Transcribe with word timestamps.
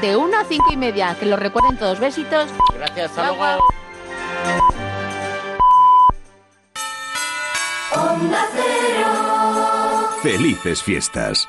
de 0.00 0.16
1 0.16 0.38
a 0.38 0.44
5 0.44 0.72
y 0.72 0.76
media. 0.76 1.16
Que 1.18 1.26
lo 1.26 1.36
recuerden 1.36 1.76
todos. 1.76 2.00
Besitos. 2.00 2.50
Gracias, 2.74 3.10
hasta 3.10 3.32
luego. 3.32 3.64
Felices 10.22 10.82
fiestas. 10.82 11.48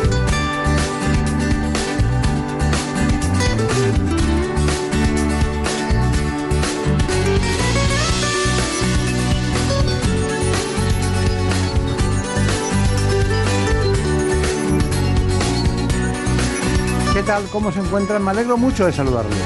¿Cómo 17.49 17.71
se 17.71 17.79
encuentran? 17.79 18.23
Me 18.23 18.31
alegro 18.31 18.57
mucho 18.57 18.85
de 18.85 18.93
saludarles. 18.93 19.37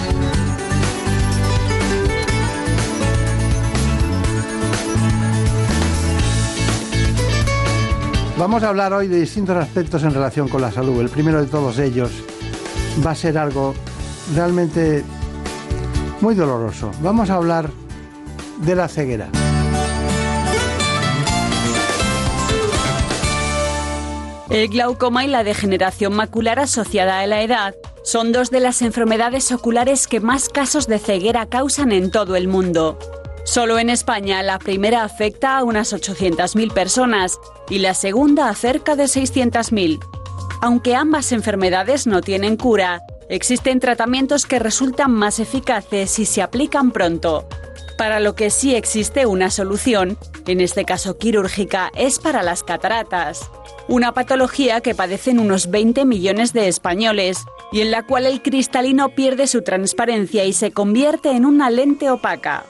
Vamos 8.37 8.63
a 8.63 8.69
hablar 8.69 8.91
hoy 8.93 9.07
de 9.07 9.19
distintos 9.19 9.55
aspectos 9.55 10.03
en 10.03 10.13
relación 10.13 10.49
con 10.49 10.61
la 10.61 10.71
salud. 10.71 10.99
El 10.99 11.09
primero 11.09 11.41
de 11.41 11.47
todos 11.47 11.79
ellos 11.79 12.11
va 13.05 13.11
a 13.11 13.15
ser 13.15 13.37
algo 13.37 13.73
realmente 14.35 15.03
muy 16.21 16.35
doloroso. 16.35 16.91
Vamos 17.01 17.29
a 17.29 17.35
hablar 17.35 17.69
de 18.57 18.75
la 18.75 18.87
ceguera. 18.87 19.29
El 24.49 24.67
glaucoma 24.69 25.25
y 25.25 25.27
la 25.27 25.43
degeneración 25.43 26.13
macular 26.13 26.59
asociada 26.59 27.19
a 27.19 27.27
la 27.27 27.41
edad 27.41 27.75
son 28.05 28.31
dos 28.31 28.51
de 28.51 28.59
las 28.59 28.83
enfermedades 28.83 29.51
oculares 29.51 30.05
que 30.07 30.19
más 30.19 30.47
casos 30.47 30.87
de 30.87 30.99
ceguera 30.99 31.47
causan 31.47 31.91
en 31.91 32.11
todo 32.11 32.35
el 32.35 32.47
mundo. 32.47 32.99
Solo 33.45 33.79
en 33.79 33.89
España 33.89 34.43
la 34.43 34.59
primera 34.59 35.03
afecta 35.03 35.57
a 35.57 35.63
unas 35.63 35.91
800.000 35.91 36.71
personas 36.71 37.39
y 37.67 37.79
la 37.79 37.95
segunda 37.95 38.49
a 38.49 38.53
cerca 38.53 38.95
de 38.95 39.05
600.000. 39.05 39.99
Aunque 40.61 40.95
ambas 40.95 41.31
enfermedades 41.31 42.05
no 42.05 42.21
tienen 42.21 42.57
cura, 42.57 43.01
existen 43.27 43.79
tratamientos 43.79 44.45
que 44.45 44.59
resultan 44.59 45.11
más 45.11 45.39
eficaces 45.39 46.11
si 46.11 46.25
se 46.25 46.43
aplican 46.43 46.91
pronto. 46.91 47.47
Para 47.97 48.19
lo 48.19 48.35
que 48.35 48.49
sí 48.49 48.75
existe 48.75 49.25
una 49.25 49.49
solución, 49.49 50.17
en 50.47 50.59
este 50.59 50.83
caso 50.83 51.17
quirúrgica, 51.17 51.91
es 51.95 52.19
para 52.19 52.43
las 52.43 52.63
cataratas 52.63 53.49
una 53.87 54.13
patología 54.13 54.81
que 54.81 54.95
padecen 54.95 55.39
unos 55.39 55.69
20 55.69 56.05
millones 56.05 56.53
de 56.53 56.67
españoles 56.67 57.37
y 57.71 57.81
en 57.81 57.91
la 57.91 58.03
cual 58.03 58.25
el 58.25 58.41
cristalino 58.41 59.09
pierde 59.09 59.47
su 59.47 59.61
transparencia 59.61 60.45
y 60.45 60.53
se 60.53 60.71
convierte 60.71 61.31
en 61.31 61.45
una 61.45 61.69
lente 61.69 62.09
opaca. 62.09 62.65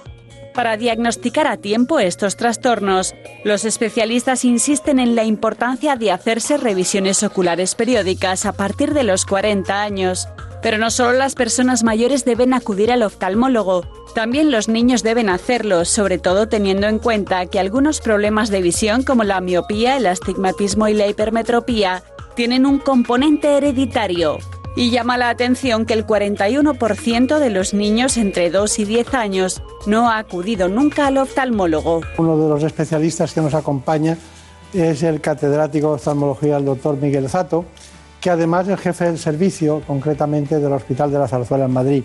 Para 0.53 0.77
diagnosticar 0.77 1.47
a 1.47 1.57
tiempo 1.57 1.99
estos 1.99 2.37
trastornos, 2.37 3.13
los 3.43 3.65
especialistas 3.65 4.45
insisten 4.45 4.99
en 4.99 5.15
la 5.15 5.25
importancia 5.25 5.97
de 5.97 6.11
hacerse 6.11 6.57
revisiones 6.57 7.23
oculares 7.23 7.75
periódicas 7.75 8.45
a 8.45 8.53
partir 8.53 8.93
de 8.93 9.03
los 9.03 9.25
40 9.25 9.81
años. 9.81 10.29
Pero 10.65 10.79
no 10.79 10.89
solo 10.89 11.13
las 11.13 11.35
personas 11.35 11.83
mayores 11.83 12.25
deben 12.25 12.51
acudir 12.51 12.91
al 12.91 13.03
oftalmólogo, 13.03 13.85
también 14.15 14.49
los 14.49 14.67
niños 14.67 15.03
deben 15.03 15.29
hacerlo, 15.29 15.85
sobre 15.85 16.17
todo 16.17 16.47
teniendo 16.47 16.87
en 16.87 16.97
cuenta 16.97 17.45
que 17.45 17.59
algunos 17.59 18.01
problemas 18.01 18.49
de 18.49 18.63
visión 18.63 19.03
como 19.03 19.23
la 19.23 19.41
miopía, 19.41 19.95
el 19.95 20.07
astigmatismo 20.07 20.87
y 20.87 20.95
la 20.95 21.05
hipermetropía 21.05 22.01
tienen 22.35 22.65
un 22.65 22.79
componente 22.79 23.55
hereditario. 23.55 24.39
Y 24.75 24.89
llama 24.89 25.19
la 25.19 25.29
atención 25.29 25.85
que 25.85 25.93
el 25.93 26.07
41% 26.07 27.37
de 27.37 27.49
los 27.51 27.75
niños 27.75 28.17
entre 28.17 28.49
2 28.49 28.79
y 28.79 28.85
10 28.85 29.13
años 29.13 29.61
no 29.85 30.09
ha 30.09 30.17
acudido 30.17 30.67
nunca 30.67 31.05
al 31.05 31.19
oftalmólogo. 31.19 32.01
Uno 32.17 32.39
de 32.39 32.49
los 32.49 32.63
especialistas 32.63 33.35
que 33.35 33.41
nos 33.41 33.53
acompaña 33.53 34.17
es 34.73 35.03
el 35.03 35.21
catedrático 35.21 35.89
de 35.89 35.93
oftalmología, 35.93 36.57
el 36.57 36.65
doctor 36.65 36.97
Miguel 36.97 37.29
Zato, 37.29 37.65
que 38.25 38.31
además 38.31 38.67
es 38.67 38.79
jefe 38.79 39.05
del 39.05 39.19
servicio, 39.19 39.83
concretamente 39.85 40.59
del 40.59 40.73
Hospital 40.73 41.11
de 41.11 41.19
la 41.19 41.27
Zarzuela 41.27 41.65
en 41.65 41.71
Madrid. 41.71 42.03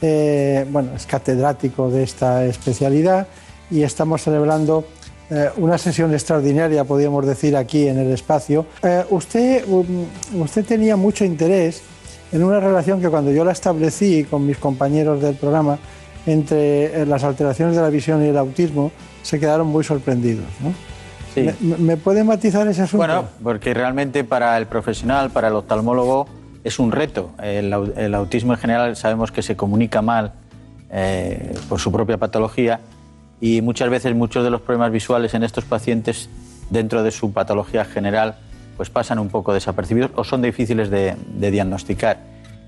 Eh, 0.00 0.64
bueno, 0.70 0.92
es 0.96 1.04
catedrático 1.04 1.90
de 1.90 2.02
esta 2.02 2.46
especialidad 2.46 3.26
y 3.70 3.82
estamos 3.82 4.22
celebrando 4.22 4.86
eh, 5.28 5.50
una 5.58 5.76
sesión 5.76 6.14
extraordinaria, 6.14 6.84
podríamos 6.84 7.26
decir, 7.26 7.54
aquí 7.58 7.88
en 7.88 7.98
el 7.98 8.10
espacio. 8.10 8.64
Eh, 8.82 9.04
usted, 9.10 9.68
um, 9.68 10.06
usted 10.40 10.64
tenía 10.64 10.96
mucho 10.96 11.26
interés 11.26 11.82
en 12.32 12.42
una 12.42 12.58
relación 12.58 12.98
que 12.98 13.10
cuando 13.10 13.30
yo 13.30 13.44
la 13.44 13.52
establecí 13.52 14.24
con 14.24 14.46
mis 14.46 14.56
compañeros 14.56 15.20
del 15.20 15.34
programa 15.34 15.78
entre 16.24 17.04
las 17.04 17.22
alteraciones 17.22 17.76
de 17.76 17.82
la 17.82 17.90
visión 17.90 18.24
y 18.24 18.28
el 18.28 18.38
autismo, 18.38 18.92
se 19.22 19.38
quedaron 19.38 19.66
muy 19.66 19.84
sorprendidos. 19.84 20.46
Sí. 21.34 21.48
¿Me, 21.60 21.76
me 21.76 21.96
puede 21.96 22.24
matizar 22.24 22.66
ese 22.68 22.82
asunto? 22.82 23.06
Bueno, 23.06 23.24
porque 23.42 23.72
realmente 23.74 24.24
para 24.24 24.56
el 24.58 24.66
profesional, 24.66 25.30
para 25.30 25.48
el 25.48 25.54
oftalmólogo, 25.54 26.26
es 26.64 26.78
un 26.78 26.92
reto. 26.92 27.30
El, 27.42 27.72
el 27.96 28.14
autismo 28.14 28.52
en 28.52 28.58
general 28.58 28.96
sabemos 28.96 29.32
que 29.32 29.42
se 29.42 29.56
comunica 29.56 30.02
mal 30.02 30.32
eh, 30.90 31.54
por 31.68 31.78
su 31.80 31.92
propia 31.92 32.18
patología 32.18 32.80
y 33.40 33.62
muchas 33.62 33.88
veces 33.90 34.14
muchos 34.14 34.44
de 34.44 34.50
los 34.50 34.60
problemas 34.60 34.92
visuales 34.92 35.34
en 35.34 35.42
estos 35.42 35.64
pacientes 35.64 36.28
dentro 36.68 37.02
de 37.02 37.10
su 37.10 37.32
patología 37.32 37.84
general 37.84 38.36
pues 38.76 38.90
pasan 38.90 39.18
un 39.18 39.28
poco 39.28 39.52
desapercibidos 39.52 40.10
o 40.14 40.24
son 40.24 40.42
difíciles 40.42 40.90
de, 40.90 41.14
de 41.34 41.50
diagnosticar. 41.50 42.18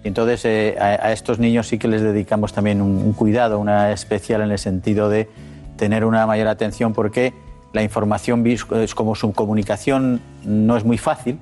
Y 0.04 0.08
entonces 0.08 0.44
eh, 0.44 0.76
a, 0.78 1.06
a 1.06 1.12
estos 1.12 1.38
niños 1.38 1.68
sí 1.68 1.78
que 1.78 1.88
les 1.88 2.02
dedicamos 2.02 2.52
también 2.52 2.80
un, 2.80 2.96
un 2.96 3.12
cuidado, 3.12 3.58
una 3.58 3.92
especial 3.92 4.40
en 4.42 4.50
el 4.50 4.58
sentido 4.58 5.08
de 5.08 5.28
tener 5.76 6.04
una 6.04 6.26
mayor 6.26 6.48
atención 6.48 6.92
porque 6.92 7.32
la 7.72 7.82
información, 7.82 8.46
es 8.46 8.94
como 8.94 9.14
su 9.14 9.32
comunicación 9.32 10.20
no 10.44 10.76
es 10.76 10.84
muy 10.84 10.98
fácil, 10.98 11.38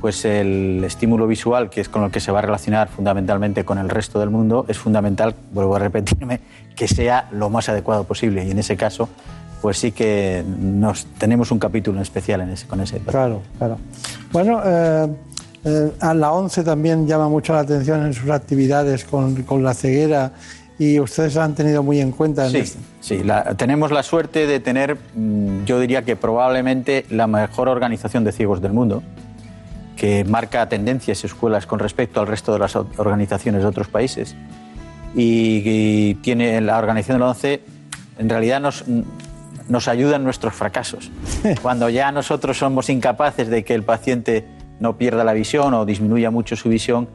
pues 0.00 0.24
el 0.24 0.82
estímulo 0.84 1.26
visual, 1.26 1.68
que 1.70 1.80
es 1.80 1.88
con 1.88 2.02
lo 2.02 2.10
que 2.10 2.20
se 2.20 2.32
va 2.32 2.38
a 2.38 2.42
relacionar 2.42 2.88
fundamentalmente 2.88 3.64
con 3.64 3.78
el 3.78 3.88
resto 3.88 4.18
del 4.18 4.30
mundo, 4.30 4.64
es 4.68 4.78
fundamental, 4.78 5.34
vuelvo 5.52 5.76
a 5.76 5.78
repetirme, 5.78 6.40
que 6.74 6.88
sea 6.88 7.28
lo 7.32 7.50
más 7.50 7.68
adecuado 7.68 8.04
posible. 8.04 8.44
Y 8.46 8.50
en 8.50 8.58
ese 8.58 8.76
caso, 8.76 9.08
pues 9.60 9.78
sí 9.78 9.92
que 9.92 10.42
nos, 10.46 11.04
tenemos 11.18 11.50
un 11.50 11.58
capítulo 11.58 12.00
especial 12.00 12.40
en 12.40 12.50
ese, 12.50 12.66
con 12.66 12.80
ese. 12.80 12.98
Claro, 13.00 13.42
claro. 13.58 13.78
Bueno, 14.32 14.62
eh, 14.64 15.08
eh, 15.64 15.92
a 16.00 16.14
la 16.14 16.32
ONCE 16.32 16.64
también 16.64 17.06
llama 17.06 17.28
mucho 17.28 17.52
la 17.52 17.60
atención 17.60 18.06
en 18.06 18.14
sus 18.14 18.30
actividades 18.30 19.04
con 19.04 19.62
la 19.62 19.74
ceguera 19.74 20.32
y 20.80 20.98
ustedes 20.98 21.34
la 21.34 21.44
han 21.44 21.54
tenido 21.54 21.82
muy 21.82 22.00
en 22.00 22.10
cuenta. 22.10 22.46
En 22.46 22.52
Sí, 22.66 22.78
sí 23.00 23.22
la- 23.22 23.54
tenemos 23.54 23.90
la 23.92 24.02
suerte 24.02 24.46
de 24.46 24.60
tener, 24.60 24.96
mm, 25.14 25.64
yo 25.66 25.78
diría 25.78 26.02
que 26.06 26.16
probablemente 26.16 27.04
la 27.10 27.26
mejor 27.26 27.68
organización 27.68 28.24
de 28.24 28.32
ciegos 28.32 28.62
del 28.62 28.72
mundo, 28.72 29.02
que 29.94 30.24
marca 30.24 30.66
tendencias 30.70 31.22
y 31.22 31.26
escuelas 31.26 31.66
con 31.66 31.78
respecto 31.80 32.20
al 32.22 32.26
resto 32.28 32.54
de 32.54 32.60
las 32.60 32.74
organizaciones 32.76 33.60
de 33.60 33.68
otros 33.68 33.88
países. 33.88 34.34
Y, 35.14 35.60
y 35.66 36.14
tiene 36.22 36.58
la 36.62 36.78
organización 36.78 37.18
de 37.18 37.24
la 37.24 37.30
ONCE, 37.32 37.60
en 38.18 38.28
realidad 38.30 38.60
nos, 38.60 38.84
nos 39.68 39.86
ayuda 39.86 40.16
en 40.16 40.24
nuestros 40.24 40.54
fracasos. 40.54 41.10
Cuando 41.62 41.90
ya 41.90 42.10
nosotros 42.10 42.56
somos 42.58 42.88
incapaces 42.88 43.48
de 43.48 43.64
que 43.64 43.74
el 43.74 43.82
paciente 43.82 44.46
no 44.78 44.96
pierda 44.96 45.24
la 45.24 45.34
visión 45.34 45.74
o 45.74 45.84
disminuya 45.84 46.30
mucho 46.30 46.56
su 46.56 46.70
visión, 46.70 47.06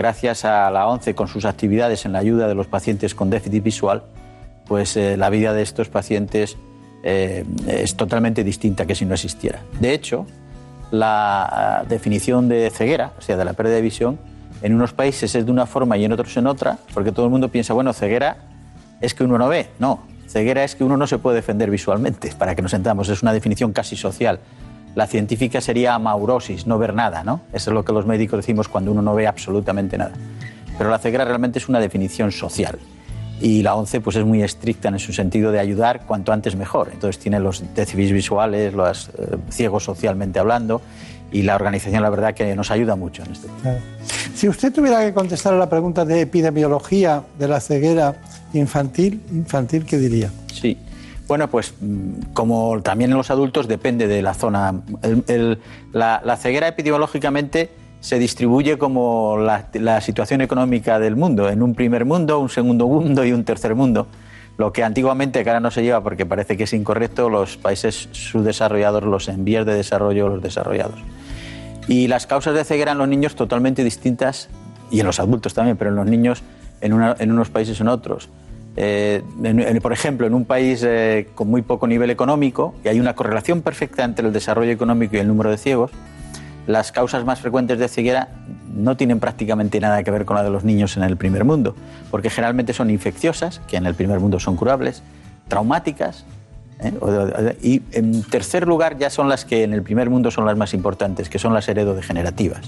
gracias 0.00 0.46
a 0.46 0.70
la 0.70 0.86
ONCE 0.86 1.14
con 1.14 1.28
sus 1.28 1.44
actividades 1.44 2.06
en 2.06 2.14
la 2.14 2.20
ayuda 2.20 2.48
de 2.48 2.54
los 2.54 2.66
pacientes 2.66 3.14
con 3.14 3.28
déficit 3.28 3.62
visual, 3.62 4.02
pues 4.66 4.96
eh, 4.96 5.18
la 5.18 5.28
vida 5.28 5.52
de 5.52 5.60
estos 5.60 5.90
pacientes 5.90 6.56
eh, 7.02 7.44
es 7.66 7.94
totalmente 7.96 8.42
distinta 8.42 8.86
que 8.86 8.94
si 8.94 9.04
no 9.04 9.12
existiera. 9.12 9.60
De 9.78 9.92
hecho, 9.92 10.24
la 10.90 11.42
ah, 11.44 11.84
definición 11.86 12.48
de 12.48 12.70
ceguera, 12.70 13.12
o 13.18 13.20
sea, 13.20 13.36
de 13.36 13.44
la 13.44 13.52
pérdida 13.52 13.74
de 13.74 13.82
visión, 13.82 14.18
en 14.62 14.74
unos 14.74 14.94
países 14.94 15.34
es 15.34 15.44
de 15.44 15.52
una 15.52 15.66
forma 15.66 15.98
y 15.98 16.06
en 16.06 16.12
otros 16.12 16.34
en 16.38 16.46
otra, 16.46 16.78
porque 16.94 17.12
todo 17.12 17.26
el 17.26 17.30
mundo 17.30 17.50
piensa, 17.50 17.74
bueno, 17.74 17.92
ceguera 17.92 18.38
es 19.02 19.12
que 19.12 19.24
uno 19.24 19.36
no 19.36 19.48
ve. 19.48 19.68
No, 19.78 20.00
ceguera 20.26 20.64
es 20.64 20.76
que 20.76 20.82
uno 20.82 20.96
no 20.96 21.06
se 21.06 21.18
puede 21.18 21.36
defender 21.36 21.70
visualmente, 21.70 22.32
para 22.38 22.54
que 22.54 22.62
nos 22.62 22.72
entendamos, 22.72 23.10
es 23.10 23.20
una 23.20 23.34
definición 23.34 23.74
casi 23.74 23.96
social. 23.96 24.40
La 24.94 25.06
científica 25.06 25.60
sería 25.60 25.94
amaurosis, 25.94 26.66
no 26.66 26.78
ver 26.78 26.94
nada, 26.94 27.22
¿no? 27.22 27.40
Eso 27.52 27.70
es 27.70 27.74
lo 27.74 27.84
que 27.84 27.92
los 27.92 28.06
médicos 28.06 28.38
decimos 28.38 28.68
cuando 28.68 28.90
uno 28.90 29.02
no 29.02 29.14
ve 29.14 29.26
absolutamente 29.26 29.96
nada. 29.96 30.12
Pero 30.76 30.90
la 30.90 30.98
ceguera 30.98 31.24
realmente 31.24 31.58
es 31.58 31.68
una 31.68 31.78
definición 31.78 32.32
social. 32.32 32.78
Y 33.40 33.62
la 33.62 33.74
ONCE 33.74 34.00
pues, 34.00 34.16
es 34.16 34.24
muy 34.24 34.42
estricta 34.42 34.88
en 34.88 34.98
su 34.98 35.12
sentido 35.12 35.52
de 35.52 35.58
ayudar 35.58 36.04
cuanto 36.06 36.32
antes 36.32 36.56
mejor. 36.56 36.90
Entonces 36.92 37.18
tiene 37.18 37.40
los 37.40 37.62
déficits 37.74 38.12
visuales, 38.12 38.74
los 38.74 39.08
eh, 39.08 39.36
ciegos 39.50 39.84
socialmente 39.84 40.38
hablando, 40.38 40.82
y 41.32 41.42
la 41.42 41.54
organización, 41.54 42.02
la 42.02 42.10
verdad, 42.10 42.34
que 42.34 42.54
nos 42.56 42.70
ayuda 42.70 42.96
mucho 42.96 43.22
en 43.22 43.32
este 43.32 43.48
tema. 43.48 43.78
Si 44.34 44.48
usted 44.48 44.72
tuviera 44.72 45.00
que 45.04 45.14
contestar 45.14 45.54
a 45.54 45.58
la 45.58 45.68
pregunta 45.68 46.04
de 46.04 46.22
epidemiología 46.22 47.22
de 47.38 47.48
la 47.48 47.60
ceguera 47.60 48.16
infantil, 48.52 49.22
infantil 49.30 49.84
¿qué 49.84 49.98
diría? 49.98 50.30
Sí. 50.52 50.76
Bueno, 51.30 51.48
pues 51.48 51.74
mm, 51.80 52.32
como 52.32 52.82
también 52.82 53.12
en 53.12 53.16
los 53.16 53.30
adultos 53.30 53.68
depende 53.68 54.08
de 54.08 54.20
la 54.20 54.34
zona. 54.34 54.74
la, 55.92 56.36
ceguera 56.36 56.66
epidemiológicamente 56.66 57.70
se 58.00 58.18
distribuye 58.18 58.78
como 58.78 59.38
la, 59.38 60.00
situación 60.00 60.40
económica 60.40 60.98
del 60.98 61.14
mundo, 61.14 61.48
en 61.48 61.62
un 61.62 61.76
primer 61.76 62.04
mundo, 62.04 62.40
un 62.40 62.48
segundo 62.48 62.88
mundo 62.88 63.24
y 63.24 63.30
un 63.30 63.44
tercer 63.44 63.76
mundo. 63.76 64.08
Lo 64.58 64.72
que 64.72 64.82
antiguamente, 64.82 65.44
que 65.44 65.50
ahora 65.50 65.60
no 65.60 65.70
se 65.70 65.84
lleva 65.84 66.02
porque 66.02 66.26
parece 66.26 66.56
que 66.56 66.64
es 66.64 66.72
incorrecto, 66.72 67.30
los 67.30 67.56
países 67.56 68.08
subdesarrollados, 68.10 69.04
los 69.04 69.28
en 69.28 69.44
vías 69.44 69.64
de 69.64 69.74
desarrollo, 69.74 70.30
los 70.30 70.42
desarrollados. 70.42 70.98
Y 71.86 72.08
las 72.08 72.26
causas 72.26 72.56
de 72.56 72.64
ceguera 72.64 72.90
en 72.90 72.98
los 72.98 73.06
niños 73.06 73.36
totalmente 73.36 73.84
distintas, 73.84 74.48
y 74.90 74.98
en 74.98 75.06
los 75.06 75.20
adultos 75.20 75.54
también, 75.54 75.76
pero 75.76 75.90
en 75.90 75.96
los 75.96 76.06
niños 76.06 76.42
en, 76.80 76.92
unos 76.92 77.50
países 77.50 77.80
en 77.80 77.86
otros. 77.86 78.28
Eh, 78.76 79.22
por 79.82 79.92
ejemplo, 79.92 80.26
en 80.26 80.34
un 80.34 80.44
país 80.44 80.82
eh, 80.86 81.28
con 81.34 81.48
muy 81.48 81.62
poco 81.62 81.86
nivel 81.86 82.10
económico, 82.10 82.74
y 82.84 82.88
hay 82.88 83.00
una 83.00 83.14
correlación 83.14 83.62
perfecta 83.62 84.04
entre 84.04 84.26
el 84.26 84.32
desarrollo 84.32 84.70
económico 84.70 85.16
y 85.16 85.20
el 85.20 85.28
número 85.28 85.50
de 85.50 85.58
ciegos, 85.58 85.90
las 86.66 86.92
causas 86.92 87.24
más 87.24 87.40
frecuentes 87.40 87.78
de 87.78 87.88
ceguera 87.88 88.28
no 88.72 88.96
tienen 88.96 89.18
prácticamente 89.18 89.80
nada 89.80 90.02
que 90.02 90.10
ver 90.10 90.24
con 90.24 90.36
la 90.36 90.44
de 90.44 90.50
los 90.50 90.62
niños 90.62 90.96
en 90.96 91.02
el 91.02 91.16
primer 91.16 91.44
mundo, 91.44 91.74
porque 92.10 92.30
generalmente 92.30 92.72
son 92.72 92.90
infecciosas, 92.90 93.60
que 93.66 93.76
en 93.76 93.86
el 93.86 93.94
primer 93.94 94.20
mundo 94.20 94.38
son 94.38 94.56
curables, 94.56 95.02
traumáticas, 95.48 96.24
¿eh? 96.82 97.56
Y 97.62 97.82
en 97.92 98.22
tercer 98.22 98.66
lugar 98.66 98.98
ya 98.98 99.10
son 99.10 99.28
las 99.28 99.44
que 99.44 99.64
en 99.64 99.72
el 99.72 99.82
primer 99.82 100.10
mundo 100.10 100.30
son 100.30 100.46
las 100.46 100.56
más 100.56 100.74
importantes, 100.74 101.28
que 101.28 101.38
son 101.38 101.54
las 101.54 101.68
heredodegenerativas. 101.68 102.60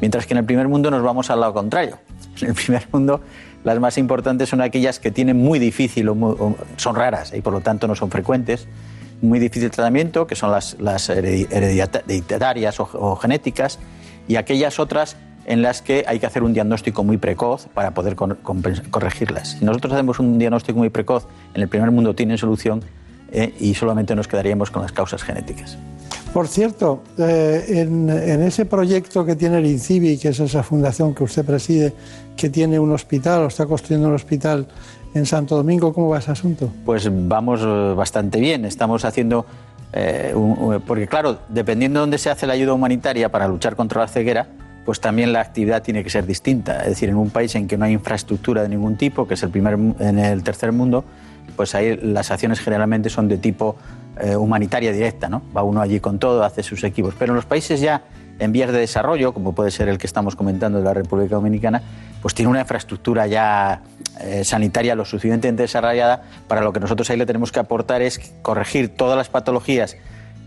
Mientras 0.00 0.26
que 0.26 0.34
en 0.34 0.38
el 0.38 0.44
primer 0.44 0.68
mundo 0.68 0.90
nos 0.90 1.02
vamos 1.02 1.30
al 1.30 1.40
lado 1.40 1.52
contrario. 1.52 1.98
En 2.40 2.48
el 2.48 2.54
primer 2.54 2.86
mundo 2.90 3.20
las 3.64 3.78
más 3.78 3.98
importantes 3.98 4.48
son 4.48 4.60
aquellas 4.60 4.98
que 4.98 5.10
tienen 5.10 5.36
muy 5.36 5.58
difícil, 5.58 6.08
o, 6.08 6.56
son 6.76 6.94
raras 6.94 7.32
y 7.34 7.40
por 7.40 7.52
lo 7.52 7.60
tanto 7.60 7.86
no 7.86 7.94
son 7.94 8.10
frecuentes, 8.10 8.66
muy 9.22 9.38
difícil 9.38 9.70
tratamiento, 9.70 10.26
que 10.26 10.34
son 10.34 10.50
las, 10.50 10.76
las 10.80 11.10
hereditarias 11.10 12.80
o, 12.80 13.16
genéticas, 13.16 13.78
y 14.28 14.36
aquellas 14.36 14.78
otras 14.78 15.16
en 15.46 15.62
las 15.62 15.82
que 15.82 16.04
hay 16.06 16.18
que 16.18 16.26
hacer 16.26 16.42
un 16.42 16.52
diagnóstico 16.52 17.02
muy 17.02 17.18
precoz 17.18 17.66
para 17.74 17.92
poder 17.92 18.14
corregirlas. 18.14 19.56
Si 19.58 19.64
nosotros 19.64 19.92
hacemos 19.92 20.18
un 20.20 20.38
diagnóstico 20.38 20.78
muy 20.78 20.90
precoz, 20.90 21.26
en 21.54 21.62
el 21.62 21.68
primer 21.68 21.90
mundo 21.90 22.14
tienen 22.14 22.38
solución, 22.38 22.82
eh, 23.32 23.54
y 23.60 23.74
solamente 23.74 24.14
nos 24.16 24.26
quedaríamos 24.26 24.70
con 24.70 24.82
las 24.82 24.92
causas 24.92 25.22
genéticas. 25.22 25.78
Por 26.32 26.46
cierto, 26.46 27.02
eh, 27.18 27.64
en, 27.68 28.08
ese 28.08 28.64
proyecto 28.64 29.24
que 29.24 29.34
tiene 29.34 29.58
el 29.58 29.66
INCIBI, 29.66 30.18
que 30.18 30.28
es 30.28 30.38
esa 30.38 30.62
fundación 30.62 31.14
que 31.14 31.24
usted 31.24 31.44
preside, 31.44 31.92
que 32.40 32.50
tiene 32.50 32.78
un 32.78 32.92
hospital 32.92 33.42
o 33.42 33.46
está 33.46 33.66
construyendo 33.66 34.08
un 34.08 34.14
hospital 34.14 34.66
en 35.14 35.26
Santo 35.26 35.56
Domingo, 35.56 35.92
¿cómo 35.92 36.08
va 36.08 36.18
ese 36.18 36.30
asunto? 36.30 36.70
Pues 36.84 37.08
vamos 37.10 37.60
eh, 37.62 37.94
bastante 37.94 38.40
bien. 38.40 38.64
Estamos 38.64 39.04
haciendo, 39.04 39.44
porque 40.86 41.06
claro, 41.08 41.38
dependiendo 41.48 41.98
de 41.98 42.02
dónde 42.02 42.18
se 42.18 42.30
hace 42.30 42.46
la 42.46 42.52
ayuda 42.52 42.72
humanitaria 42.72 43.28
para 43.28 43.48
luchar 43.48 43.74
contra 43.76 44.00
la 44.00 44.08
ceguera, 44.08 44.46
pues 44.84 45.00
también 45.00 45.32
la 45.32 45.40
actividad 45.40 45.82
tiene 45.82 46.02
que 46.02 46.10
ser 46.10 46.26
distinta. 46.26 46.80
Es 46.80 46.88
decir, 46.88 47.08
en 47.08 47.16
un 47.16 47.30
país 47.30 47.54
en 47.54 47.68
que 47.68 47.76
no 47.76 47.84
hay 47.84 47.92
infraestructura 47.92 48.62
de 48.62 48.68
ningún 48.68 48.96
tipo, 48.96 49.26
que 49.26 49.34
es 49.34 49.42
el 49.42 49.50
primer, 49.50 49.74
en 49.74 50.18
el 50.18 50.42
tercer 50.42 50.72
mundo, 50.72 51.04
pues 51.56 51.74
ahí 51.74 51.96
las 51.96 52.30
acciones 52.30 52.60
generalmente 52.60 53.10
son 53.10 53.28
de 53.28 53.38
tipo 53.38 53.76
eh, 54.20 54.36
humanitaria 54.36 54.92
directa, 54.92 55.28
¿no? 55.28 55.42
Va 55.56 55.62
uno 55.62 55.80
allí 55.80 56.00
con 56.00 56.18
todo, 56.18 56.42
hace 56.42 56.62
sus 56.62 56.82
equipos. 56.84 57.14
Pero 57.18 57.32
en 57.32 57.36
los 57.36 57.44
países 57.44 57.80
ya 57.80 58.02
en 58.38 58.52
vías 58.52 58.72
de 58.72 58.78
desarrollo, 58.78 59.32
como 59.34 59.54
puede 59.54 59.70
ser 59.70 59.88
el 59.88 59.98
que 59.98 60.06
estamos 60.06 60.34
comentando 60.34 60.78
de 60.78 60.84
la 60.84 60.94
República 60.94 61.34
Dominicana, 61.36 61.82
pues 62.22 62.34
tiene 62.34 62.50
una 62.50 62.60
infraestructura 62.60 63.26
ya 63.26 63.82
eh, 64.20 64.44
sanitaria 64.44 64.94
lo 64.94 65.04
suficientemente 65.04 65.62
desarrollada 65.62 66.22
para 66.48 66.60
lo 66.60 66.72
que 66.72 66.80
nosotros 66.80 67.08
ahí 67.10 67.16
le 67.16 67.26
tenemos 67.26 67.52
que 67.52 67.60
aportar 67.60 68.02
es 68.02 68.32
corregir 68.42 68.94
todas 68.94 69.16
las 69.16 69.28
patologías 69.28 69.96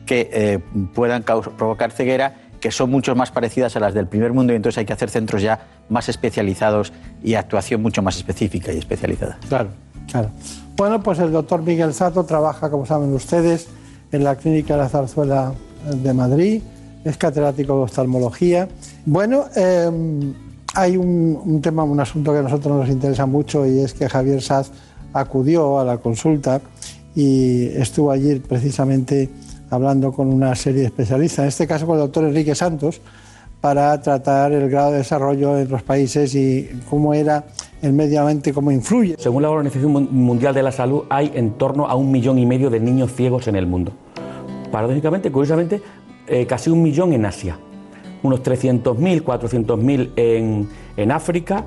que 0.05 0.29
eh, 0.31 0.59
puedan 0.93 1.23
provocar 1.23 1.91
ceguera 1.91 2.35
que 2.59 2.71
son 2.71 2.89
mucho 2.89 3.13
más 3.13 3.29
parecidas 3.29 3.75
a 3.75 3.81
las 3.81 3.93
del 3.93 4.07
primer 4.07 4.31
mundo 4.31 4.53
y 4.53 4.55
entonces 4.55 4.77
hay 4.77 4.85
que 4.85 4.93
hacer 4.93 5.09
centros 5.09 5.41
ya 5.41 5.59
más 5.89 6.07
especializados 6.07 6.93
y 7.21 7.33
actuación 7.33 7.81
mucho 7.81 8.01
más 8.01 8.15
específica 8.15 8.71
y 8.71 8.77
especializada. 8.77 9.37
Claro, 9.49 9.69
claro. 10.09 10.29
Bueno, 10.77 11.03
pues 11.03 11.19
el 11.19 11.33
doctor 11.33 11.61
Miguel 11.61 11.93
Sato 11.93 12.23
trabaja, 12.23 12.69
como 12.69 12.85
saben 12.85 13.13
ustedes, 13.13 13.67
en 14.13 14.23
la 14.23 14.37
Clínica 14.37 14.75
de 14.75 14.83
la 14.83 14.87
Zarzuela 14.87 15.53
de 15.93 16.13
Madrid, 16.13 16.61
es 17.03 17.17
catedrático 17.17 17.75
de 17.75 17.83
oftalmología. 17.83 18.69
Bueno, 19.05 19.45
em, 19.55 20.33
hay 20.73 20.97
un, 20.97 21.61
tema, 21.61 21.83
un 21.83 21.99
asunto 21.99 22.31
que 22.31 22.39
a 22.39 22.41
nosotros 22.41 22.75
nos 22.75 22.89
interesa 22.89 23.25
mucho 23.25 23.65
y 23.65 23.79
es 23.79 23.93
que 23.93 24.09
Javier 24.09 24.41
Saz 24.41 24.71
acudió 25.13 25.79
a 25.79 25.85
la 25.85 25.97
consulta 25.97 26.61
y 27.15 27.67
estuvo 27.67 28.11
allí 28.11 28.39
precisamente 28.39 29.29
hablando 29.69 30.11
con 30.11 30.27
una 30.27 30.55
serie 30.55 30.81
de 30.81 30.87
especialistas, 30.87 31.39
en 31.39 31.47
este 31.49 31.67
caso 31.67 31.85
con 31.85 31.95
el 31.95 32.01
doctor 32.01 32.23
Enrique 32.25 32.55
Santos, 32.55 33.01
para 33.61 34.01
tratar 34.01 34.51
el 34.51 34.69
grado 34.69 34.91
de 34.91 34.97
desarrollo 34.97 35.57
en 35.57 35.69
los 35.69 35.83
países 35.83 36.35
y 36.35 36.69
cómo 36.89 37.13
era 37.13 37.45
el 37.81 37.93
medio 37.93 38.21
ambiente, 38.21 38.51
cómo 38.51 38.71
influye. 38.71 39.15
Según 39.19 39.43
la 39.43 39.49
Organización 39.49 40.09
Mundial 40.11 40.53
de 40.53 40.63
la 40.63 40.71
Salud, 40.71 41.03
hay 41.09 41.31
en 41.33 41.51
torno 41.51 41.87
a 41.87 41.95
un 41.95 42.11
millón 42.11 42.39
y 42.39 42.45
medio 42.45 42.69
de 42.69 42.79
niños 42.79 43.13
ciegos 43.13 43.47
en 43.47 43.55
el 43.55 43.67
mundo. 43.67 43.93
Paradójicamente, 44.71 45.31
curiosamente, 45.31 45.81
eh, 46.27 46.45
casi 46.45 46.69
un 46.69 46.83
millón 46.83 47.13
en 47.13 47.25
Asia, 47.25 47.57
unos 48.23 48.41
300.000, 48.41 49.23
400.000 49.23 50.11
en, 50.15 50.69
en 50.97 51.11
África, 51.11 51.63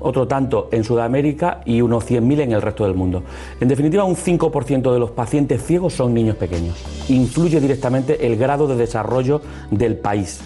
otro 0.00 0.26
tanto 0.28 0.68
en 0.72 0.84
Sudamérica 0.84 1.60
y 1.64 1.80
unos 1.80 2.08
100.000 2.08 2.40
en 2.40 2.52
el 2.52 2.62
resto 2.62 2.84
del 2.84 2.94
mundo. 2.94 3.22
En 3.60 3.68
definitiva, 3.68 4.04
un 4.04 4.16
5% 4.16 4.92
de 4.92 4.98
los 4.98 5.10
pacientes 5.12 5.64
ciegos 5.64 5.94
son 5.94 6.14
niños 6.14 6.36
pequeños. 6.36 6.82
Influye 7.08 7.60
directamente 7.60 8.26
el 8.26 8.36
grado 8.36 8.66
de 8.66 8.76
desarrollo 8.76 9.40
del 9.70 9.96
país. 9.96 10.40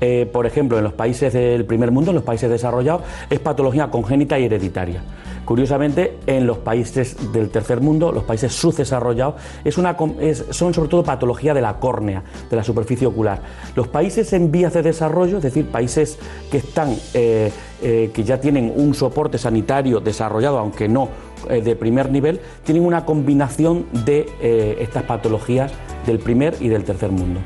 Eh, 0.00 0.28
por 0.32 0.46
ejemplo, 0.46 0.78
en 0.78 0.84
los 0.84 0.94
países 0.94 1.32
del 1.32 1.64
primer 1.66 1.90
mundo, 1.90 2.10
en 2.10 2.14
los 2.16 2.24
países 2.24 2.48
desarrollados, 2.48 3.02
es 3.28 3.38
patología 3.38 3.90
congénita 3.90 4.38
y 4.38 4.44
hereditaria. 4.44 5.02
Curiosamente, 5.44 6.16
en 6.26 6.46
los 6.46 6.58
países 6.58 7.32
del 7.32 7.50
tercer 7.50 7.80
mundo, 7.80 8.12
los 8.12 8.24
países 8.24 8.52
subdesarrollados, 8.52 9.34
es 9.64 9.78
una, 9.78 9.96
son 10.50 10.72
sobre 10.72 10.88
todo 10.88 11.02
patología 11.02 11.54
de 11.54 11.60
la 11.60 11.78
córnea, 11.78 12.22
de 12.48 12.56
la 12.56 12.62
superficie 12.62 13.06
ocular. 13.06 13.42
Los 13.74 13.88
países 13.88 14.32
en 14.32 14.50
vías 14.52 14.74
de 14.74 14.82
desarrollo, 14.82 15.38
es 15.38 15.42
decir, 15.42 15.66
países 15.66 16.18
que 16.50 16.58
están, 16.58 16.94
eh, 17.14 17.50
eh, 17.82 18.10
que 18.14 18.22
ya 18.22 18.40
tienen 18.40 18.72
un 18.74 18.94
soporte 18.94 19.38
sanitario 19.38 20.00
desarrollado, 20.00 20.58
aunque 20.58 20.88
no 20.88 21.08
de 21.48 21.74
primer 21.74 22.10
nivel, 22.10 22.38
tienen 22.64 22.84
una 22.84 23.06
combinación 23.06 23.86
de 24.04 24.76
estas 24.78 25.04
patologías 25.04 25.72
del 26.06 26.18
primer 26.18 26.54
y 26.60 26.68
del 26.68 26.84
tercer 26.84 27.10
mundo. 27.10 27.40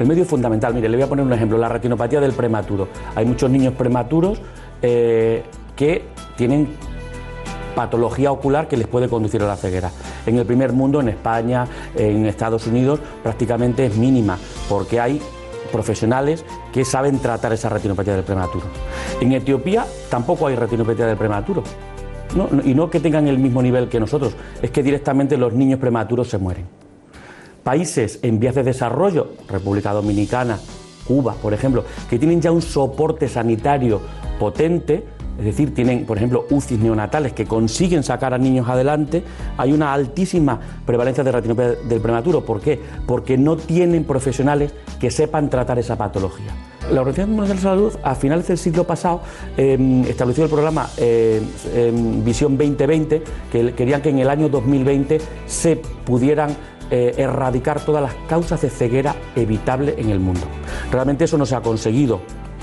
El 0.00 0.06
medio 0.06 0.22
es 0.22 0.28
fundamental. 0.28 0.72
Mire, 0.72 0.88
le 0.88 0.96
voy 0.96 1.04
a 1.04 1.06
poner 1.06 1.26
un 1.26 1.32
ejemplo, 1.32 1.58
la 1.58 1.68
retinopatía 1.68 2.20
del 2.20 2.32
prematuro. 2.32 2.88
Hay 3.14 3.26
muchos 3.26 3.50
niños 3.50 3.74
prematuros 3.74 4.40
eh, 4.80 5.44
que 5.76 6.06
tienen 6.36 6.68
patología 7.74 8.32
ocular 8.32 8.66
que 8.66 8.78
les 8.78 8.86
puede 8.86 9.10
conducir 9.10 9.42
a 9.42 9.46
la 9.46 9.56
ceguera. 9.56 9.90
En 10.24 10.38
el 10.38 10.46
primer 10.46 10.72
mundo, 10.72 11.02
en 11.02 11.10
España, 11.10 11.66
en 11.94 12.24
Estados 12.24 12.66
Unidos, 12.66 12.98
prácticamente 13.22 13.84
es 13.84 13.96
mínima, 13.98 14.38
porque 14.70 14.98
hay 14.98 15.20
profesionales 15.70 16.46
que 16.72 16.86
saben 16.86 17.18
tratar 17.18 17.52
esa 17.52 17.68
retinopatía 17.68 18.14
del 18.14 18.24
prematuro. 18.24 18.64
En 19.20 19.32
Etiopía 19.32 19.84
tampoco 20.08 20.46
hay 20.46 20.56
retinopatía 20.56 21.06
del 21.06 21.18
prematuro. 21.18 21.62
y 22.64 22.74
no 22.74 22.88
que 22.88 23.00
tengan 23.00 23.28
el 23.28 23.38
mismo 23.38 23.60
nivel 23.60 23.90
que 23.90 24.00
nosotros, 24.00 24.34
es 24.62 24.70
que 24.70 24.82
directamente 24.82 25.36
los 25.36 25.52
niños 25.52 25.78
prematuros 25.78 26.28
se 26.28 26.38
mueren 26.38 26.79
países 27.62 28.18
en 28.22 28.40
vías 28.40 28.54
de 28.54 28.62
desarrollo, 28.62 29.32
República 29.48 29.92
Dominicana, 29.92 30.58
Cuba, 31.06 31.34
por 31.34 31.52
ejemplo, 31.52 31.84
que 32.08 32.18
tienen 32.18 32.40
ya 32.40 32.52
un 32.52 32.62
soporte 32.62 33.28
sanitario 33.28 34.00
potente, 34.38 35.04
es 35.38 35.44
decir, 35.44 35.74
tienen, 35.74 36.04
por 36.04 36.16
ejemplo, 36.18 36.46
UCIs 36.50 36.78
neonatales 36.78 37.32
que 37.32 37.46
consiguen 37.46 38.02
sacar 38.02 38.34
a 38.34 38.38
niños 38.38 38.68
adelante, 38.68 39.22
hay 39.56 39.72
una 39.72 39.92
altísima 39.92 40.60
prevalencia 40.84 41.24
de 41.24 41.32
retinopatía 41.32 41.88
del 41.88 42.00
prematuro. 42.00 42.44
¿Por 42.44 42.60
qué? 42.60 42.78
Porque 43.06 43.38
no 43.38 43.56
tienen 43.56 44.04
profesionales 44.04 44.72
que 45.00 45.10
sepan 45.10 45.48
tratar 45.48 45.78
esa 45.78 45.96
patología. 45.96 46.54
La 46.92 47.00
Organización 47.00 47.30
Mundial 47.30 47.48
de 47.48 47.54
la 47.54 47.70
Salud 47.70 47.92
a 48.02 48.14
finales 48.14 48.48
del 48.48 48.58
siglo 48.58 48.84
pasado 48.84 49.22
em, 49.56 50.02
estableció 50.04 50.44
el 50.44 50.50
programa 50.50 50.90
eh, 50.96 51.40
em, 51.74 52.24
Visión 52.24 52.58
2020, 52.58 53.22
que 53.50 53.72
querían 53.74 54.02
que 54.02 54.10
en 54.10 54.18
el 54.18 54.28
año 54.28 54.48
2020 54.48 55.20
se 55.46 55.76
pudieran 55.76 56.50
eh, 56.90 57.14
erradicar 57.16 57.84
todas 57.84 58.02
las 58.02 58.14
causas 58.28 58.60
de 58.62 58.70
ceguera 58.70 59.14
evitable 59.36 59.94
en 59.98 60.10
el 60.10 60.20
mundo. 60.20 60.46
Realmente 60.90 61.24
eso 61.24 61.38
no 61.38 61.46
se 61.46 61.54
ha 61.54 61.60
conseguido 61.60 62.20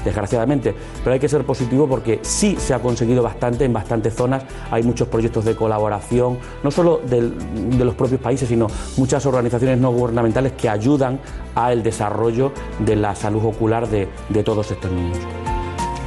desgraciadamente, 0.08 0.74
pero 1.04 1.14
hay 1.14 1.20
que 1.20 1.30
ser 1.30 1.46
positivo 1.46 1.88
porque 1.88 2.20
sí 2.22 2.56
se 2.58 2.74
ha 2.74 2.80
conseguido 2.80 3.22
bastante 3.24 3.66
en 3.66 3.74
bastantes 3.74 4.14
zonas, 4.14 4.44
hay 4.72 4.84
muchos 4.84 5.08
proyectos 5.08 5.46
de 5.46 5.56
colaboración, 5.56 6.38
no 6.64 6.72
solo 6.72 7.02
de 7.06 7.84
los 7.84 7.96
propios 7.96 8.22
países, 8.22 8.48
sino 8.48 8.68
muchas 8.98 9.26
organizaciones 9.26 9.80
no 9.80 9.92
gubernamentales 9.92 10.54
que 10.54 10.70
ayudan 10.70 11.20
al 11.56 11.84
desarrollo 11.84 12.52
de 12.80 12.96
la 12.96 13.16
salud 13.16 13.46
ocular 13.46 13.88
de, 13.90 14.08
todos 14.44 14.72
estos 14.72 14.92
niños. 14.92 15.18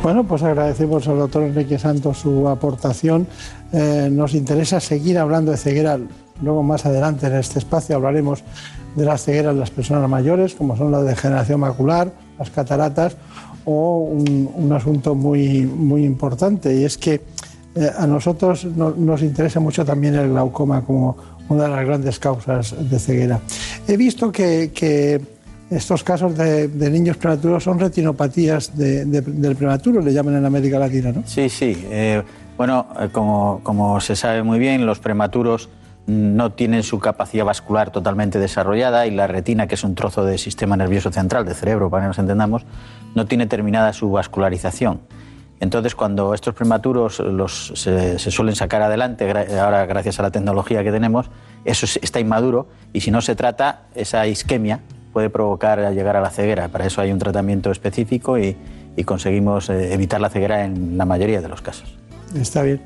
Bueno, 0.02 0.24
pues 0.24 0.42
agradecemos 0.42 1.06
al 1.08 1.18
doctor 1.18 1.42
Enrique 1.42 1.78
Santos 1.78 2.18
su 2.18 2.48
aportación. 2.48 3.26
Eh, 3.72 4.08
nos 4.10 4.34
interesa 4.34 4.80
seguir 4.80 5.18
hablando 5.18 5.50
de 5.50 5.58
ceguera. 5.58 5.98
Luego, 6.42 6.62
más 6.62 6.86
adelante 6.86 7.26
en 7.26 7.36
este 7.36 7.58
espacio, 7.58 7.96
hablaremos 7.96 8.42
de 8.96 9.04
las 9.04 9.24
cegueras 9.24 9.54
de 9.54 9.60
las 9.60 9.70
personas 9.70 10.08
mayores, 10.08 10.54
como 10.54 10.76
son 10.76 10.90
la 10.90 11.02
degeneración 11.02 11.60
macular, 11.60 12.12
las 12.38 12.50
cataratas 12.50 13.16
o 13.64 13.98
un, 13.98 14.72
asunto 14.72 15.14
muy, 15.14 15.62
muy 15.62 16.04
importante 16.04 16.74
y 16.74 16.84
es 16.84 16.96
que 16.96 17.20
eh, 17.74 17.90
a 17.96 18.06
nosotros 18.06 18.64
nos 18.64 19.22
interesa 19.22 19.60
mucho 19.60 19.84
también 19.84 20.14
el 20.14 20.30
glaucoma 20.30 20.82
como 20.82 21.16
una 21.48 21.64
de 21.64 21.68
las 21.68 21.84
grandes 21.84 22.18
causas 22.18 22.74
de 22.90 22.98
ceguera. 22.98 23.40
He 23.86 23.96
visto 23.96 24.32
que, 24.32 25.20
estos 25.70 26.02
casos 26.02 26.36
de, 26.36 26.68
niños 26.90 27.16
prematuros 27.16 27.62
son 27.62 27.78
retinopatías 27.78 28.76
del 28.76 29.56
prematuro, 29.56 30.00
le 30.00 30.12
llaman 30.12 30.36
en 30.36 30.46
América 30.46 30.78
Latina, 30.78 31.12
¿no? 31.12 31.22
Sí, 31.26 31.48
sí. 31.48 31.76
Eh, 31.90 32.22
bueno, 32.56 32.86
eh, 32.98 33.08
como, 33.12 33.60
como 33.62 34.00
se 34.00 34.16
sabe 34.16 34.42
muy 34.42 34.58
bien, 34.58 34.84
los 34.84 34.98
prematuros 34.98 35.68
no 36.10 36.52
tienen 36.52 36.82
su 36.82 36.98
capacidad 36.98 37.44
vascular 37.44 37.90
totalmente 37.90 38.38
desarrollada 38.38 39.06
y 39.06 39.10
la 39.10 39.26
retina, 39.26 39.66
que 39.66 39.76
es 39.76 39.84
un 39.84 39.94
trozo 39.94 40.24
del 40.24 40.38
sistema 40.38 40.76
nervioso 40.76 41.10
central, 41.12 41.44
del 41.44 41.54
cerebro, 41.54 41.90
para 41.90 42.04
que 42.04 42.08
nos 42.08 42.18
entendamos, 42.18 42.64
no 43.14 43.26
tiene 43.26 43.46
terminada 43.46 43.92
su 43.92 44.10
vascularización. 44.10 45.00
Entonces, 45.60 45.94
cuando 45.94 46.32
estos 46.32 46.54
prematuros 46.54 47.20
los, 47.20 47.72
se, 47.76 48.18
suelen 48.18 48.56
sacar 48.56 48.82
adelante, 48.82 49.30
ahora 49.58 49.84
gracias 49.86 50.18
a 50.18 50.22
la 50.22 50.30
tecnología 50.30 50.82
que 50.82 50.90
tenemos, 50.90 51.30
eso 51.64 51.86
está 52.00 52.18
inmaduro 52.18 52.66
y 52.92 53.02
si 53.02 53.10
no 53.10 53.20
se 53.20 53.36
trata, 53.36 53.82
esa 53.94 54.26
isquemia 54.26 54.80
puede 55.12 55.28
provocar 55.28 55.92
llegar 55.92 56.16
a 56.16 56.20
la 56.20 56.30
ceguera. 56.30 56.68
Para 56.68 56.86
eso 56.86 57.02
hay 57.02 57.12
un 57.12 57.18
tratamiento 57.18 57.70
específico 57.70 58.38
y, 58.38 58.56
y 58.96 59.04
conseguimos 59.04 59.68
eh, 59.68 59.92
evitar 59.92 60.20
la 60.20 60.30
ceguera 60.30 60.64
en 60.64 60.96
la 60.96 61.04
mayoría 61.04 61.42
de 61.42 61.48
los 61.48 61.60
casos. 61.60 61.94
Está 62.34 62.62
bien. 62.62 62.80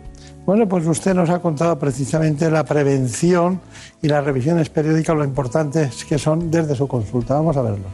Bueno, 0.47 0.69
pues 0.69 0.87
usted 0.87 1.15
nos 1.15 1.31
ha 1.31 1.39
contado 1.39 1.79
precisamente 1.79 2.51
la 2.51 2.65
prevención 2.65 3.61
y 4.03 4.09
las 4.09 4.23
revisiones 4.23 4.69
periódicas, 4.69 5.17
lo 5.17 5.25
importantes 5.25 6.05
que 6.05 6.19
son 6.19 6.51
desde 6.51 6.75
su 6.75 6.87
consulta. 6.87 7.35
Vamos 7.35 7.57
a 7.57 7.63
verlo. 7.63 7.87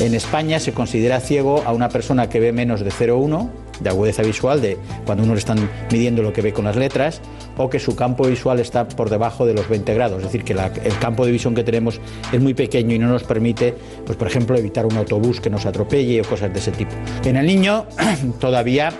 En 0.00 0.14
España 0.14 0.58
se 0.58 0.72
considera 0.72 1.20
ciego 1.20 1.62
a 1.66 1.72
una 1.72 1.90
persona 1.90 2.30
que 2.30 2.40
ve 2.40 2.50
menos 2.52 2.80
de 2.80 2.90
0,1 2.90 3.50
de 3.80 3.90
agudeza 3.90 4.22
visual, 4.22 4.62
de 4.62 4.78
cuando 5.04 5.24
uno 5.24 5.34
le 5.34 5.38
están 5.38 5.68
midiendo 5.90 6.22
lo 6.22 6.32
que 6.32 6.40
ve 6.40 6.54
con 6.54 6.64
las 6.64 6.76
letras, 6.76 7.20
o 7.58 7.68
que 7.68 7.78
su 7.78 7.94
campo 7.94 8.26
visual 8.26 8.58
está 8.58 8.88
por 8.88 9.10
debajo 9.10 9.44
de 9.44 9.52
los 9.52 9.68
20 9.68 9.92
grados, 9.92 10.18
es 10.18 10.24
decir, 10.24 10.44
que 10.44 10.54
el 10.54 10.98
campo 10.98 11.26
de 11.26 11.32
visión 11.32 11.54
que 11.54 11.64
tenemos 11.64 12.00
es 12.32 12.40
muy 12.40 12.54
pequeño 12.54 12.94
y 12.94 12.98
no 12.98 13.08
nos 13.08 13.24
permite, 13.24 13.74
pues 14.06 14.16
por 14.16 14.28
ejemplo, 14.28 14.56
evitar 14.56 14.86
un 14.86 14.96
autobús 14.96 15.42
que 15.42 15.50
nos 15.50 15.66
atropelle 15.66 16.22
o 16.22 16.24
cosas 16.24 16.52
de 16.52 16.58
ese 16.58 16.72
tipo. 16.72 16.92
En 17.24 17.36
el 17.36 17.46
niño 17.46 17.86
todavía 18.40 18.92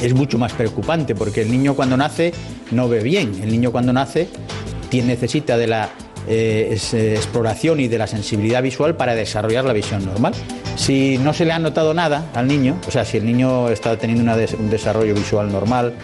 es 0.00 0.14
mucho 0.14 0.38
más 0.38 0.52
preocupante 0.52 1.14
porque 1.14 1.42
el 1.42 1.50
niño 1.50 1.74
cuando 1.74 1.96
nace 1.96 2.32
no 2.70 2.88
ve 2.88 3.02
bien. 3.02 3.32
El 3.42 3.50
niño 3.50 3.72
cuando 3.72 3.92
nace 3.92 4.28
tiene, 4.88 5.08
necesita 5.08 5.56
de 5.56 5.66
la 5.66 5.90
eh, 6.28 6.78
eh, 6.92 7.14
exploración 7.16 7.80
y 7.80 7.88
de 7.88 7.98
la 7.98 8.06
sensibilidad 8.06 8.62
visual 8.62 8.96
para 8.96 9.14
desarrollar 9.14 9.64
la 9.64 9.72
visión 9.72 10.04
normal. 10.04 10.34
Si 10.76 11.18
no 11.18 11.32
se 11.32 11.44
le 11.44 11.52
ha 11.52 11.58
notado 11.58 11.94
nada 11.94 12.30
al 12.34 12.46
niño, 12.46 12.78
o 12.86 12.90
sea, 12.90 13.04
si 13.04 13.16
el 13.18 13.26
niño 13.26 13.68
está 13.68 13.96
teniendo 13.96 14.32
un 14.58 14.70
desarrollo 14.70 15.14
visual 15.14 15.50
normal, 15.50 15.94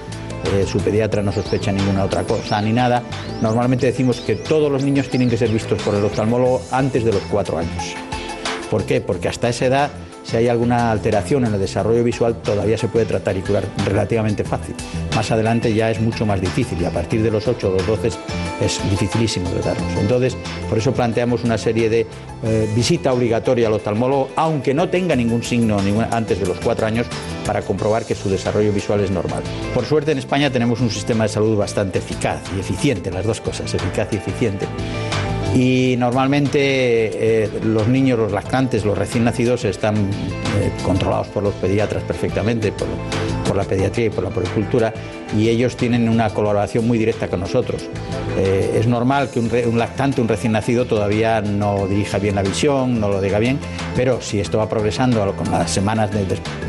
eh, 0.54 0.66
su 0.66 0.78
pediatra 0.78 1.22
no 1.22 1.32
sospecha 1.32 1.72
ninguna 1.72 2.04
otra 2.04 2.22
cosa 2.22 2.60
ni 2.62 2.72
nada, 2.72 3.02
normalmente 3.42 3.86
decimos 3.86 4.20
que 4.20 4.36
todos 4.36 4.70
los 4.70 4.84
niños 4.84 5.08
tienen 5.08 5.28
que 5.28 5.36
ser 5.36 5.50
vistos 5.50 5.82
por 5.82 5.94
el 5.94 6.04
oftalmólogo 6.04 6.62
antes 6.70 7.04
de 7.04 7.12
los 7.12 7.22
cuatro 7.30 7.58
años. 7.58 7.94
¿Por 8.70 8.84
qué? 8.84 9.00
Porque 9.00 9.28
hasta 9.28 9.48
esa 9.48 9.66
edad 9.66 9.90
si 10.28 10.36
hay 10.36 10.48
alguna 10.48 10.90
alteración 10.90 11.46
en 11.46 11.54
el 11.54 11.60
desarrollo 11.60 12.04
visual, 12.04 12.36
todavía 12.42 12.76
se 12.76 12.88
puede 12.88 13.06
tratar 13.06 13.34
y 13.38 13.40
curar 13.40 13.64
relativamente 13.86 14.44
fácil. 14.44 14.74
Más 15.16 15.30
adelante 15.30 15.72
ya 15.72 15.90
es 15.90 16.00
mucho 16.02 16.26
más 16.26 16.38
difícil 16.38 16.78
y 16.82 16.84
a 16.84 16.90
partir 16.90 17.22
de 17.22 17.30
los 17.30 17.48
8 17.48 17.66
o 17.66 17.72
los 17.72 17.86
12 17.86 18.08
es 18.60 18.90
dificilísimo 18.90 19.48
tratarlos. 19.48 19.90
Entonces, 19.98 20.36
por 20.68 20.76
eso 20.76 20.92
planteamos 20.92 21.44
una 21.44 21.56
serie 21.56 21.88
de 21.88 22.06
eh, 22.42 22.68
visita 22.76 23.14
obligatoria 23.14 23.68
al 23.68 23.72
oftalmólogo, 23.72 24.28
aunque 24.36 24.74
no 24.74 24.90
tenga 24.90 25.16
ningún 25.16 25.42
signo 25.42 25.78
antes 26.10 26.38
de 26.38 26.46
los 26.46 26.58
4 26.58 26.86
años, 26.86 27.06
para 27.46 27.62
comprobar 27.62 28.04
que 28.04 28.14
su 28.14 28.28
desarrollo 28.28 28.70
visual 28.70 29.00
es 29.00 29.10
normal. 29.10 29.42
Por 29.72 29.86
suerte 29.86 30.12
en 30.12 30.18
España 30.18 30.50
tenemos 30.50 30.82
un 30.82 30.90
sistema 30.90 31.24
de 31.24 31.30
salud 31.30 31.56
bastante 31.56 32.00
eficaz 32.00 32.42
y 32.54 32.60
eficiente, 32.60 33.10
las 33.10 33.24
dos 33.24 33.40
cosas, 33.40 33.72
eficaz 33.72 34.08
y 34.12 34.16
eficiente 34.16 34.66
y 35.54 35.96
normalmente 35.98 36.58
eh, 36.60 37.50
los 37.64 37.88
niños, 37.88 38.18
los 38.18 38.32
lactantes, 38.32 38.84
los 38.84 38.96
recién 38.96 39.24
nacidos 39.24 39.64
están 39.64 39.96
eh, 39.96 40.70
controlados 40.84 41.28
por 41.28 41.42
los 41.42 41.54
pediatras 41.54 42.02
perfectamente, 42.04 42.72
por, 42.72 42.86
por, 43.46 43.56
la 43.56 43.64
pediatría 43.64 44.06
y 44.06 44.10
por 44.10 44.24
la 44.24 44.30
poricultura, 44.30 44.92
y 45.36 45.48
ellos 45.48 45.76
tienen 45.76 46.08
una 46.08 46.30
colaboración 46.30 46.86
muy 46.86 46.98
directa 46.98 47.28
con 47.28 47.40
nosotros. 47.40 47.88
Eh, 48.36 48.76
es 48.78 48.86
normal 48.86 49.30
que 49.30 49.40
un, 49.40 49.78
lactante, 49.78 50.20
un 50.20 50.28
recién 50.28 50.52
nacido, 50.52 50.84
todavía 50.84 51.40
no 51.40 51.86
dirija 51.86 52.18
bien 52.18 52.36
la 52.36 52.42
visión, 52.42 53.00
no 53.00 53.08
lo 53.08 53.20
diga 53.20 53.38
bien, 53.38 53.58
pero 53.96 54.20
si 54.20 54.38
esto 54.40 54.58
va 54.58 54.68
progresando 54.68 55.34
con 55.34 55.50
las 55.50 55.70
semanas 55.70 56.10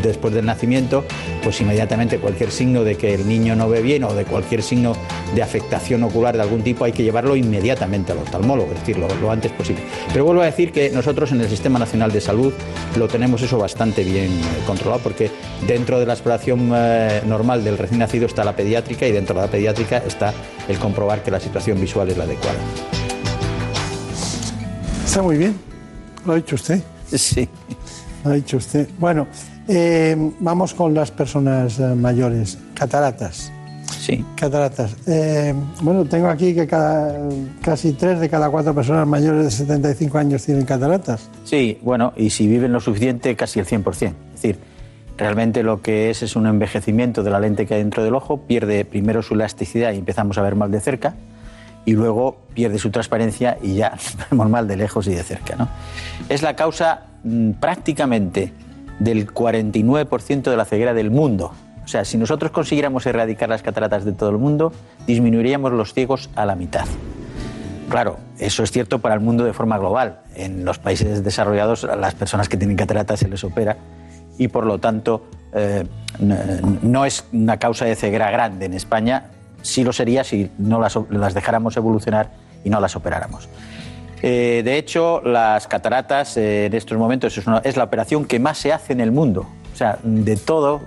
después 0.01 0.34
del 0.34 0.46
nacimiento, 0.46 1.06
pues 1.44 1.62
inmediatamente 1.62 2.18
cualquier 2.18 2.51
signo 2.51 2.84
de 2.84 2.96
que 2.96 3.13
el 3.13 3.28
niño 3.28 3.56
no 3.56 3.70
ve 3.70 3.82
bien 3.82 4.04
o 4.04 4.13
de 4.13 4.25
cualquier 4.25 4.63
signo 4.63 4.94
de 5.36 5.44
afectación 5.44 6.04
ocular 6.04 6.36
de 6.36 6.42
algún 6.42 6.63
tipo 6.63 6.86
hay 6.86 6.92
que 6.92 7.04
llevarlo 7.04 7.36
inmediatamente 7.36 8.12
al 8.12 8.20
oftalmólogo, 8.20 8.72
es 8.74 8.80
decir, 8.80 8.98
lo, 8.98 9.32
antes 9.32 9.51
posible. 9.51 9.84
Pero 10.12 10.25
vuelvo 10.25 10.42
a 10.42 10.46
decir 10.46 10.72
que 10.72 10.89
nosotros 10.89 11.32
en 11.32 11.42
el 11.42 11.50
Sistema 11.50 11.78
Nacional 11.78 12.12
de 12.12 12.22
Salud 12.22 12.54
lo 12.98 13.08
tenemos 13.08 13.42
eso 13.42 13.58
bastante 13.58 14.04
bien 14.04 14.32
eh, 14.32 14.44
controlado 14.66 15.01
porque 15.04 15.30
dentro 15.68 16.00
de 16.00 16.06
la 16.06 16.13
exploración 16.13 16.72
eh, 16.74 17.22
normal 17.28 17.63
del 17.63 17.78
recién 17.78 18.00
nacido 18.00 18.25
está 18.25 18.44
la 18.44 18.49
pediátrica 18.56 19.08
y 19.08 19.12
dentro 19.12 19.36
de 19.36 19.41
la 19.41 19.51
pediátrica 19.51 19.98
está 19.98 20.34
el 20.68 20.77
comprobar 20.77 21.24
que 21.24 21.32
la 21.32 21.39
situación 21.39 21.79
visual 21.79 22.10
es 22.10 22.18
la 22.18 22.24
adecuada. 22.25 22.58
Está 25.06 25.22
muy 25.22 25.38
bien, 25.38 25.56
lo 26.25 26.34
ha 26.34 26.36
dicho 26.36 26.56
usted. 26.56 26.82
Sí. 27.12 27.50
Lo 28.24 28.32
ha 28.32 28.34
dicho 28.36 28.58
usted. 28.58 28.88
Bueno, 29.00 29.27
eh, 29.68 30.15
vamos 30.39 30.74
con 30.74 30.94
las 30.94 31.12
personas 31.12 31.79
eh, 31.79 31.96
mayores, 31.96 32.58
cataratas. 32.74 33.51
Sí. 34.00 34.25
Cataratas. 34.36 34.96
Eh, 35.08 35.53
bueno, 35.82 36.06
tengo 36.06 36.27
aquí 36.27 36.53
que 36.53 36.68
casi 37.62 37.94
tres 37.94 38.20
de 38.20 38.29
cada 38.29 38.50
cuatro 38.50 38.74
personas 38.74 39.08
mayores 39.08 39.46
de 39.46 39.51
75 39.51 40.18
años 40.18 40.44
tienen 40.44 40.65
cataratas. 40.65 41.29
Sí, 41.44 41.77
bueno, 41.82 42.13
y 42.15 42.29
si 42.29 42.48
viven 42.48 42.72
lo 42.72 42.79
suficiente, 42.79 43.36
casi 43.36 43.60
el 43.60 43.68
100%. 43.68 43.91
Es 43.91 44.41
decir, 44.41 44.60
realmente 45.19 45.63
lo 45.63 45.81
que 45.81 46.09
es 46.09 46.23
es 46.23 46.35
un 46.35 46.47
envejecimiento 46.47 47.23
de 47.23 47.29
la 47.29 47.39
lente 47.39 47.65
que 47.65 47.75
hay 47.75 47.81
dentro 47.81 48.03
del 48.03 48.15
ojo, 48.15 48.38
pierde 48.38 48.85
primero 48.85 49.21
su 49.21 49.33
elasticidad 49.33 49.91
y 49.91 49.97
empezamos 49.97 50.38
a 50.38 50.41
ver 50.41 50.55
mal 50.55 50.71
de 50.71 50.79
cerca, 50.79 51.13
y 51.85 51.93
luego 51.93 52.38
pierde 52.53 52.79
su 52.79 52.89
transparencia 52.89 53.57
y 53.61 53.75
ya 53.75 53.97
vemos 54.31 54.49
mal 54.49 54.67
de 54.67 54.77
lejos 54.77 55.07
y 55.07 55.13
de 55.13 55.23
cerca. 55.23 55.67
Es 56.29 56.41
la 56.41 56.55
causa 56.55 57.07
mm, 57.23 57.51
prácticamente 57.51 58.53
del 58.99 59.31
49% 59.31 60.43
de 60.43 60.57
la 60.57 60.65
ceguera 60.65 60.93
del 60.93 61.11
mundo. 61.11 61.51
O 61.83 61.88
sea, 61.88 62.05
si 62.05 62.17
nosotros 62.17 62.51
consiguiéramos 62.51 63.05
erradicar 63.05 63.49
las 63.49 63.61
cataratas 63.61 64.05
de 64.05 64.13
todo 64.13 64.29
el 64.29 64.38
mundo, 64.38 64.71
disminuiríamos 65.05 65.73
los 65.73 65.93
ciegos 65.93 66.29
a 66.35 66.45
la 66.45 66.55
mitad. 66.55 66.85
Claro, 67.89 68.19
eso 68.38 68.63
es 68.63 68.71
cierto 68.71 68.99
para 68.99 69.15
el 69.15 69.21
mundo 69.21 69.43
de 69.43 69.51
forma 69.51 69.77
global. 69.79 70.19
En 70.35 70.63
los 70.63 70.77
países 70.77 71.23
desarrollados, 71.23 71.83
a 71.83 71.95
las 71.95 72.13
personas 72.13 72.47
que 72.47 72.55
tienen 72.55 72.77
cataratas 72.77 73.19
se 73.19 73.27
les 73.27 73.43
opera 73.43 73.77
y 74.39 74.48
por 74.48 74.65
lo 74.65 74.79
tanto 74.79 75.25
eh, 75.53 75.86
no 76.81 77.05
es 77.05 77.25
una 77.31 77.58
causa 77.58 77.86
de 77.86 77.96
ceguera 77.96 78.31
grande 78.31 78.65
en 78.65 78.74
España, 78.74 79.25
sí 79.62 79.84
lo 79.84 79.93
sería 79.93 80.24
si 80.24 80.50
no 80.58 80.81
las, 80.81 81.34
dejáramos 81.36 81.77
evolucionar 81.77 82.31
y 82.63 82.72
no 82.72 82.79
las 82.79 82.96
operáramos. 82.96 83.48
Eh, 84.22 84.63
de 84.65 84.77
hecho, 84.77 85.22
las 85.22 85.67
cataratas 85.67 86.36
eh, 86.36 86.65
en 86.65 86.74
estos 86.74 86.98
momentos 86.98 87.38
es, 87.38 87.46
es, 87.63 87.77
la 87.77 87.84
operación 87.84 88.25
que 88.25 88.39
más 88.39 88.58
se 88.58 88.74
hace 88.74 88.91
en 88.91 89.00
el 89.00 89.12
mundo. 89.12 89.46
O 89.74 89.75
sea, 89.77 89.98
de 90.03 90.36
todo, 90.36 90.81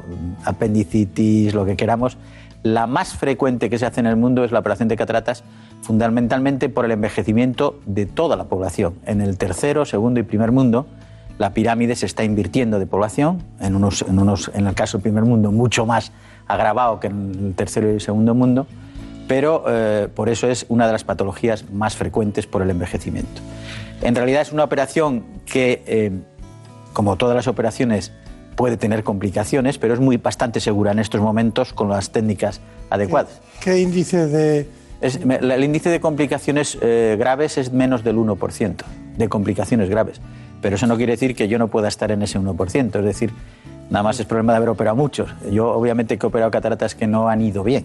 apendicitis, 0.45 1.55
lo 1.55 1.65
que 1.65 1.77
queramos, 1.77 2.19
la 2.63 2.87
más 2.87 3.15
frecuente 3.15 3.71
que 3.71 3.79
se 3.79 3.87
hace 3.87 4.01
en 4.01 4.07
el 4.07 4.17
mundo 4.17 4.45
es 4.45 4.53
la 4.53 4.59
operación 4.59 4.89
de 4.89 4.97
cataratas, 4.97 5.45
fundamentalmente 5.81 6.69
por 6.69 6.85
el 6.85 6.91
envejecimiento 6.91 7.81
de 7.87 8.07
toda 8.07 8.37
la 8.37 8.45
población. 8.45 8.95
En 9.07 9.21
el 9.21 9.39
tercero, 9.39 9.85
segundo 9.87 10.21
y 10.21 10.25
primer 10.25 10.53
mundo, 10.53 10.87
la 11.43 11.53
pirámide 11.55 11.97
se 11.97 12.07
está 12.07 12.23
invirtiendo 12.23 12.79
de 12.79 12.87
población, 12.87 13.43
en, 13.59 13.75
unos, 13.75 14.03
en, 14.03 14.17
unos, 14.17 14.49
en 14.55 14.69
el 14.69 14.75
caso 14.77 14.99
del 14.99 15.03
primer 15.03 15.25
mundo 15.25 15.51
mucho 15.51 15.85
más 15.87 16.13
agravado 16.47 17.01
que 17.01 17.09
en 17.09 17.47
el 17.47 17.55
tercero 17.57 17.91
y 17.91 17.95
el 17.95 18.01
segundo 18.01 18.33
mundo, 18.33 18.69
pero 19.27 19.65
eh, 19.67 20.07
por 20.15 20.29
eso 20.29 20.49
es 20.49 20.67
una 20.69 20.87
de 20.87 20.93
las 20.93 21.03
patologías 21.03 21.69
más 21.73 21.97
frecuentes 21.97 22.47
por 22.47 22.63
el 22.63 22.71
envejecimiento. 22.71 23.43
En 24.03 24.15
realidad 24.15 24.43
es 24.43 24.53
una 24.53 24.63
operación 24.63 25.25
que, 25.45 25.83
eh, 25.85 26.13
como 26.93 27.17
todas 27.17 27.35
las 27.35 27.49
operaciones, 27.49 28.13
puede 28.55 28.77
tener 28.77 29.03
complicaciones, 29.03 29.79
pero 29.79 29.95
es 29.95 30.01
muy 30.01 30.19
bastante 30.19 30.61
segura 30.61 30.93
en 30.93 31.01
estos 31.01 31.21
momentos 31.21 31.73
con 31.73 31.89
las 31.89 32.13
técnicas 32.13 32.61
adecuadas. 32.89 33.41
¿Qué, 33.61 33.81
índice 33.81 34.29
de...? 34.29 34.69
el 35.01 35.65
índice 35.65 35.91
de 35.91 35.99
complicaciones 35.99 36.79
eh, 36.81 37.17
graves 37.19 37.59
es 37.59 37.73
menos 37.73 38.05
del 38.05 38.19
1%, 38.19 38.77
de 39.17 39.29
complicaciones 39.29 39.91
graves. 39.91 40.21
Pero 40.63 40.77
eso 40.77 40.87
no 40.87 40.97
quiere 40.97 41.13
decir 41.13 41.35
que 41.37 41.49
yo 41.49 41.59
no 41.59 41.69
pueda 41.69 41.89
estar 41.89 42.11
en 42.11 42.23
ese 42.23 42.39
1%. 42.41 42.99
Es 42.99 43.05
decir, 43.05 43.33
nada 43.91 44.03
más 44.03 44.19
es 44.19 44.27
problema 44.27 44.53
de 44.53 44.59
haber 44.59 44.71
operado 44.71 44.97
muchos. 44.97 45.35
Yo 45.51 45.71
obviamente 45.71 46.19
he 46.21 46.27
operado 46.27 46.51
cataratas 46.51 46.95
que 46.95 47.07
no 47.07 47.29
han 47.29 47.43
ido 47.43 47.63
bien. 47.63 47.85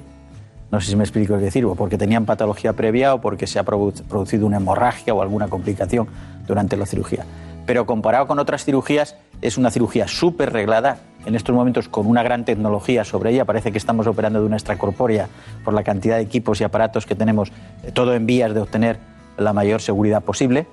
No 0.72 0.80
sé 0.80 0.90
si 0.90 0.96
me 0.96 1.04
explico 1.04 1.36
qué 1.38 1.46
decir, 1.46 1.66
o 1.66 1.76
porque 1.76 1.98
tenían 1.98 2.26
patología 2.26 2.74
previa 2.74 3.14
o 3.14 3.22
porque 3.22 3.48
se 3.48 3.58
ha 3.58 3.64
producido 3.64 4.46
una 4.46 4.58
hemorragia 4.58 5.14
o 5.14 5.22
alguna 5.22 5.48
complicación 5.48 6.08
durante 6.46 6.78
la 6.78 6.86
cirugía. 6.86 7.26
Pero 7.66 7.86
comparado 7.86 8.28
con 8.28 8.38
otras 8.40 8.64
cirugías, 8.64 9.16
es 9.42 9.58
una 9.58 9.72
cirugía 9.72 10.08
súper 10.08 10.54
reglada, 10.54 11.00
en 11.26 11.36
estos 11.36 11.54
momentos 11.54 11.90
con 11.90 12.08
una 12.08 12.24
gran 12.24 12.46
tecnología 12.46 13.04
sobre 13.04 13.32
ella. 13.32 13.46
Parece 13.46 13.72
que 13.72 13.78
estamos 13.78 14.08
operando 14.08 14.40
de 14.40 14.46
una 14.46 14.56
extracorpórea 14.56 15.28
por 15.66 15.74
la 15.74 15.84
cantidad 15.84 16.16
de 16.16 16.22
equipos 16.22 16.62
y 16.62 16.64
aparatos 16.64 17.06
que 17.06 17.16
tenemos, 17.16 17.52
eh, 17.84 17.92
todo 17.92 18.14
en 18.14 18.26
vías 18.26 18.54
de 18.54 18.62
obtener 18.62 18.98
la 19.38 19.54
mayor 19.54 19.82
seguridad 19.82 20.24
posible. 20.24 20.68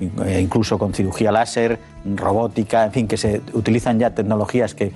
Eh, 0.00 0.40
incluso 0.40 0.78
con 0.78 0.94
cirugía 0.94 1.32
láser, 1.32 1.78
robótica, 2.04 2.84
en 2.84 2.92
fin, 2.92 3.08
que 3.08 3.16
se 3.16 3.42
utilizan 3.52 3.98
ya 3.98 4.14
tecnologías 4.14 4.74
que 4.74 4.92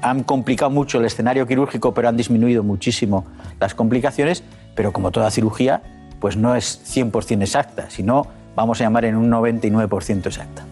han 0.00 0.22
complicado 0.22 0.70
mucho 0.70 0.98
el 0.98 1.04
escenario 1.04 1.46
quirúrgico, 1.46 1.92
pero 1.92 2.08
han 2.08 2.16
disminuido 2.16 2.62
muchísimo 2.62 3.26
las 3.60 3.74
complicaciones, 3.74 4.42
pero 4.74 4.92
como 4.92 5.10
toda 5.10 5.30
cirugía, 5.30 5.82
pues 6.20 6.36
no 6.36 6.54
es 6.54 6.80
100% 6.86 7.42
exacta, 7.42 7.90
sino 7.90 8.26
vamos 8.54 8.80
a 8.80 8.84
llamar 8.84 9.04
en 9.04 9.16
un 9.16 9.30
99% 9.30 10.26
exacta. 10.26 10.64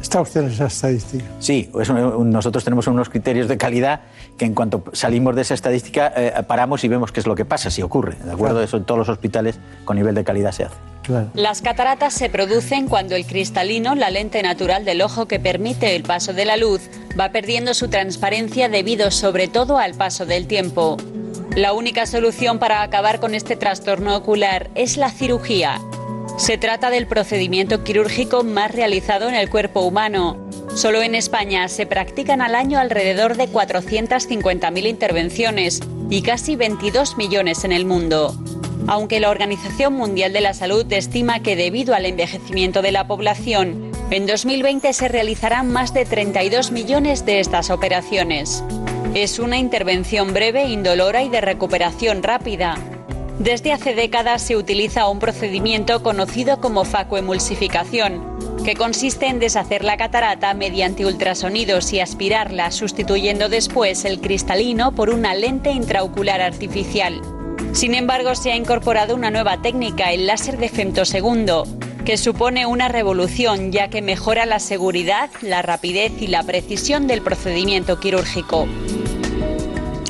¿Está 0.00 0.20
usted 0.20 0.42
en 0.42 0.50
esa 0.50 0.66
estadística? 0.66 1.24
Sí, 1.38 1.70
nosotros 1.74 2.64
tenemos 2.64 2.86
unos 2.86 3.08
criterios 3.08 3.48
de 3.48 3.56
calidad 3.58 4.00
que 4.36 4.44
en 4.44 4.54
cuanto 4.54 4.84
salimos 4.92 5.34
de 5.36 5.42
esa 5.42 5.54
estadística 5.54 6.12
eh, 6.16 6.32
paramos 6.46 6.82
y 6.84 6.88
vemos 6.88 7.12
qué 7.12 7.20
es 7.20 7.26
lo 7.26 7.34
que 7.34 7.44
pasa, 7.44 7.70
si 7.70 7.82
ocurre, 7.82 8.16
¿de 8.24 8.32
acuerdo? 8.32 8.62
Eso 8.62 8.76
en 8.76 8.84
todos 8.84 8.98
los 8.98 9.08
hospitales 9.08 9.58
con 9.84 9.96
nivel 9.96 10.14
de 10.14 10.24
calidad 10.24 10.52
se 10.52 10.64
hace. 10.64 10.76
Las 11.34 11.62
cataratas 11.62 12.14
se 12.14 12.30
producen 12.30 12.86
cuando 12.86 13.16
el 13.16 13.26
cristalino, 13.26 13.94
la 13.94 14.10
lente 14.10 14.42
natural 14.42 14.84
del 14.84 15.02
ojo 15.02 15.26
que 15.26 15.40
permite 15.40 15.96
el 15.96 16.02
paso 16.02 16.32
de 16.32 16.44
la 16.44 16.56
luz, 16.56 16.82
va 17.18 17.30
perdiendo 17.30 17.74
su 17.74 17.88
transparencia 17.88 18.68
debido 18.68 19.10
sobre 19.10 19.48
todo 19.48 19.78
al 19.78 19.94
paso 19.94 20.26
del 20.26 20.46
tiempo. 20.46 20.96
La 21.56 21.72
única 21.72 22.06
solución 22.06 22.58
para 22.58 22.82
acabar 22.82 23.18
con 23.18 23.34
este 23.34 23.56
trastorno 23.56 24.16
ocular 24.16 24.70
es 24.74 24.96
la 24.96 25.10
cirugía. 25.10 25.80
Se 26.40 26.56
trata 26.56 26.88
del 26.88 27.06
procedimiento 27.06 27.84
quirúrgico 27.84 28.44
más 28.44 28.72
realizado 28.72 29.28
en 29.28 29.34
el 29.34 29.50
cuerpo 29.50 29.82
humano. 29.82 30.48
Solo 30.74 31.02
en 31.02 31.14
España 31.14 31.68
se 31.68 31.84
practican 31.84 32.40
al 32.40 32.54
año 32.54 32.78
alrededor 32.78 33.36
de 33.36 33.46
450.000 33.46 34.88
intervenciones 34.88 35.80
y 36.08 36.22
casi 36.22 36.56
22 36.56 37.18
millones 37.18 37.64
en 37.64 37.72
el 37.72 37.84
mundo 37.84 38.34
aunque 38.86 39.20
la 39.20 39.30
Organización 39.30 39.92
Mundial 39.92 40.32
de 40.32 40.40
la 40.40 40.54
Salud 40.54 40.90
estima 40.92 41.40
que 41.40 41.54
debido 41.54 41.94
al 41.94 42.06
envejecimiento 42.06 42.82
de 42.82 42.90
la 42.90 43.06
población, 43.06 43.92
en 44.10 44.26
2020 44.26 44.92
se 44.94 45.06
realizarán 45.06 45.70
más 45.70 45.94
de 45.94 46.06
32 46.06 46.72
millones 46.72 47.24
de 47.24 47.38
estas 47.38 47.70
operaciones. 47.70 48.64
Es 49.14 49.38
una 49.38 49.58
intervención 49.58 50.32
breve, 50.32 50.64
indolora 50.64 51.22
y 51.22 51.28
de 51.28 51.40
recuperación 51.40 52.22
rápida. 52.22 52.78
Desde 53.40 53.72
hace 53.72 53.94
décadas 53.94 54.42
se 54.42 54.54
utiliza 54.54 55.08
un 55.08 55.18
procedimiento 55.18 56.02
conocido 56.02 56.60
como 56.60 56.84
facoemulsificación, 56.84 58.36
que 58.66 58.74
consiste 58.74 59.28
en 59.28 59.38
deshacer 59.38 59.82
la 59.82 59.96
catarata 59.96 60.52
mediante 60.52 61.06
ultrasonidos 61.06 61.90
y 61.94 62.00
aspirarla, 62.00 62.70
sustituyendo 62.70 63.48
después 63.48 64.04
el 64.04 64.20
cristalino 64.20 64.94
por 64.94 65.08
una 65.08 65.34
lente 65.34 65.70
intraocular 65.70 66.42
artificial. 66.42 67.22
Sin 67.72 67.94
embargo, 67.94 68.34
se 68.34 68.52
ha 68.52 68.56
incorporado 68.56 69.14
una 69.14 69.30
nueva 69.30 69.62
técnica, 69.62 70.12
el 70.12 70.26
láser 70.26 70.58
de 70.58 70.68
femtosegundo, 70.68 71.66
que 72.04 72.18
supone 72.18 72.66
una 72.66 72.88
revolución 72.88 73.72
ya 73.72 73.88
que 73.88 74.02
mejora 74.02 74.44
la 74.44 74.58
seguridad, 74.58 75.30
la 75.40 75.62
rapidez 75.62 76.12
y 76.20 76.26
la 76.26 76.42
precisión 76.42 77.06
del 77.06 77.22
procedimiento 77.22 78.00
quirúrgico. 78.00 78.68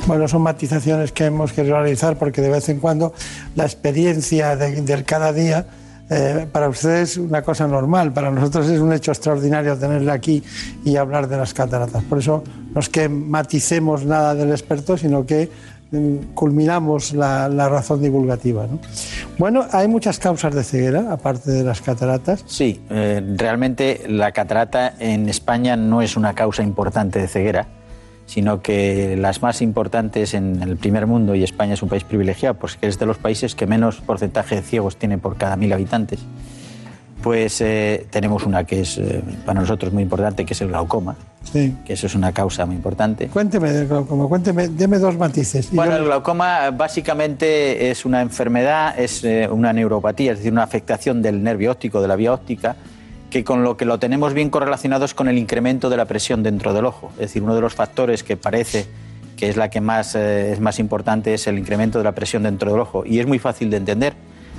Bueno, 0.07 0.27
son 0.27 0.41
matizaciones 0.41 1.11
que 1.11 1.25
hemos 1.25 1.53
querido 1.53 1.79
realizar 1.79 2.17
porque 2.17 2.41
de 2.41 2.49
vez 2.49 2.69
en 2.69 2.79
cuando 2.79 3.13
la 3.55 3.63
experiencia 3.63 4.55
del 4.55 5.03
cada 5.05 5.31
día 5.31 5.65
eh, 6.09 6.45
para 6.51 6.67
ustedes 6.67 7.11
es 7.11 7.17
una 7.17 7.41
cosa 7.41 7.67
normal, 7.67 8.11
para 8.11 8.31
nosotros 8.31 8.67
es 8.67 8.79
un 8.81 8.91
hecho 8.91 9.11
extraordinario 9.11 9.77
tenerle 9.77 10.11
aquí 10.11 10.43
y 10.83 10.97
hablar 10.97 11.29
de 11.29 11.37
las 11.37 11.53
cataratas. 11.53 12.03
Por 12.03 12.17
eso 12.17 12.43
no 12.73 12.81
es 12.81 12.89
que 12.89 13.07
maticemos 13.07 14.03
nada 14.03 14.35
del 14.35 14.51
experto, 14.51 14.97
sino 14.97 15.25
que 15.25 15.49
culminamos 16.33 17.13
la, 17.13 17.47
razón 17.69 18.01
divulgativa. 18.01 18.65
Bueno, 19.37 19.65
hay 19.71 19.87
muchas 19.87 20.19
causas 20.19 20.53
de 20.53 20.63
ceguera, 20.63 21.11
aparte 21.11 21.51
de 21.51 21.63
las 21.63 21.81
cataratas. 21.81 22.43
Sí, 22.45 22.81
eh, 22.89 23.21
realmente 23.35 24.01
la 24.07 24.31
catarata 24.31 24.93
en 24.99 25.27
España 25.27 25.75
no 25.75 26.01
es 26.01 26.15
una 26.15 26.33
causa 26.33 26.63
importante 26.63 27.19
de 27.19 27.27
ceguera, 27.27 27.67
sino 28.31 28.61
que 28.61 29.17
las 29.17 29.41
más 29.41 29.61
importantes 29.61 30.33
en 30.33 30.61
el 30.61 30.77
primer 30.77 31.05
mundo, 31.05 31.35
y 31.35 31.43
España 31.43 31.73
es 31.73 31.83
un 31.83 31.89
país 31.89 32.05
privilegiado, 32.05 32.55
porque 32.55 32.87
es 32.87 32.97
de 32.97 33.05
los 33.05 33.17
países 33.17 33.55
que 33.55 33.67
menos 33.67 33.99
porcentaje 33.99 34.55
de 34.55 34.61
ciegos 34.61 34.95
tiene 34.95 35.17
por 35.17 35.35
cada 35.35 35.57
mil 35.57 35.73
habitantes 35.73 36.21
pues 37.21 37.61
eh, 37.61 38.07
tenemos 38.09 38.45
una 38.47 38.63
que 38.63 38.81
es 38.81 38.97
eh, 38.97 39.21
para 39.45 39.59
nosotros 39.59 39.93
muy 39.93 40.01
importante, 40.01 40.43
que 40.43 40.53
es 40.53 40.61
el 40.61 40.69
glaucoma. 40.69 41.15
Sí. 41.43 41.75
Que 41.85 41.93
eso 41.93 42.07
es 42.07 42.15
una 42.15 42.31
causa 42.31 42.65
muy 42.65 42.75
importante. 42.75 43.27
Cuénteme 43.27 43.71
del 43.71 43.87
glaucoma, 43.87 44.27
cuénteme, 44.27 44.69
deme 44.69 44.97
dos 44.97 45.17
matices. 45.17 45.69
Bueno, 45.71 45.97
el 45.97 46.05
glaucoma 46.05 46.71
básicamente 46.71 47.91
es 47.91 48.05
una 48.05 48.21
enfermedad, 48.21 48.99
es 48.99 49.23
eh, 49.23 49.47
una 49.51 49.71
neuropatía, 49.71 50.31
es 50.31 50.39
decir, 50.39 50.51
una 50.51 50.63
afectación 50.63 51.21
del 51.21 51.43
nervio 51.43 51.71
óptico, 51.71 52.01
de 52.01 52.07
la 52.07 52.15
vía 52.15 52.33
óptica, 52.33 52.75
que 53.31 53.43
con 53.43 53.63
lo 53.63 53.77
que 53.77 53.85
lo 53.85 53.97
tenemos 53.97 54.35
bien 54.35 54.51
correlacionado 54.51 55.05
es 55.05 55.15
con 55.15 55.27
el 55.27 55.39
incremento 55.39 55.89
de 55.89 55.97
la 55.97 56.05
presión 56.05 56.43
dentro 56.43 56.73
del 56.73 56.85
ojo. 56.85 57.09
Es 57.13 57.21
decir, 57.21 57.41
uno 57.41 57.55
de 57.55 57.61
los 57.61 57.73
factores 57.73 58.23
que 58.23 58.37
parece 58.37 58.85
que 59.35 59.49
es 59.49 59.57
la 59.57 59.71
que 59.71 59.81
más, 59.81 60.13
es 60.13 60.59
más 60.59 60.77
importante 60.77 61.33
es 61.33 61.47
el 61.47 61.57
incremento 61.57 61.97
de 61.97 62.03
la 62.03 62.11
presión 62.11 62.43
dentro 62.43 62.71
del 62.71 62.79
ojo. 62.79 63.03
Y 63.07 63.19
es 63.19 63.25
muy 63.25 63.39
fácil 63.39 63.71
de 63.71 63.77
entender 63.77 64.13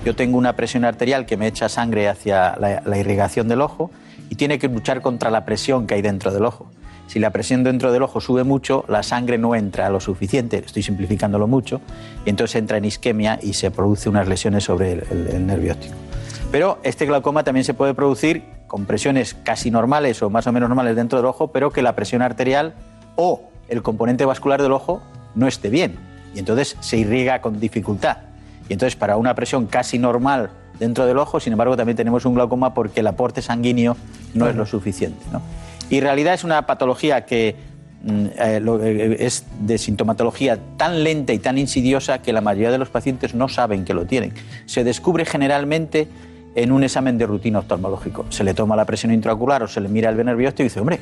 yo 0.05 0.17
tengo 0.17 0.37
una 0.37 0.57
presión 0.57 0.85
arterial 0.85 1.27
que 1.27 1.37
me 1.37 1.47
echa 1.47 1.69
sangre 1.69 2.09
hacia 2.09 2.57
la, 2.57 2.99
irrigación 2.99 3.47
del 3.47 3.61
ojo 3.61 3.93
y 4.31 4.35
tiene 4.35 4.59
que 4.59 4.67
luchar 4.67 5.01
contra 5.01 5.31
la 5.31 5.45
presión 5.45 5.87
que 5.87 5.95
hay 5.95 6.03
dentro 6.03 6.33
del 6.33 6.45
ojo. 6.45 6.71
Si 7.07 7.21
la 7.21 7.31
presión 7.31 7.63
dentro 7.63 7.93
del 7.93 8.03
ojo 8.03 8.21
sube 8.21 8.43
mucho, 8.43 8.85
la 8.89 9.05
sangre 9.05 9.39
no 9.39 9.55
entra 9.55 9.91
lo 9.91 10.01
suficiente, 10.01 10.63
estoy 10.65 10.83
simplificándolo 10.83 11.47
mucho, 11.47 11.81
y 12.25 12.31
entonces 12.31 12.57
entra 12.57 12.79
en 12.79 12.87
isquemia 12.87 13.39
y 13.41 13.53
se 13.53 13.71
produce 13.71 14.09
unas 14.09 14.27
lesiones 14.27 14.65
sobre 14.65 14.93
el, 14.93 15.47
nervio 15.47 15.73
óptico. 15.73 15.95
Pero 16.51 16.79
este 16.83 17.07
glaucoma 17.07 17.45
también 17.45 17.65
se 17.65 17.75
puede 17.75 17.95
producir 17.95 18.43
con 18.73 18.87
presiones 18.87 19.35
casi 19.35 19.71
normales 19.71 20.23
o 20.23 20.31
más 20.31 20.47
o 20.47 20.53
menos 20.53 20.71
normales 20.71 20.97
dentro 20.97 21.19
del 21.19 21.27
ojo, 21.27 21.49
pero 21.49 21.71
que 21.71 21.83
la 21.83 21.95
presión 21.95 22.23
arterial 22.23 22.73
o 23.17 23.51
el 23.69 23.83
componente 23.83 24.25
vascular 24.25 24.63
del 24.63 24.73
ojo 24.73 25.03
no 25.35 25.47
esté 25.47 25.69
bien, 25.69 25.97
y 26.35 26.39
entonces 26.39 26.79
se 26.81 26.97
irriga 26.97 27.43
con 27.43 27.61
dificultad. 27.61 28.17
Y 28.71 28.73
entonces, 28.73 28.97
para 28.97 29.19
una 29.19 29.35
presión 29.35 29.67
casi 29.67 29.99
normal 29.99 30.53
dentro 30.79 31.05
del 31.05 31.19
ojo, 31.19 31.39
sin 31.39 31.53
embargo, 31.53 31.77
también 31.77 31.99
tenemos 31.99 32.25
un 32.25 32.33
glaucoma 32.33 32.73
porque 32.73 33.01
el 33.01 33.09
aporte 33.09 33.43
sanguíneo 33.43 33.95
no 34.33 34.49
es 34.49 34.57
lo 34.57 34.65
suficiente. 34.65 35.21
Y 35.91 35.99
en 35.99 36.05
realidad 36.05 36.33
es 36.33 36.43
una 36.43 36.65
patología 36.67 37.27
que 37.27 37.55
mm, 38.05 38.25
eh, 38.39 38.63
eh, 38.65 39.17
es 39.19 39.45
de 39.61 39.77
sintomatología 39.77 40.59
tan 40.79 41.05
lenta 41.05 41.35
y 41.35 41.39
tan 41.39 41.59
insidiosa 41.59 42.23
que 42.23 42.33
la 42.33 42.41
mayoría 42.41 42.71
de 42.71 42.79
los 42.79 42.89
pacientes 42.89 43.35
no 43.35 43.51
saben 43.51 43.85
que 43.85 43.93
lo 43.93 44.07
tienen. 44.07 44.33
Se 44.65 44.83
descubre 44.83 45.27
generalmente 45.27 46.09
en 46.55 46.73
un 46.73 46.85
examen 46.85 47.19
de 47.19 47.27
rutina 47.27 47.61
oftalmológico. 47.61 48.27
Se 48.29 48.45
le 48.45 48.55
toma 48.55 48.77
la 48.77 48.85
presión 48.85 49.13
intraocular 49.13 49.63
o 49.63 49.69
se 49.69 49.81
le 49.81 49.89
mira 49.89 50.11
el 50.11 50.17
nervio 50.25 50.49
óptico 50.49 50.65
y 50.65 50.69
dice, 50.69 50.81
hombre, 50.81 51.01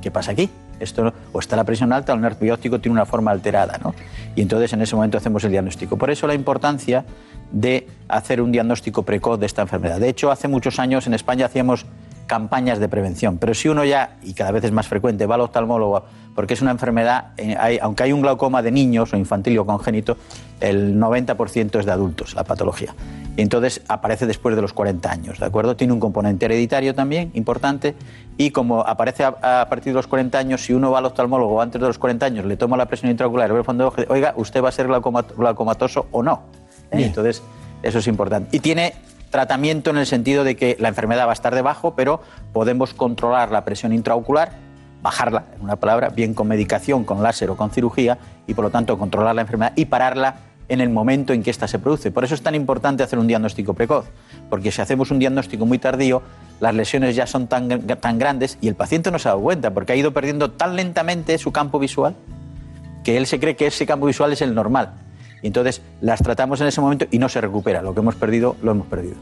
¿qué 0.00 0.10
pasa 0.10 0.32
aquí? 0.32 0.50
Esto, 0.80 1.12
o 1.32 1.38
está 1.40 1.56
la 1.56 1.64
presión 1.64 1.92
alta 1.92 2.12
o 2.12 2.16
el 2.16 2.22
nervio 2.22 2.54
óptico 2.54 2.80
tiene 2.80 2.94
una 2.94 3.06
forma 3.06 3.30
alterada. 3.30 3.78
¿no? 3.78 3.94
Y 4.34 4.42
entonces 4.42 4.72
en 4.72 4.82
ese 4.82 4.94
momento 4.94 5.18
hacemos 5.18 5.42
el 5.44 5.50
diagnóstico. 5.50 5.96
Por 5.96 6.10
eso 6.10 6.26
la 6.26 6.34
importancia 6.34 7.04
de 7.50 7.86
hacer 8.08 8.40
un 8.40 8.52
diagnóstico 8.52 9.02
precoz 9.02 9.40
de 9.40 9.46
esta 9.46 9.62
enfermedad. 9.62 10.00
De 10.00 10.08
hecho, 10.08 10.30
hace 10.30 10.48
muchos 10.48 10.78
años 10.78 11.06
en 11.06 11.14
España 11.14 11.46
hacíamos 11.46 11.86
campañas 12.26 12.78
de 12.78 12.88
prevención, 12.88 13.38
pero 13.38 13.54
si 13.54 13.68
uno 13.68 13.84
ya, 13.86 14.18
y 14.22 14.34
cada 14.34 14.50
vez 14.50 14.62
es 14.62 14.70
más 14.70 14.86
frecuente, 14.86 15.24
va 15.24 15.36
al 15.36 15.40
oftalmólogo 15.40 16.04
porque 16.34 16.54
es 16.54 16.62
una 16.62 16.70
enfermedad, 16.70 17.32
eh, 17.38 17.78
aunque 17.82 18.04
hay 18.04 18.12
un 18.12 18.20
glaucoma 18.20 18.62
de 18.62 18.70
niños 18.70 19.12
o 19.12 19.16
infantil 19.16 19.58
o 19.58 19.66
congénito, 19.66 20.18
el 20.60 20.96
90% 20.96 21.80
es 21.80 21.86
de 21.86 21.90
adultos, 21.90 22.34
la 22.34 22.44
patología. 22.44 22.94
Y 23.38 23.42
entonces 23.42 23.82
aparece 23.86 24.26
después 24.26 24.56
de 24.56 24.62
los 24.62 24.72
40 24.72 25.08
años, 25.12 25.38
¿de 25.38 25.46
acuerdo? 25.46 25.76
Tiene 25.76 25.92
un 25.92 26.00
componente 26.00 26.46
hereditario 26.46 26.92
también 26.92 27.30
importante 27.34 27.94
y 28.36 28.50
como 28.50 28.80
aparece 28.80 29.22
a, 29.22 29.64
partir 29.70 29.92
de 29.92 29.94
los 29.94 30.08
40 30.08 30.36
años, 30.36 30.64
si 30.64 30.72
uno 30.72 30.90
va 30.90 30.98
al 30.98 31.04
oftalmólogo 31.04 31.62
antes 31.62 31.80
de 31.80 31.86
los 31.86 31.98
40 31.98 32.26
años, 32.26 32.44
le 32.46 32.56
toma 32.56 32.76
la 32.76 32.86
presión 32.86 33.12
intraocular 33.12 33.48
y 33.48 33.52
ve 33.52 33.60
el 33.60 33.64
fondo 33.64 33.84
de 33.84 33.88
ojo, 33.88 34.12
oiga, 34.12 34.34
usted 34.36 34.60
va 34.60 34.70
a 34.70 34.72
ser 34.72 34.88
glaucomatoso 34.88 36.08
o 36.10 36.24
no. 36.24 36.42
¿eh? 36.90 37.04
Entonces, 37.04 37.40
eso 37.84 38.00
es 38.00 38.08
importante. 38.08 38.56
Y 38.56 38.58
tiene 38.58 38.94
tratamiento 39.30 39.90
en 39.90 39.98
el 39.98 40.06
sentido 40.06 40.42
de 40.42 40.56
que 40.56 40.76
la 40.80 40.88
enfermedad 40.88 41.26
va 41.26 41.30
a 41.30 41.34
estar 41.34 41.54
debajo, 41.54 41.94
pero 41.94 42.20
podemos 42.52 42.92
controlar 42.92 43.52
la 43.52 43.64
presión 43.64 43.92
intraocular, 43.92 44.50
bajarla, 45.00 45.44
en 45.54 45.62
una 45.62 45.76
palabra, 45.76 46.08
bien 46.08 46.34
con 46.34 46.48
medicación, 46.48 47.04
con 47.04 47.22
láser 47.22 47.50
o 47.50 47.56
con 47.56 47.70
cirugía, 47.70 48.18
y 48.48 48.54
por 48.54 48.64
lo 48.64 48.70
tanto 48.70 48.98
controlar 48.98 49.36
la 49.36 49.42
enfermedad 49.42 49.74
y 49.76 49.84
pararla 49.84 50.47
en 50.68 50.80
el 50.80 50.90
momento 50.90 51.32
en 51.32 51.42
que 51.42 51.50
ésta 51.50 51.66
se 51.66 51.78
produce. 51.78 52.10
Por 52.10 52.24
eso 52.24 52.34
es 52.34 52.42
tan 52.42 52.54
importante 52.54 53.02
hacer 53.02 53.18
un 53.18 53.26
diagnóstico 53.26 53.74
precoz, 53.74 54.06
porque 54.50 54.70
si 54.70 54.80
hacemos 54.80 55.10
un 55.10 55.18
diagnóstico 55.18 55.66
muy 55.66 55.78
tardío, 55.78 56.22
las 56.60 56.74
lesiones 56.74 57.16
ya 57.16 57.26
son 57.26 57.46
tan, 57.46 57.68
grandes 58.18 58.58
y 58.60 58.68
el 58.68 58.74
paciente 58.74 59.10
no 59.10 59.18
se 59.18 59.28
ha 59.28 59.32
dado 59.32 59.42
cuenta, 59.42 59.72
porque 59.72 59.92
ha 59.92 59.96
ido 59.96 60.12
perdiendo 60.12 60.50
tan 60.50 60.76
lentamente 60.76 61.38
su 61.38 61.52
campo 61.52 61.78
visual 61.78 62.14
que 63.04 63.16
él 63.16 63.26
se 63.26 63.40
cree 63.40 63.56
que 63.56 63.66
ese 63.66 63.86
campo 63.86 64.06
visual 64.06 64.32
es 64.32 64.42
el 64.42 64.54
normal. 64.54 64.92
Y 65.42 65.46
entonces 65.46 65.80
las 66.00 66.20
tratamos 66.20 66.60
en 66.60 66.66
ese 66.66 66.80
momento 66.80 67.06
y 67.10 67.18
no 67.18 67.28
se 67.28 67.40
recupera. 67.40 67.80
Lo 67.80 67.94
que 67.94 68.00
hemos 68.00 68.16
perdido, 68.16 68.56
lo 68.62 68.72
hemos 68.72 68.86
perdido. 68.88 69.14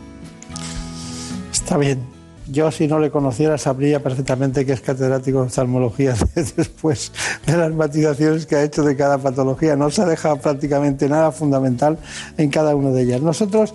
Está 1.53 1.77
bien. 1.77 2.16
Yo, 2.49 2.71
si 2.71 2.87
no 2.87 3.01
le 3.01 3.11
conociera, 3.11 3.59
sabría 3.59 4.03
perfectamente 4.03 4.65
que 4.65 4.73
es 4.73 4.81
catedrático 4.81 5.41
de 5.41 5.47
oftalmología 5.47 6.15
después 6.35 7.13
de 7.45 7.57
las 7.57 7.73
matizaciones 7.73 8.47
que 8.47 8.57
ha 8.57 8.63
hecho 8.63 8.85
de 8.85 8.97
cada 8.97 9.19
patología. 9.19 9.75
No 9.75 9.91
se 9.91 10.03
ha 10.03 10.07
dejado 10.07 10.37
prácticamente 10.37 11.09
nada 11.09 11.33
fundamental 11.33 11.99
en 12.37 12.51
cada 12.51 12.77
una 12.77 12.91
de 12.91 13.03
ellas. 13.03 13.21
Nosotros, 13.21 13.75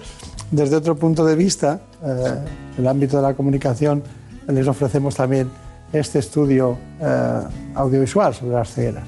desde 0.51 0.77
otro 0.77 0.95
punto 0.95 1.25
de 1.25 1.35
vista, 1.35 1.81
eh, 2.03 2.35
el 2.77 2.87
ámbito 2.87 3.17
de 3.17 3.23
la 3.23 3.33
comunicación, 3.33 4.03
les 4.47 4.67
ofrecemos 4.67 5.15
también 5.15 5.49
este 5.91 6.19
estudio 6.19 6.77
eh, 7.01 7.41
audiovisual 7.75 8.33
sobre 8.33 8.53
las 8.53 8.73
cegueras. 8.73 9.03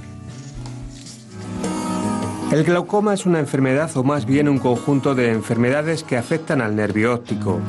El 2.51 2.65
glaucoma 2.65 3.13
es 3.13 3.25
una 3.25 3.39
enfermedad 3.39 3.89
o 3.95 4.03
más 4.03 4.25
bien 4.25 4.47
un 4.47 4.59
conjunto 4.59 5.15
de 5.15 5.31
enfermedades 5.31 6.03
que 6.03 6.17
afectan 6.17 6.61
al 6.61 6.75
nervio 6.75 7.13
óptico. 7.15 7.59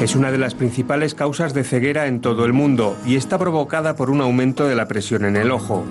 Es 0.00 0.14
una 0.14 0.30
de 0.30 0.36
las 0.36 0.54
principales 0.54 1.14
causas 1.14 1.54
de 1.54 1.64
ceguera 1.64 2.06
en 2.06 2.20
todo 2.20 2.44
el 2.44 2.52
mundo 2.52 2.96
y 3.06 3.16
está 3.16 3.38
provocada 3.38 3.96
por 3.96 4.10
un 4.10 4.20
aumento 4.20 4.68
de 4.68 4.74
la 4.74 4.86
presión 4.86 5.24
en 5.24 5.36
el 5.36 5.50
ojo. 5.50 5.86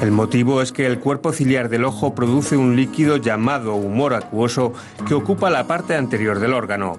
El 0.00 0.10
motivo 0.10 0.62
es 0.62 0.72
que 0.72 0.86
el 0.86 0.98
cuerpo 0.98 1.32
ciliar 1.32 1.68
del 1.68 1.84
ojo 1.84 2.14
produce 2.14 2.56
un 2.56 2.76
líquido 2.76 3.18
llamado 3.18 3.74
humor 3.74 4.14
acuoso 4.14 4.72
que 5.06 5.12
ocupa 5.12 5.50
la 5.50 5.66
parte 5.66 5.94
anterior 5.94 6.40
del 6.40 6.54
órgano. 6.54 6.98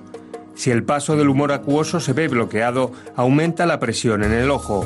Si 0.54 0.70
el 0.70 0.84
paso 0.84 1.16
del 1.18 1.28
humor 1.30 1.52
acuoso 1.52 2.00
se 2.00 2.14
ve 2.14 2.28
bloqueado, 2.28 2.92
aumenta 3.16 3.66
la 3.66 3.80
presión 3.80 4.24
en 4.24 4.34
el 4.34 4.52
ojo. 4.52 4.86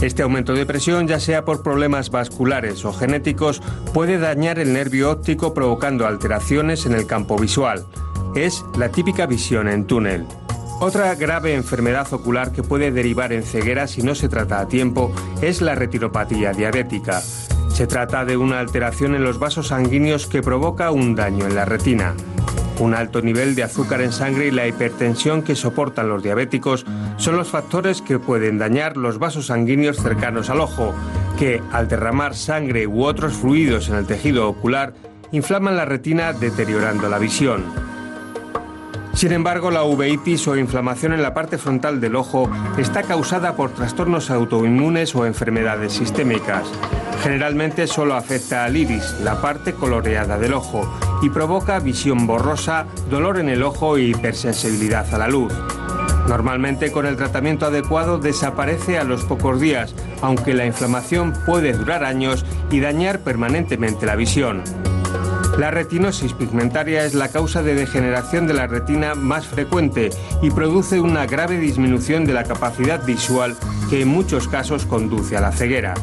Este 0.00 0.22
aumento 0.22 0.54
de 0.54 0.64
presión, 0.64 1.08
ya 1.08 1.18
sea 1.18 1.44
por 1.44 1.62
problemas 1.64 2.10
vasculares 2.10 2.84
o 2.84 2.92
genéticos, 2.92 3.62
puede 3.92 4.18
dañar 4.18 4.60
el 4.60 4.72
nervio 4.72 5.10
óptico 5.10 5.54
provocando 5.54 6.06
alteraciones 6.06 6.86
en 6.86 6.94
el 6.94 7.06
campo 7.06 7.36
visual. 7.36 7.84
Es 8.36 8.64
la 8.78 8.90
típica 8.90 9.26
visión 9.26 9.68
en 9.68 9.86
túnel. 9.86 10.26
Otra 10.84 11.14
grave 11.14 11.54
enfermedad 11.54 12.12
ocular 12.12 12.52
que 12.52 12.62
puede 12.62 12.92
derivar 12.92 13.32
en 13.32 13.42
ceguera 13.42 13.86
si 13.86 14.02
no 14.02 14.14
se 14.14 14.28
trata 14.28 14.60
a 14.60 14.68
tiempo 14.68 15.10
es 15.40 15.62
la 15.62 15.74
retinopatía 15.74 16.52
diabética. 16.52 17.22
Se 17.70 17.86
trata 17.86 18.26
de 18.26 18.36
una 18.36 18.60
alteración 18.60 19.14
en 19.14 19.24
los 19.24 19.38
vasos 19.38 19.68
sanguíneos 19.68 20.26
que 20.26 20.42
provoca 20.42 20.90
un 20.90 21.14
daño 21.14 21.46
en 21.46 21.54
la 21.54 21.64
retina. 21.64 22.14
Un 22.80 22.92
alto 22.92 23.22
nivel 23.22 23.54
de 23.54 23.62
azúcar 23.62 24.02
en 24.02 24.12
sangre 24.12 24.48
y 24.48 24.50
la 24.50 24.66
hipertensión 24.66 25.40
que 25.40 25.56
soportan 25.56 26.10
los 26.10 26.22
diabéticos 26.22 26.84
son 27.16 27.38
los 27.38 27.48
factores 27.48 28.02
que 28.02 28.18
pueden 28.18 28.58
dañar 28.58 28.98
los 28.98 29.18
vasos 29.18 29.46
sanguíneos 29.46 29.96
cercanos 29.96 30.50
al 30.50 30.60
ojo, 30.60 30.94
que 31.38 31.62
al 31.72 31.88
derramar 31.88 32.34
sangre 32.34 32.86
u 32.86 33.04
otros 33.04 33.32
fluidos 33.32 33.88
en 33.88 33.94
el 33.94 34.06
tejido 34.06 34.50
ocular 34.50 34.92
inflaman 35.32 35.78
la 35.78 35.86
retina 35.86 36.34
deteriorando 36.34 37.08
la 37.08 37.18
visión. 37.18 37.93
Sin 39.14 39.30
embargo, 39.30 39.70
la 39.70 39.84
uveitis 39.84 40.46
o 40.48 40.56
inflamación 40.56 41.12
en 41.12 41.22
la 41.22 41.32
parte 41.32 41.56
frontal 41.56 42.00
del 42.00 42.16
ojo 42.16 42.50
está 42.76 43.04
causada 43.04 43.54
por 43.54 43.70
trastornos 43.70 44.30
autoinmunes 44.30 45.14
o 45.14 45.24
enfermedades 45.24 45.92
sistémicas. 45.92 46.66
Generalmente 47.22 47.86
solo 47.86 48.16
afecta 48.16 48.64
al 48.64 48.76
iris, 48.76 49.14
la 49.22 49.40
parte 49.40 49.72
coloreada 49.72 50.36
del 50.36 50.52
ojo, 50.52 50.92
y 51.22 51.30
provoca 51.30 51.78
visión 51.78 52.26
borrosa, 52.26 52.86
dolor 53.08 53.38
en 53.38 53.48
el 53.48 53.62
ojo 53.62 53.98
y 53.98 54.10
hipersensibilidad 54.10 55.14
a 55.14 55.18
la 55.18 55.28
luz. 55.28 55.52
Normalmente 56.28 56.90
con 56.90 57.06
el 57.06 57.16
tratamiento 57.16 57.66
adecuado 57.66 58.18
desaparece 58.18 58.98
a 58.98 59.04
los 59.04 59.24
pocos 59.24 59.60
días, 59.60 59.94
aunque 60.22 60.54
la 60.54 60.66
inflamación 60.66 61.34
puede 61.46 61.72
durar 61.72 62.04
años 62.04 62.44
y 62.70 62.80
dañar 62.80 63.20
permanentemente 63.20 64.06
la 64.06 64.16
visión. 64.16 64.62
La 65.58 65.70
retinosis 65.70 66.32
pigmentaria 66.32 67.04
es 67.04 67.14
la 67.14 67.28
causa 67.28 67.62
de 67.62 67.76
degeneración 67.76 68.48
de 68.48 68.54
la 68.54 68.66
retina 68.66 69.14
más 69.14 69.46
frecuente 69.46 70.10
y 70.42 70.50
produce 70.50 71.00
una 71.00 71.26
grave 71.26 71.58
disminución 71.58 72.24
de 72.24 72.32
la 72.32 72.42
capacidad 72.42 73.04
visual 73.04 73.56
que 73.88 74.02
en 74.02 74.08
muchos 74.08 74.48
casos 74.48 74.84
conduce 74.84 75.36
a 75.36 75.40
la 75.40 75.52
ceguera. 75.52 75.94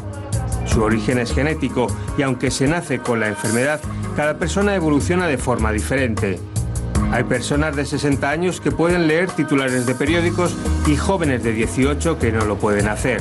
Su 0.64 0.82
origen 0.82 1.18
es 1.18 1.34
genético 1.34 1.86
y 2.16 2.22
aunque 2.22 2.50
se 2.50 2.66
nace 2.66 3.00
con 3.00 3.20
la 3.20 3.28
enfermedad, 3.28 3.78
cada 4.16 4.38
persona 4.38 4.74
evoluciona 4.74 5.26
de 5.26 5.36
forma 5.36 5.70
diferente. 5.70 6.40
Hay 7.10 7.24
personas 7.24 7.76
de 7.76 7.84
60 7.84 8.30
años 8.30 8.58
que 8.58 8.72
pueden 8.72 9.06
leer 9.06 9.30
titulares 9.30 9.84
de 9.84 9.94
periódicos 9.94 10.56
y 10.86 10.96
jóvenes 10.96 11.42
de 11.42 11.52
18 11.52 12.18
que 12.18 12.32
no 12.32 12.46
lo 12.46 12.56
pueden 12.56 12.88
hacer. 12.88 13.20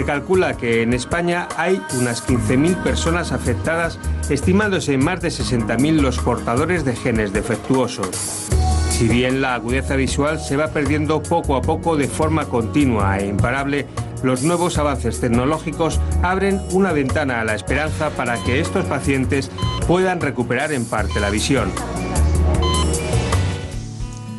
Se 0.00 0.06
calcula 0.06 0.56
que 0.56 0.80
en 0.80 0.94
España 0.94 1.46
hay 1.58 1.82
unas 1.98 2.26
15.000 2.26 2.82
personas 2.82 3.32
afectadas, 3.32 3.98
estimándose 4.30 4.94
en 4.94 5.04
más 5.04 5.20
de 5.20 5.28
60.000 5.28 6.00
los 6.00 6.18
portadores 6.20 6.86
de 6.86 6.96
genes 6.96 7.34
defectuosos. 7.34 8.48
Si 8.88 9.08
bien 9.08 9.42
la 9.42 9.52
agudeza 9.52 9.96
visual 9.96 10.40
se 10.40 10.56
va 10.56 10.68
perdiendo 10.68 11.22
poco 11.22 11.54
a 11.54 11.60
poco 11.60 11.98
de 11.98 12.08
forma 12.08 12.46
continua 12.46 13.18
e 13.18 13.26
imparable, 13.26 13.86
los 14.22 14.42
nuevos 14.42 14.78
avances 14.78 15.20
tecnológicos 15.20 16.00
abren 16.22 16.62
una 16.70 16.92
ventana 16.92 17.42
a 17.42 17.44
la 17.44 17.54
esperanza 17.54 18.08
para 18.08 18.42
que 18.42 18.58
estos 18.58 18.86
pacientes 18.86 19.50
puedan 19.86 20.22
recuperar 20.22 20.72
en 20.72 20.86
parte 20.86 21.20
la 21.20 21.28
visión. 21.28 21.70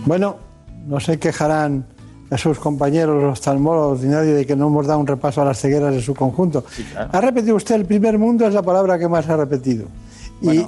Bueno, 0.08 0.39
no 0.88 1.00
se 1.00 1.19
quejarán 1.19 1.86
a 2.31 2.37
sus 2.37 2.57
compañeros, 2.59 3.21
los 3.21 3.33
oftalmólogos 3.33 4.03
y 4.03 4.07
nadie 4.07 4.33
de 4.33 4.45
que 4.45 4.55
no 4.55 4.67
hemos 4.67 4.87
dado 4.87 4.99
un 4.99 5.07
repaso 5.07 5.41
a 5.41 5.45
las 5.45 5.59
cegueras 5.59 5.93
en 5.93 6.01
su 6.01 6.15
conjunto. 6.15 6.63
Ha 6.95 7.21
repetido 7.21 7.55
usted 7.55 7.75
el 7.75 7.85
primer 7.85 8.17
mundo, 8.17 8.47
es 8.47 8.53
la 8.53 8.63
palabra 8.63 8.97
que 8.97 9.07
más 9.07 9.29
ha 9.29 9.35
repetido. 9.35 9.85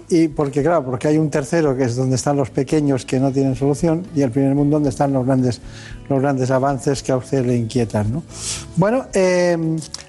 Y, 0.10 0.28
porque, 0.28 0.62
claro, 0.62 0.86
porque 0.86 1.08
hay 1.08 1.18
un 1.18 1.32
tercero 1.32 1.76
que 1.76 1.86
es 1.86 1.96
donde 1.96 2.16
están 2.16 2.38
los 2.38 2.52
pequeños 2.52 3.06
que 3.06 3.20
no 3.20 3.32
tienen 3.32 3.56
solución 3.56 4.06
y 4.16 4.22
el 4.22 4.30
primer 4.30 4.54
mundo 4.54 4.76
donde 4.76 4.90
están 4.90 5.14
los 5.14 5.26
grandes, 5.26 5.62
los 6.10 6.22
grandes 6.22 6.52
avances 6.52 7.02
que 7.02 7.12
a 7.12 7.18
usted 7.18 7.44
le 7.44 7.56
inquietan. 7.56 8.14
¿no? 8.14 8.24
Bueno, 8.76 9.06
eh, 9.14 9.58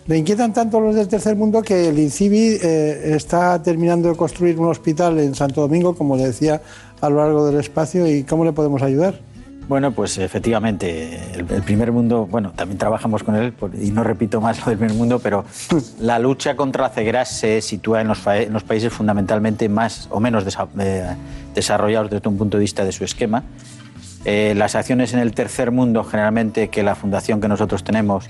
le 0.07 0.19
inquietan 0.19 0.53
tanto 0.53 0.81
los 0.81 0.95
del 0.95 1.09
tercer 1.09 1.35
mundo 1.37 1.63
que 1.63 1.89
el 1.89 1.99
INCIBI 1.99 2.59
eh, 2.61 3.15
está 3.17 3.63
terminando 3.63 4.11
de 4.11 4.17
construir 4.17 4.59
un 4.59 4.69
hospital 4.69 5.19
en 5.19 5.35
Santo 5.35 5.63
Domingo, 5.63 5.95
como 5.95 6.17
le 6.17 6.27
decía, 6.27 6.61
a 7.01 7.09
lo 7.09 7.17
largo 7.17 7.47
del 7.47 7.59
espacio. 7.59 8.07
¿Y 8.07 8.25
cómo 8.25 8.45
le 8.45 8.53
podemos 8.53 8.83
ayudar? 8.83 9.19
Bueno, 9.67 9.93
pues 9.93 10.19
efectivamente, 10.19 11.19
el, 11.33 11.63
primer 11.63 11.91
mundo, 11.91 12.27
bueno, 12.27 12.53
también 12.55 12.77
trabajamos 12.77 13.23
con 13.23 13.35
él, 13.35 13.55
y 13.81 13.93
no 13.93 14.05
repito 14.05 14.39
más 14.41 14.61
lo 14.61 14.67
del 14.67 14.77
primer 14.77 14.95
mundo, 14.95 15.21
pero 15.21 15.47
la 16.01 16.19
lucha 16.19 16.55
contra 16.55 16.83
la 16.83 16.91
ceguera 16.91 17.25
se 17.25 17.63
sitúa 17.63 18.03
en 18.03 18.09
los, 18.09 18.19
países 18.19 18.93
fundamentalmente 18.93 19.71
más 19.71 20.09
o 20.11 20.21
menos 20.21 20.45
eh, 20.79 21.17
desarrollados 21.55 22.11
desde 22.11 22.29
un 22.29 22.37
punto 22.37 22.59
de 22.59 22.63
vista 22.63 22.85
de 22.85 22.93
su 22.93 23.05
esquema. 23.05 23.43
Eh, 24.27 24.53
las 24.55 24.75
acciones 24.75 25.15
en 25.15 25.21
el 25.21 25.33
tercer 25.33 25.71
mundo, 25.71 26.05
generalmente, 26.05 26.69
que 26.69 26.83
la 26.83 26.95
fundación 26.95 27.41
que 27.41 27.49
nosotros 27.49 27.85
tenemos, 27.85 28.29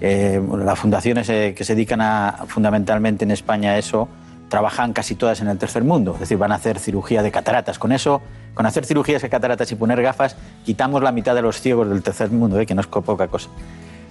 eh, 0.00 0.42
las 0.58 0.78
fundaciones 0.78 1.28
que 1.28 1.64
se 1.64 1.74
dedican 1.76 2.00
a, 2.00 2.44
fundamentalmente 2.48 3.24
en 3.24 3.30
España 3.30 3.70
a 3.70 3.78
eso, 3.78 4.08
trabajan 4.48 4.92
casi 4.92 5.14
todas 5.14 5.40
en 5.40 5.48
el 5.48 5.58
tercer 5.58 5.84
mundo, 5.84 6.14
es 6.14 6.20
decir, 6.20 6.38
van 6.38 6.52
a 6.52 6.56
hacer 6.56 6.80
cirugía 6.80 7.22
de 7.22 7.30
cataratas. 7.30 7.78
Con 7.78 7.92
eso, 7.92 8.20
con 8.56 8.64
hacer 8.66 8.86
cirugías 8.86 9.20
de 9.20 9.28
cataratas 9.28 9.70
y 9.70 9.76
poner 9.76 10.00
gafas, 10.00 10.34
quitamos 10.64 11.02
la 11.02 11.12
mitad 11.12 11.34
de 11.34 11.42
los 11.42 11.60
ciegos 11.60 11.88
del 11.88 12.02
tercer 12.02 12.30
mundo, 12.30 12.58
¿eh? 12.58 12.64
que 12.64 12.74
no 12.74 12.80
es 12.80 12.86
poca 12.86 13.28
cosa. 13.28 13.50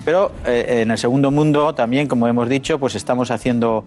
Pero 0.06 0.32
eh, 0.46 0.84
en 0.84 0.92
el 0.92 1.00
segundo 1.00 1.32
mundo 1.32 1.74
también, 1.74 2.08
como 2.08 2.28
hemos 2.28 2.48
dicho, 2.48 2.80
pues 2.80 2.94
estamos 2.94 3.32
haciendo 3.32 3.86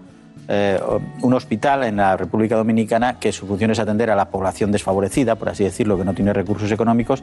eh, 0.49 0.81
un 1.23 1.33
hospital 1.33 1.85
en 1.85 1.97
la 1.99 2.17
República 2.17 2.57
Dominicana 2.57 3.21
que 3.21 3.31
su 3.31 3.47
función 3.47 3.71
es 3.71 3.79
atender 3.79 4.11
a 4.11 4.17
la 4.17 4.31
población 4.31 4.73
desfavorecida, 4.73 5.37
por 5.37 5.49
así 5.49 5.63
decirlo, 5.63 5.97
que 5.97 6.05
no 6.05 6.13
tiene 6.13 6.33
recursos 6.33 6.73
económicos, 6.73 7.23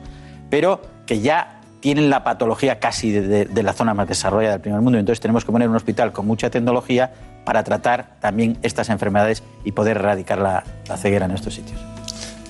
pero 0.50 0.82
que 1.06 1.20
ya 1.20 1.60
tienen 1.82 2.10
la 2.10 2.24
patología 2.24 2.80
casi 2.80 3.12
de, 3.12 3.46
de 3.46 3.64
la 3.64 3.74
zona 3.74 3.94
más 3.94 4.08
desarrollada 4.08 4.54
del 4.54 4.62
primer 4.62 4.80
mundo. 4.80 4.98
Entonces 4.98 5.20
tenemos 5.20 5.44
que 5.44 5.52
poner 5.52 5.68
un 5.68 5.76
hospital 5.76 6.14
con 6.14 6.26
mucha 6.26 6.50
tecnología 6.50 7.12
para 7.46 7.64
tratar 7.64 8.18
también 8.20 8.58
estas 8.64 8.90
enfermedades 8.90 9.44
y 9.64 9.72
poder 9.72 9.98
erradicar 9.98 10.40
la, 10.40 10.64
ceguera 10.98 11.26
en 11.26 11.32
estos 11.32 11.54
sitios. 11.54 11.80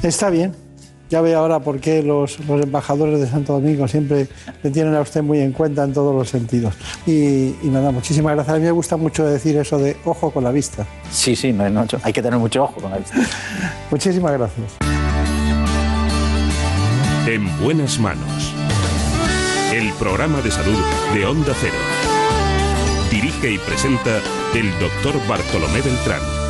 Está 0.02 0.30
bien. 0.30 0.65
Ya 1.10 1.22
ve 1.22 1.36
ahora 1.36 1.60
por 1.60 1.80
qué 1.80 2.02
los, 2.02 2.40
los, 2.48 2.62
embajadores 2.62 3.20
de 3.20 3.28
Santo 3.28 3.54
Domingo 3.54 3.88
siempre 3.88 4.28
le 4.64 4.72
tienen 4.72 4.96
a 4.96 5.02
usted 5.02 5.22
muy 5.22 5.40
en 5.40 5.52
cuenta 5.52 5.84
en 5.84 5.94
todos 5.94 6.16
los 6.16 6.30
sentidos. 6.30 6.74
Y, 7.06 7.56
y, 7.62 7.70
nada, 7.72 7.92
muchísimas 7.92 8.34
gracias. 8.34 8.56
A 8.56 8.60
mí 8.60 8.66
me 8.66 8.72
gusta 8.72 8.98
mucho 8.98 9.26
decir 9.26 9.56
eso 9.58 9.78
de 9.78 9.98
ojo 10.06 10.32
con 10.32 10.44
la 10.44 10.52
vista. 10.52 10.86
Sí, 11.12 11.36
sí, 11.36 11.54
no, 11.54 11.70
no, 11.70 11.86
hay 12.02 12.14
que 12.14 12.22
tener 12.22 12.40
mucho 12.40 12.64
ojo 12.64 12.82
con 12.82 12.92
la 12.92 12.98
vista. 12.98 13.16
muchísimas 13.92 14.34
gracias. 14.34 14.78
En 17.28 17.60
buenas 17.60 18.00
manos. 18.00 18.54
El 19.74 19.92
programa 19.94 20.42
de 20.42 20.52
salud 20.52 20.78
de 21.14 21.26
Onda 21.26 21.54
Cero. 21.60 21.74
Dirige 23.12 23.52
y 23.52 23.58
presenta 23.58 24.20
el 24.54 24.72
doctor 24.80 25.16
Bartolomé 25.28 25.82
Beltrán. 25.82 26.45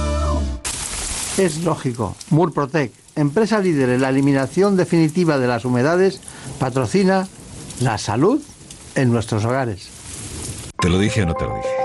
Es 1.37 1.63
lógico. 1.63 2.15
Murprotec, 2.29 2.93
empresa 3.15 3.59
líder 3.59 3.89
en 3.89 4.01
la 4.01 4.09
eliminación 4.09 4.77
definitiva 4.77 5.37
de 5.37 5.47
las 5.47 5.65
humedades, 5.65 6.21
patrocina 6.59 7.27
la 7.81 7.97
salud 7.97 8.41
en 8.95 9.11
nuestros 9.11 9.43
hogares. 9.43 9.89
¿Te 10.79 10.89
lo 10.89 10.97
dije 10.97 11.23
o 11.23 11.25
no 11.25 11.33
te 11.33 11.43
lo 11.43 11.55
dije? 11.55 11.84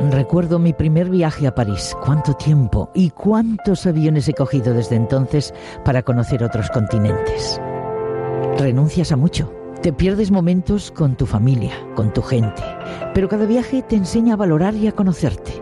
Recuerdo 0.00 0.60
mi 0.60 0.72
primer 0.72 1.10
viaje 1.10 1.48
a 1.48 1.54
París. 1.54 1.92
Cuánto 2.04 2.32
tiempo 2.34 2.88
y 2.94 3.10
cuántos 3.10 3.84
aviones 3.84 4.28
he 4.28 4.32
cogido 4.32 4.72
desde 4.72 4.94
entonces 4.94 5.52
para 5.84 6.02
conocer 6.02 6.44
otros 6.44 6.70
continentes. 6.70 7.60
Renuncias 8.58 9.10
a 9.10 9.16
mucho. 9.16 9.52
Te 9.82 9.92
pierdes 9.92 10.30
momentos 10.30 10.92
con 10.92 11.16
tu 11.16 11.26
familia, 11.26 11.72
con 11.96 12.12
tu 12.12 12.22
gente, 12.22 12.62
pero 13.12 13.28
cada 13.28 13.44
viaje 13.44 13.82
te 13.82 13.96
enseña 13.96 14.34
a 14.34 14.36
valorar 14.36 14.74
y 14.74 14.86
a 14.86 14.92
conocerte. 14.92 15.52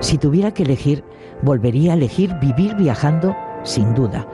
Si 0.00 0.18
tuviera 0.18 0.52
que 0.52 0.64
elegir, 0.64 1.04
volvería 1.42 1.92
a 1.92 1.94
elegir 1.94 2.34
vivir 2.40 2.74
viajando 2.74 3.36
sin 3.62 3.94
duda, 3.94 4.26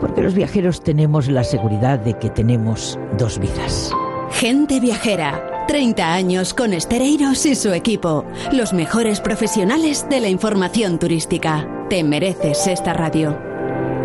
porque 0.00 0.22
los 0.22 0.34
viajeros 0.34 0.82
tenemos 0.82 1.28
la 1.28 1.44
seguridad 1.44 2.00
de 2.00 2.14
que 2.14 2.30
tenemos 2.30 2.98
dos 3.16 3.38
vidas. 3.38 3.92
Gente 4.30 4.80
viajera 4.80 5.55
30 5.66 6.14
años 6.14 6.54
con 6.54 6.72
Estereiros 6.72 7.44
y 7.44 7.56
su 7.56 7.72
equipo. 7.72 8.24
Los 8.52 8.72
mejores 8.72 9.20
profesionales 9.20 10.06
de 10.08 10.20
la 10.20 10.28
información 10.28 10.98
turística. 10.98 11.68
Te 11.90 12.04
mereces 12.04 12.68
esta 12.68 12.92
radio. 12.92 13.36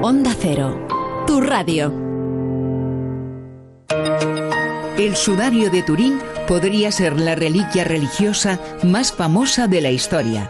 Onda 0.01 0.35
Cero. 0.39 0.87
Tu 1.27 1.39
radio. 1.39 1.93
El 4.97 5.15
sudario 5.15 5.69
de 5.69 5.83
Turín 5.83 6.19
podría 6.47 6.91
ser 6.91 7.19
la 7.19 7.35
reliquia 7.35 7.83
religiosa 7.83 8.59
más 8.83 9.11
famosa 9.11 9.67
de 9.67 9.81
la 9.81 9.91
historia. 9.91 10.49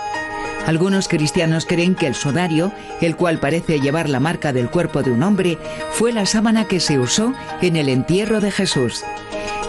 Algunos 0.65 1.07
cristianos 1.07 1.65
creen 1.65 1.95
que 1.95 2.07
el 2.07 2.15
sudario, 2.15 2.71
el 3.01 3.17
cual 3.17 3.39
parece 3.39 3.81
llevar 3.81 4.07
la 4.07 4.19
marca 4.19 4.53
del 4.53 4.69
cuerpo 4.69 5.01
de 5.01 5.11
un 5.11 5.23
hombre, 5.23 5.57
fue 5.91 6.13
la 6.13 6.25
sábana 6.25 6.65
que 6.65 6.79
se 6.79 6.99
usó 6.99 7.33
en 7.61 7.75
el 7.75 7.89
entierro 7.89 8.39
de 8.39 8.51
Jesús. 8.51 9.03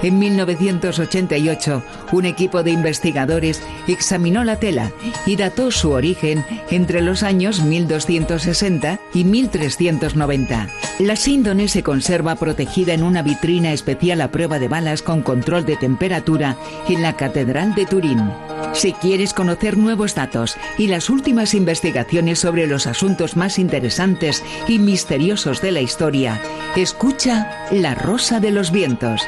En 0.03 0.19
1988, 0.19 1.83
un 2.11 2.25
equipo 2.25 2.63
de 2.65 2.73
investigadores 2.73 3.63
examinó 3.87 4.43
la 4.43 4.57
tela 4.57 4.91
y 5.27 5.37
dató 5.37 5.71
su 5.71 5.91
origen 5.91 6.45
entre 6.71 7.03
los 7.03 7.23
años 7.23 7.61
1260 7.61 8.99
y 9.15 9.25
1390. 9.25 10.69
La 10.99 11.17
síndone 11.17 11.69
se 11.69 11.83
conserva 11.83 12.35
protegida 12.35 12.95
en 12.95 13.03
una 13.03 13.23
vitrina 13.23 13.73
especial 13.73 14.21
a 14.21 14.31
prueba 14.31 14.59
de 14.59 14.69
balas 14.69 15.03
con 15.03 15.23
control 15.23 15.65
de 15.65 15.77
temperatura 15.77 16.57
en 16.89 17.03
la 17.03 17.17
Catedral 17.17 17.75
de 17.75 17.87
Turín. 17.87 18.31
Si 18.73 18.93
quieres 18.95 19.35
conocer 19.35 19.77
nuevos 19.77 20.15
datos 20.15 20.57
y 20.79 20.87
las 20.87 21.11
últimas 21.11 21.55
investigaciones 21.55 22.39
sobre 22.39 22.67
los 22.67 22.87
asuntos 22.87 23.37
más 23.37 23.59
interesantes 23.59 24.43
y 24.67 24.79
misteriosos 24.79 25.61
de 25.61 25.73
la 25.73 25.81
historia, 25.81 26.41
escucha 26.75 27.69
La 27.71 27.95
Rosa 27.95 28.41
de 28.41 28.51
los 28.51 28.71
Vientos, 28.71 29.21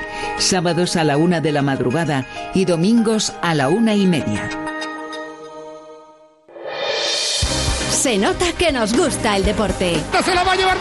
sábados 0.65 0.97
a 0.97 1.05
la 1.05 1.19
una 1.19 1.43
de 1.43 1.53
la 1.53 1.61
madrugada 1.61 2.25
y 2.55 2.65
domingos 2.65 3.35
a 3.43 3.55
la 3.55 3.69
una 3.69 3.95
y 3.95 4.07
media. 4.07 4.49
Se 7.91 8.17
nota 8.17 8.47
que 8.57 8.73
nos 8.73 8.97
gusta 8.97 9.37
el 9.37 9.45
deporte. 9.45 10.01
¡Se 10.25 10.35
la 10.35 10.43
va 10.43 10.53
a 10.53 10.57
llevar 10.57 10.79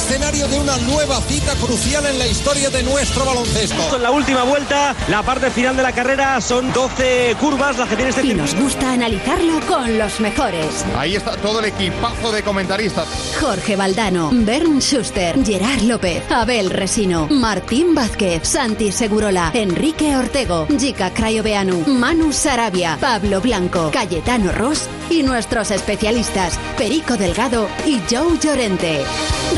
escenario 0.00 0.48
de 0.48 0.58
una 0.58 0.78
nueva 0.78 1.20
cita 1.20 1.54
crucial 1.56 2.06
en 2.06 2.18
la 2.18 2.26
historia 2.26 2.70
de 2.70 2.82
nuestro 2.82 3.26
baloncesto. 3.26 3.96
En 3.96 4.02
la 4.02 4.10
última 4.10 4.44
vuelta, 4.44 4.96
la 5.08 5.22
parte 5.22 5.50
final 5.50 5.76
de 5.76 5.82
la 5.82 5.92
carrera 5.92 6.40
son 6.40 6.72
12 6.72 7.36
curvas 7.38 7.76
las 7.76 7.86
que 7.86 7.96
tiene 7.96 8.08
este 8.08 8.26
Y 8.26 8.32
nos 8.32 8.54
gusta 8.54 8.92
analizarlo 8.92 9.60
con 9.68 9.98
los 9.98 10.18
mejores. 10.20 10.86
Ahí 10.96 11.16
está 11.16 11.36
todo 11.36 11.60
el 11.60 11.66
equipazo 11.66 12.32
de 12.32 12.42
comentaristas. 12.42 13.06
Jorge 13.38 13.76
Valdano, 13.76 14.30
Bern 14.32 14.80
Schuster, 14.80 15.44
Gerard 15.44 15.82
López, 15.82 16.22
Abel 16.30 16.70
Resino, 16.70 17.28
Martín 17.28 17.94
Vázquez, 17.94 18.48
Santi 18.48 18.92
Segurola, 18.92 19.50
Enrique 19.52 20.16
Ortego, 20.16 20.66
Jica 20.78 21.10
Crayoveanu, 21.12 21.84
Manu 21.86 22.32
Sarabia, 22.32 22.96
Pablo 22.98 23.42
Blanco, 23.42 23.90
Cayetano 23.92 24.50
Ross 24.52 24.88
y 25.10 25.22
nuestros 25.22 25.70
especialistas 25.70 26.58
Perico 26.78 27.16
Delgado 27.16 27.68
y 27.86 28.00
Joe 28.10 28.38
Llorente. 28.38 29.04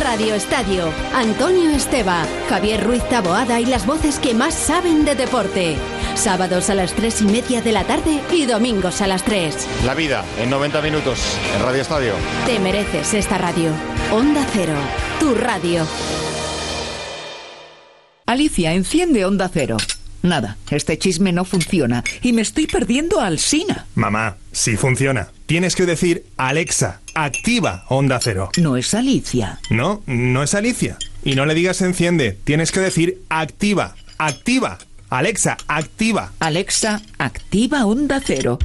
Radio 0.02 0.34
Estadio, 0.34 0.90
Antonio 1.14 1.70
Esteba, 1.70 2.24
Javier 2.48 2.82
Ruiz 2.82 3.06
Taboada 3.08 3.60
y 3.60 3.66
las 3.66 3.86
voces 3.86 4.18
que 4.18 4.34
más 4.34 4.54
saben 4.54 5.04
de 5.04 5.14
deporte. 5.14 5.76
Sábados 6.14 6.70
a 6.70 6.74
las 6.74 6.94
tres 6.94 7.20
y 7.20 7.24
media 7.24 7.62
de 7.62 7.72
la 7.72 7.84
tarde 7.84 8.20
y 8.32 8.46
domingos 8.46 9.00
a 9.00 9.06
las 9.06 9.22
3. 9.24 9.84
La 9.84 9.94
vida 9.94 10.24
en 10.38 10.50
90 10.50 10.80
minutos 10.82 11.18
en 11.56 11.62
Radio 11.62 11.82
Estadio. 11.82 12.12
Te 12.46 12.58
mereces 12.58 13.14
esta 13.14 13.38
radio. 13.38 13.70
Onda 14.12 14.44
Cero, 14.52 14.74
tu 15.20 15.34
radio. 15.34 15.86
Alicia, 18.26 18.72
enciende 18.72 19.24
Onda 19.24 19.50
Cero. 19.52 19.76
Nada, 20.22 20.56
este 20.70 20.98
chisme 20.98 21.32
no 21.32 21.44
funciona 21.44 22.04
y 22.22 22.32
me 22.32 22.42
estoy 22.42 22.66
perdiendo 22.66 23.20
al 23.20 23.38
Sina. 23.38 23.86
Mamá, 23.94 24.36
sí 24.52 24.76
funciona. 24.76 25.28
Tienes 25.46 25.74
que 25.74 25.84
decir 25.84 26.24
Alexa, 26.36 27.00
activa 27.14 27.84
Onda 27.88 28.20
Cero. 28.22 28.50
No 28.56 28.76
es 28.76 28.94
Alicia. 28.94 29.58
No, 29.68 30.02
no 30.06 30.42
es 30.42 30.54
Alicia. 30.54 30.96
Y 31.24 31.34
no 31.34 31.44
le 31.44 31.54
digas 31.54 31.82
enciende, 31.82 32.38
tienes 32.44 32.72
que 32.72 32.80
decir 32.80 33.22
activa, 33.28 33.94
activa. 34.18 34.78
Alexa, 35.10 35.58
activa. 35.68 36.32
Alexa, 36.38 37.02
activa 37.18 37.84
Onda 37.84 38.20
Cero. 38.24 38.58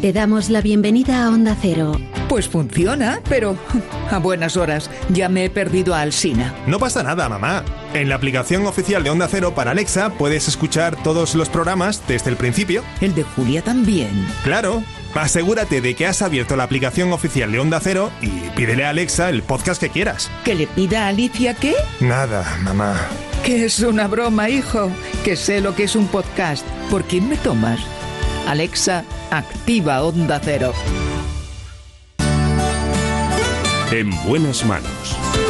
Te 0.00 0.12
damos 0.12 0.48
la 0.48 0.60
bienvenida 0.60 1.24
a 1.24 1.28
Onda 1.28 1.56
Cero. 1.60 2.00
Pues 2.28 2.48
funciona, 2.48 3.20
pero 3.28 3.56
a 4.10 4.18
buenas 4.18 4.56
horas 4.56 4.90
ya 5.08 5.28
me 5.28 5.44
he 5.44 5.50
perdido 5.50 5.92
a 5.92 6.02
Alsina. 6.02 6.54
No 6.68 6.78
pasa 6.78 7.02
nada, 7.02 7.28
mamá. 7.28 7.64
En 7.94 8.08
la 8.08 8.14
aplicación 8.14 8.64
oficial 8.66 9.02
de 9.02 9.10
Onda 9.10 9.26
Cero 9.28 9.54
para 9.56 9.72
Alexa 9.72 10.10
puedes 10.10 10.46
escuchar 10.46 11.02
todos 11.02 11.34
los 11.34 11.48
programas 11.48 12.02
desde 12.06 12.30
el 12.30 12.36
principio. 12.36 12.84
¿El 13.00 13.14
de 13.16 13.24
Julia 13.24 13.62
también? 13.62 14.10
Claro. 14.44 14.84
Asegúrate 15.14 15.80
de 15.80 15.96
que 15.96 16.06
has 16.06 16.22
abierto 16.22 16.54
la 16.54 16.62
aplicación 16.64 17.12
oficial 17.12 17.50
de 17.50 17.58
Onda 17.58 17.80
Cero 17.80 18.10
y 18.22 18.28
pídele 18.54 18.84
a 18.84 18.90
Alexa 18.90 19.30
el 19.30 19.42
podcast 19.42 19.80
que 19.80 19.88
quieras. 19.88 20.30
¿Que 20.44 20.54
le 20.54 20.68
pida 20.68 21.06
a 21.06 21.08
Alicia 21.08 21.54
qué? 21.54 21.74
Nada, 21.98 22.56
mamá. 22.62 22.94
Que 23.44 23.64
es 23.64 23.80
una 23.80 24.06
broma, 24.06 24.48
hijo. 24.48 24.92
Que 25.24 25.34
sé 25.34 25.60
lo 25.60 25.74
que 25.74 25.84
es 25.84 25.96
un 25.96 26.06
podcast. 26.06 26.64
¿Por 26.88 27.02
quién 27.04 27.28
me 27.28 27.36
tomas? 27.36 27.80
Alexa, 28.48 29.04
activa 29.30 30.00
Onda 30.02 30.40
Cero. 30.40 30.72
En 33.92 34.08
buenas 34.24 34.64
manos. 34.64 35.47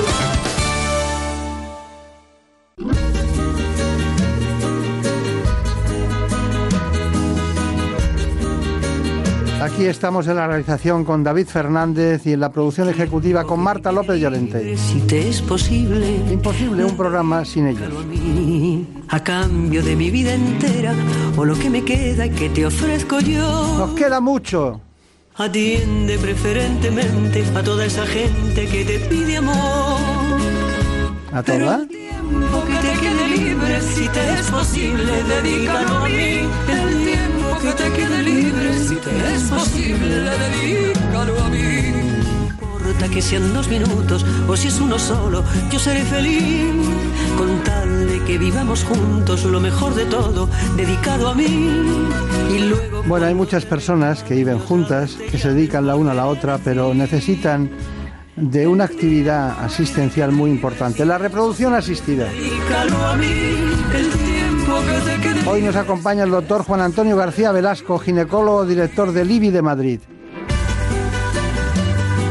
Aquí 9.79 9.87
estamos 9.87 10.27
en 10.27 10.35
la 10.35 10.49
realización 10.49 11.05
con 11.05 11.23
David 11.23 11.47
Fernández 11.47 12.27
y 12.27 12.33
en 12.33 12.41
la 12.41 12.51
producción 12.51 12.89
ejecutiva 12.89 13.45
con 13.45 13.61
Marta 13.61 13.93
López 13.93 14.21
Llorente. 14.21 14.77
Si 14.77 14.99
te 15.03 15.29
es 15.29 15.41
posible. 15.41 16.17
Imposible 16.33 16.85
un 16.85 16.97
programa 16.97 17.45
sin 17.45 17.69
ellos. 17.69 17.89
A 19.09 19.23
cambio 19.23 19.81
de 19.85 19.95
mi 19.95 20.11
vida 20.11 20.35
entera 20.35 20.93
o 21.37 21.45
lo 21.45 21.57
que 21.57 21.71
me 21.71 21.85
queda 21.85 22.29
que 22.29 22.49
te 22.49 22.67
ofrezco 22.67 23.21
yo. 23.21 23.79
Nos 23.79 23.91
queda 23.93 24.19
mucho. 24.19 24.81
Atiende 25.37 26.19
preferentemente 26.19 27.45
a 27.55 27.63
toda 27.63 27.85
esa 27.85 28.05
gente 28.05 28.67
que 28.67 28.85
te 28.85 28.99
pide 28.99 29.37
amor. 29.37 30.01
¿A 31.33 31.41
toda? 31.41 31.87
tiempo 31.87 32.65
que 32.65 32.75
te 32.75 33.01
quede 33.01 33.29
libre, 33.29 33.81
si 33.81 34.09
te 34.09 34.33
es 34.41 34.51
posible, 34.51 35.23
dedícalo 35.23 35.99
a 35.99 36.09
mí. 36.09 36.49
El 36.69 37.05
tiempo 37.05 37.28
que 37.61 37.73
te 37.73 37.93
quede 37.93 38.23
libre, 38.23 38.79
si 38.79 38.97
te 38.97 39.35
es 39.35 39.43
posible, 39.45 40.21
dedícalo 40.21 41.45
a 41.45 41.49
mí. 41.49 41.93
No 42.61 42.89
importa 42.89 43.09
que 43.09 43.21
sean 43.21 43.53
dos 43.53 43.69
minutos 43.69 44.25
o 44.47 44.57
si 44.57 44.69
es 44.69 44.81
uno 44.81 44.99
solo, 44.99 45.43
yo 45.71 45.79
seré 45.79 46.03
feliz. 46.03 46.73
Con 47.37 47.63
tal 47.65 48.09
de 48.09 48.25
que 48.25 48.39
vivamos 48.39 48.85
juntos 48.85 49.45
lo 49.45 49.61
mejor 49.61 49.95
de 49.95 50.05
todo, 50.07 50.49
dedicado 50.77 51.29
a 51.29 51.35
mí. 51.35 51.71
Y 52.55 52.59
luego 52.61 53.03
Bueno, 53.05 53.27
hay 53.27 53.35
muchas 53.35 53.65
personas 53.65 54.23
que 54.23 54.35
viven 54.35 54.59
juntas, 54.59 55.17
que 55.31 55.39
se 55.39 55.53
dedican 55.53 55.87
la 55.87 55.97
una 55.97 56.13
a 56.13 56.15
la 56.15 56.27
otra, 56.27 56.59
pero 56.59 56.95
necesitan 56.95 57.71
de 58.37 58.67
una 58.69 58.85
actividad 58.85 59.65
asistencial 59.65 60.31
muy 60.31 60.51
importante, 60.51 61.05
la 61.05 61.19
reproducción 61.19 61.75
asistida. 61.75 62.27
dedícalo 62.27 63.05
a 63.05 63.17
mí. 63.17 63.27
El 63.95 64.28
Hoy 65.47 65.63
nos 65.63 65.77
acompaña 65.77 66.25
el 66.25 66.31
doctor 66.31 66.63
Juan 66.65 66.81
Antonio 66.81 67.17
García 67.17 67.53
Velasco, 67.53 67.99
ginecólogo, 67.99 68.67
director 68.67 69.13
del 69.13 69.31
IBI 69.31 69.51
de 69.51 69.63
Madrid. 69.63 70.01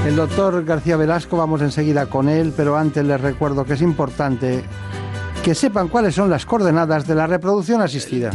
El 0.06 0.16
doctor 0.16 0.64
García 0.64 0.96
Velasco, 0.98 1.36
vamos 1.36 1.62
enseguida 1.62 2.06
con 2.06 2.30
él, 2.30 2.54
pero 2.56 2.78
antes 2.78 3.04
les 3.04 3.20
recuerdo 3.20 3.66
que 3.66 3.74
es 3.74 3.82
importante 3.82 4.64
que 5.44 5.56
sepan 5.56 5.88
cuáles 5.88 6.16
son 6.16 6.30
las 6.30 6.46
coordenadas 6.46 7.08
de 7.08 7.16
la 7.16 7.28
reproducción 7.28 7.82
asistida. 7.82 8.32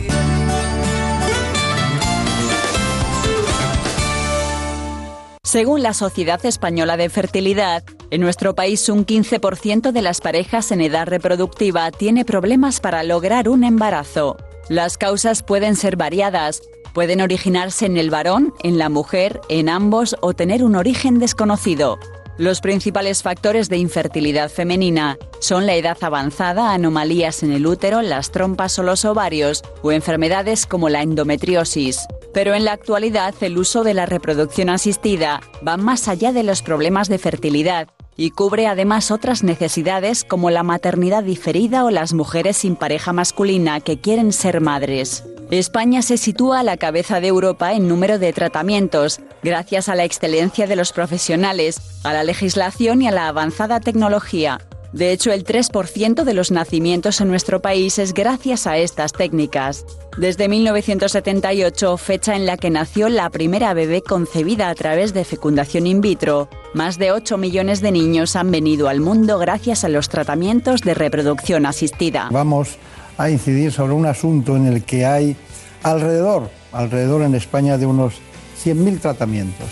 Según 5.53 5.83
la 5.83 5.93
Sociedad 5.93 6.43
Española 6.47 6.97
de 6.97 7.11
Fertilidad, 7.11 7.85
en 8.11 8.23
nuestro 8.23 8.55
país 8.55 8.89
un 8.89 9.05
15% 9.05 9.93
de 9.93 10.01
las 10.01 10.23
parejas 10.23 10.73
en 10.73 10.81
edad 10.81 11.07
reproductiva 11.07 11.91
tiene 11.91 12.25
problemas 12.25 12.81
para 12.81 13.03
lograr 13.03 13.51
un 13.51 13.63
embarazo. 13.63 14.39
Las 14.71 14.97
causas 14.97 15.43
pueden 15.43 15.77
ser 15.77 15.97
variadas. 15.97 16.63
Pueden 16.95 17.21
originarse 17.21 17.85
en 17.85 17.99
el 17.99 18.09
varón, 18.09 18.55
en 18.63 18.79
la 18.79 18.89
mujer, 18.89 19.43
en 19.51 19.69
ambos 19.69 20.17
o 20.23 20.33
tener 20.33 20.65
un 20.65 20.75
origen 20.75 21.19
desconocido. 21.19 21.99
Los 22.39 22.63
principales 22.63 23.23
factores 23.23 23.69
de 23.69 23.77
infertilidad 23.77 24.49
femenina 24.49 25.19
son 25.39 25.67
la 25.67 25.75
edad 25.75 25.99
avanzada, 26.01 26.73
anomalías 26.73 27.43
en 27.43 27.53
el 27.53 27.67
útero, 27.67 28.01
las 28.01 28.31
trompas 28.31 28.79
o 28.79 28.83
los 28.83 29.05
ovarios 29.05 29.61
o 29.83 29.93
enfermedades 29.93 30.65
como 30.65 30.89
la 30.89 31.03
endometriosis. 31.03 32.07
Pero 32.33 32.55
en 32.55 32.65
la 32.65 32.73
actualidad 32.73 33.35
el 33.41 33.59
uso 33.59 33.85
de 33.85 33.95
la 33.95 34.07
reproducción 34.07 34.71
asistida 34.71 35.41
va 35.67 35.77
más 35.77 36.09
allá 36.09 36.33
de 36.33 36.43
los 36.43 36.63
problemas 36.63 37.09
de 37.09 37.19
fertilidad 37.19 37.89
y 38.17 38.31
cubre 38.31 38.67
además 38.67 39.11
otras 39.11 39.43
necesidades 39.43 40.25
como 40.25 40.51
la 40.51 40.63
maternidad 40.63 41.25
diferida 41.25 41.85
o 41.85 41.91
las 41.91 42.13
mujeres 42.13 42.59
sin 42.59 42.77
pareja 42.77 43.13
masculina 43.13 43.81
que 43.81 44.01
quieren 44.01 44.33
ser 44.33 44.61
madres. 44.61 45.25
España 45.51 46.01
se 46.01 46.17
sitúa 46.17 46.61
a 46.61 46.63
la 46.63 46.79
cabeza 46.79 47.21
de 47.21 47.29
Europa 47.29 47.75
en 47.75 47.87
número 47.87 48.19
de 48.19 48.33
tratamientos, 48.33 49.21
gracias 49.43 49.91
a 49.91 49.95
la 49.95 50.05
excelencia 50.05 50.67
de 50.67 50.77
los 50.77 50.93
profesionales, 50.93 52.01
a 52.05 52.15
la 52.15 52.25
legislación 52.25 53.03
y 53.03 53.09
a 53.09 53.11
la 53.11 53.29
avanzada 53.29 53.79
tecnología. 53.81 54.61
De 54.93 55.11
hecho, 55.11 55.33
el 55.33 55.45
3% 55.45 56.25
de 56.25 56.35
los 56.35 56.51
nacimientos 56.51 57.23
en 57.23 57.29
nuestro 57.29 57.63
país 57.63 57.99
es 57.99 58.13
gracias 58.13 58.67
a 58.67 58.77
estas 58.77 59.13
técnicas. 59.13 59.87
Desde 60.19 60.49
1978, 60.49 61.97
fecha 61.97 62.37
en 62.37 62.45
la 62.45 62.59
que 62.59 62.69
nació 62.69 63.09
la 63.09 63.31
primera 63.31 63.73
bebé 63.73 64.03
concebida 64.03 64.69
a 64.69 64.75
través 64.75 65.15
de 65.15 65.25
fecundación 65.25 65.87
in 65.87 66.03
vitro, 66.03 66.51
más 66.75 66.99
de 66.99 67.11
8 67.11 67.39
millones 67.39 67.81
de 67.81 67.91
niños 67.91 68.37
han 68.37 68.51
venido 68.51 68.89
al 68.89 69.01
mundo 69.01 69.39
gracias 69.39 69.85
a 69.85 69.89
los 69.89 70.11
tratamientos 70.11 70.83
de 70.83 70.93
reproducción 70.93 71.65
asistida. 71.65 72.29
Vamos 72.31 72.77
a 73.17 73.31
incidir 73.31 73.73
sobre 73.73 73.95
un 73.95 74.05
asunto 74.05 74.57
en 74.57 74.67
el 74.67 74.85
que 74.85 75.07
hay 75.07 75.37
alrededor, 75.83 76.51
alrededor 76.71 77.23
en 77.23 77.35
España 77.35 77.79
de 77.79 77.87
unos 77.87 78.17
100.000 78.63 79.01
tratamientos, 79.01 79.69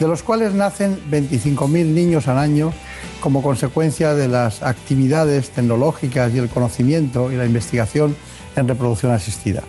de 0.00 0.08
los 0.08 0.22
cuales 0.22 0.54
nacen 0.54 0.98
25.000 1.10 1.68
niños 1.68 2.26
al 2.28 2.38
año 2.38 2.72
como 3.20 3.42
consecuencia 3.42 4.14
de 4.14 4.28
las 4.28 4.62
actividades 4.62 5.50
tecnológicas 5.50 6.32
y 6.34 6.38
el 6.38 6.48
conocimiento 6.48 7.32
y 7.32 7.36
la 7.36 7.46
investigación 7.46 8.16
en 8.56 8.68
reproducción 8.68 9.12
asistida. 9.12 9.62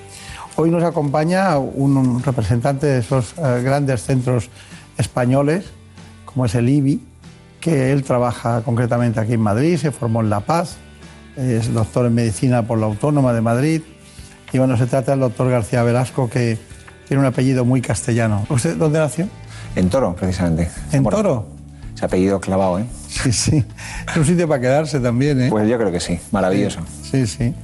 Hoy 0.55 0.71
nos 0.71 0.83
acompaña 0.83 1.57
un 1.59 2.23
representante 2.23 2.87
de 2.87 2.99
esos 2.99 3.35
eh, 3.37 3.61
grandes 3.63 4.01
centros 4.03 4.49
españoles, 4.97 5.65
como 6.25 6.45
es 6.45 6.55
el 6.55 6.67
IBI, 6.67 6.99
que 7.59 7.91
él 7.91 8.03
trabaja 8.03 8.61
concretamente 8.63 9.19
aquí 9.19 9.33
en 9.33 9.41
Madrid, 9.41 9.77
se 9.77 9.91
formó 9.91 10.21
en 10.21 10.29
La 10.29 10.39
Paz, 10.39 10.77
es 11.35 11.71
doctor 11.71 12.05
en 12.07 12.15
medicina 12.15 12.65
por 12.65 12.79
la 12.79 12.87
Autónoma 12.87 13.33
de 13.33 13.41
Madrid. 13.41 13.81
Y 14.51 14.57
bueno, 14.57 14.77
se 14.77 14.87
trata 14.87 15.11
del 15.11 15.19
doctor 15.19 15.49
García 15.49 15.83
Velasco, 15.83 16.29
que 16.29 16.57
tiene 17.07 17.21
un 17.21 17.27
apellido 17.27 17.63
muy 17.65 17.81
castellano. 17.81 18.45
¿Usted 18.49 18.77
dónde 18.77 18.99
nació? 18.99 19.27
En 19.75 19.89
Toro, 19.89 20.15
precisamente. 20.15 20.69
¿En 20.91 21.03
Toro? 21.03 21.56
Ese 21.97 22.05
apellido 22.05 22.39
clavado, 22.39 22.77
¿eh? 22.79 22.85
Sí, 23.09 23.31
sí. 23.31 23.65
Es 24.11 24.17
un 24.17 24.25
sitio 24.25 24.47
para 24.47 24.61
quedarse 24.61 24.99
también, 24.99 25.41
¿eh? 25.41 25.47
Pues 25.49 25.67
yo 25.67 25.77
creo 25.79 25.91
que 25.91 25.99
sí, 25.99 26.19
maravilloso. 26.31 26.81
Sí, 27.09 27.25
sí. 27.25 27.55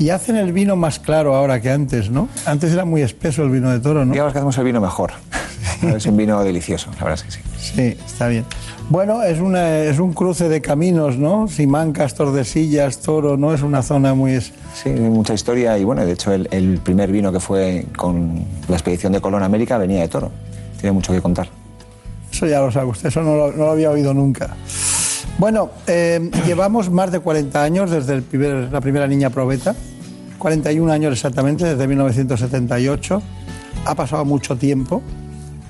Y 0.00 0.10
hacen 0.10 0.34
el 0.36 0.52
vino 0.52 0.74
más 0.74 0.98
claro 0.98 1.36
ahora 1.36 1.60
que 1.60 1.70
antes, 1.70 2.10
¿no? 2.10 2.28
Antes 2.46 2.72
era 2.72 2.84
muy 2.84 3.02
espeso 3.02 3.44
el 3.44 3.50
vino 3.50 3.70
de 3.70 3.78
toro, 3.78 4.04
¿no? 4.04 4.10
Digamos 4.12 4.32
que 4.32 4.38
hacemos 4.40 4.58
el 4.58 4.64
vino 4.64 4.80
mejor. 4.80 5.12
es 5.82 6.06
un 6.06 6.16
vino 6.16 6.42
delicioso, 6.42 6.90
la 6.98 7.04
verdad 7.04 7.14
es 7.14 7.22
que 7.22 7.30
sí. 7.30 7.40
Sí, 7.76 7.96
está 8.04 8.26
bien. 8.26 8.44
Bueno, 8.90 9.22
es, 9.22 9.38
una, 9.38 9.78
es 9.78 10.00
un 10.00 10.12
cruce 10.14 10.48
de 10.48 10.60
caminos, 10.60 11.16
¿no? 11.16 11.46
Simancas, 11.46 12.14
Tordesillas, 12.16 12.98
Toro, 12.98 13.36
¿no? 13.36 13.54
Es 13.54 13.62
una 13.62 13.82
zona 13.82 14.14
muy... 14.14 14.32
es- 14.32 14.52
Sí, 14.82 14.90
mucha 14.90 15.32
historia 15.34 15.78
y 15.78 15.84
bueno, 15.84 16.04
de 16.04 16.10
hecho 16.12 16.32
el, 16.32 16.48
el 16.50 16.78
primer 16.78 17.12
vino 17.12 17.30
que 17.30 17.38
fue 17.38 17.86
con 17.96 18.44
la 18.68 18.74
expedición 18.74 19.12
de 19.12 19.20
Colón 19.20 19.44
a 19.44 19.46
América 19.46 19.78
venía 19.78 20.00
de 20.00 20.08
Toro. 20.08 20.32
Tiene 20.80 20.90
mucho 20.92 21.12
que 21.12 21.20
contar. 21.22 21.46
Eso 22.34 22.48
ya 22.48 22.60
lo 22.60 22.72
sabe 22.72 22.86
usted, 22.90 23.10
eso 23.10 23.22
no 23.22 23.36
lo, 23.36 23.52
no 23.52 23.58
lo 23.66 23.70
había 23.70 23.90
oído 23.92 24.12
nunca. 24.12 24.56
Bueno, 25.38 25.70
eh, 25.86 26.30
llevamos 26.46 26.90
más 26.90 27.12
de 27.12 27.20
40 27.20 27.62
años 27.62 27.92
desde 27.92 28.14
el 28.14 28.22
primer- 28.24 28.72
la 28.72 28.80
primera 28.80 29.06
niña 29.06 29.30
probeta, 29.30 29.72
41 30.38 30.92
años 30.92 31.12
exactamente, 31.12 31.64
desde 31.64 31.86
1978. 31.86 33.22
Ha 33.86 33.94
pasado 33.94 34.24
mucho 34.24 34.56
tiempo. 34.56 35.00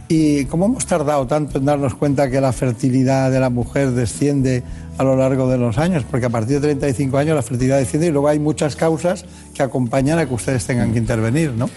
Y 0.08 0.46
como 0.46 0.64
hemos 0.66 0.86
tardado 0.86 1.26
tanto 1.26 1.58
en 1.58 1.66
darnos 1.66 1.94
cuenta 1.94 2.30
que 2.30 2.40
la 2.40 2.52
fertilidad 2.52 3.30
de 3.30 3.40
la 3.40 3.50
mujer 3.50 3.90
desciende 3.90 4.62
a 4.96 5.04
lo 5.04 5.16
largo 5.16 5.48
de 5.50 5.58
los 5.58 5.76
años, 5.76 6.04
porque 6.10 6.26
a 6.26 6.30
partir 6.30 6.60
de 6.60 6.68
35 6.74 7.18
años 7.18 7.34
la 7.36 7.42
fertilidad 7.42 7.76
desciende 7.78 8.06
y 8.08 8.10
luego 8.10 8.28
hay 8.28 8.38
muchas 8.38 8.74
causas 8.76 9.26
que 9.54 9.62
acompañan 9.62 10.18
a 10.18 10.26
que 10.26 10.32
ustedes 10.32 10.64
tengan 10.66 10.92
que 10.92 10.98
intervenir, 10.98 11.52
¿no? 11.52 11.68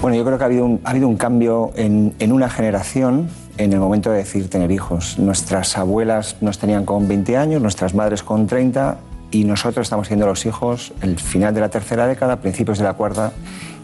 Bueno, 0.00 0.16
yo 0.16 0.24
creo 0.24 0.38
que 0.38 0.44
ha 0.44 0.46
habido 0.46 0.64
un, 0.64 0.80
ha 0.84 0.90
habido 0.90 1.08
un 1.08 1.16
cambio 1.16 1.72
en, 1.74 2.14
en 2.18 2.32
una 2.32 2.48
generación 2.48 3.28
en 3.58 3.72
el 3.72 3.80
momento 3.80 4.10
de 4.10 4.18
decir 4.18 4.48
tener 4.48 4.70
hijos. 4.70 5.18
Nuestras 5.18 5.76
abuelas 5.76 6.36
nos 6.40 6.58
tenían 6.58 6.84
con 6.84 7.06
20 7.08 7.36
años, 7.36 7.60
nuestras 7.60 7.94
madres 7.94 8.22
con 8.22 8.46
30 8.46 8.96
y 9.30 9.44
nosotros 9.44 9.86
estamos 9.86 10.08
teniendo 10.08 10.26
los 10.26 10.46
hijos 10.46 10.92
el 11.02 11.18
final 11.18 11.52
de 11.54 11.60
la 11.60 11.68
tercera 11.68 12.06
década, 12.06 12.36
principios 12.36 12.78
de 12.78 12.84
la 12.84 12.94
cuarta 12.94 13.32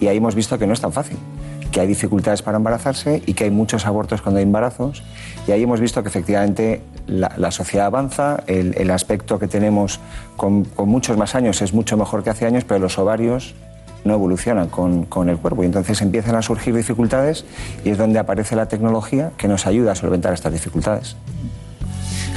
y 0.00 0.06
ahí 0.06 0.16
hemos 0.16 0.34
visto 0.34 0.58
que 0.58 0.66
no 0.66 0.72
es 0.72 0.80
tan 0.80 0.92
fácil 0.92 1.18
que 1.72 1.80
hay 1.80 1.88
dificultades 1.88 2.40
para 2.40 2.56
embarazarse 2.56 3.20
y 3.26 3.34
que 3.34 3.44
hay 3.44 3.50
muchos 3.50 3.84
abortos 3.84 4.22
cuando 4.22 4.38
hay 4.38 4.44
embarazos. 4.44 5.02
Y 5.48 5.50
ahí 5.50 5.64
hemos 5.64 5.80
visto 5.80 6.04
que 6.04 6.08
efectivamente 6.08 6.82
la, 7.08 7.50
sociedad 7.50 7.86
avanza, 7.86 8.44
el, 8.46 8.88
aspecto 8.92 9.40
que 9.40 9.48
tenemos 9.48 9.98
con 10.36 10.68
muchos 10.78 11.16
más 11.16 11.34
años 11.34 11.60
es 11.62 11.74
mucho 11.74 11.96
mejor 11.96 12.22
que 12.22 12.30
hace 12.30 12.46
años, 12.46 12.62
pero 12.62 12.78
los 12.78 12.96
ovarios 12.96 13.56
no 14.04 14.14
evolucionan 14.14 14.68
con, 14.68 15.04
con 15.06 15.28
el 15.28 15.36
cuerpo 15.38 15.62
y 15.62 15.66
entonces 15.66 16.00
empiezan 16.02 16.34
a 16.36 16.42
surgir 16.42 16.74
dificultades 16.74 17.44
y 17.84 17.90
es 17.90 17.98
donde 17.98 18.18
aparece 18.18 18.54
la 18.56 18.66
tecnología 18.66 19.30
que 19.36 19.48
nos 19.48 19.66
ayuda 19.66 19.92
a 19.92 19.94
solventar 19.94 20.32
estas 20.34 20.52
dificultades. 20.52 21.16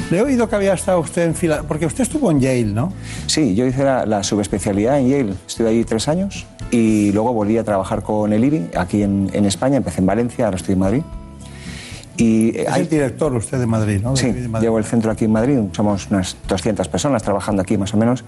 Le 0.09 0.19
he 0.19 0.21
oído 0.21 0.47
que 0.47 0.55
había 0.55 0.73
estado 0.73 0.99
usted 1.01 1.23
en 1.25 1.35
fila, 1.35 1.63
porque 1.67 1.85
usted 1.85 2.03
estuvo 2.03 2.31
en 2.31 2.39
Yale, 2.39 2.63
¿no? 2.65 2.93
Sí, 3.25 3.55
yo 3.55 3.65
hice 3.65 3.83
la, 3.83 4.05
la 4.05 4.23
subespecialidad 4.23 4.99
en 4.99 5.09
Yale, 5.09 5.33
estuve 5.45 5.67
allí 5.69 5.83
tres 5.83 6.07
años 6.07 6.45
y 6.71 7.11
luego 7.11 7.33
volví 7.33 7.57
a 7.57 7.63
trabajar 7.65 8.03
con 8.03 8.31
el 8.31 8.43
IBI 8.43 8.69
aquí 8.77 9.03
en, 9.03 9.29
en 9.33 9.45
España, 9.45 9.75
empecé 9.77 9.99
en 9.99 10.05
Valencia, 10.05 10.45
ahora 10.45 10.55
estoy 10.57 10.73
en 10.73 10.79
Madrid. 10.79 11.01
Y 12.15 12.49
eh, 12.57 12.61
Es 12.63 12.69
hay- 12.71 12.81
el 12.83 12.89
director 12.89 13.33
usted 13.35 13.59
de 13.59 13.65
Madrid, 13.67 13.99
¿no? 14.01 14.15
Sí, 14.15 14.31
De 14.31 14.47
Madrid. 14.47 14.65
llevo 14.65 14.77
el 14.77 14.85
centro 14.85 15.11
aquí 15.11 15.25
en 15.25 15.31
Madrid, 15.33 15.59
somos 15.73 16.07
unas 16.09 16.37
200 16.47 16.87
personas 16.87 17.21
trabajando 17.21 17.61
aquí 17.61 17.77
más 17.77 17.93
o 17.93 17.97
menos. 17.97 18.23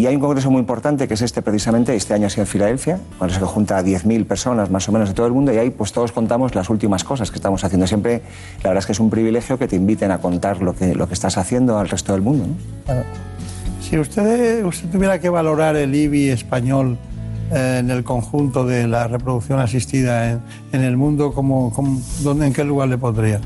Y 0.00 0.06
hay 0.06 0.14
un 0.14 0.20
congreso 0.22 0.50
muy 0.50 0.60
importante 0.60 1.06
que 1.06 1.12
es 1.12 1.20
este 1.20 1.42
precisamente, 1.42 1.94
este 1.94 2.14
año 2.14 2.26
ha 2.26 2.30
sido 2.30 2.44
en 2.44 2.46
Filadelfia, 2.46 2.98
congreso 3.18 3.40
que 3.40 3.44
junta 3.44 3.76
a 3.76 3.82
10.000 3.84 4.24
personas 4.24 4.70
más 4.70 4.88
o 4.88 4.92
menos 4.92 5.10
de 5.10 5.14
todo 5.14 5.26
el 5.26 5.34
mundo 5.34 5.52
y 5.52 5.58
ahí 5.58 5.68
pues 5.68 5.92
todos 5.92 6.10
contamos 6.10 6.54
las 6.54 6.70
últimas 6.70 7.04
cosas 7.04 7.30
que 7.30 7.36
estamos 7.36 7.62
haciendo. 7.64 7.86
Siempre, 7.86 8.22
la 8.62 8.70
verdad 8.70 8.78
es 8.78 8.86
que 8.86 8.92
es 8.92 9.00
un 9.00 9.10
privilegio 9.10 9.58
que 9.58 9.68
te 9.68 9.76
inviten 9.76 10.10
a 10.10 10.16
contar 10.16 10.62
lo 10.62 10.74
que, 10.74 10.94
lo 10.94 11.06
que 11.06 11.12
estás 11.12 11.36
haciendo 11.36 11.78
al 11.78 11.90
resto 11.90 12.14
del 12.14 12.22
mundo. 12.22 12.46
¿no? 12.46 12.94
Si 13.82 13.98
usted, 13.98 14.64
usted 14.64 14.88
tuviera 14.88 15.18
que 15.18 15.28
valorar 15.28 15.76
el 15.76 15.94
IBI 15.94 16.30
español 16.30 16.96
eh, 17.52 17.76
en 17.80 17.90
el 17.90 18.02
conjunto 18.02 18.64
de 18.64 18.86
la 18.86 19.06
reproducción 19.06 19.60
asistida 19.60 20.30
en, 20.30 20.40
en 20.72 20.80
el 20.82 20.96
mundo, 20.96 21.34
¿cómo, 21.34 21.74
cómo- 21.74 22.00
dónde, 22.22 22.46
¿en 22.46 22.54
qué 22.54 22.64
lugar 22.64 22.88
le 22.88 22.96
pondría? 22.96 23.38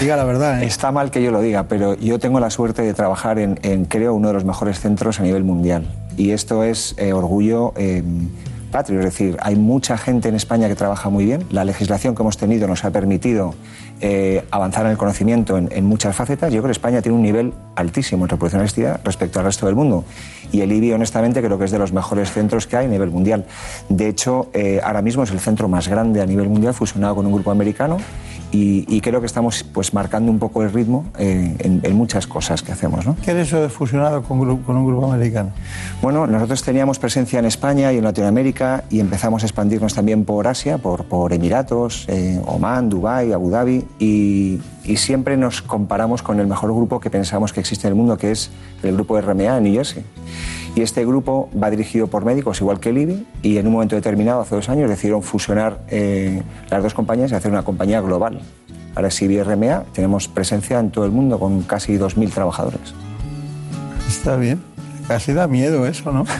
Diga 0.00 0.16
la 0.16 0.24
verdad. 0.24 0.62
¿eh? 0.62 0.66
Está 0.66 0.92
mal 0.92 1.10
que 1.10 1.22
yo 1.22 1.30
lo 1.30 1.40
diga, 1.40 1.64
pero 1.64 1.94
yo 1.94 2.18
tengo 2.18 2.40
la 2.40 2.50
suerte 2.50 2.82
de 2.82 2.94
trabajar 2.94 3.38
en, 3.38 3.58
en, 3.62 3.84
creo, 3.84 4.14
uno 4.14 4.28
de 4.28 4.34
los 4.34 4.44
mejores 4.44 4.80
centros 4.80 5.20
a 5.20 5.22
nivel 5.22 5.44
mundial. 5.44 5.86
Y 6.16 6.30
esto 6.30 6.62
es 6.64 6.94
eh, 6.96 7.12
orgullo 7.12 7.72
eh, 7.76 8.02
patrio. 8.70 9.00
Es 9.00 9.06
decir, 9.06 9.36
hay 9.40 9.56
mucha 9.56 9.98
gente 9.98 10.28
en 10.28 10.34
España 10.34 10.68
que 10.68 10.74
trabaja 10.74 11.08
muy 11.10 11.24
bien. 11.24 11.44
La 11.50 11.64
legislación 11.64 12.14
que 12.14 12.22
hemos 12.22 12.36
tenido 12.36 12.66
nos 12.66 12.84
ha 12.84 12.90
permitido 12.90 13.54
eh, 14.00 14.44
avanzar 14.50 14.86
en 14.86 14.92
el 14.92 14.98
conocimiento 14.98 15.56
en, 15.58 15.68
en 15.72 15.84
muchas 15.84 16.14
facetas. 16.14 16.52
Yo 16.52 16.60
creo 16.60 16.68
que 16.68 16.72
España 16.72 17.02
tiene 17.02 17.16
un 17.16 17.22
nivel 17.22 17.52
altísimo 17.76 18.24
en 18.24 18.28
reproducción 18.30 18.62
asistida 18.62 19.00
respecto 19.04 19.38
al 19.38 19.46
resto 19.46 19.66
del 19.66 19.74
mundo. 19.74 20.04
Y 20.54 20.60
el 20.60 20.70
IBI, 20.70 20.92
honestamente, 20.92 21.42
creo 21.42 21.58
que 21.58 21.64
es 21.64 21.72
de 21.72 21.80
los 21.80 21.92
mejores 21.92 22.30
centros 22.30 22.68
que 22.68 22.76
hay 22.76 22.86
a 22.86 22.88
nivel 22.88 23.10
mundial. 23.10 23.44
De 23.88 24.06
hecho, 24.06 24.50
eh, 24.52 24.80
ahora 24.84 25.02
mismo 25.02 25.24
es 25.24 25.32
el 25.32 25.40
centro 25.40 25.66
más 25.66 25.88
grande 25.88 26.22
a 26.22 26.26
nivel 26.26 26.48
mundial, 26.48 26.72
fusionado 26.74 27.16
con 27.16 27.26
un 27.26 27.32
grupo 27.32 27.50
americano. 27.50 27.96
Y, 28.52 28.84
y 28.86 29.00
creo 29.00 29.18
que 29.18 29.26
estamos 29.26 29.64
pues, 29.64 29.92
marcando 29.92 30.30
un 30.30 30.38
poco 30.38 30.62
el 30.62 30.72
ritmo 30.72 31.06
eh, 31.18 31.56
en, 31.58 31.80
en 31.82 31.96
muchas 31.96 32.28
cosas 32.28 32.62
que 32.62 32.70
hacemos. 32.70 33.04
¿no? 33.04 33.16
¿Qué 33.24 33.32
es 33.32 33.48
eso 33.48 33.62
de 33.62 33.68
fusionado 33.68 34.22
con, 34.22 34.38
un 34.38 34.86
grupo 34.86 35.12
americano? 35.12 35.50
Bueno, 36.00 36.24
nosotros 36.28 36.62
teníamos 36.62 37.00
presencia 37.00 37.40
en 37.40 37.46
España 37.46 37.92
y 37.92 37.98
en 37.98 38.04
Latinoamérica 38.04 38.84
y 38.90 39.00
empezamos 39.00 39.42
a 39.42 39.46
expandirnos 39.46 39.92
también 39.92 40.24
por 40.24 40.46
Asia, 40.46 40.78
por, 40.78 41.06
por 41.06 41.32
Emiratos, 41.32 42.04
eh, 42.06 42.40
Omán, 42.46 42.88
Dubái, 42.88 43.32
Abu 43.32 43.50
Dhabi 43.50 43.84
y, 43.98 44.60
y 44.84 44.96
siempre 44.96 45.36
nos 45.36 45.62
comparamos 45.62 46.22
con 46.22 46.40
el 46.40 46.46
mejor 46.46 46.72
grupo 46.72 47.00
que 47.00 47.10
pensamos 47.10 47.52
que 47.52 47.60
existe 47.60 47.86
en 47.86 47.92
el 47.92 47.96
mundo, 47.96 48.16
que 48.18 48.30
es 48.30 48.50
el 48.82 48.94
grupo 48.94 49.20
RMA 49.20 49.56
en 49.56 49.64
New 49.64 49.74
Jersey. 49.74 50.04
Y 50.74 50.82
este 50.82 51.06
grupo 51.06 51.48
va 51.60 51.70
dirigido 51.70 52.08
por 52.08 52.24
médicos, 52.24 52.60
igual 52.60 52.80
que 52.80 52.90
el 52.90 52.98
IBI, 52.98 53.26
y 53.42 53.58
en 53.58 53.66
un 53.66 53.72
momento 53.72 53.94
determinado, 53.94 54.40
hace 54.40 54.56
dos 54.56 54.68
años, 54.68 54.90
decidieron 54.90 55.22
fusionar 55.22 55.80
eh, 55.88 56.42
las 56.68 56.82
dos 56.82 56.94
compañías 56.94 57.30
y 57.30 57.34
hacer 57.34 57.50
una 57.50 57.62
compañía 57.62 58.00
global. 58.00 58.40
Ahora 58.94 59.08
es 59.08 59.22
IBI 59.22 59.42
RMA, 59.42 59.84
tenemos 59.92 60.28
presencia 60.28 60.78
en 60.78 60.90
todo 60.90 61.04
el 61.04 61.12
mundo 61.12 61.38
con 61.38 61.62
casi 61.62 61.96
2.000 61.96 62.32
trabajadores. 62.32 62.94
Está 64.08 64.36
bien. 64.36 64.60
Casi 65.08 65.32
da 65.32 65.46
miedo 65.48 65.86
eso, 65.86 66.12
¿no? 66.12 66.24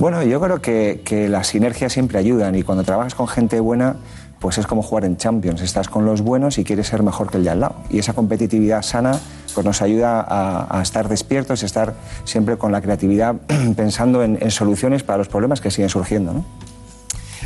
Bueno, 0.00 0.24
yo 0.24 0.40
creo 0.40 0.60
que, 0.60 1.02
que 1.04 1.28
las 1.28 1.46
sinergias 1.46 1.92
siempre 1.92 2.18
ayudan 2.18 2.56
y 2.56 2.64
cuando 2.64 2.82
trabajas 2.82 3.14
con 3.14 3.28
gente 3.28 3.60
buena, 3.60 3.94
pues 4.40 4.58
es 4.58 4.66
como 4.66 4.82
jugar 4.82 5.04
en 5.04 5.16
Champions. 5.16 5.62
Estás 5.62 5.88
con 5.88 6.04
los 6.04 6.20
buenos 6.22 6.58
y 6.58 6.64
quieres 6.64 6.88
ser 6.88 7.02
mejor 7.02 7.30
que 7.30 7.38
el 7.38 7.44
de 7.44 7.50
al 7.50 7.60
lado. 7.60 7.76
Y 7.90 7.98
esa 7.98 8.12
competitividad 8.12 8.82
sana 8.82 9.18
pues 9.54 9.64
nos 9.64 9.82
ayuda 9.82 10.20
a, 10.20 10.78
a 10.78 10.82
estar 10.82 11.08
despiertos 11.08 11.62
y 11.62 11.66
estar 11.66 11.94
siempre 12.24 12.56
con 12.56 12.72
la 12.72 12.80
creatividad 12.80 13.36
pensando 13.76 14.22
en, 14.22 14.38
en 14.40 14.50
soluciones 14.50 15.02
para 15.02 15.18
los 15.18 15.28
problemas 15.28 15.60
que 15.60 15.70
siguen 15.70 15.88
surgiendo. 15.88 16.32
¿no? 16.32 16.44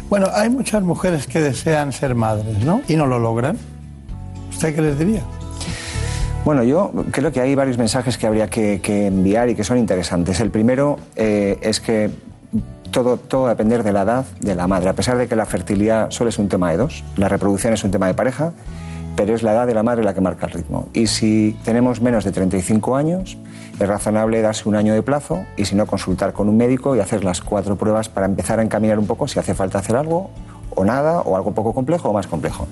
Bueno, 0.09 0.29
hay 0.33 0.49
muchas 0.49 0.83
mujeres 0.83 1.27
que 1.27 1.41
desean 1.41 1.93
ser 1.93 2.15
madres, 2.15 2.65
¿no? 2.65 2.81
Y 2.89 2.97
no 2.97 3.07
lo 3.07 3.19
logran. 3.19 3.59
¿Usted 4.51 4.75
qué 4.75 4.81
les 4.81 4.99
diría? 4.99 5.23
Bueno, 6.45 6.63
yo 6.63 6.93
creo 7.11 7.31
que 7.31 7.43
hay 7.43 7.55
varios 7.55 7.77
mensajes 7.77 8.17
que 8.17 8.27
habría 8.27 8.49
que, 8.49 8.81
que 8.81 9.07
enviar 9.07 9.51
y 9.51 9.55
que 9.55 9.65
son 9.65 9.77
interesantes. 9.77 10.41
El 10.41 10.51
primero 10.51 10.99
eh, 11.15 11.59
es 11.61 11.79
que 11.81 12.11
todo, 12.91 13.17
todo 13.17 13.43
va 13.43 13.49
a 13.49 13.51
depender 13.51 13.83
de 13.83 13.93
la 13.93 14.03
edad 14.03 14.25
de 14.41 14.55
la 14.55 14.67
madre. 14.67 14.89
A 14.89 14.95
pesar 14.95 15.17
de 15.17 15.29
que 15.29 15.37
la 15.37 15.47
fertilidad 15.47 16.11
solo 16.11 16.31
es 16.31 16.39
un 16.39 16.49
tema 16.49 16.71
de 16.71 16.77
dos, 16.77 17.05
la 17.17 17.29
reproducción 17.29 17.73
es 17.73 17.85
un 17.85 17.91
tema 17.91 18.07
de 18.07 18.15
pareja, 18.15 18.53
pero 19.17 19.35
es 19.35 19.43
la 19.43 19.53
edad 19.53 19.67
de 19.67 19.75
la 19.75 19.83
madre 19.83 20.05
la 20.05 20.15
que 20.15 20.21
marca 20.21 20.47
el 20.47 20.53
ritmo. 20.53 20.89
Y 20.93 21.09
si 21.09 21.59
tenemos 21.65 22.01
menos 22.01 22.25
de 22.25 22.31
35 22.31 22.97
años, 22.97 23.37
es 23.79 23.89
razonable 23.89 24.41
darse 24.43 24.69
un 24.69 24.77
año 24.77 24.95
de 24.95 25.03
plazo 25.03 25.45
y 25.57 25.65
si 25.65 25.75
no, 25.75 25.87
consultar 25.87 26.33
con 26.33 26.49
un 26.49 26.57
médico 26.57 26.95
y 26.95 27.01
hacer 27.01 27.25
las 27.25 27.41
cuatro 27.41 27.77
pruebas 27.77 28.09
para 28.09 28.27
empezar 28.27 28.61
a 28.61 28.63
encaminar 28.63 28.99
un 28.99 29.07
poco 29.07 29.27
si 29.27 29.39
hace 29.39 29.55
falta 29.55 29.79
hacer 29.79 29.97
algo 29.97 30.31
o 30.71 30.85
nada, 30.85 31.21
o 31.23 31.37
algo 31.37 31.53
poco 31.53 31.75
complejo 31.75 32.11
o 32.11 32.13
más 32.13 32.29
complejo. 32.29 32.69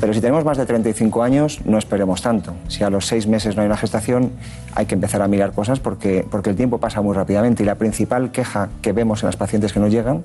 Pero 0.00 0.14
si 0.14 0.20
tenemos 0.20 0.44
más 0.44 0.56
de 0.56 0.64
35 0.64 1.22
años, 1.22 1.60
no 1.64 1.76
esperemos 1.76 2.22
tanto. 2.22 2.54
Si 2.68 2.84
a 2.84 2.90
los 2.90 3.06
seis 3.06 3.26
meses 3.26 3.56
no 3.56 3.62
hay 3.62 3.66
una 3.66 3.76
gestación, 3.76 4.32
hay 4.74 4.86
que 4.86 4.94
empezar 4.94 5.22
a 5.22 5.28
mirar 5.28 5.52
cosas 5.52 5.80
porque, 5.80 6.24
porque 6.30 6.50
el 6.50 6.56
tiempo 6.56 6.78
pasa 6.78 7.02
muy 7.02 7.14
rápidamente. 7.16 7.64
Y 7.64 7.66
la 7.66 7.74
principal 7.74 8.30
queja 8.30 8.68
que 8.80 8.92
vemos 8.92 9.22
en 9.22 9.26
las 9.26 9.36
pacientes 9.36 9.72
que 9.72 9.80
nos 9.80 9.90
llegan 9.90 10.24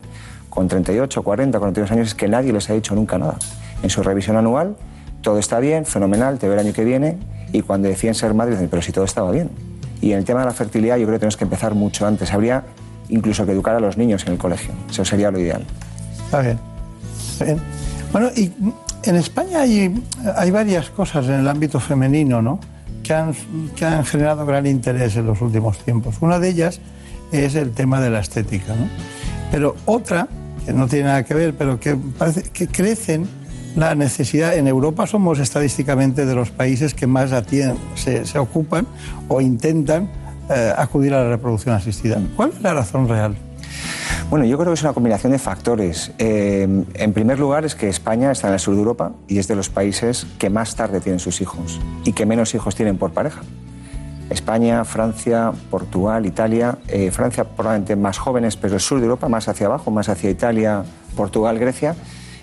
con 0.49 0.67
38, 0.67 1.23
40, 1.23 1.57
42 1.57 1.91
años 1.91 2.07
es 2.09 2.15
que 2.15 2.27
nadie 2.27 2.53
les 2.53 2.69
ha 2.69 2.73
dicho 2.73 2.93
nunca 2.93 3.17
nada. 3.17 3.37
En 3.81 3.89
su 3.89 4.03
revisión 4.03 4.37
anual, 4.37 4.75
todo 5.21 5.39
está 5.39 5.59
bien, 5.59 5.85
fenomenal, 5.85 6.37
te 6.37 6.47
veo 6.47 6.53
el 6.53 6.67
año 6.67 6.73
que 6.73 6.83
viene, 6.83 7.17
y 7.51 7.61
cuando 7.61 7.87
deciden 7.87 8.13
ser 8.13 8.35
madres 8.35 8.57
dicen, 8.57 8.69
pero 8.69 8.83
si 8.83 8.91
todo 8.91 9.05
estaba 9.05 9.31
bien. 9.31 9.49
Y 10.01 10.11
en 10.11 10.19
el 10.19 10.25
tema 10.25 10.41
de 10.41 10.47
la 10.47 10.53
fertilidad 10.53 10.97
yo 10.97 11.05
creo 11.05 11.15
que 11.15 11.19
tenemos 11.21 11.37
que 11.37 11.45
empezar 11.45 11.73
mucho 11.73 12.05
antes. 12.05 12.31
Habría 12.33 12.63
incluso 13.09 13.45
que 13.45 13.53
educar 13.53 13.75
a 13.75 13.79
los 13.79 13.97
niños 13.97 14.25
en 14.27 14.33
el 14.33 14.37
colegio. 14.37 14.73
Eso 14.89 15.05
sería 15.05 15.31
lo 15.31 15.39
ideal. 15.39 15.63
Está 16.25 16.41
bien. 16.41 16.59
Está 17.31 17.45
bien. 17.45 17.61
Bueno, 18.11 18.29
y 18.35 18.51
en 19.03 19.15
España 19.15 19.61
hay, 19.61 20.51
varias 20.51 20.89
cosas 20.89 21.25
en 21.27 21.35
el 21.35 21.47
ámbito 21.47 21.79
femenino, 21.79 22.41
¿no? 22.41 22.59
Que 23.03 23.13
han, 23.13 23.33
que 23.75 23.85
han 23.85 24.05
generado 24.05 24.45
gran 24.45 24.65
interés 24.65 25.15
en 25.17 25.25
los 25.25 25.41
últimos 25.41 25.77
tiempos. 25.79 26.15
Una 26.21 26.39
de 26.39 26.49
ellas 26.49 26.79
es 27.31 27.55
el 27.55 27.71
tema 27.71 27.99
de 27.99 28.09
la 28.09 28.19
estética, 28.19 28.75
¿no? 28.75 28.87
Pero 29.51 29.75
otra, 29.85 30.27
que 30.65 30.73
no 30.73 30.87
tiene 30.87 31.05
nada 31.05 31.23
que 31.23 31.33
ver, 31.33 31.53
pero 31.55 31.79
que 31.79 31.95
parece 31.95 32.43
que 32.43 32.67
crecen 32.67 33.27
la 33.75 33.95
necesidad. 33.95 34.55
En 34.55 34.67
Europa 34.67 35.07
somos 35.07 35.39
estadísticamente 35.39 36.25
de 36.25 36.35
los 36.35 36.51
países 36.51 36.93
que 36.93 37.07
más 37.07 37.31
se 37.95 38.39
ocupan 38.39 38.87
o 39.27 39.41
intentan 39.41 40.09
eh, 40.49 40.73
acudir 40.75 41.13
a 41.13 41.23
la 41.23 41.29
reproducción 41.29 41.73
asistida. 41.73 42.21
¿Cuál 42.35 42.51
es 42.51 42.61
la 42.61 42.73
razón 42.73 43.07
real? 43.07 43.35
Bueno, 44.29 44.45
yo 44.45 44.57
creo 44.57 44.69
que 44.69 44.73
es 44.73 44.81
una 44.81 44.93
combinación 44.93 45.31
de 45.31 45.37
factores. 45.37 46.11
Eh, 46.17 46.85
en 46.93 47.13
primer 47.13 47.37
lugar, 47.37 47.65
es 47.65 47.75
que 47.75 47.87
España 47.87 48.31
está 48.31 48.47
en 48.47 48.53
el 48.55 48.59
sur 48.59 48.73
de 48.73 48.79
Europa 48.79 49.11
y 49.27 49.37
es 49.37 49.47
de 49.47 49.55
los 49.55 49.69
países 49.69 50.25
que 50.39 50.49
más 50.49 50.75
tarde 50.75 51.01
tienen 51.01 51.19
sus 51.19 51.39
hijos 51.39 51.79
y 52.03 52.13
que 52.13 52.25
menos 52.25 52.55
hijos 52.55 52.75
tienen 52.75 52.97
por 52.97 53.11
pareja. 53.11 53.41
España, 54.29 54.83
Francia, 54.85 55.51
Portugal, 55.69 56.25
Italia. 56.25 56.79
eh, 56.87 57.11
Francia 57.11 57.43
probablemente 57.43 57.95
más 57.95 58.17
jóvenes, 58.17 58.57
pero 58.57 58.73
el 58.73 58.79
sur 58.79 58.99
de 58.99 59.05
Europa 59.05 59.29
más 59.29 59.47
hacia 59.47 59.67
abajo, 59.67 59.91
más 59.91 60.09
hacia 60.09 60.31
Italia, 60.31 60.83
Portugal, 61.15 61.59
Grecia. 61.59 61.95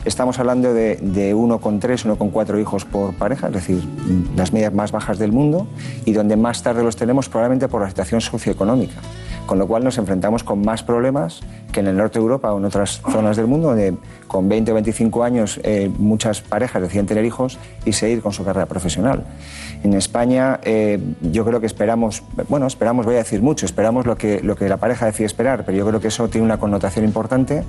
Estamos 0.04 0.38
hablando 0.38 0.72
de, 0.72 0.96
de 0.96 1.34
1,3, 1.34 1.80
1,4 2.16 2.60
hijos 2.60 2.84
por 2.84 3.14
pareja, 3.14 3.48
es 3.48 3.52
decir, 3.52 3.82
las 4.36 4.52
medias 4.52 4.72
más 4.72 4.92
bajas 4.92 5.18
del 5.18 5.32
mundo 5.32 5.66
y 6.06 6.12
donde 6.12 6.36
más 6.36 6.62
tarde 6.62 6.82
los 6.82 6.96
tenemos 6.96 7.28
probablemente 7.28 7.68
por 7.68 7.82
la 7.82 7.88
situación 7.88 8.20
socioeconómica. 8.20 9.00
Con 9.50 9.58
lo 9.58 9.66
cual 9.66 9.82
nos 9.82 9.98
enfrentamos 9.98 10.44
con 10.44 10.62
más 10.62 10.84
problemas 10.84 11.40
que 11.72 11.80
en 11.80 11.88
el 11.88 11.96
norte 11.96 12.20
de 12.20 12.22
Europa 12.22 12.52
o 12.52 12.58
en 12.58 12.66
otras 12.66 13.02
zonas 13.10 13.36
del 13.36 13.48
mundo, 13.48 13.70
donde 13.70 13.96
con 14.28 14.48
20 14.48 14.70
o 14.70 14.74
25 14.74 15.24
años 15.24 15.58
eh, 15.64 15.90
muchas 15.98 16.40
parejas 16.40 16.80
deciden 16.80 17.06
tener 17.06 17.24
hijos 17.24 17.58
y 17.84 17.92
seguir 17.92 18.22
con 18.22 18.32
su 18.32 18.44
carrera 18.44 18.66
profesional. 18.66 19.24
En 19.82 19.94
España 19.94 20.60
eh, 20.62 21.00
yo 21.20 21.44
creo 21.44 21.58
que 21.58 21.66
esperamos, 21.66 22.22
bueno, 22.48 22.68
esperamos, 22.68 23.06
voy 23.06 23.16
a 23.16 23.18
decir 23.18 23.42
mucho, 23.42 23.66
esperamos 23.66 24.06
lo 24.06 24.16
que, 24.16 24.40
lo 24.40 24.54
que 24.54 24.68
la 24.68 24.76
pareja 24.76 25.06
decide 25.06 25.26
esperar, 25.26 25.64
pero 25.64 25.76
yo 25.76 25.84
creo 25.84 26.00
que 26.00 26.06
eso 26.06 26.28
tiene 26.28 26.44
una 26.44 26.60
connotación 26.60 27.04
importante. 27.04 27.64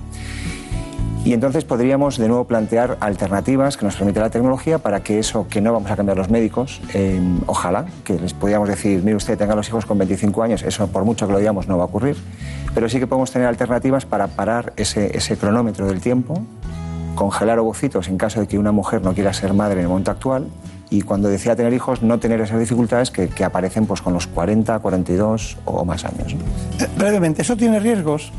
Y 1.24 1.34
entonces 1.34 1.66
podríamos 1.66 2.18
de 2.18 2.28
nuevo 2.28 2.46
plantear 2.46 2.98
alternativas 3.00 3.78
que 3.78 3.86
nos 3.86 3.96
permite 3.96 4.20
la 4.20 4.32
tecnología 4.32 4.80
para 4.80 5.02
que 5.04 5.20
eso 5.20 5.48
que 5.48 5.62
no 5.62 5.72
vamos 5.72 5.92
a 5.92 5.96
cambiar 5.96 6.18
los 6.18 6.32
médicos, 6.32 6.82
eh, 6.96 7.22
ojalá, 7.46 7.86
que 8.04 8.20
les 8.20 8.34
podríamos 8.34 8.68
decir, 8.68 9.04
mire 9.04 9.16
usted, 9.16 9.38
tenga 9.38 9.54
los 9.54 9.68
hijos 9.68 9.86
con 9.86 10.00
25 10.00 10.42
años, 10.42 10.64
eso 10.64 10.88
por 10.88 11.06
mucho 11.06 11.28
que 11.28 11.34
lo 11.34 11.40
digamos 11.40 11.68
no 11.68 11.78
va 11.78 11.84
a 11.84 11.88
ocurrir, 11.88 12.18
pero 12.74 12.90
sí 12.90 13.00
que 13.00 13.06
podemos 13.06 13.30
tener 13.32 13.48
alternativas 13.48 14.08
para 14.08 14.28
parar 14.28 14.74
ese, 14.78 15.16
ese 15.16 15.38
cronómetro 15.38 15.86
del 15.86 16.02
tiempo, 16.02 16.42
congelar 17.14 17.60
ovocitos 17.60 18.08
en 18.08 18.18
caso 18.18 18.40
de 18.40 18.48
que 18.48 18.58
una 18.58 18.72
mujer 18.72 19.04
no 19.04 19.14
quiera 19.14 19.32
ser 19.32 19.54
madre 19.54 19.76
en 19.76 19.82
el 19.82 19.90
momento 19.90 20.10
actual 20.10 20.48
y 20.90 21.04
cuando 21.04 21.30
decida 21.30 21.56
tener 21.56 21.72
hijos 21.74 22.02
no 22.02 22.20
tener 22.20 22.42
esas 22.42 22.60
dificultades 22.60 23.12
que, 23.12 23.30
que 23.30 23.44
aparecen 23.44 23.86
pues, 23.86 24.02
con 24.02 24.14
los 24.14 24.26
40, 24.26 24.80
42 24.80 25.58
o 25.66 25.86
más 25.86 26.04
años. 26.04 26.34
¿no? 26.34 26.84
Eh, 26.84 26.90
brevemente, 26.98 27.44
¿eso 27.44 27.56
tiene 27.56 27.80
riesgos 27.80 28.32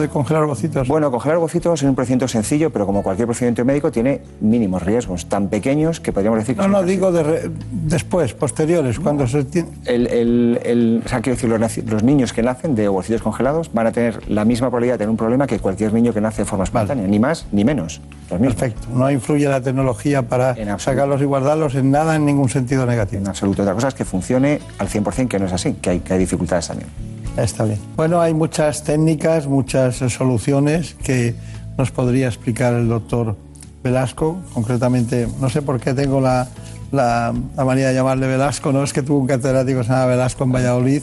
de 0.00 0.08
congelar 0.08 0.42
ovocitos? 0.44 0.88
Bueno, 0.88 1.10
congelar 1.10 1.38
ovocitos 1.38 1.82
es 1.82 1.88
un 1.88 1.94
procedimiento 1.94 2.28
sencillo, 2.28 2.70
pero 2.70 2.86
como 2.86 3.02
cualquier 3.02 3.26
procedimiento 3.26 3.64
médico 3.64 3.90
tiene 3.92 4.20
mínimos 4.40 4.82
riesgos, 4.82 5.26
tan 5.26 5.48
pequeños 5.48 6.00
que 6.00 6.12
podríamos 6.12 6.38
decir 6.40 6.56
que 6.56 6.62
No, 6.62 6.68
no, 6.68 6.82
digo 6.82 7.12
de 7.12 7.22
re- 7.22 7.50
después, 7.70 8.34
posteriores, 8.34 8.98
cuando 9.00 9.26
se 9.26 9.44
tiene... 9.44 9.68
el, 9.86 10.06
el- 10.06 10.60
el- 10.64 11.02
o 11.04 11.08
sea, 11.08 11.20
quiero 11.20 11.36
decir, 11.36 11.84
los, 11.90 12.02
niños 12.02 12.32
que 12.32 12.42
nacen 12.42 12.74
de 12.74 12.88
ovocitos 12.88 13.22
congelados 13.22 13.70
van 13.72 13.86
a 13.86 13.92
tener 13.92 14.28
la 14.30 14.44
misma 14.44 14.68
probabilidad 14.68 14.94
de 14.94 14.98
tener 14.98 15.10
un 15.10 15.16
problema 15.16 15.46
que 15.46 15.58
cualquier 15.58 15.92
niño 15.92 16.12
que 16.12 16.20
nace 16.20 16.42
de 16.42 16.46
forma 16.46 16.64
espontánea, 16.64 17.06
ni 17.06 17.18
más 17.18 17.46
ni 17.52 17.64
menos. 17.64 18.00
Perfecto. 18.28 18.88
No 18.92 19.10
influye 19.10 19.48
la 19.48 19.60
tecnología 19.60 20.22
para 20.22 20.54
sacarlos 20.78 21.20
y 21.20 21.24
guardarlos 21.24 21.74
en 21.74 21.90
nada, 21.90 22.16
en 22.16 22.24
ningún 22.24 22.48
sentido 22.48 22.86
negativo. 22.86 23.22
En 23.22 23.28
absoluto. 23.28 23.62
Otra 23.62 23.74
cosa 23.74 23.88
es 23.88 23.94
que 23.94 24.04
funcione 24.04 24.60
al 24.78 24.88
100%, 24.88 25.28
que 25.28 25.38
no 25.38 25.46
es 25.46 25.52
así, 25.52 25.74
que 25.74 25.90
hay, 25.90 26.00
que 26.00 26.12
hay 26.14 26.18
dificultades 26.18 26.68
también. 26.68 26.88
Está 27.36 27.64
bien. 27.64 27.78
Bueno, 27.96 28.20
hay 28.20 28.32
muchas 28.32 28.84
técnicas, 28.84 29.46
muchas 29.46 29.96
soluciones 29.96 30.94
que 31.02 31.34
nos 31.76 31.90
podría 31.90 32.28
explicar 32.28 32.74
el 32.74 32.88
doctor 32.88 33.36
Velasco. 33.82 34.38
Concretamente, 34.52 35.26
no 35.40 35.50
sé 35.50 35.60
por 35.60 35.80
qué 35.80 35.94
tengo 35.94 36.20
la, 36.20 36.48
la, 36.92 37.34
la 37.56 37.64
manía 37.64 37.88
de 37.88 37.94
llamarle 37.94 38.26
Velasco, 38.26 38.72
no 38.72 38.84
es 38.84 38.92
que 38.92 39.02
tuvo 39.02 39.18
un 39.18 39.26
catedrático 39.26 39.80
que 39.80 39.84
se 39.84 39.90
llama 39.90 40.06
Velasco 40.06 40.44
en 40.44 40.52
Valladolid 40.52 41.02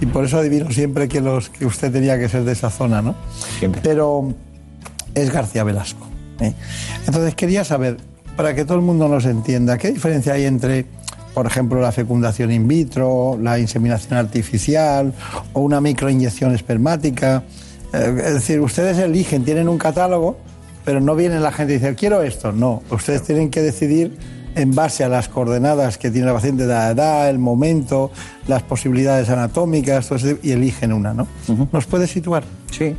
y 0.00 0.06
por 0.06 0.24
eso 0.24 0.38
adivino 0.38 0.70
siempre 0.70 1.08
que, 1.08 1.20
los, 1.20 1.50
que 1.50 1.66
usted 1.66 1.92
tenía 1.92 2.18
que 2.18 2.28
ser 2.28 2.44
de 2.44 2.52
esa 2.52 2.70
zona, 2.70 3.02
¿no? 3.02 3.14
Pero 3.82 4.32
es 5.14 5.30
García 5.30 5.62
Velasco. 5.64 6.06
¿eh? 6.40 6.54
Entonces 7.06 7.34
quería 7.34 7.64
saber, 7.64 7.98
para 8.36 8.54
que 8.54 8.64
todo 8.64 8.78
el 8.78 8.82
mundo 8.82 9.08
nos 9.08 9.26
entienda, 9.26 9.78
¿qué 9.78 9.92
diferencia 9.92 10.32
hay 10.32 10.44
entre, 10.44 10.86
por 11.36 11.46
ejemplo, 11.46 11.82
la 11.82 11.92
fecundación 11.92 12.50
in 12.50 12.66
vitro, 12.66 13.38
la 13.38 13.58
inseminación 13.58 14.18
artificial 14.18 15.12
o 15.52 15.60
una 15.60 15.82
microinyección 15.82 16.54
espermática? 16.54 17.42
Eh, 17.92 18.22
es 18.24 18.32
decir, 18.32 18.58
ustedes 18.58 18.96
eligen, 18.96 19.44
tienen 19.44 19.68
un 19.68 19.76
catálogo, 19.76 20.38
pero 20.82 20.98
no 20.98 21.14
viene 21.14 21.38
la 21.38 21.52
gente 21.52 21.74
y 21.74 21.76
dice, 21.76 21.94
quiero 21.94 22.22
esto. 22.22 22.52
No, 22.52 22.82
ustedes 22.90 23.22
tienen 23.24 23.50
que 23.50 23.60
decidir 23.60 24.16
en 24.56 24.74
base 24.74 25.04
a 25.04 25.08
las 25.08 25.28
coordenadas 25.28 25.98
que 25.98 26.10
tiene 26.10 26.26
la 26.26 26.32
paciente 26.34 26.64
la 26.66 26.90
edad, 26.90 27.28
el 27.30 27.38
momento, 27.38 28.10
las 28.48 28.62
posibilidades 28.62 29.28
anatómicas, 29.28 30.08
todo 30.08 30.18
y 30.42 30.50
eligen 30.50 30.92
una, 30.92 31.14
¿no? 31.14 31.28
¿Nos 31.72 31.86
puede 31.86 32.06
situar? 32.06 32.42
Sí, 32.70 32.96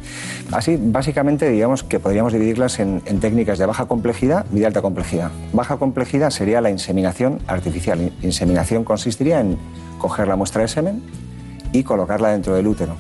así 0.52 0.78
básicamente 0.80 1.50
digamos 1.50 1.84
que 1.84 2.00
podríamos 2.00 2.32
dividirlas 2.32 2.80
en, 2.80 3.02
en 3.06 3.20
técnicas 3.20 3.58
de 3.58 3.66
baja 3.66 3.86
complejidad 3.86 4.46
y 4.54 4.60
de 4.60 4.66
alta 4.68 4.82
complejidad. 4.82 5.32
Baja 5.52 5.78
complejidad 5.78 6.30
sería 6.30 6.62
la 6.62 6.70
inseminación 6.70 7.40
artificial. 7.48 8.00
In- 8.02 8.14
Inseminación 8.22 8.84
consistiría 8.84 9.40
en 9.42 9.58
coger 9.98 10.28
la 10.28 10.36
muestra 10.36 10.62
de 10.62 10.68
semen 10.68 11.02
y 11.74 11.84
colocarla 11.84 12.30
dentro 12.30 12.56
del 12.56 12.68
útero. 12.68 12.96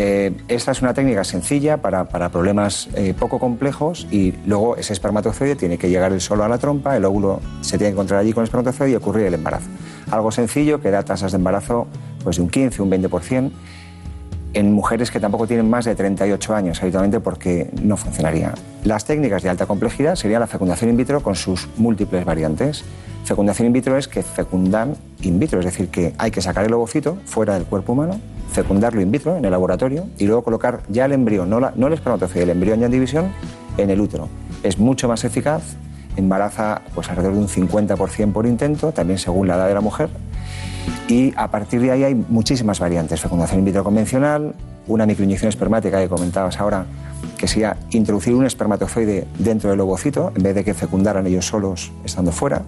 Eh, 0.00 0.32
esta 0.46 0.70
es 0.70 0.80
una 0.80 0.94
técnica 0.94 1.24
sencilla 1.24 1.78
para, 1.78 2.04
para 2.04 2.28
problemas 2.28 2.88
eh, 2.94 3.14
poco 3.18 3.40
complejos 3.40 4.06
y 4.12 4.32
luego 4.46 4.76
ese 4.76 4.92
espermatozoide 4.92 5.56
tiene 5.56 5.76
que 5.76 5.90
llegar 5.90 6.12
él 6.12 6.20
solo 6.20 6.44
a 6.44 6.48
la 6.48 6.56
trompa, 6.56 6.96
el 6.96 7.04
óvulo 7.04 7.40
se 7.62 7.78
tiene 7.78 7.90
que 7.90 7.94
encontrar 7.94 8.20
allí 8.20 8.32
con 8.32 8.42
el 8.42 8.44
espermatozoide 8.44 8.92
y 8.92 8.94
ocurrir 8.94 9.26
el 9.26 9.34
embarazo. 9.34 9.66
Algo 10.12 10.30
sencillo 10.30 10.80
que 10.80 10.92
da 10.92 11.02
tasas 11.02 11.32
de 11.32 11.38
embarazo 11.38 11.88
pues, 12.22 12.36
de 12.36 12.42
un 12.42 12.48
15, 12.48 12.80
un 12.80 12.92
20% 12.92 13.50
en 14.54 14.72
mujeres 14.72 15.10
que 15.10 15.20
tampoco 15.20 15.46
tienen 15.46 15.68
más 15.68 15.84
de 15.84 15.94
38 15.94 16.54
años 16.54 16.82
habitualmente 16.82 17.20
porque 17.20 17.70
no 17.82 17.96
funcionaría. 17.96 18.54
Las 18.84 19.04
técnicas 19.04 19.42
de 19.42 19.50
alta 19.50 19.66
complejidad 19.66 20.14
serían 20.16 20.40
la 20.40 20.46
fecundación 20.46 20.90
in 20.90 20.96
vitro 20.96 21.22
con 21.22 21.34
sus 21.34 21.68
múltiples 21.76 22.24
variantes. 22.24 22.84
Fecundación 23.24 23.66
in 23.66 23.72
vitro 23.74 23.98
es 23.98 24.08
que 24.08 24.22
fecundan 24.22 24.94
in 25.20 25.38
vitro, 25.38 25.58
es 25.58 25.66
decir, 25.66 25.88
que 25.88 26.14
hay 26.18 26.30
que 26.30 26.40
sacar 26.40 26.64
el 26.64 26.72
ovocito 26.72 27.18
fuera 27.26 27.54
del 27.54 27.64
cuerpo 27.64 27.92
humano, 27.92 28.18
fecundarlo 28.50 29.02
in 29.02 29.10
vitro 29.10 29.36
en 29.36 29.44
el 29.44 29.50
laboratorio 29.50 30.06
y 30.16 30.26
luego 30.26 30.42
colocar 30.42 30.80
ya 30.88 31.04
el 31.04 31.12
embrión, 31.12 31.50
no, 31.50 31.60
la- 31.60 31.72
no 31.76 31.88
el 31.88 31.92
espermatozoide, 31.92 32.44
el 32.44 32.50
embrión 32.50 32.80
ya 32.80 32.86
en 32.86 32.92
división, 32.92 33.26
en 33.76 33.90
el 33.90 34.00
útero. 34.00 34.28
Es 34.62 34.78
mucho 34.78 35.08
más 35.08 35.24
eficaz, 35.24 35.62
embaraza 36.16 36.80
pues, 36.94 37.10
alrededor 37.10 37.34
de 37.34 37.40
un 37.40 37.48
50% 37.48 38.32
por 38.32 38.46
intento, 38.46 38.92
también 38.92 39.18
según 39.18 39.46
la 39.46 39.56
edad 39.56 39.68
de 39.68 39.74
la 39.74 39.80
mujer, 39.82 40.08
y 41.08 41.32
a 41.36 41.48
partir 41.50 41.80
de 41.80 41.90
ahí 41.90 42.04
hay 42.04 42.14
muchísimas 42.14 42.80
variantes. 42.80 43.20
Fecundación 43.20 43.60
in 43.60 43.64
vitro 43.64 43.84
convencional, 43.84 44.54
una 44.86 45.06
microinyección 45.06 45.48
espermática 45.48 46.00
que 46.00 46.08
comentabas 46.08 46.58
ahora, 46.58 46.86
que 47.38 47.48
sería 47.48 47.76
introducir 47.90 48.34
un 48.34 48.44
espermatozoide 48.44 49.26
dentro 49.38 49.70
del 49.70 49.80
ovocito 49.80 50.32
en 50.36 50.42
vez 50.42 50.54
de 50.54 50.64
que 50.64 50.74
fecundaran 50.74 51.26
ellos 51.26 51.46
solos 51.46 51.92
estando 52.04 52.32
fuera. 52.32 52.62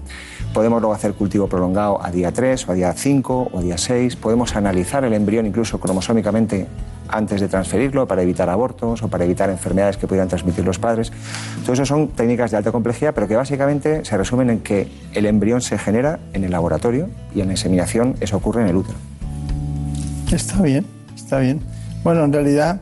Podemos 0.54 0.80
luego 0.80 0.94
hacer 0.94 1.12
cultivo 1.12 1.48
prolongado 1.48 2.02
a 2.02 2.10
día 2.10 2.32
3 2.32 2.68
o 2.68 2.72
a 2.72 2.74
día 2.74 2.92
5 2.92 3.50
o 3.52 3.58
a 3.58 3.62
día 3.62 3.76
6. 3.76 4.16
Podemos 4.16 4.56
analizar 4.56 5.04
el 5.04 5.12
embrión 5.12 5.46
incluso 5.46 5.78
cromosómicamente 5.78 6.66
antes 7.08 7.40
de 7.40 7.48
transferirlo 7.48 8.06
para 8.06 8.22
evitar 8.22 8.48
abortos 8.48 9.02
o 9.02 9.08
para 9.08 9.24
evitar 9.24 9.50
enfermedades 9.50 9.96
que 9.96 10.06
pudieran 10.06 10.28
transmitir 10.28 10.64
los 10.64 10.78
padres. 10.78 11.12
Todo 11.62 11.72
eso 11.74 11.84
son 11.84 12.08
técnicas 12.08 12.50
de 12.50 12.56
alta 12.56 12.72
complejidad, 12.72 13.14
pero 13.14 13.28
que 13.28 13.36
básicamente 13.36 14.04
se 14.04 14.16
resumen 14.16 14.50
en 14.50 14.60
que 14.60 14.88
el 15.12 15.26
embrión 15.26 15.60
se 15.60 15.76
genera 15.78 16.20
en 16.32 16.44
el 16.44 16.52
laboratorio 16.52 17.08
y 17.34 17.40
en 17.40 17.48
la 17.48 17.54
inseminación 17.54 18.14
eso 18.20 18.36
ocurre 18.36 18.62
en 18.62 18.68
el 18.68 18.76
útero. 18.76 18.98
Está 20.32 20.62
bien, 20.62 20.86
está 21.14 21.40
bien. 21.40 21.60
Bueno, 22.04 22.24
en 22.24 22.32
realidad, 22.32 22.80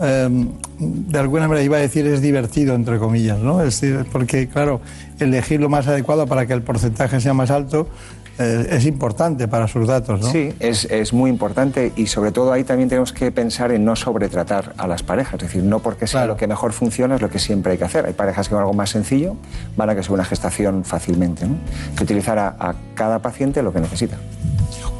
eh, 0.00 0.46
de 0.80 1.18
alguna 1.18 1.46
manera 1.46 1.62
iba 1.64 1.76
a 1.76 1.80
decir 1.80 2.06
es 2.06 2.22
divertido, 2.22 2.74
entre 2.74 2.98
comillas, 2.98 3.38
¿no? 3.38 3.62
Es 3.62 3.80
decir, 3.80 4.06
porque, 4.10 4.48
claro, 4.48 4.80
elegir 5.18 5.60
lo 5.60 5.68
más 5.68 5.86
adecuado 5.86 6.26
para 6.26 6.46
que 6.46 6.54
el 6.54 6.62
porcentaje 6.62 7.20
sea 7.20 7.34
más 7.34 7.50
alto 7.50 7.86
eh, 8.38 8.66
es 8.70 8.86
importante 8.86 9.46
para 9.48 9.68
sus 9.68 9.86
datos, 9.86 10.22
¿no? 10.22 10.32
Sí, 10.32 10.54
es, 10.58 10.86
es 10.86 11.12
muy 11.12 11.28
importante 11.28 11.92
y 11.96 12.06
sobre 12.06 12.32
todo 12.32 12.50
ahí 12.52 12.64
también 12.64 12.88
tenemos 12.88 13.12
que 13.12 13.30
pensar 13.30 13.70
en 13.72 13.84
no 13.84 13.94
sobretratar 13.94 14.72
a 14.78 14.86
las 14.86 15.02
parejas, 15.02 15.34
es 15.34 15.40
decir, 15.40 15.62
no 15.62 15.80
porque 15.80 16.06
sea 16.06 16.24
lo 16.24 16.38
que 16.38 16.46
mejor 16.46 16.72
funciona 16.72 17.16
es 17.16 17.20
lo 17.20 17.28
que 17.28 17.38
siempre 17.38 17.72
hay 17.72 17.78
que 17.78 17.84
hacer. 17.84 18.06
Hay 18.06 18.14
parejas 18.14 18.48
que 18.48 18.54
con 18.54 18.60
algo 18.62 18.72
más 18.72 18.88
sencillo 18.88 19.36
van 19.76 19.90
a 19.90 19.94
que 19.94 20.02
sea 20.02 20.14
una 20.14 20.24
gestación 20.24 20.84
fácilmente, 20.84 21.46
¿no? 21.46 21.56
Que 21.94 22.04
utilizar 22.04 22.38
a, 22.38 22.56
a 22.58 22.74
cada 22.94 23.18
paciente 23.18 23.62
lo 23.62 23.74
que 23.74 23.80
necesita. 23.80 24.16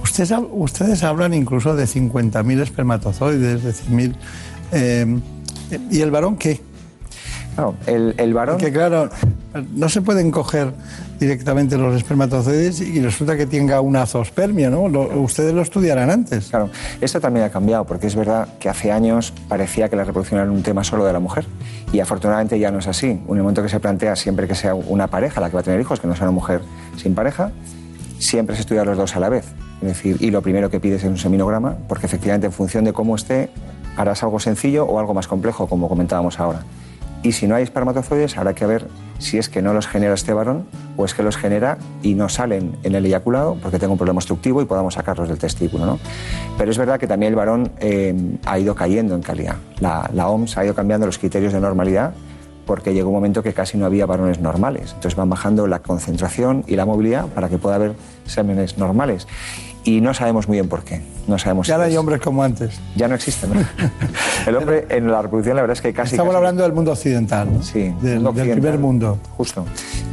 Ustedes, 0.02 0.34
ustedes 0.52 1.02
hablan 1.02 1.32
incluso 1.32 1.74
de 1.74 1.84
50.000 1.84 2.60
espermatozoides, 2.60 3.64
de 3.64 3.70
100.000. 3.70 4.14
eh, 4.72 5.20
¿Y 5.90 6.00
el 6.00 6.10
varón 6.10 6.36
qué? 6.36 6.60
Claro, 7.54 7.74
el, 7.86 8.14
el 8.16 8.32
varón... 8.32 8.56
Porque, 8.56 8.72
claro, 8.72 9.10
no 9.74 9.88
se 9.88 10.00
pueden 10.02 10.30
coger 10.30 10.72
directamente 11.18 11.76
los 11.76 11.94
espermatozoides 11.96 12.80
y 12.80 13.00
resulta 13.02 13.36
que 13.36 13.44
tenga 13.46 13.80
una 13.80 14.06
zoospermia, 14.06 14.70
¿no? 14.70 14.88
Lo- 14.88 15.20
ustedes 15.20 15.52
lo 15.52 15.60
estudiarán 15.60 16.10
antes. 16.10 16.48
Claro, 16.48 16.70
esto 17.00 17.20
también 17.20 17.44
ha 17.44 17.50
cambiado 17.50 17.84
porque 17.84 18.06
es 18.06 18.14
verdad 18.14 18.48
que 18.58 18.68
hace 18.68 18.90
años 18.92 19.34
parecía 19.48 19.88
que 19.88 19.96
la 19.96 20.04
reproducción 20.04 20.40
era 20.40 20.50
un 20.50 20.62
tema 20.62 20.84
solo 20.84 21.04
de 21.04 21.12
la 21.12 21.18
mujer 21.18 21.44
y 21.92 22.00
afortunadamente 22.00 22.58
ya 22.58 22.70
no 22.70 22.78
es 22.78 22.86
así. 22.86 23.20
Un 23.26 23.38
momento 23.38 23.62
que 23.62 23.68
se 23.68 23.80
plantea 23.80 24.16
siempre 24.16 24.46
que 24.46 24.54
sea 24.54 24.74
una 24.74 25.08
pareja 25.08 25.40
la 25.40 25.50
que 25.50 25.54
va 25.54 25.60
a 25.60 25.64
tener 25.64 25.80
hijos, 25.80 26.00
que 26.00 26.06
no 26.06 26.14
sea 26.14 26.24
una 26.26 26.32
mujer 26.32 26.62
sin 26.96 27.14
pareja, 27.14 27.50
siempre 28.18 28.54
se 28.54 28.62
estudia 28.62 28.84
los 28.84 28.96
dos 28.96 29.16
a 29.16 29.20
la 29.20 29.28
vez. 29.28 29.44
Es 29.82 29.88
decir, 29.88 30.16
y 30.20 30.30
lo 30.30 30.40
primero 30.40 30.70
que 30.70 30.78
pides 30.78 31.02
es 31.02 31.08
un 31.10 31.18
seminograma 31.18 31.76
porque 31.88 32.06
efectivamente 32.06 32.46
en 32.46 32.52
función 32.52 32.84
de 32.84 32.92
cómo 32.92 33.16
esté 33.16 33.50
harás 34.00 34.22
algo 34.22 34.40
sencillo 34.40 34.84
o 34.86 34.98
algo 34.98 35.14
más 35.14 35.28
complejo, 35.28 35.66
como 35.66 35.88
comentábamos 35.88 36.40
ahora. 36.40 36.62
Y 37.22 37.32
si 37.32 37.46
no 37.46 37.54
hay 37.54 37.62
espermatozoides, 37.62 38.38
habrá 38.38 38.54
que 38.54 38.64
ver 38.64 38.88
si 39.18 39.36
es 39.36 39.50
que 39.50 39.60
no 39.60 39.74
los 39.74 39.86
genera 39.86 40.14
este 40.14 40.32
varón 40.32 40.66
o 40.96 41.04
es 41.04 41.12
que 41.12 41.22
los 41.22 41.36
genera 41.36 41.76
y 42.02 42.14
no 42.14 42.30
salen 42.30 42.78
en 42.82 42.94
el 42.94 43.04
eyaculado 43.04 43.58
porque 43.62 43.78
tengo 43.78 43.92
un 43.92 43.98
problema 43.98 44.18
obstructivo 44.18 44.62
y 44.62 44.64
podamos 44.64 44.94
sacarlos 44.94 45.28
del 45.28 45.36
testículo. 45.36 45.84
¿no? 45.84 45.98
Pero 46.56 46.70
es 46.70 46.78
verdad 46.78 46.98
que 46.98 47.06
también 47.06 47.32
el 47.32 47.36
varón 47.36 47.72
eh, 47.78 48.38
ha 48.46 48.58
ido 48.58 48.74
cayendo 48.74 49.14
en 49.14 49.20
calidad. 49.20 49.56
La, 49.80 50.08
la 50.14 50.28
OMS 50.28 50.56
ha 50.56 50.64
ido 50.64 50.74
cambiando 50.74 51.04
los 51.04 51.18
criterios 51.18 51.52
de 51.52 51.60
normalidad 51.60 52.14
porque 52.64 52.94
llegó 52.94 53.08
un 53.08 53.16
momento 53.16 53.42
que 53.42 53.52
casi 53.52 53.76
no 53.76 53.84
había 53.84 54.06
varones 54.06 54.40
normales. 54.40 54.92
Entonces 54.94 55.16
van 55.16 55.28
bajando 55.28 55.66
la 55.66 55.80
concentración 55.80 56.64
y 56.66 56.76
la 56.76 56.86
movilidad 56.86 57.26
para 57.26 57.50
que 57.50 57.58
pueda 57.58 57.74
haber 57.74 57.94
semenes 58.24 58.78
normales. 58.78 59.26
Y 59.82 60.02
no 60.02 60.12
sabemos 60.12 60.46
muy 60.46 60.56
bien 60.58 60.68
por 60.68 60.84
qué. 60.84 61.00
No 61.26 61.38
sabemos 61.38 61.66
Ya 61.66 61.74
si 61.74 61.78
no 61.78 61.84
hay 61.86 61.92
es- 61.92 61.98
hombres 61.98 62.20
como 62.20 62.42
antes. 62.42 62.78
Ya 62.96 63.08
no 63.08 63.14
existen. 63.14 63.50
¿no? 63.54 63.60
El 64.46 64.56
hombre 64.56 64.86
en 64.90 65.10
la 65.10 65.22
reproducción 65.22 65.56
la 65.56 65.62
verdad 65.62 65.76
es 65.76 65.80
que 65.80 65.92
casi... 65.94 66.12
Estamos 66.16 66.32
casi- 66.32 66.36
hablando 66.36 66.62
del 66.64 66.72
mundo 66.74 66.92
occidental, 66.92 67.48
¿no? 67.52 67.62
Sí, 67.62 67.80
del, 67.80 67.90
mundo 67.94 68.04
del 68.04 68.26
occidental. 68.26 68.60
primer 68.60 68.78
mundo. 68.78 69.18
Justo. 69.38 69.64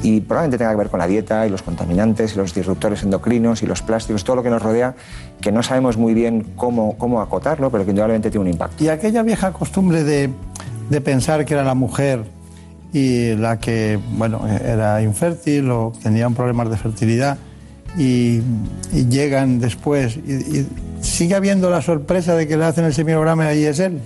Y 0.03 0.21
probablemente 0.21 0.57
tenga 0.57 0.71
que 0.71 0.77
ver 0.77 0.89
con 0.89 0.99
la 0.99 1.07
dieta 1.07 1.45
y 1.45 1.49
los 1.49 1.63
contaminantes 1.63 2.33
y 2.33 2.37
los 2.37 2.53
disruptores 2.53 3.03
endocrinos 3.03 3.61
y 3.61 3.65
los 3.65 3.81
plásticos, 3.81 4.23
todo 4.23 4.37
lo 4.37 4.43
que 4.43 4.49
nos 4.49 4.61
rodea, 4.61 4.95
que 5.41 5.51
no 5.51 5.61
sabemos 5.63 5.97
muy 5.97 6.13
bien 6.13 6.45
cómo, 6.55 6.97
cómo 6.97 7.19
acotarlo, 7.21 7.69
pero 7.69 7.83
que 7.83 7.89
indudablemente 7.91 8.29
tiene 8.31 8.45
un 8.45 8.51
impacto. 8.51 8.81
Y 8.83 8.87
aquella 8.87 9.21
vieja 9.23 9.51
costumbre 9.51 10.03
de, 10.05 10.29
de 10.89 11.01
pensar 11.01 11.43
que 11.45 11.55
era 11.55 11.63
la 11.63 11.73
mujer 11.73 12.23
y 12.93 13.35
la 13.35 13.59
que, 13.59 13.99
bueno, 14.13 14.47
era 14.47 15.01
infértil 15.01 15.69
o 15.71 15.91
tenían 16.01 16.33
problemas 16.35 16.69
de 16.69 16.77
fertilidad 16.77 17.37
y, 17.97 18.41
llegan 18.91 19.59
después 19.59 20.17
y, 20.17 20.65
sigue 21.01 21.35
habiendo 21.35 21.69
la 21.69 21.81
sorpresa 21.81 22.35
de 22.35 22.47
que 22.47 22.57
le 22.57 22.65
hacen 22.65 22.85
el 22.85 22.93
seminograma 22.93 23.53
y 23.53 23.65
es 23.65 23.79
él. 23.79 23.99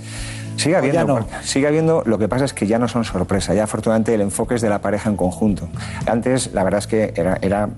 Sigue 0.61 0.75
habiendo, 0.77 0.99
ya 1.01 1.05
no. 1.05 1.13
porque- 1.15 1.33
sigue 1.47 1.67
habiendo, 1.67 2.03
lo 2.05 2.17
que 2.17 2.27
pasa 2.27 2.45
es 2.45 2.53
que 2.53 2.67
ya 2.67 2.79
no 2.79 2.87
son 2.87 3.03
sorpresa, 3.03 3.53
ya 3.53 3.63
afortunadamente 3.65 4.13
el 4.13 4.21
enfoque 4.21 4.55
es 4.55 4.61
de 4.61 4.69
la 4.69 4.79
pareja 4.79 5.09
en 5.09 5.15
conjunto. 5.17 5.67
Antes 6.05 6.53
la 6.53 6.63
verdad 6.63 6.79
es 6.79 6.87
que 6.87 7.13
era, 7.15 7.37
era, 7.41 7.69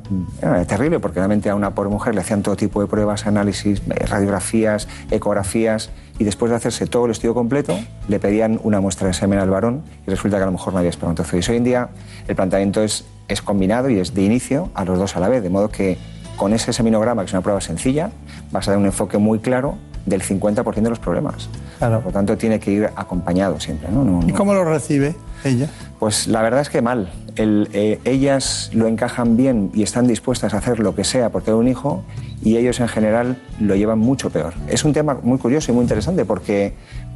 era 0.41 0.65
terrible 0.65 0.99
porque 0.99 1.19
realmente 1.19 1.49
a 1.49 1.55
una 1.55 1.71
pobre 1.75 1.89
mujer 1.89 2.15
le 2.15 2.21
hacían 2.21 2.41
todo 2.43 2.55
tipo 2.55 2.81
de 2.81 2.87
pruebas, 2.87 3.25
análisis, 3.27 3.81
eh, 3.89 4.05
radiografías, 4.05 4.87
ecografías 5.11 5.89
y 6.19 6.23
después 6.25 6.49
de 6.51 6.57
hacerse 6.57 6.85
todo 6.85 7.05
el 7.05 7.11
estudio 7.11 7.33
completo 7.33 7.77
le 8.07 8.19
pedían 8.19 8.59
una 8.63 8.79
muestra 8.81 9.07
de 9.07 9.13
semen 9.13 9.39
al 9.39 9.49
varón 9.49 9.83
y 10.05 10.09
resulta 10.11 10.37
que 10.37 10.43
a 10.43 10.45
lo 10.45 10.51
mejor 10.51 10.73
no 10.73 10.79
había 10.79 10.89
espermatozoides. 10.91 11.49
Hoy 11.49 11.57
en 11.57 11.63
día 11.63 11.89
el 12.27 12.35
planteamiento 12.35 12.83
es, 12.83 13.05
es 13.27 13.41
combinado 13.41 13.89
y 13.89 13.99
es 13.99 14.13
de 14.13 14.21
inicio 14.23 14.69
a 14.75 14.85
los 14.85 14.99
dos 14.99 15.15
a 15.15 15.19
la 15.19 15.29
vez, 15.29 15.41
de 15.41 15.49
modo 15.49 15.69
que 15.69 15.97
con 16.37 16.53
ese 16.53 16.73
seminograma, 16.73 17.21
que 17.23 17.27
es 17.27 17.33
una 17.33 17.41
prueba 17.41 17.61
sencilla, 17.61 18.11
vas 18.51 18.67
a 18.67 18.71
dar 18.71 18.79
un 18.79 18.85
enfoque 18.85 19.17
muy 19.17 19.39
claro 19.39 19.77
del 20.05 20.21
50% 20.21 20.73
de 20.81 20.89
los 20.89 20.99
problemas. 20.99 21.49
Claro. 21.77 21.97
Por 21.97 22.07
lo 22.07 22.11
tanto, 22.11 22.37
tiene 22.37 22.59
que 22.59 22.71
ir 22.71 22.89
acompañado 22.95 23.59
siempre. 23.59 23.89
¿no? 23.91 24.03
No- 24.03 24.27
¿Y 24.27 24.31
cómo 24.33 24.53
lo 24.53 24.63
recibe 24.65 25.15
ella? 25.43 25.69
Pues 25.99 26.27
la 26.27 26.41
verdad 26.41 26.61
es 26.61 26.69
que 26.69 26.81
mal. 26.81 27.11
El, 27.35 27.67
eh, 27.73 27.99
ellas 28.05 28.69
lo 28.73 28.87
encajan 28.87 29.37
bien 29.37 29.71
y 29.73 29.81
están 29.81 30.05
dispuestas 30.05 30.53
a 30.53 30.57
hacer 30.57 30.79
lo 30.79 30.93
que 30.93 31.03
sea 31.03 31.29
por 31.29 31.41
tener 31.41 31.59
un 31.59 31.67
hijo 31.67 32.03
y 32.43 32.57
ellos 32.57 32.79
en 32.79 32.87
general 32.87 33.37
lo 33.59 33.75
llevan 33.75 33.97
mucho 33.99 34.29
peor. 34.29 34.53
Es 34.67 34.83
un 34.85 34.93
tema 34.93 35.17
muy 35.23 35.39
curioso 35.39 35.71
y 35.71 35.75
muy 35.75 35.81
interesante 35.83 36.25
porque 36.25 36.73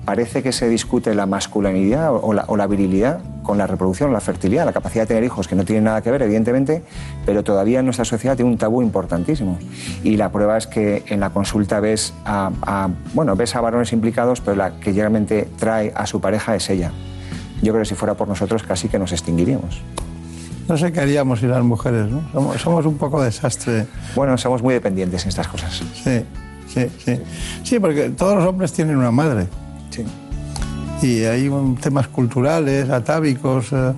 parece 0.08 0.42
que 0.42 0.54
se 0.54 0.70
discute 0.70 1.14
la 1.14 1.26
masculinidad 1.26 2.14
o 2.16 2.32
la, 2.32 2.46
o 2.48 2.56
la 2.56 2.66
virilidad 2.66 3.20
con 3.44 3.58
la 3.58 3.68
reproducción, 3.68 4.14
la 4.14 4.22
fertilidad, 4.22 4.64
la 4.66 4.72
capacidad 4.72 5.04
de 5.04 5.08
tener 5.08 5.24
hijos, 5.26 5.50
que 5.50 5.56
no 5.56 5.66
tiene 5.66 5.82
nada 5.82 6.02
que 6.02 6.10
ver, 6.12 6.22
evidentemente, 6.22 6.82
pero 7.26 7.44
todavía 7.44 7.80
en 7.80 7.86
nuestra 7.86 8.06
sociedad 8.06 8.38
tiene 8.38 8.50
un 8.50 8.58
tabú 8.58 8.82
importantísimo. 8.82 9.60
Y 10.06 10.16
la 10.16 10.32
prueba 10.32 10.58
es 10.58 10.66
que 10.66 11.04
en 11.08 11.20
la 11.20 11.32
consulta 11.32 11.82
ves 11.82 12.14
a, 12.24 12.52
a- 12.62 12.90
bueno, 13.14 13.36
ves 13.36 13.54
a 13.58 13.60
varones 13.62 13.92
implicados, 13.92 14.40
pero 14.40 14.56
la 14.56 14.80
que 14.80 14.94
realmente 14.94 15.50
trae 15.60 15.92
a 15.94 16.08
su 16.08 16.22
pareja 16.22 16.56
es 16.56 16.70
ella. 16.70 16.92
yo 17.62 17.74
creo 17.74 17.82
que 17.84 17.90
si 17.90 17.96
fuera 17.96 18.14
por 18.14 18.30
nosotros 18.30 18.64
casi 18.64 18.88
que 18.88 18.98
nos 19.00 19.12
extinguiríamos. 19.12 19.82
No 20.70 20.78
sé 20.78 20.94
qué 20.94 21.02
haríamos 21.02 21.40
sin 21.42 21.50
las 21.50 21.64
mujeres, 21.64 22.10
¿no? 22.10 22.22
Somos, 22.32 22.62
somos 22.62 22.86
un 22.86 22.98
poco 22.98 23.22
desastre. 23.22 23.88
Bueno, 24.16 24.38
somos 24.38 24.62
muy 24.64 24.74
dependientes 24.74 25.24
en 25.24 25.30
estas 25.30 25.48
cosas. 25.50 25.82
Sí, 26.04 26.22
sí, 26.68 26.88
sí. 27.04 27.20
Sí, 27.64 27.80
porque 27.80 28.10
todos 28.10 28.36
los 28.36 28.46
hombres 28.46 28.72
tienen 28.74 28.96
una 28.98 29.12
madre. 29.12 29.48
Sí. 29.98 30.06
Y 31.02 31.24
hay 31.26 31.52
temas 31.82 32.08
culturales, 32.08 32.90
atávicos, 32.90 33.72
eh, 33.72 33.94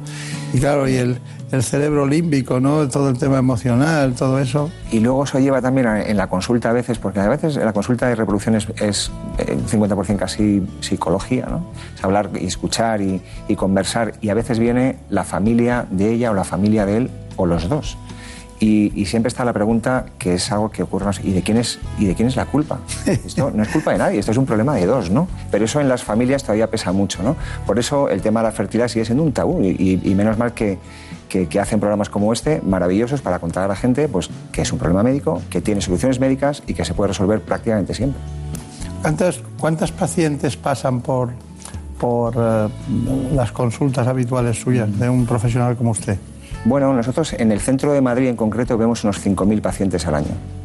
y 0.53 0.59
claro, 0.59 0.87
y 0.87 0.95
el, 0.95 1.17
el 1.51 1.63
cerebro 1.63 2.05
límbico, 2.05 2.59
¿no? 2.59 2.89
Todo 2.89 3.09
el 3.09 3.17
tema 3.17 3.37
emocional, 3.37 4.13
todo 4.15 4.39
eso. 4.39 4.69
Y 4.91 4.99
luego 4.99 5.23
eso 5.23 5.39
lleva 5.39 5.61
también 5.61 5.87
en 5.87 6.17
la 6.17 6.27
consulta 6.27 6.69
a 6.69 6.73
veces, 6.73 6.99
porque 6.99 7.19
a 7.19 7.29
veces 7.29 7.55
la 7.55 7.71
consulta 7.71 8.07
de 8.07 8.15
reproducción 8.15 8.55
es, 8.55 8.67
es 8.81 9.11
eh, 9.37 9.57
50% 9.57 10.17
casi 10.17 10.61
psicología, 10.81 11.45
¿no? 11.49 11.67
Es 11.95 12.03
hablar 12.03 12.31
y 12.39 12.45
escuchar 12.45 13.01
y 13.01 13.21
conversar. 13.55 14.13
Y 14.21 14.29
a 14.29 14.33
veces 14.33 14.59
viene 14.59 14.97
la 15.09 15.23
familia 15.23 15.85
de 15.89 16.11
ella 16.11 16.31
o 16.31 16.33
la 16.33 16.43
familia 16.43 16.85
de 16.85 16.97
él 16.97 17.11
o 17.37 17.45
los 17.45 17.69
dos. 17.69 17.97
Y, 18.61 18.91
y 19.01 19.05
siempre 19.05 19.29
está 19.29 19.45
la 19.45 19.53
pregunta 19.53 20.05
que 20.17 20.33
es 20.33 20.51
algo 20.51 20.69
que 20.69 20.83
ocurre, 20.83 21.09
¿y 21.23 21.31
de 21.31 21.41
quién 21.41 21.55
es, 21.57 21.79
y 21.97 22.05
de 22.05 22.15
quién 22.15 22.27
es 22.27 22.35
la 22.35 22.45
culpa? 22.45 22.79
Esto 23.05 23.51
no 23.55 23.63
es 23.63 23.69
culpa 23.69 23.93
de 23.93 23.97
nadie, 23.99 24.19
esto 24.19 24.31
es 24.33 24.37
un 24.37 24.45
problema 24.45 24.75
de 24.75 24.85
dos, 24.85 25.09
¿no? 25.09 25.29
Pero 25.49 25.63
eso 25.63 25.79
en 25.79 25.87
las 25.87 26.03
familias 26.03 26.43
todavía 26.43 26.69
pesa 26.69 26.91
mucho, 26.91 27.23
¿no? 27.23 27.37
Por 27.65 27.79
eso 27.79 28.09
el 28.09 28.21
tema 28.21 28.41
de 28.41 28.47
la 28.47 28.51
fertilidad 28.51 28.89
sigue 28.89 29.05
siendo 29.05 29.23
un 29.23 29.31
tabú 29.31 29.61
y, 29.63 29.69
y- 29.69 30.01
y 30.03 30.13
menos 30.13 30.37
mal 30.37 30.53
que, 30.53 30.77
que- 31.29 31.47
que 31.47 31.59
hacen 31.59 31.79
programas 31.79 32.09
como 32.09 32.33
este, 32.33 32.59
maravillosos, 32.61 33.21
para 33.21 33.39
contar 33.39 33.63
a 33.63 33.67
la 33.69 33.75
gente 33.77 34.09
pues, 34.09 34.29
que 34.51 34.63
es 34.63 34.73
un 34.73 34.77
problema 34.79 35.03
médico, 35.03 35.41
que 35.49 35.61
tiene 35.61 35.79
soluciones 35.79 36.19
médicas 36.19 36.61
y 36.67 36.73
que 36.73 36.83
se 36.83 36.93
puede 36.93 37.09
resolver 37.09 37.39
prácticamente 37.41 37.93
siempre. 37.93 38.19
¿Cuántas, 39.01 39.39
cuántas 39.57 39.93
pacientes 39.93 40.57
pasan 40.57 40.99
por, 40.99 41.29
por 41.97 42.35
eh, 42.37 42.67
las 43.33 43.53
consultas 43.53 44.05
habituales 44.05 44.59
suyas 44.59 44.99
de 44.99 45.07
un 45.09 45.25
profesional 45.25 45.77
como 45.77 45.91
usted? 45.91 46.17
Bueno, 46.65 46.93
nosotros 46.93 47.33
en 47.33 47.51
el 47.51 47.61
centro 47.61 47.93
de 47.93 48.01
Madrid 48.01 48.27
en 48.27 48.35
concreto 48.35 48.77
vemos 48.77 49.03
unos 49.03 49.25
5.000 49.25 49.61
pacientes 49.61 50.05
al 50.05 50.15
año. 50.15 50.58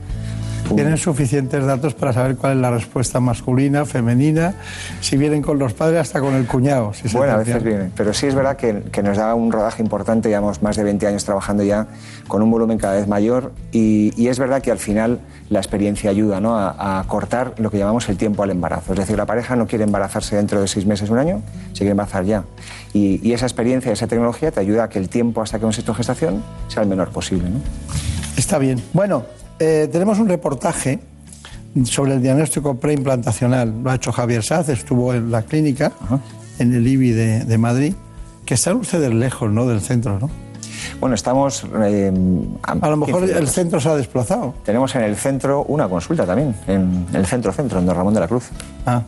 ¿Tienen 0.74 0.96
suficientes 0.96 1.64
datos 1.64 1.94
para 1.94 2.12
saber 2.12 2.36
cuál 2.36 2.54
es 2.54 2.58
la 2.58 2.70
respuesta 2.70 3.20
masculina, 3.20 3.84
femenina? 3.84 4.54
Si 5.00 5.16
vienen 5.16 5.42
con 5.42 5.58
los 5.58 5.72
padres, 5.74 6.00
hasta 6.00 6.20
con 6.20 6.34
el 6.34 6.46
cuñado. 6.46 6.92
Si 6.94 7.08
se 7.08 7.16
Bueno, 7.16 7.34
a 7.34 7.36
veces 7.36 7.62
viene, 7.62 7.90
pero 7.96 8.12
sí 8.14 8.26
es 8.26 8.34
verdad 8.34 8.56
que, 8.56 8.82
que 8.90 9.02
nos 9.02 9.16
da 9.18 9.34
un 9.34 9.52
rodaje 9.52 9.82
importante, 9.82 10.28
llevamos 10.28 10.62
más 10.62 10.76
de 10.76 10.84
20 10.84 11.06
años 11.06 11.24
trabajando 11.24 11.62
ya 11.62 11.86
con 12.28 12.42
un 12.42 12.50
volumen 12.50 12.78
cada 12.78 12.94
vez 12.94 13.06
mayor 13.06 13.52
y, 13.72 14.12
y 14.20 14.28
es 14.28 14.38
verdad 14.38 14.62
que 14.62 14.70
al 14.70 14.78
final 14.78 15.20
la 15.50 15.58
experiencia 15.58 16.10
ayuda 16.10 16.40
¿no? 16.40 16.56
a, 16.56 17.00
a 17.00 17.04
cortar 17.04 17.54
lo 17.58 17.70
que 17.70 17.78
llamamos 17.78 18.08
el 18.08 18.16
tiempo 18.16 18.42
al 18.42 18.50
embarazo. 18.50 18.94
Es 18.94 18.98
decir, 18.98 19.16
la 19.16 19.26
pareja 19.26 19.56
no 19.56 19.66
quiere 19.66 19.84
embarazarse 19.84 20.36
dentro 20.36 20.60
de 20.60 20.66
seis 20.66 20.86
meses, 20.86 21.10
un 21.10 21.18
año, 21.18 21.42
se 21.72 21.78
quiere 21.78 21.92
embarazar 21.92 22.24
ya. 22.24 22.44
Y, 22.92 23.20
y 23.26 23.32
esa 23.32 23.46
experiencia, 23.46 23.92
esa 23.92 24.06
tecnología 24.06 24.50
te 24.50 24.60
ayuda 24.60 24.84
a 24.84 24.88
que 24.88 24.98
el 24.98 25.08
tiempo 25.08 25.42
hasta 25.42 25.58
que 25.58 25.66
un 25.66 25.72
sexto 25.72 25.94
gestación 25.94 26.42
sea 26.68 26.82
el 26.82 26.88
menor 26.88 27.10
posible. 27.10 27.50
¿no? 27.50 27.58
Está 28.36 28.58
bien. 28.58 28.82
Bueno, 28.92 29.24
eh, 29.58 29.88
tenemos 29.90 30.18
un 30.18 30.28
reportaje 30.28 30.98
sobre 31.84 32.14
el 32.14 32.22
diagnóstico 32.22 32.76
preimplantacional. 32.76 33.72
Lo 33.82 33.90
ha 33.90 33.96
hecho 33.96 34.12
Javier 34.12 34.42
Saz, 34.42 34.68
estuvo 34.68 35.12
en 35.14 35.30
la 35.30 35.42
clínica, 35.42 35.92
en 36.58 36.74
el 36.74 36.86
IBI 36.86 37.10
de, 37.10 37.44
de 37.44 37.58
Madrid, 37.58 37.94
que 38.44 38.54
están 38.54 38.76
ustedes 38.76 39.12
lejos 39.12 39.50
¿no? 39.50 39.66
del 39.66 39.80
centro, 39.80 40.18
¿no? 40.18 40.30
Bueno, 41.00 41.14
estamos... 41.14 41.64
eh, 41.82 42.12
A 42.62 42.88
lo 42.90 42.96
mejor 42.96 43.22
15 43.24 43.38
el 43.38 43.48
centro 43.48 43.80
se 43.80 43.88
ha 43.88 43.96
desplazado. 43.96 44.54
Tenemos 44.64 44.94
en 44.94 45.02
el 45.02 45.16
centro 45.16 45.64
una 45.64 45.88
consulta 45.88 46.26
también, 46.26 46.54
en 46.66 47.06
el 47.12 47.26
centro-centro, 47.26 47.78
en 47.78 47.86
Don 47.86 47.96
Ramón 47.96 48.14
de 48.14 48.20
la 48.20 48.28
Cruz. 48.28 48.44
Ah, 48.86 49.02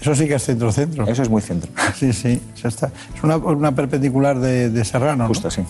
eso 0.00 0.14
sí 0.14 0.28
que 0.28 0.34
es 0.34 0.44
centro-centro. 0.44 1.06
Eso 1.08 1.22
es 1.22 1.28
muy 1.28 1.42
centro. 1.42 1.70
Sí, 1.96 2.12
sí. 2.12 2.40
eso 2.56 2.68
está. 2.68 2.90
Es 3.14 3.22
una, 3.22 3.36
una 3.36 3.74
perpendicular 3.74 4.38
de, 4.38 4.70
de 4.70 4.84
Serrano. 4.84 5.24
¿no? 5.24 5.28
Justo, 5.28 5.50
sí. 5.50 5.62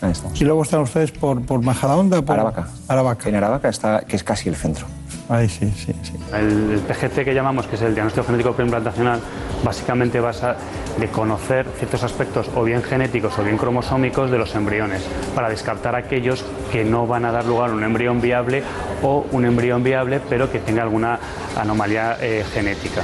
Ahí 0.00 0.12
estamos. 0.12 0.40
Y 0.40 0.44
luego 0.44 0.62
están 0.62 0.80
ustedes 0.80 1.10
por, 1.12 1.44
por 1.44 1.62
Majadahonda. 1.62 2.22
Por... 2.22 2.34
Aravaca. 2.34 2.68
Aravaca. 2.86 3.28
En 3.28 3.34
Aravaca 3.34 3.68
está, 3.68 4.00
que 4.00 4.16
es 4.16 4.22
casi 4.22 4.48
el 4.48 4.56
centro. 4.56 4.86
Ahí 5.28 5.48
sí, 5.48 5.70
sí, 5.76 5.94
sí. 6.02 6.12
El, 6.34 6.72
el 6.72 6.80
PGT 6.80 7.24
que 7.24 7.34
llamamos, 7.34 7.66
que 7.66 7.76
es 7.76 7.82
el 7.82 7.94
diagnóstico 7.94 8.26
genético 8.26 8.52
preimplantacional, 8.54 9.20
básicamente 9.62 10.20
basa 10.20 10.56
de 10.98 11.08
conocer 11.08 11.66
ciertos 11.76 12.02
aspectos 12.02 12.50
o 12.54 12.64
bien 12.64 12.82
genéticos 12.82 13.38
o 13.38 13.44
bien 13.44 13.58
cromosómicos 13.58 14.30
de 14.30 14.38
los 14.38 14.54
embriones, 14.54 15.02
para 15.34 15.50
descartar 15.50 15.94
aquellos 15.96 16.44
que 16.72 16.84
no 16.84 17.06
van 17.06 17.24
a 17.24 17.32
dar 17.32 17.44
lugar 17.44 17.70
a 17.70 17.74
un 17.74 17.84
embrión 17.84 18.20
viable 18.20 18.62
o 19.02 19.26
un 19.32 19.44
embrión 19.44 19.82
viable 19.82 20.20
pero 20.28 20.50
que 20.50 20.60
tenga 20.60 20.82
alguna 20.82 21.18
anomalía 21.56 22.16
eh, 22.20 22.44
genética, 22.52 23.02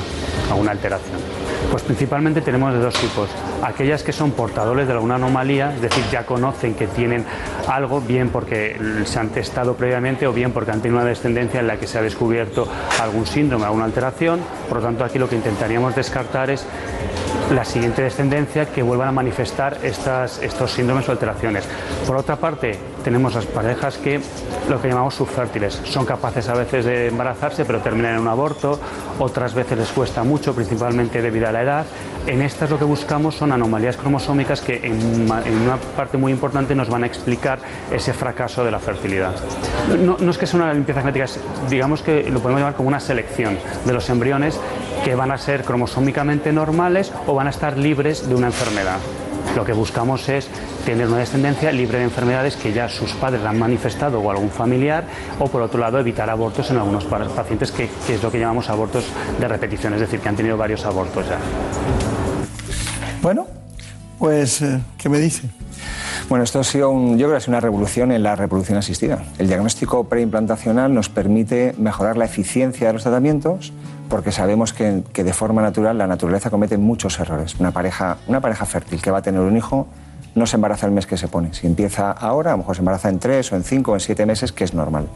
alguna 0.51 0.71
alteración. 0.73 1.44
Pues 1.75 1.83
principalmente 1.83 2.41
tenemos 2.41 2.73
de 2.73 2.79
dos 2.79 2.95
tipos. 2.95 3.29
Aquellas 3.61 4.05
que 4.05 4.13
son 4.13 4.31
portadores 4.31 4.87
de 4.87 4.93
alguna 4.93 5.17
anomalía, 5.17 5.75
es 5.75 5.83
decir, 5.83 6.05
ya 6.09 6.25
conocen 6.25 6.75
que 6.75 6.87
tienen 6.87 7.25
algo, 7.67 8.01
bien 8.01 8.29
porque 8.29 8.79
se 9.05 9.19
han 9.19 9.31
testado 9.31 9.75
previamente 9.75 10.29
o 10.29 10.33
bien 10.33 10.53
porque 10.53 10.71
han 10.71 10.81
tenido 10.81 11.01
una 11.01 11.09
descendencia 11.09 11.59
en 11.59 11.67
la 11.67 11.77
que 11.77 11.89
se 11.89 11.99
ha 11.99 12.03
descubierto 12.03 12.69
algún 13.03 13.27
síndrome, 13.27 13.65
alguna 13.65 13.87
alteración. 13.87 14.39
Por 14.69 14.79
lo 14.79 14.85
tanto, 14.85 15.03
aquí 15.03 15.19
lo 15.19 15.29
que 15.29 15.35
intentaríamos 15.35 15.97
descartar 15.97 16.49
es 16.49 16.65
la 17.53 17.65
siguiente 17.65 18.03
descendencia 18.03 18.67
que 18.67 18.81
vuelvan 18.81 19.09
a 19.09 19.13
manifestar 19.13 19.79
estas, 19.83 20.41
estos 20.45 20.71
síndromes 20.71 21.09
o 21.09 21.11
alteraciones. 21.11 21.65
Por 22.07 22.17
otra 22.17 22.37
parte, 22.37 22.79
tenemos 23.05 23.35
las 23.35 23.47
parejas 23.47 23.99
que 23.99 24.21
lo 24.69 24.81
que 24.81 24.89
llamamos 24.89 25.15
subfértiles. 25.15 25.81
Son 25.85 26.05
capaces 26.07 26.49
a 26.49 26.55
veces 26.55 26.85
de 26.85 27.09
embarazarse, 27.09 27.65
pero 27.65 27.81
terminan 27.81 28.15
en 28.15 28.21
un 28.21 28.29
aborto. 28.29 28.81
Otras 29.19 29.55
veces 29.55 29.79
les 29.79 29.89
cuesta 29.91 30.25
mucho, 30.25 30.55
principalmente 30.55 31.23
debido 31.23 31.47
a 31.49 31.53
la 31.53 31.63
edad. 31.63 31.87
En 32.27 32.41
estas 32.41 32.71
lo 32.71 32.79
que 32.79 32.85
buscamos 32.85 33.35
son 33.37 33.53
anomalías 33.53 33.97
cromosómicas 33.99 34.63
que 34.63 34.77
en, 34.83 34.95
en 35.45 35.59
una 35.63 35.77
parte 35.97 36.17
muy 36.17 36.33
importante 36.33 36.75
nos 36.75 36.89
van 36.89 37.05
a 37.05 37.07
explicar 37.07 37.59
ese 37.93 38.15
fracaso 38.15 38.65
de 38.65 38.71
la 38.71 38.79
fertilidad. 38.79 39.35
No, 40.01 40.17
no 40.19 40.31
es 40.31 40.39
que 40.39 40.47
sea 40.47 40.61
una 40.61 40.73
limpieza 40.73 41.01
genética, 41.03 41.27
es- 41.27 41.39
digamos 41.69 42.01
que 42.01 42.23
lo 42.31 42.41
podemos 42.41 42.61
llamar 42.63 42.75
como 42.75 42.89
una 42.89 43.01
selección 43.01 43.59
de 43.85 43.93
los 43.93 44.09
embriones 44.09 44.59
que 45.05 45.15
van 45.15 45.31
a 45.31 45.37
ser 45.39 45.65
cromosómicamente 45.65 46.51
normales 46.53 47.13
o 47.27 47.35
van 47.35 47.47
a 47.47 47.51
estar 47.51 47.77
libres 47.77 48.27
de 48.27 48.35
una 48.35 48.47
enfermedad. 48.47 48.97
Lo 49.57 49.65
que 49.65 49.73
buscamos 49.73 50.29
es 50.29 50.49
tener 50.85 51.07
una 51.07 51.19
descendencia 51.19 51.71
libre 51.71 51.99
de 51.99 52.05
enfermedades 52.05 52.57
que 52.57 52.73
ya 52.73 52.89
sus 52.89 53.13
padres 53.13 53.43
la 53.43 53.51
han 53.51 53.59
manifestado 53.59 54.21
o 54.21 54.31
algún 54.31 54.51
familiar, 54.51 55.05
o 55.39 55.47
por 55.47 55.63
otro 55.63 55.79
lado 55.81 55.99
evitar 56.01 56.29
abortos 56.29 56.71
en 56.71 56.79
algunos 56.79 57.05
pa- 57.05 57.25
pacientes 57.29 57.71
que, 57.71 57.89
que 58.07 58.15
es 58.17 58.23
lo 58.23 58.31
que 58.33 58.41
llamamos 58.41 58.69
abortos 58.69 59.05
de 59.39 59.47
repetición, 59.49 59.95
es 59.95 60.01
decir, 60.01 60.19
que 60.21 60.29
han 60.29 60.37
tenido 60.37 60.57
varios 60.57 60.85
abortos 60.85 61.27
ya. 61.29 61.39
Bueno, 63.23 63.47
pues, 64.19 64.61
eh, 64.63 64.81
¿qué 64.99 65.09
me 65.09 65.19
dice? 65.19 65.49
Bueno, 66.29 66.43
esto 66.45 66.61
ha 66.61 66.65
sido, 66.65 66.91
un- 66.91 67.13
yo 67.19 67.27
creo 67.27 67.31
que 67.33 67.37
ha 67.37 67.41
sido 67.41 67.53
una 67.53 67.61
revolución 67.61 68.11
en 68.13 68.23
la 68.23 68.35
reproducción 68.37 68.79
asistida. 68.79 69.23
El 69.39 69.47
diagnóstico 69.47 70.05
preimplantacional 70.09 70.93
nos 70.93 71.09
permite 71.09 71.75
mejorar 71.79 72.17
la 72.17 72.25
eficiencia 72.25 72.87
de 72.89 72.93
los 72.95 73.03
tratamientos 73.03 73.73
porque 74.09 74.33
sabemos 74.33 74.73
que, 74.73 75.03
que 75.13 75.25
de 75.25 75.33
forma 75.33 75.63
natural 75.63 75.99
la 75.99 76.07
naturaleza 76.07 76.51
comete 76.51 76.79
muchos 76.79 77.19
errores. 77.19 77.57
Una 77.59 77.73
pareja, 77.73 78.19
una 78.27 78.41
pareja 78.41 78.67
fértil 78.67 79.01
que 79.01 79.11
va 79.11 79.19
a 79.19 79.23
tener 79.23 79.41
un 79.41 79.57
hijo 79.57 79.89
no 80.35 80.47
se 80.47 80.57
embaraza 80.57 80.87
el 80.87 80.93
mes 80.93 81.07
que 81.07 81.17
se 81.17 81.29
pone. 81.29 81.55
Si 81.55 81.67
empieza 81.67 82.11
ahora, 82.11 82.51
a 82.51 82.55
lo 82.55 82.59
mejor 82.59 82.75
se 82.75 82.83
embaraza 82.83 83.09
en 83.09 83.19
tres 83.19 83.53
o 83.53 83.57
en 83.57 83.65
cinco 83.65 83.93
o 83.93 83.95
en 83.95 84.01
siete 84.01 84.27
meses, 84.27 84.53
que 84.53 84.65
es 84.65 84.75
normal. 84.75 85.07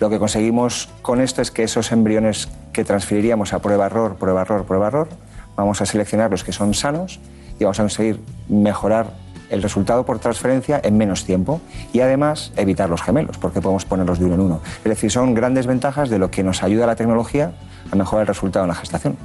Lo 0.00 0.10
que 0.10 0.18
conseguimos 0.18 0.88
con 1.02 1.20
esto 1.20 1.42
es 1.42 1.50
que 1.50 1.62
esos 1.62 1.92
embriones 1.92 2.48
que 2.72 2.84
transferiríamos 2.84 3.52
a 3.52 3.60
prueba-error, 3.60 4.16
prueba-error, 4.16 4.64
prueba-error, 4.64 5.08
vamos 5.56 5.80
a 5.80 5.86
seleccionar 5.86 6.30
los 6.30 6.44
que 6.44 6.52
son 6.52 6.74
sanos 6.74 7.20
y 7.58 7.64
vamos 7.64 7.78
a 7.78 7.82
conseguir 7.84 8.20
mejorar 8.48 9.12
el 9.50 9.62
resultado 9.62 10.06
por 10.06 10.18
transferencia 10.18 10.80
en 10.82 10.96
menos 10.96 11.24
tiempo 11.24 11.60
y 11.92 12.00
además 12.00 12.52
evitar 12.56 12.88
los 12.88 13.02
gemelos, 13.02 13.36
porque 13.36 13.60
podemos 13.60 13.84
ponerlos 13.84 14.18
de 14.18 14.24
uno 14.24 14.34
en 14.34 14.40
uno. 14.40 14.60
Es 14.78 14.88
decir, 14.88 15.10
son 15.10 15.34
grandes 15.34 15.66
ventajas 15.66 16.08
de 16.08 16.18
lo 16.18 16.30
que 16.30 16.42
nos 16.42 16.62
ayuda 16.62 16.86
la 16.86 16.96
tecnología 16.96 17.52
a 17.92 17.96
mejorar 17.96 18.22
el 18.22 18.26
resultado 18.28 18.64
en 18.64 18.68
la 18.70 18.74
gestación. 18.74 19.16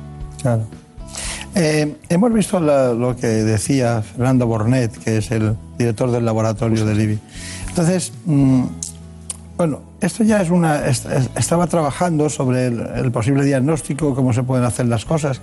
Claro. 0.41 0.63
Eh, 1.55 1.95
hemos 2.09 2.31
visto 2.33 2.59
lo 2.59 3.15
que 3.15 3.27
decía 3.27 4.01
Fernando 4.03 4.45
Bornet, 4.45 4.95
que 4.99 5.17
es 5.17 5.31
el 5.31 5.55
director 5.77 6.11
del 6.11 6.25
laboratorio 6.25 6.85
del 6.85 7.01
IBI. 7.01 7.19
Entonces, 7.69 8.11
mm, 8.25 8.63
bueno, 9.57 9.79
esto 10.01 10.23
ya 10.23 10.41
es 10.41 10.49
una. 10.51 10.85
est- 10.85 11.07
est- 11.07 11.35
estaba 11.35 11.65
trabajando 11.65 12.29
sobre 12.29 12.67
el, 12.67 13.11
posible 13.11 13.43
diagnóstico, 13.43 14.13
cómo 14.13 14.33
se 14.33 14.43
pueden 14.43 14.65
hacer 14.65 14.85
las 14.85 15.05
cosas, 15.05 15.41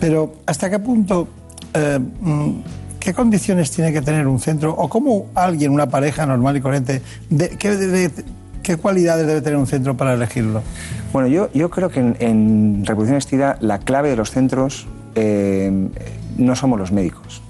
pero 0.00 0.34
¿hasta 0.46 0.68
qué 0.68 0.78
punto. 0.78 1.28
eh, 1.74 1.98
mm, 2.20 2.50
¿Qué 2.98 3.14
condiciones 3.14 3.70
tiene 3.70 3.92
que 3.92 4.02
tener 4.02 4.26
un 4.26 4.40
centro 4.40 4.74
o 4.74 4.88
cómo 4.88 5.26
alguien, 5.34 5.70
una 5.72 5.88
pareja 5.88 6.26
normal 6.26 6.56
y 6.56 6.60
corriente, 6.60 7.00
de- 7.30 7.50
qué, 7.50 7.74
de- 7.76 8.10
qué 8.68 8.76
cualidades 8.76 9.26
debe 9.26 9.40
tener 9.40 9.58
un 9.58 9.66
centro 9.66 9.96
para 9.96 10.12
elegirlo? 10.14 10.62
Bueno, 11.12 11.26
yo, 11.28 11.48
yo 11.54 11.70
creo 11.70 11.88
que 11.88 12.00
en, 12.00 12.16
en 12.20 12.84
reproducción 12.84 13.16
asistida 13.16 13.56
la 13.60 13.78
clave 13.78 14.10
de 14.10 14.16
los 14.16 14.30
centros 14.30 14.86
eh, 15.14 15.88
no 16.36 16.54
somos 16.54 16.78
los 16.78 16.92
médicos. 16.92 17.42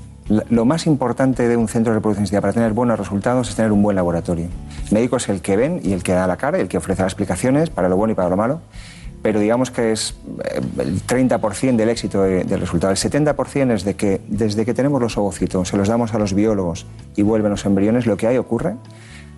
Lo 0.50 0.64
más 0.64 0.86
importante 0.86 1.48
de 1.48 1.56
un 1.56 1.68
centro 1.68 1.92
de 1.92 1.98
reproducción 1.98 2.40
para 2.40 2.52
tener 2.52 2.72
buenos 2.72 2.98
resultados 2.98 3.48
es 3.48 3.56
tener 3.56 3.72
un 3.72 3.82
buen 3.82 3.96
laboratorio. 3.96 4.46
El 4.88 4.92
médico 4.92 5.16
es 5.16 5.28
el 5.28 5.40
que 5.40 5.56
ven 5.56 5.80
y 5.82 5.92
el 5.92 6.02
que 6.04 6.12
da 6.12 6.26
la 6.26 6.36
cara 6.36 6.58
el 6.58 6.68
que 6.68 6.76
ofrece 6.78 7.02
las 7.02 7.12
explicaciones 7.12 7.70
para 7.70 7.88
lo 7.88 7.96
bueno 7.96 8.12
y 8.12 8.14
para 8.14 8.28
lo 8.28 8.36
malo. 8.36 8.60
pero 9.20 9.40
digamos 9.40 9.72
que 9.72 9.90
es 9.90 10.14
eh, 10.44 10.60
el 10.78 11.02
30% 11.04 11.74
del 11.76 11.88
éxito 11.88 12.22
de- 12.22 12.44
del 12.44 12.60
resultado. 12.60 12.92
El 12.92 12.96
70% 12.98 13.72
es 13.74 13.82
de 13.84 13.94
que 13.96 14.20
desde 14.28 14.64
que 14.64 14.72
tenemos 14.74 15.00
los 15.02 15.18
ovocitos, 15.18 15.66
se 15.68 15.76
los 15.76 15.88
damos 15.88 16.14
a 16.14 16.18
los 16.20 16.32
biólogos 16.34 16.86
y 17.16 17.22
vuelven 17.22 17.50
los 17.50 17.64
embriones, 17.66 18.06
lo 18.06 18.16
que 18.16 18.28
ahí 18.28 18.36
ocurre, 18.38 18.76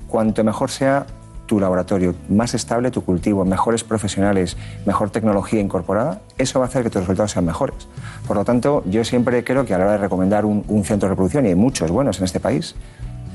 cuanto 0.09 0.45
mejor 0.45 0.71
sea 0.71 1.07
tu 1.51 1.59
laboratorio, 1.59 2.15
más 2.29 2.55
estable 2.55 2.93
tu 2.93 3.03
cultivo, 3.03 3.45
mejores 3.45 3.83
profesionales, 3.83 4.57
mejor 4.87 5.11
tecnología 5.11 5.61
incorporada, 5.61 6.21
eso 6.39 6.61
va 6.61 6.67
a 6.67 6.69
hacer 6.69 6.85
que 6.85 6.91
tus 6.91 7.01
resultados 7.01 7.33
sean 7.33 7.45
mejores. 7.45 7.75
Por 8.29 8.37
lo 8.37 8.45
tanto, 8.45 8.85
yo 8.87 9.03
siempre 9.05 9.43
creo 9.43 9.65
que 9.67 9.75
a 9.75 9.79
la 9.79 9.85
hora 9.87 9.93
de 9.95 9.99
recomendar 9.99 10.45
un, 10.45 10.65
un 10.69 10.85
centro 10.85 11.09
de 11.09 11.15
reproducción, 11.15 11.47
y 11.47 11.49
hay 11.49 11.55
muchos 11.57 11.91
buenos 11.91 12.19
en 12.19 12.25
este 12.27 12.39
país, 12.39 12.77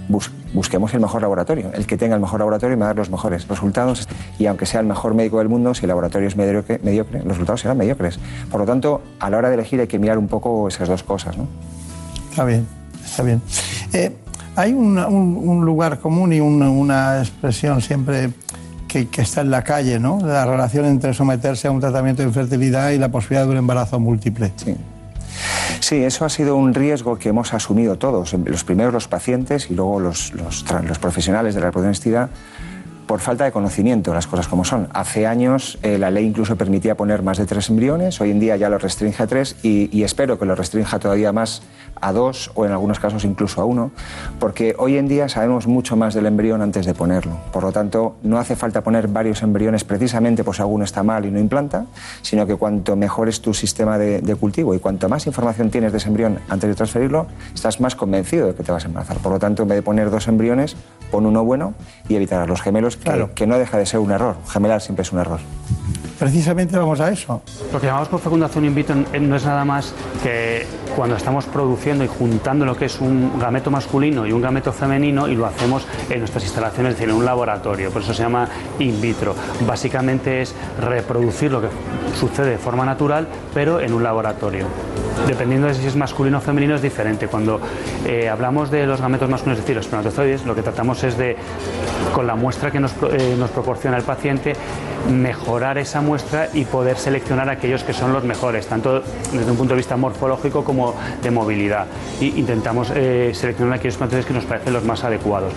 bus- 0.08 0.32
busquemos 0.54 0.94
el 0.94 1.02
mejor 1.02 1.24
laboratorio. 1.24 1.72
El 1.74 1.86
que 1.86 1.98
tenga 1.98 2.16
el 2.16 2.22
mejor 2.22 2.40
laboratorio 2.40 2.78
me 2.78 2.86
va 2.86 2.86
a 2.86 2.94
dar 2.94 2.98
los 3.00 3.10
mejores 3.10 3.50
resultados. 3.50 4.08
Y 4.40 4.46
aunque 4.46 4.66
sea 4.66 4.80
el 4.80 4.86
mejor 4.86 5.14
médico 5.14 5.40
del 5.40 5.50
mundo, 5.50 5.74
si 5.74 5.82
el 5.82 5.90
laboratorio 5.90 6.30
es 6.30 6.38
mediocre, 6.38 6.80
mediocre, 6.84 7.20
los 7.20 7.28
resultados 7.34 7.60
serán 7.60 7.78
mediocres. 7.78 8.18
Por 8.50 8.62
lo 8.62 8.66
tanto, 8.66 9.02
a 9.20 9.30
la 9.30 9.38
hora 9.40 9.50
de 9.50 9.56
elegir 9.56 9.82
hay 9.82 9.88
que 9.88 10.00
mirar 10.00 10.18
un 10.18 10.30
poco 10.30 10.70
esas 10.70 10.88
dos 10.88 11.04
cosas. 11.04 11.38
¿no? 11.38 11.48
Está 12.30 12.46
bien, 12.46 12.66
está 13.04 13.24
bien. 13.24 13.42
Eh, 13.92 14.16
hay 14.56 14.74
un, 14.74 15.66
lugar 15.66 16.00
común 16.00 16.34
y 16.34 16.40
una, 16.40 17.20
expresión 17.20 17.82
siempre 17.82 18.32
que, 18.88 19.08
está 19.18 19.42
en 19.42 19.52
la 19.52 19.64
calle, 19.64 20.00
¿no? 20.00 20.20
La 20.22 20.46
relación 20.46 20.86
entre 20.86 21.14
someterse 21.14 21.68
a 21.68 21.72
un 21.72 21.82
tratamiento 21.82 22.22
de 22.22 22.30
infertilidad 22.30 22.92
y 22.92 22.98
la 22.98 23.10
posibilidad 23.10 23.46
de 23.46 23.52
un 23.52 23.58
embarazo 23.58 24.00
múltiple. 24.00 24.52
Sí. 24.56 24.76
Sí, 25.82 25.98
eso 25.98 26.24
ha 26.24 26.30
sido 26.30 26.56
un 26.56 26.74
riesgo 26.74 27.18
que 27.18 27.30
hemos 27.30 27.54
asumido 27.54 27.98
todos, 27.98 28.34
los 28.34 28.64
primeros 28.64 28.94
los 28.94 29.08
pacientes 29.10 29.70
y 29.70 29.76
luego 29.76 30.00
los, 30.00 30.34
los 30.34 31.00
profesionales 31.00 31.56
de 31.56 31.60
la 31.60 31.68
reproducción 31.68 32.30
por 33.06 33.20
falta 33.20 33.46
de 33.46 33.52
conocimiento, 33.52 34.14
las 34.14 34.28
cosas 34.28 34.48
como 34.48 34.66
son. 34.66 34.88
Hace 34.94 35.28
años 35.28 35.78
eh, 35.84 35.98
la 35.98 36.12
ley 36.12 36.26
incluso 36.26 36.56
permitía 36.56 36.96
poner 36.96 37.22
más 37.22 37.38
de 37.38 37.46
tres 37.46 37.70
embriones, 37.70 38.20
hoy 38.22 38.32
en 38.32 38.40
día 38.40 38.56
ya 38.56 38.70
lo 38.70 38.78
restringe 38.78 39.24
a 39.24 39.28
tres 39.28 39.56
y, 39.64 40.04
espero 40.04 40.38
que 40.38 40.46
lo 40.46 40.54
restrinja 40.54 41.00
todavía 41.00 41.32
más 41.32 41.64
a 42.00 42.12
dos 42.12 42.52
o 42.54 42.66
en 42.66 42.72
algunos 42.72 43.00
casos 43.00 43.26
incluso 43.26 43.62
a 43.62 43.66
uno, 43.66 43.92
porque 44.40 44.76
hoy 44.78 44.98
en 44.98 45.08
día 45.08 45.30
sabemos 45.30 45.66
mucho 45.66 45.96
más 45.96 46.14
del 46.14 46.26
embrión 46.28 46.62
antes 46.62 46.86
de 46.86 46.94
ponerlo. 46.94 47.38
Por 47.52 47.64
lo 47.64 47.72
tanto, 47.72 48.18
no 48.22 48.38
hace 48.38 48.56
falta 48.56 48.82
poner 48.82 49.08
varios 49.08 49.42
embriones 49.42 49.84
precisamente 49.84 50.44
por 50.44 50.56
si 50.56 50.62
alguno 50.62 50.84
está 50.84 51.02
mal 51.02 51.26
y 51.26 51.32
no 51.32 51.40
implanta, 51.40 51.86
sino 52.22 52.46
que 52.46 52.56
cuanto 52.56 52.96
mejor 52.96 53.30
es 53.30 53.42
tu 53.42 53.54
sistema 53.54 53.98
de, 53.98 54.22
de 54.22 54.36
cultivo 54.36 54.76
y 54.76 54.80
cuanto 54.80 55.10
más 55.10 55.26
información 55.26 55.72
tienes 55.72 55.92
de 55.92 55.98
ese 55.98 56.10
embrión 56.10 56.40
antes 56.50 56.70
de 56.70 56.76
transferirlo, 56.76 57.28
estás 57.54 57.80
más 57.80 57.96
convencido 57.96 58.48
de 58.48 58.54
que 58.54 58.64
te 58.64 58.72
vas 58.72 58.84
a 58.84 58.88
embarazar. 58.88 59.18
Por 59.18 59.32
lo 59.32 59.40
tanto, 59.40 59.64
en 59.64 59.70
vez 59.70 59.78
de 59.78 59.82
poner 59.82 60.12
dos 60.12 60.28
embriones, 60.28 60.76
pon 61.12 61.26
uno 61.26 61.44
bueno 61.44 61.74
y 62.10 62.16
evitar 62.16 62.42
a 62.42 62.46
los 62.46 62.62
gemelos, 62.62 62.98
que, 62.98 63.30
que 63.36 63.48
no 63.48 63.58
deja 63.58 63.78
de 63.78 63.86
ser 63.86 64.00
un 64.00 64.12
error. 64.12 64.36
Gemelar 64.48 64.82
siempre 64.82 65.04
es 65.04 65.12
un 65.12 65.20
error. 65.20 65.40
Precisamente 66.20 66.78
vamos 66.78 67.00
a 67.02 67.10
eso. 67.10 67.42
Lo 67.74 67.80
que 67.80 67.88
llamamos 67.88 68.08
por 68.08 68.20
fecundación 68.22 68.66
in 68.66 68.74
vitro 68.74 68.96
no 68.96 69.36
es 69.36 69.46
nada 69.46 69.66
más 69.66 69.94
que 70.24 70.66
cuando 70.96 71.18
estamos 71.18 71.46
produciendo 71.46 72.06
y 72.06 72.08
juntando 72.08 72.66
lo 72.66 72.76
que 72.78 72.86
es 72.86 73.02
un 73.02 73.38
gameto 73.38 73.70
masculino 73.70 74.26
y 74.26 74.32
un 74.32 74.42
gameto 74.42 74.72
femenino 74.72 75.28
y 75.28 75.36
lo 75.36 75.46
hacemos 75.46 75.86
en 76.10 76.20
nuestras 76.20 76.44
instalaciones, 76.44 76.94
es 76.94 77.00
decir, 77.00 77.10
en 77.10 77.16
un 77.16 77.26
laboratorio. 77.26 77.92
Por 77.92 78.02
eso 78.02 78.14
se 78.14 78.24
llama 78.24 78.48
in 78.80 79.02
vitro. 79.02 79.36
Básicamente 79.68 80.42
es 80.42 80.56
reproducir 80.80 81.52
lo 81.52 81.62
que 81.62 81.68
sucede 82.18 82.52
de 82.52 82.58
forma 82.58 82.86
natural, 82.86 83.28
pero 83.54 83.82
en 83.82 83.94
un 83.94 84.04
laboratorio. 84.04 84.68
Dependiendo 85.28 85.68
de 85.68 85.74
si 85.74 85.86
es 85.86 85.96
masculino 85.96 86.38
o 86.38 86.42
femenino 86.42 86.76
es 86.76 86.82
diferente. 86.82 87.28
Cuando 87.28 87.60
eh, 88.06 88.30
hablamos 88.30 88.72
de 88.72 88.86
los 88.86 89.02
gametos 89.02 89.30
masculinos, 89.30 89.60
es 89.60 89.66
decir, 89.66 89.76
los 89.76 89.86
espermatozoides, 89.86 90.46
lo 90.46 90.56
que 90.56 90.62
tratamos 90.62 91.04
es 91.04 91.18
de, 91.18 91.36
con 92.14 92.28
la 92.28 92.36
muestra 92.36 92.72
que 92.72 92.80
nos, 92.80 92.94
eh, 93.12 93.36
nos 93.38 93.50
proporciona 93.50 93.98
el 93.98 94.04
paciente, 94.04 94.54
mejorar 95.12 95.78
esa 95.78 96.02
muestra 96.06 96.48
y 96.54 96.64
poder 96.66 96.98
seleccionar 96.98 97.50
aquellos 97.50 97.84
que 97.84 97.94
son 97.94 98.14
los 98.14 98.24
mejores, 98.24 98.68
tanto 98.68 99.02
desde 99.34 99.52
un 99.52 99.58
punto 99.58 99.74
de 99.74 99.78
vista 99.78 99.98
morfológico 99.98 100.64
como 100.64 100.94
de 101.22 101.32
movilidad. 101.32 101.88
Intentamos 102.22 102.92
eh, 102.96 103.32
seleccionar 103.34 103.74
aquellos 103.76 103.96
espermatozoides 103.96 104.26
que 104.28 104.34
nos 104.34 104.46
parecen 104.46 104.74
los 104.74 104.84
más 104.84 105.04
adecuados. 105.04 105.52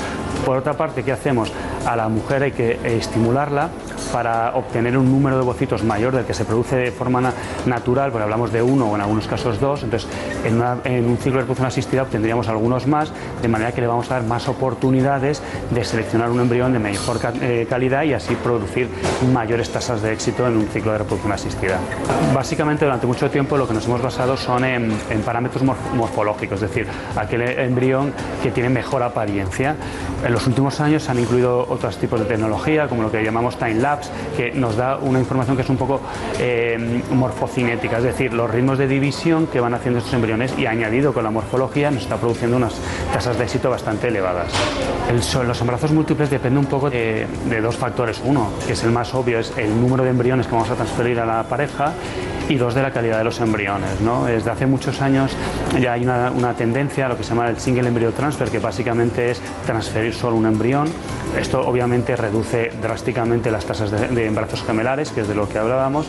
Por 0.45 0.57
otra 0.57 0.73
parte, 0.75 1.03
¿qué 1.05 1.13
hacemos? 1.13 1.53
A 1.87 1.95
la 1.97 2.09
mujer 2.09 2.43
hay 2.43 2.53
que 2.53 2.79
estimularla 2.85 3.69
para 4.13 4.55
obtener 4.57 4.97
un 4.97 5.11
número 5.11 5.37
de 5.37 5.43
ovocitos 5.43 5.85
mayor 5.85 6.15
del 6.15 6.25
que 6.25 6.33
se 6.35 6.45
produce 6.45 6.77
de 6.77 6.91
forma 6.91 7.21
na- 7.21 7.33
natural, 7.67 8.11
porque 8.11 8.23
hablamos 8.25 8.51
de 8.53 8.63
uno 8.63 8.87
o 8.91 8.95
en 8.95 9.03
algunos 9.03 9.27
casos 9.29 9.61
dos, 9.61 9.83
entonces 9.83 10.09
en, 10.45 10.63
en 10.85 11.05
un 11.05 11.17
ciclo 11.19 11.35
de 11.35 11.39
reproducción 11.41 11.67
asistida 11.67 12.03
obtendríamos 12.03 12.49
algunos 12.49 12.87
más, 12.87 13.13
de 13.43 13.49
manera 13.49 13.73
que 13.73 13.81
le 13.83 13.87
vamos 13.87 14.11
a 14.11 14.15
dar 14.15 14.23
más 14.23 14.49
oportunidades 14.49 15.43
de 15.71 15.85
seleccionar 15.85 16.31
un 16.31 16.41
embrión 16.41 16.73
de 16.73 16.79
mejor 16.79 17.19
eh, 17.43 17.67
calidad 17.69 18.05
y 18.05 18.15
así 18.15 18.35
producir 18.37 18.89
mayores 19.33 19.71
tasas 19.71 20.01
de 20.01 20.13
éxito 20.13 20.38
en 20.47 20.57
un 20.57 20.69
ciclo 20.69 20.93
de 20.93 20.99
reproducción 20.99 21.33
asistida. 21.33 21.79
Básicamente 22.35 22.85
durante 22.85 23.07
mucho 23.07 23.31
tiempo 23.31 23.57
lo 23.57 23.67
que 23.67 23.75
nos 23.75 23.87
hemos 23.87 24.03
basado 24.03 24.37
son 24.37 24.65
en, 24.65 24.93
en 25.11 25.21
parámetros 25.23 25.65
morf- 25.65 25.93
morfológicos, 25.95 26.63
es 26.63 26.69
decir, 26.69 26.87
aquel 27.17 27.43
embrión 27.43 28.13
que 28.43 28.51
tiene 28.51 28.69
mejor 28.69 29.03
apariencia. 29.03 29.77
En 30.25 30.33
los 30.33 30.47
últimos 30.47 30.81
años 30.81 31.03
se 31.03 31.11
han 31.11 31.19
incluido 31.19 31.67
otros 31.69 31.97
tipos 31.97 32.21
de 32.21 32.27
tecnología, 32.27 32.89
como 32.89 33.03
lo 33.03 33.11
que 33.11 33.23
llamamos 33.23 33.59
time 33.59 33.75
lapse, 33.75 34.11
que 34.37 34.53
nos 34.53 34.77
da 34.77 34.99
una 34.99 35.19
información 35.19 35.57
que 35.57 35.63
es 35.63 35.69
un 35.69 35.77
poco 35.77 36.01
eh, 36.39 37.03
morfocinética, 37.11 37.99
es 37.99 38.05
decir, 38.05 38.33
los 38.33 38.51
ritmos 38.51 38.79
de 38.79 38.87
división 38.87 39.47
que 39.47 39.61
van 39.61 39.75
haciendo 39.75 39.99
estos 39.99 40.15
embriones 40.15 40.55
y 40.59 40.67
añadido 40.67 41.13
con 41.13 41.25
la 41.25 41.31
morfología 41.31 41.91
nos 41.91 42.03
está 42.03 42.17
produciendo 42.17 42.57
unas 42.57 42.75
tasas 43.13 43.39
de 43.39 43.45
éxito 43.45 43.71
bastante 43.71 44.09
elevadas. 44.09 44.53
El, 45.11 45.47
los 45.47 45.61
embarazos 45.61 45.93
múltiples 45.93 46.31
depende 46.31 46.59
un 46.59 46.67
poco 46.67 46.91
de, 46.91 47.27
de 47.49 47.61
dos 47.61 47.77
factores. 47.77 48.21
Uno, 48.25 48.51
que 48.67 48.75
es 48.75 48.85
el 48.85 48.91
más 48.91 49.15
obvio, 49.15 49.39
es 49.39 49.53
el 49.57 49.81
número 49.81 50.05
de 50.05 50.11
embriones 50.11 50.28
que 50.29 50.53
vamos 50.53 50.71
a 50.71 50.75
transferir 50.75 51.19
a 51.21 51.25
la 51.25 51.43
pareja 51.45 51.93
y 52.51 52.57
dos, 52.57 52.75
de 52.75 52.83
la 52.83 52.91
calidad 52.91 53.19
de 53.19 53.25
los 53.25 53.41
embriones. 53.41 53.91
Desde 54.27 54.51
hace 54.51 54.67
muchos 54.67 55.01
años 55.01 55.33
ya 55.81 55.95
hay 55.95 56.03
una, 56.03 56.31
una 56.31 56.53
tendencia 56.53 57.07
a 57.07 57.09
lo 57.09 57.17
que 57.17 57.23
se 57.25 57.31
llama 57.31 57.49
el 57.49 57.59
single 57.59 57.89
embryo 57.89 58.13
transfer, 58.13 58.51
que 58.51 58.59
básicamente 58.59 59.31
es 59.31 59.41
transferir 59.65 60.15
solo 60.15 60.37
un 60.37 60.47
embrión. 60.47 60.89
Esto 61.39 61.67
obviamente 61.67 62.15
reduce 62.15 62.73
drásticamente 62.81 63.51
las 63.51 63.65
tasas 63.65 63.91
de, 63.91 64.09
de 64.09 64.27
embarazos 64.27 64.63
gemelares, 64.65 65.11
que 65.11 65.23
es 65.23 65.29
de 65.29 65.35
lo 65.35 65.49
que 65.49 65.59
hablábamos, 65.59 66.07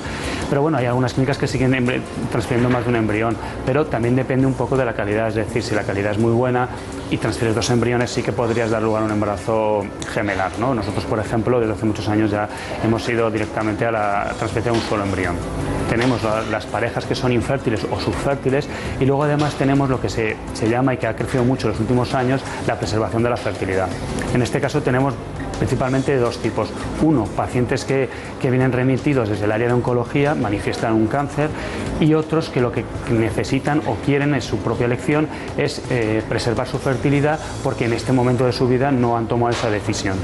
pero 0.50 0.62
bueno, 0.62 0.78
hay 0.78 0.86
algunas 0.86 1.14
clínicas 1.14 1.38
que 1.38 1.48
siguen 1.48 2.04
transfiriendo 2.32 2.70
más 2.70 2.84
de 2.84 2.90
un 2.90 2.96
embrión, 2.96 3.38
pero 3.66 3.86
también 3.86 4.16
depende 4.16 4.46
un 4.48 4.54
poco 4.54 4.76
de 4.78 4.86
la 4.86 4.94
calidad, 4.94 5.28
es 5.30 5.36
decir, 5.36 5.62
si 5.64 5.76
la 5.76 5.84
calidad 5.84 6.12
es 6.14 6.18
muy 6.18 6.32
buena 6.32 6.68
y 7.12 7.18
transfieres 7.18 7.56
dos 7.56 7.70
embriones, 7.70 8.10
sí 8.12 8.22
que 8.24 8.32
podrías 8.32 8.70
dar 8.72 8.82
lugar 8.82 9.04
a 9.04 9.06
un 9.06 9.12
embarazo 9.12 9.84
gemelar. 10.14 10.52
¿no? 10.60 10.74
Nosotros, 10.74 11.06
por 11.06 11.20
ejemplo, 11.20 11.60
desde 11.60 11.74
hace 11.74 11.86
muchos 11.86 12.08
años 12.08 12.32
ya 12.32 12.48
hemos 12.84 13.08
ido 13.10 13.30
directamente 13.32 13.86
a 13.86 13.92
la 13.92 14.24
transferencia 14.38 14.72
de 14.72 14.78
un 14.78 14.84
solo 14.84 15.04
embrión. 15.04 15.36
Tenemos 15.90 16.22
la- 16.24 16.42
las 16.52 16.66
parejas 16.66 17.06
que 17.06 17.16
son 17.16 17.32
infértiles 17.32 17.86
o 17.90 18.00
subfértiles 18.00 18.68
y 19.00 19.06
luego 19.06 19.24
además 19.24 19.54
tenemos 19.56 19.90
lo 19.90 20.00
que 20.00 20.10
se, 20.10 20.36
se 20.54 20.70
llama 20.70 20.94
y 20.94 20.98
que 20.98 21.08
ha 21.08 21.16
crecido 21.16 21.44
mucho 21.44 21.68
en 21.68 21.72
los 21.72 21.80
últimos 21.80 22.14
años, 22.14 22.42
la 22.68 22.78
preservación 22.78 23.24
de 23.24 23.30
la 23.30 23.38
fertilidad. 23.38 23.88
En 24.34 24.42
este 24.42 24.60
caso 24.62 24.82
tenemos 24.82 25.14
principalmente 25.60 26.14
de 26.14 26.18
dos 26.18 26.40
tipos. 26.40 26.70
Uno, 27.04 27.26
pacientes 27.26 27.86
que, 27.86 28.10
que 28.42 28.50
vienen 28.50 28.72
remitidos 28.72 29.30
desde 29.30 29.46
el 29.46 29.52
área 29.52 29.68
de 29.68 29.74
oncología, 29.74 30.34
manifiestan 30.34 30.94
un 30.94 31.06
cáncer, 31.08 31.50
y 32.00 32.16
otros 32.16 32.50
que 32.50 32.62
lo 32.62 32.72
que 32.72 32.84
necesitan 33.12 33.82
o 33.86 33.96
quieren 34.06 34.34
en 34.34 34.42
su 34.42 34.58
propia 34.58 34.86
elección 34.86 35.28
es 35.58 35.82
eh, 35.90 36.24
preservar 36.28 36.68
su 36.68 36.80
fertilidad 36.80 37.40
porque 37.64 37.86
en 37.86 37.94
este 37.94 38.14
momento 38.14 38.46
de 38.46 38.54
su 38.54 38.68
vida 38.68 38.92
no 38.92 39.18
han 39.18 39.28
tomado 39.28 39.52
esa 39.52 39.70
decisión. 39.70 40.18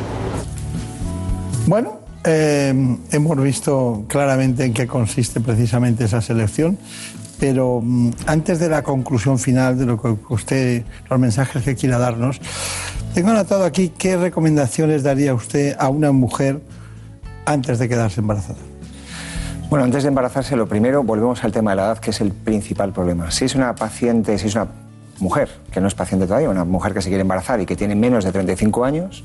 Bueno, 1.67 1.99
eh, 2.23 2.73
hemos 3.11 3.41
visto 3.41 4.05
claramente 4.07 4.65
en 4.65 4.73
qué 4.73 4.87
consiste 4.87 5.39
precisamente 5.41 6.05
esa 6.05 6.21
selección, 6.21 6.77
pero 7.39 7.81
mm, 7.83 8.11
antes 8.27 8.59
de 8.59 8.69
la 8.69 8.83
conclusión 8.83 9.37
final 9.39 9.77
de 9.77 9.85
lo 9.85 10.01
que 10.01 10.15
usted, 10.29 10.83
los 11.09 11.19
mensajes 11.19 11.63
que 11.63 11.75
quiera 11.75 11.97
darnos, 11.97 12.39
tengo 13.15 13.29
anotado 13.29 13.63
aquí 13.63 13.93
qué 13.97 14.17
recomendaciones 14.17 15.01
daría 15.01 15.33
usted 15.33 15.73
a 15.79 15.87
una 15.87 16.11
mujer 16.11 16.59
antes 17.45 17.79
de 17.79 17.87
quedarse 17.87 18.19
embarazada. 18.19 18.59
Bueno, 19.69 19.85
antes 19.85 20.03
de 20.03 20.09
embarazarse, 20.09 20.57
lo 20.57 20.67
primero, 20.67 21.01
volvemos 21.01 21.41
al 21.45 21.53
tema 21.53 21.71
de 21.71 21.77
la 21.77 21.85
edad, 21.85 21.99
que 21.99 22.09
es 22.09 22.19
el 22.19 22.33
principal 22.33 22.91
problema. 22.91 23.31
Si 23.31 23.45
es 23.45 23.55
una 23.55 23.73
paciente, 23.73 24.37
si 24.37 24.47
es 24.47 24.55
una 24.55 24.67
mujer 25.19 25.47
que 25.71 25.79
no 25.79 25.87
es 25.87 25.95
paciente 25.95 26.27
todavía, 26.27 26.49
una 26.49 26.65
mujer 26.65 26.93
que 26.93 27.01
se 27.01 27.07
quiere 27.07 27.21
embarazar 27.21 27.61
y 27.61 27.65
que 27.65 27.77
tiene 27.77 27.95
menos 27.95 28.25
de 28.25 28.33
35 28.33 28.83
años, 28.83 29.23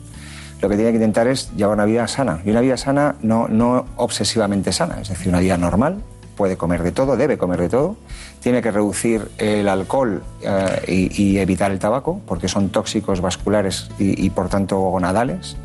lo 0.62 0.68
que 0.68 0.76
tiene 0.76 0.92
que 0.92 0.98
intentar 0.98 1.26
es 1.26 1.50
llevar 1.56 1.74
una 1.74 1.84
vida 1.84 2.06
sana. 2.06 2.42
Y 2.44 2.50
una 2.50 2.60
vida 2.60 2.76
sana 2.76 3.16
no, 3.22 3.48
no 3.48 3.86
obsesivamente 3.96 4.70
sana, 4.70 5.00
es 5.00 5.08
decir, 5.08 5.30
una 5.30 5.40
vida 5.40 5.56
normal, 5.56 6.00
puede 6.40 6.56
comer 6.56 6.82
de 6.82 6.90
todo, 6.90 7.18
debe 7.18 7.36
comer 7.36 7.60
de 7.60 7.68
todo, 7.68 7.96
tiene 8.40 8.62
que 8.62 8.70
reducir 8.70 9.30
el 9.36 9.68
alcohol 9.68 10.22
eh, 10.40 11.10
y, 11.14 11.36
evitar 11.36 11.70
el 11.70 11.78
tabaco, 11.78 12.22
porque 12.26 12.48
son 12.48 12.70
tóxicos 12.70 13.20
vasculares 13.20 13.90
y, 13.98 14.24
y 14.24 14.30
por 14.30 14.48
tanto 14.48 14.78
gonadales. 14.78 15.58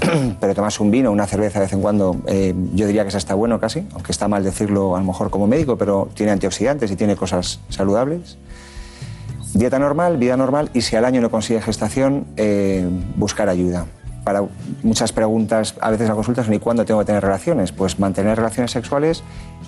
pero 0.40 0.54
tomarse 0.54 0.80
un 0.80 0.92
vino, 0.92 1.10
una 1.10 1.26
cerveza 1.26 1.58
de 1.58 1.64
vez 1.64 1.72
en 1.72 1.80
cuando, 1.80 2.22
eh, 2.28 2.54
yo 2.72 2.86
diría 2.86 3.02
que 3.02 3.08
eso 3.08 3.18
está 3.18 3.34
bueno 3.34 3.58
casi, 3.58 3.84
aunque 3.94 4.12
está 4.12 4.28
mal 4.28 4.44
decirlo 4.44 4.94
a 4.94 5.00
lo 5.00 5.06
mejor 5.06 5.28
como 5.28 5.48
médico, 5.48 5.76
pero 5.76 6.08
tiene 6.14 6.30
antioxidantes 6.30 6.88
y 6.92 6.94
tiene 6.94 7.16
cosas 7.16 7.58
saludables. 7.68 8.38
Dieta 9.54 9.80
normal, 9.80 10.18
vida 10.18 10.36
normal 10.36 10.70
y 10.72 10.82
si 10.82 10.94
al 10.94 11.04
año 11.04 11.20
no 11.20 11.32
consigue 11.32 11.60
gestación, 11.60 12.26
eh, 12.36 12.88
buscar 13.16 13.48
ayuda. 13.48 13.86
Para 14.26 14.42
muchas 14.82 15.12
preguntas, 15.12 15.76
a 15.80 15.88
veces 15.88 16.08
la 16.08 16.16
consulta 16.16 16.42
son 16.42 16.52
¿y 16.52 16.58
cuándo 16.58 16.84
tengo 16.84 16.98
que 16.98 17.06
tener 17.06 17.22
relaciones? 17.22 17.70
Pues 17.70 18.00
mantener 18.00 18.36
relaciones 18.36 18.72
sexuales 18.72 19.22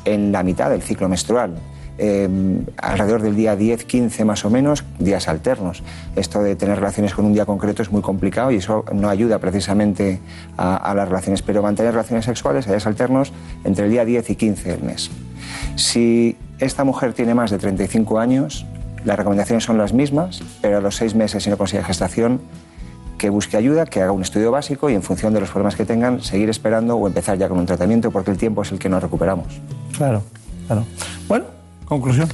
en 0.05 0.33
la 0.33 0.43
mitad 0.43 0.69
del 0.69 0.83
ciclo 0.83 1.09
menstrual. 1.09 1.55
eh, 1.97 2.29
alrededor 2.77 3.23
del 3.23 3.37
día 3.37 3.55
10, 3.55 3.85
15 3.85 4.25
más 4.25 4.45
o 4.45 4.51
menos, 4.51 4.83
días 4.99 5.29
alternos. 5.29 5.85
Esto 6.17 6.43
de 6.43 6.57
tener 6.57 6.81
relaciones 6.81 7.15
con 7.15 7.25
un 7.25 7.35
día 7.35 7.47
concreto 7.47 7.83
es 7.83 7.93
muy 7.93 8.03
complicado 8.03 8.51
y 8.51 8.57
eso 8.57 8.85
no 8.93 9.09
ayuda 9.09 9.39
precisamente 9.39 10.19
a, 10.57 10.75
a 10.77 10.93
las 10.93 11.09
relaciones, 11.09 11.43
pero 11.43 11.63
mantener 11.63 11.93
relaciones 11.93 12.25
sexuales 12.25 12.67
a 12.67 12.71
días 12.71 12.87
alternos 12.89 13.33
entre 13.63 13.85
el 13.85 13.93
día 13.93 14.05
10 14.05 14.29
y 14.31 14.35
15 14.35 14.71
del 14.71 14.83
mes. 14.83 15.09
Si 15.77 16.37
esta 16.59 16.83
mujer 16.83 17.13
tiene 17.13 17.33
más 17.33 17.53
de 17.53 17.59
35 17.59 18.19
años, 18.19 18.67
las 19.05 19.17
recomendaciones 19.17 19.63
son 19.63 19.79
las 19.79 19.93
mismas, 19.93 20.43
pero 20.61 20.79
a 20.79 20.81
los 20.81 20.97
seis 20.97 21.15
meses 21.15 21.45
si 21.45 21.51
no 21.51 21.57
consigue 21.57 21.85
gestación, 21.85 22.41
que 23.19 23.29
busque 23.31 23.57
ayuda, 23.57 23.85
que 23.85 24.01
haga 24.01 24.13
un 24.13 24.23
estudio 24.23 24.51
básico 24.53 24.89
y 24.89 24.95
en 24.95 25.03
función 25.03 25.35
de 25.35 25.41
los 25.41 25.51
problemas 25.51 25.75
que 25.77 25.85
tengan, 25.85 26.23
seguir 26.23 26.49
esperando 26.49 26.97
o 26.97 27.07
empezar 27.07 27.37
ya 27.37 27.49
con 27.49 27.59
un 27.59 27.67
tratamiento 27.67 28.11
porque 28.11 28.31
el 28.31 28.39
tiempo 28.39 28.63
es 28.63 28.73
el 28.73 28.79
que 28.79 28.89
nos 28.89 29.03
recuperamos. 29.03 29.47
Claro, 29.97 30.23
claro. 30.67 30.85
Bueno, 31.29 31.45
conclusión. 31.85 32.29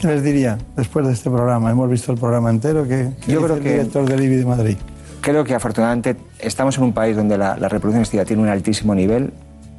¿Qué 0.00 0.06
les 0.08 0.22
diría 0.22 0.58
después 0.76 1.06
de 1.06 1.12
este 1.12 1.30
programa? 1.30 1.70
Hemos 1.70 1.88
visto 1.90 2.12
el 2.12 2.18
programa 2.18 2.50
entero. 2.50 2.84
¿Qué, 2.88 3.10
qué 3.24 3.32
Yo 3.32 3.42
creo 3.42 3.56
el 3.56 3.62
que- 3.62 3.72
director 3.72 4.04
del 4.08 4.22
IBI 4.24 4.36
de 4.36 4.44
Madrid? 4.46 4.76
Creo 5.20 5.44
que 5.44 5.54
afortunadamente 5.54 6.16
estamos 6.40 6.76
en 6.78 6.84
un 6.84 6.92
país 6.92 7.16
donde 7.16 7.38
la, 7.38 7.56
la 7.56 7.68
reproducción 7.68 8.02
asistida 8.02 8.24
tiene 8.24 8.42
un 8.42 8.48
altísimo 8.48 8.94
nivel. 8.94 9.32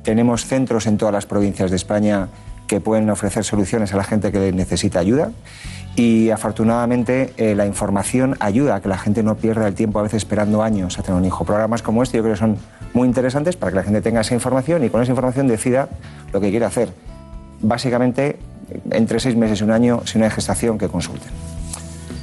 Tenemos 0.03 0.45
centros 0.45 0.86
en 0.88 0.97
todas 0.97 1.13
las 1.13 1.26
provincias 1.26 1.69
de 1.69 1.76
España 1.76 2.30
que 2.67 2.80
pueden 2.80 3.09
ofrecer 3.09 3.43
soluciones 3.43 3.93
a 3.93 3.97
la 3.97 4.05
gente 4.05 4.32
que 4.32 4.53
necesita 4.53 4.99
ayuda. 4.99 5.32
Y 5.96 6.32
afortunadamente 6.32 7.34
eh, 7.38 7.54
la 7.54 7.68
información 7.68 8.36
ayuda 8.39 8.76
a 8.76 8.82
que 8.82 8.89
la 8.89 8.98
gente 8.98 9.22
no 9.22 9.36
pierda 9.36 9.68
el 9.68 9.76
tiempo 9.76 10.00
a 10.00 10.04
veces 10.04 10.18
esperando 10.18 10.64
años 10.64 10.98
a 10.98 11.04
tener 11.04 11.20
un 11.20 11.26
hijo. 11.26 11.46
Programas 11.46 11.84
como 11.84 12.02
este 12.02 12.18
yo 12.18 12.24
creo 12.24 12.34
que 12.34 12.39
son 12.39 12.58
muy 12.94 13.08
interesantes 13.08 13.56
para 13.56 13.72
que 13.72 13.76
la 13.76 13.84
gente 13.84 14.02
tenga 14.02 14.22
esa 14.22 14.34
información 14.34 14.84
y 14.84 14.89
con 14.89 15.04
esa 15.04 15.12
información 15.12 15.48
decida 15.48 15.89
lo 16.32 16.41
que 16.41 16.50
quiere 16.50 16.66
hacer. 16.66 16.89
Básicamente, 17.62 18.39
entre 18.89 19.20
seis 19.20 19.36
meses 19.36 19.62
y 19.62 19.64
un 19.64 19.72
año, 19.72 20.02
si 20.06 20.18
no 20.18 20.26
hay 20.26 20.32
gestación, 20.32 20.78
que 20.78 20.89
consulten. 20.89 21.32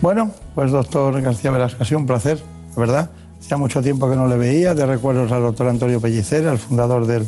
Bueno, 0.02 0.30
pues 0.54 0.70
doctor 0.70 1.20
García 1.20 1.52
sido 1.84 1.98
un 1.98 2.06
placer, 2.06 2.42
la 2.74 2.80
verdad. 2.80 3.10
Hacía 3.38 3.56
mucho 3.56 3.82
tiempo 3.82 4.08
que 4.10 4.16
no 4.16 4.26
le 4.26 4.36
veía. 4.36 4.74
De 4.74 4.84
recuerdos 4.84 5.30
al 5.32 5.42
doctor 5.42 5.68
Antonio 5.68 6.00
Pellicer, 6.00 6.44
el 6.44 6.58
fundador 6.58 7.06
del, 7.06 7.26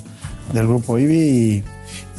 del 0.53 0.67
grupo 0.67 0.99
IBI. 0.99 1.65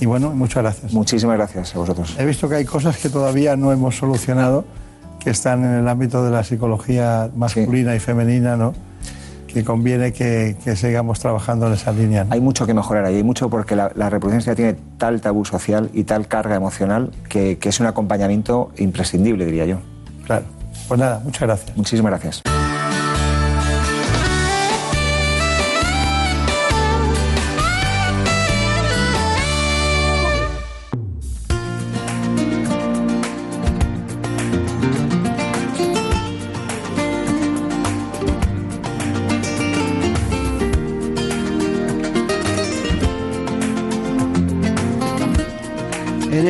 Y 0.03 0.05
bueno, 0.05 0.31
muchas 0.31 0.63
gracias. 0.63 0.91
Muchísimas 0.91 1.37
gracias 1.37 1.73
a 1.73 1.79
vosotros. 1.79 2.13
He 2.19 2.25
visto 2.25 2.49
que 2.49 2.55
hay 2.55 2.65
cosas 2.65 2.97
que 2.97 3.07
todavía 3.07 3.55
no 3.55 3.71
hemos 3.71 3.95
solucionado, 3.95 4.65
que 5.17 5.29
están 5.29 5.63
en 5.63 5.75
el 5.75 5.87
ámbito 5.87 6.25
de 6.25 6.29
la 6.29 6.43
psicología 6.43 7.29
masculina 7.37 7.95
y 7.95 8.01
femenina, 8.01 8.57
¿no? 8.57 8.73
Que 9.47 9.63
conviene 9.63 10.11
que, 10.11 10.57
que 10.61 10.75
sigamos 10.75 11.21
trabajando 11.21 11.67
en 11.67 11.73
esa 11.73 11.93
línea. 11.93 12.25
¿no? 12.25 12.33
Hay 12.33 12.41
mucho 12.41 12.65
que 12.65 12.73
mejorar 12.73 13.05
ahí, 13.05 13.15
hay 13.15 13.23
mucho 13.23 13.49
porque 13.49 13.77
la, 13.77 13.93
la 13.95 14.09
reproducción 14.09 14.57
tiene 14.57 14.75
tal 14.97 15.21
tabú 15.21 15.45
social 15.45 15.89
y 15.93 16.03
tal 16.03 16.27
carga 16.27 16.55
emocional 16.55 17.09
que, 17.29 17.57
que 17.57 17.69
es 17.69 17.79
un 17.79 17.85
acompañamiento 17.85 18.71
imprescindible, 18.75 19.45
diría 19.45 19.67
yo. 19.67 19.77
Claro. 20.25 20.43
Pues 20.89 20.99
nada, 20.99 21.21
muchas 21.23 21.43
gracias. 21.43 21.77
Muchísimas 21.77 22.09
gracias. 22.11 22.62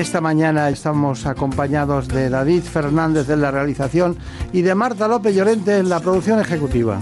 Esta 0.03 0.19
mañana 0.19 0.67
estamos 0.69 1.25
acompañados 1.25 2.09
de 2.09 2.29
David 2.29 2.63
Fernández 2.63 3.29
en 3.29 3.41
la 3.41 3.51
realización 3.51 4.17
y 4.51 4.61
de 4.61 4.75
Marta 4.75 5.07
López 5.07 5.33
Llorente 5.33 5.77
en 5.77 5.87
la 5.87 6.01
producción 6.01 6.41
ejecutiva. 6.41 6.99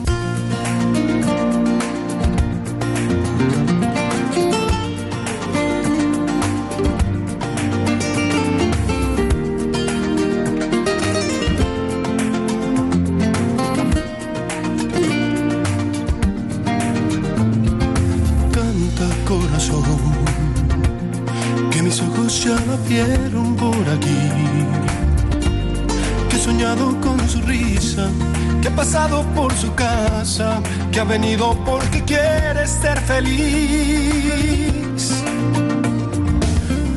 Venido 31.12 31.54
porque 31.66 32.02
quiere 32.06 32.66
ser 32.66 32.98
feliz. 33.02 34.42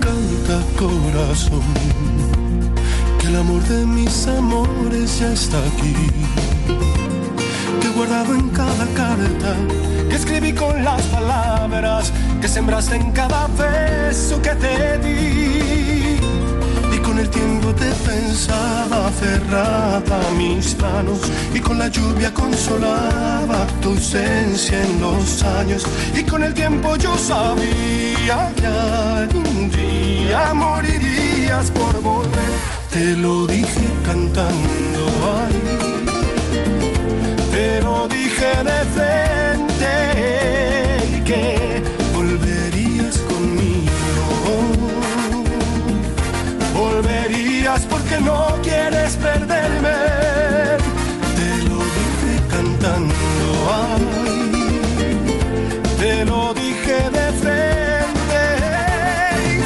Canta 0.05 0.57
corazón, 0.79 1.65
que 3.19 3.27
el 3.27 3.37
amor 3.37 3.63
de 3.65 3.85
mis 3.85 4.29
amores 4.29 5.19
ya 5.19 5.33
está 5.33 5.59
aquí. 5.59 5.97
Que 7.81 7.89
he 7.89 7.91
guardado 7.91 8.37
en 8.37 8.51
cada 8.51 8.87
carta 8.95 9.51
que 10.09 10.15
escribí 10.15 10.53
con 10.53 10.85
las 10.85 11.03
palabras 11.17 12.13
que 12.41 12.47
sembraste 12.47 12.95
en 12.95 13.11
cada 13.11 13.49
beso 13.49 14.41
que 14.41 14.55
te 14.65 14.99
di. 14.99 16.34
El 17.25 17.31
tiempo 17.31 17.75
te 17.75 17.91
pensaba 18.07 19.11
cerrada 19.19 20.21
mis 20.37 20.79
manos 20.79 21.21
y 21.55 21.59
con 21.59 21.79
la 21.79 21.89
lluvia 21.89 22.35
consolaba 22.35 23.67
tu 23.81 23.93
ausencia 23.93 24.85
en 24.85 25.01
los 25.01 25.43
años. 25.43 25.87
Y 26.15 26.23
con 26.25 26.43
el 26.43 26.53
tiempo 26.53 26.97
yo 26.97 27.17
sabía 27.17 28.53
que 28.55 28.67
algún 28.67 29.71
día 29.71 30.53
morirías 30.53 31.71
por 31.71 31.99
volver. 32.03 32.53
Te 32.93 33.17
lo 33.17 33.47
dije 33.47 33.87
cantando 34.05 35.03
ay 35.39 35.55
te 37.53 37.81
lo 37.81 38.07
dije 38.07 38.51
de 38.69 38.81
frente 38.95 39.93
que 41.25 41.64
Porque 47.65 48.21
no 48.21 48.47
quieres 48.63 49.17
perderme. 49.17 49.97
Te 51.35 51.51
lo 51.67 51.79
dije 51.97 52.33
cantando, 52.51 53.15
ay, 53.73 54.03
te 55.99 56.25
lo 56.27 56.53
dije 56.53 57.09
de 57.11 57.33
frente 57.41 58.43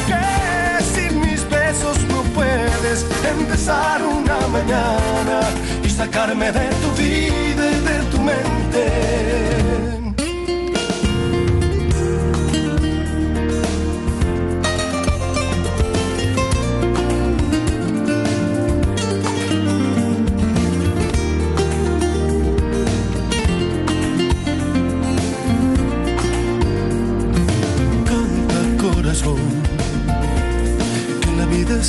que 0.07 0.85
sin 0.95 1.21
mis 1.21 1.43
besos 1.51 1.99
no 2.05 2.23
puedes 2.37 3.05
empezar 3.37 4.01
una 4.05 4.47
mañana 4.47 5.41
y 5.83 5.91
sacarme 5.91 6.53
de 6.53 6.69
tu 6.81 6.93
vida 7.03 7.58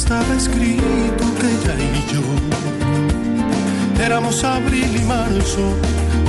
estaba 0.10 0.36
escrito 0.36 1.24
que 1.39 1.45
ella 1.45 1.76
y 1.78 2.12
yo 2.12 2.22
éramos 4.03 4.43
abril 4.43 4.95
y 4.95 5.05
marzo, 5.05 5.78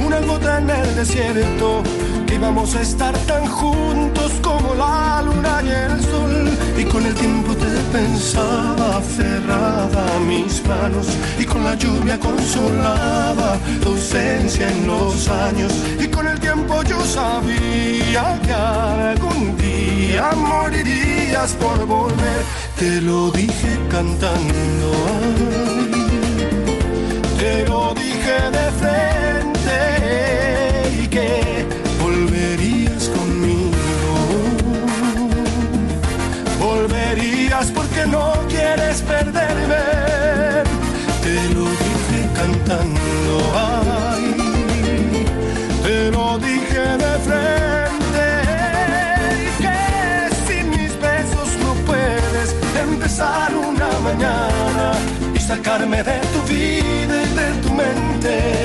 una 0.05 0.21
gota 0.21 0.59
en 0.59 0.69
el 0.69 0.95
desierto, 0.97 1.83
que 2.27 2.35
íbamos 2.35 2.77
a 2.77 2.83
estar 2.83 3.17
tan 3.21 3.47
juntos 3.47 4.33
como 4.43 4.75
la 4.75 5.23
luna 5.25 5.63
y 5.65 5.69
el 5.71 5.99
sol. 6.03 6.51
Y 6.77 6.85
con 6.85 7.07
el 7.07 7.15
tiempo 7.15 7.57
te 7.57 7.71
pensaba 7.91 9.01
cerrada 9.17 10.05
mis 10.29 10.63
manos, 10.67 11.07
y 11.39 11.45
con 11.47 11.65
la 11.65 11.75
lluvia 11.75 12.19
consolaba 12.21 13.57
tu 13.83 13.93
ausencia 13.93 14.69
en 14.69 14.87
los 14.87 15.27
años. 15.29 15.73
Y 15.99 16.07
con 16.09 16.29
el 16.29 16.39
tiempo 16.39 16.83
yo 16.83 17.01
sabía 17.03 18.39
que 18.45 18.53
algún 18.53 19.57
día 19.57 19.70
día 20.11 20.31
morirías 20.35 21.53
por 21.53 21.87
volver. 21.87 22.43
Te 22.79 23.01
lo 23.01 23.31
dije 23.31 23.79
cantando, 23.91 24.91
te 27.39 27.67
lo 27.69 27.95
dije 27.95 28.37
de 28.57 28.67
frente 28.81 29.79
y 31.03 31.07
que 31.09 31.67
volverías 32.03 33.09
conmigo. 33.17 34.13
Volverías 36.59 37.67
porque 37.71 38.07
no 38.07 38.33
quieres 38.49 39.03
perder 39.03 39.30
empezar 53.21 53.55
una 53.55 53.91
mañana 54.01 54.93
y 55.35 55.39
sacarme 55.39 56.03
de 56.03 56.21
tu 56.33 56.43
vida 56.49 57.23
y 57.23 57.35
de 57.35 57.63
tu 57.63 57.71
mente. 57.75 58.60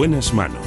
Buenas 0.00 0.32
manos. 0.32 0.66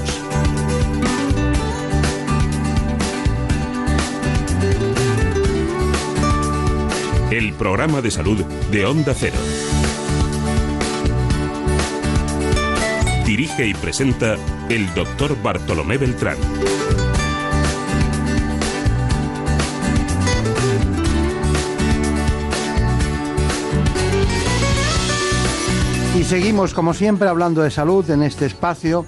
El 7.32 7.54
programa 7.54 8.02
de 8.02 8.12
salud 8.12 8.46
de 8.70 8.86
Onda 8.86 9.16
Cero. 9.16 9.38
Dirige 13.26 13.66
y 13.66 13.74
presenta 13.74 14.36
el 14.70 14.94
doctor 14.94 15.36
Bartolomé 15.42 15.98
Beltrán. 15.98 16.38
Y 26.20 26.24
seguimos, 26.24 26.76
como 26.76 26.94
siempre, 26.94 27.28
hablando 27.28 27.64
de 27.64 27.72
salud 27.72 28.08
en 28.12 28.22
este 28.22 28.46
espacio 28.46 29.08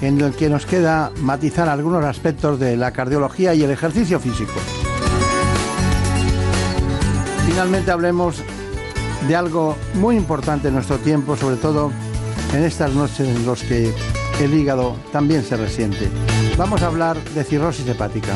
en 0.00 0.20
el 0.20 0.34
que 0.34 0.48
nos 0.48 0.66
queda 0.66 1.10
matizar 1.20 1.68
algunos 1.68 2.04
aspectos 2.04 2.58
de 2.58 2.76
la 2.76 2.92
cardiología 2.92 3.54
y 3.54 3.62
el 3.62 3.70
ejercicio 3.70 4.20
físico. 4.20 4.52
Finalmente 7.46 7.90
hablemos 7.90 8.42
de 9.26 9.36
algo 9.36 9.76
muy 9.94 10.16
importante 10.16 10.68
en 10.68 10.74
nuestro 10.74 10.98
tiempo, 10.98 11.36
sobre 11.36 11.56
todo 11.56 11.90
en 12.54 12.62
estas 12.62 12.92
noches 12.92 13.28
en 13.28 13.46
las 13.46 13.62
que 13.62 13.92
el 14.40 14.54
hígado 14.54 14.96
también 15.12 15.42
se 15.42 15.56
resiente. 15.56 16.08
Vamos 16.56 16.82
a 16.82 16.86
hablar 16.86 17.16
de 17.34 17.44
cirrosis 17.44 17.86
hepática. 17.88 18.34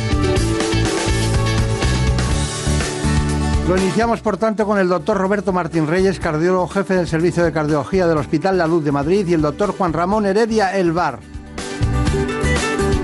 Lo 3.69 3.77
iniciamos, 3.77 4.21
por 4.21 4.37
tanto, 4.37 4.67
con 4.67 4.79
el 4.79 4.89
doctor 4.89 5.17
Roberto 5.17 5.53
Martín 5.53 5.87
Reyes, 5.87 6.19
cardiólogo 6.19 6.67
jefe 6.67 6.95
del 6.95 7.07
Servicio 7.07 7.45
de 7.45 7.53
Cardiología 7.53 8.09
del 8.09 8.19
Hospital 8.19 8.59
La 8.59 8.67
Luz 8.67 8.83
de 8.85 8.91
Madrid, 8.91 9.27
y 9.29 9.35
el 9.35 9.41
doctor 9.41 9.75
Juan 9.77 9.93
Ramón 9.93 10.27
Heredia 10.27 10.77
Elbar. 10.77 11.21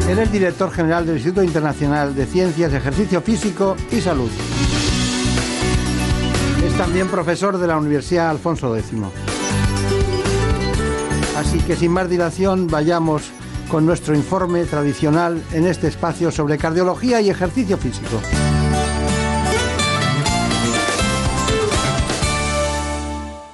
Él 0.09 0.18
es 0.18 0.32
director 0.32 0.70
general 0.70 1.04
del 1.04 1.16
Instituto 1.16 1.42
Internacional 1.42 2.14
de 2.14 2.24
Ciencias, 2.24 2.72
Ejercicio 2.72 3.20
Físico 3.20 3.76
y 3.92 4.00
Salud. 4.00 4.30
Es 6.66 6.78
también 6.78 7.09
profesor 7.09 7.59
de 7.59 7.66
la 7.66 7.76
Universidad 7.76 8.30
Alfonso 8.30 8.74
X. 8.74 8.92
Así 11.36 11.59
que 11.61 11.76
sin 11.76 11.92
más 11.92 12.09
dilación, 12.09 12.68
vayamos 12.68 13.30
con 13.70 13.84
nuestro 13.84 14.14
informe 14.14 14.64
tradicional 14.64 15.42
en 15.52 15.66
este 15.66 15.88
espacio 15.88 16.30
sobre 16.30 16.56
cardiología 16.56 17.20
y 17.20 17.28
ejercicio 17.28 17.76
físico. 17.76 18.18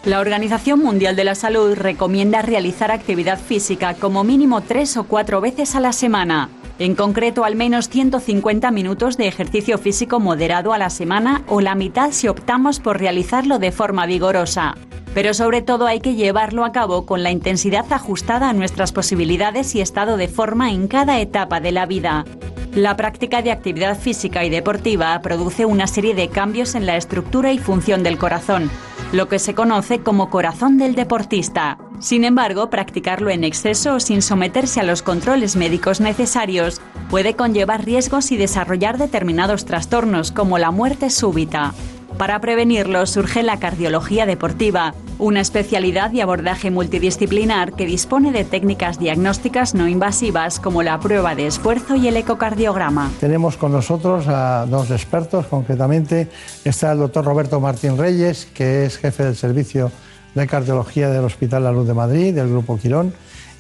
La 0.05 0.21
Organización 0.21 0.81
Mundial 0.81 1.17
de 1.17 1.25
la 1.25 1.35
Salud 1.35 1.75
recomienda 1.75 2.43
realizar 2.43 2.91
actividad 2.91 3.39
física 3.39 3.95
como 3.95 4.23
mínimo 4.23 4.61
tres 4.61 4.99
o 4.99 5.05
cuatro 5.05 5.41
veces 5.41 5.75
a 5.75 5.81
la 5.81 5.95
semana. 5.95 6.51
En 6.79 6.95
concreto, 6.95 7.43
al 7.43 7.57
menos 7.57 7.89
150 7.89 8.71
minutos 8.71 9.17
de 9.17 9.29
ejercicio 9.29 9.79
físico 9.79 10.21
moderado 10.21 10.75
a 10.75 10.79
la 10.79 10.91
semana 10.91 11.43
o 11.49 11.63
la 11.63 11.75
mitad 11.75 12.11
si 12.11 12.29
optamos 12.29 12.81
por 12.81 12.99
realizarlo 12.99 13.59
de 13.59 13.73
forma 13.73 14.05
vigorosa. 14.05 14.75
Pero 15.15 15.33
sobre 15.33 15.63
todo 15.63 15.87
hay 15.87 16.01
que 16.01 16.17
llevarlo 16.17 16.67
a 16.67 16.73
cabo 16.73 17.07
con 17.07 17.23
la 17.23 17.31
intensidad 17.31 17.91
ajustada 17.91 18.51
a 18.51 18.53
nuestras 18.53 18.93
posibilidades 18.93 19.75
y 19.75 19.81
estado 19.81 20.19
de 20.19 20.29
forma 20.29 20.71
en 20.71 20.87
cada 20.87 21.19
etapa 21.19 21.61
de 21.61 21.73
la 21.73 21.87
vida. 21.87 22.27
La 22.75 22.95
práctica 22.97 23.41
de 23.41 23.53
actividad 23.53 23.99
física 23.99 24.45
y 24.45 24.51
deportiva 24.51 25.19
produce 25.23 25.65
una 25.65 25.87
serie 25.87 26.15
de 26.15 26.29
cambios 26.29 26.75
en 26.75 26.85
la 26.85 26.97
estructura 26.99 27.53
y 27.53 27.59
función 27.59 28.03
del 28.03 28.19
corazón, 28.19 28.69
lo 29.15 29.29
que 29.29 29.39
se 29.39 29.55
conoce 29.55 30.01
como 30.01 30.29
corazón 30.29 30.77
del 30.77 30.97
deportista. 30.97 31.79
Sin 32.01 32.25
embargo, 32.25 32.69
practicarlo 32.69 33.31
en 33.31 33.45
exceso 33.45 33.95
o 33.95 34.01
sin 34.01 34.23
someterse 34.23 34.81
a 34.81 34.83
los 34.83 35.03
controles 35.03 35.55
médicos 35.55 36.01
necesarios 36.01 36.81
puede 37.11 37.35
conllevar 37.37 37.85
riesgos 37.85 38.33
y 38.33 38.37
desarrollar 38.37 38.99
determinados 38.99 39.67
trastornos 39.67 40.33
como 40.33 40.59
la 40.59 40.73
muerte 40.73 41.11
súbita. 41.11 41.75
Para 42.19 42.41
prevenirlo 42.41 43.07
surge 43.07 43.43
la 43.43 43.59
cardiología 43.59 44.25
deportiva, 44.25 44.95
una 45.19 45.41
especialidad 45.41 46.13
y 46.13 46.21
abordaje 46.21 46.71
multidisciplinar 46.71 47.73
que 47.73 47.87
dispone 47.87 48.31
de 48.31 48.45
técnicas 48.45 49.01
diagnósticas 49.01 49.75
no 49.75 49.89
invasivas 49.89 50.61
como 50.61 50.85
la 50.85 51.01
prueba 51.01 51.35
de 51.35 51.49
esfuerzo 51.49 51.97
y 51.97 52.07
el 52.07 52.17
ecocardiograma. 52.17 53.11
Tenemos 53.19 53.57
con 53.57 53.73
nosotros 53.73 54.27
a 54.29 54.65
dos 54.67 54.93
expertos, 54.93 55.47
concretamente 55.47 56.29
está 56.65 56.93
el 56.93 56.99
doctor 56.99 57.25
Roberto 57.25 57.59
Martín 57.59 57.99
Reyes, 57.99 58.47
que 58.55 58.85
es 58.85 58.97
jefe 58.97 59.25
del 59.25 59.37
servicio 59.37 59.91
de 60.37 60.47
cardiología 60.47 61.11
del 61.11 61.25
Hospital 61.25 61.65
La 61.65 61.73
Luz 61.73 61.87
de 61.87 61.95
Madrid, 61.95 62.33
del 62.33 62.49
Grupo 62.49 62.79
Quirón, 62.79 63.13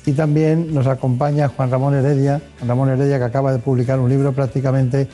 y 0.06 0.12
también 0.12 0.72
nos 0.72 0.86
acompaña 0.86 1.48
Juan 1.48 1.70
Ramón 1.70 1.94
Heredia, 1.94 2.40
Ramón 2.66 2.90
Heredia 2.90 3.18
que 3.18 3.24
acaba 3.24 3.52
de 3.52 3.58
publicar 3.58 3.98
un 3.98 4.10
libro 4.10 4.32
prácticamente 4.32 5.08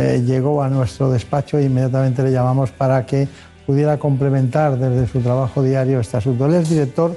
eh, 0.00 0.22
llegó 0.22 0.62
a 0.62 0.68
nuestro 0.68 1.10
despacho 1.10 1.58
e 1.58 1.64
inmediatamente 1.64 2.22
le 2.22 2.32
llamamos 2.32 2.70
para 2.70 3.04
que 3.04 3.28
pudiera 3.66 3.98
complementar 3.98 4.78
desde 4.78 5.06
su 5.06 5.20
trabajo 5.20 5.62
diario 5.62 6.00
este 6.00 6.16
asunto. 6.16 6.46
Él 6.46 6.54
es 6.54 6.68
director, 6.68 7.16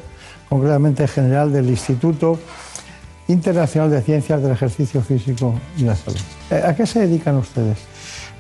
concretamente 0.50 1.08
general 1.08 1.52
del 1.52 1.70
Instituto 1.70 2.40
Internacional 3.28 3.90
de 3.90 4.02
Ciencias 4.02 4.42
del 4.42 4.52
Ejercicio 4.52 5.02
Físico 5.02 5.56
y 5.78 5.84
la 5.84 5.96
Salud. 5.96 6.20
Eh, 6.52 6.62
¿A 6.66 6.76
qué 6.76 6.86
se 6.86 7.00
dedican 7.00 7.38
ustedes? 7.38 7.78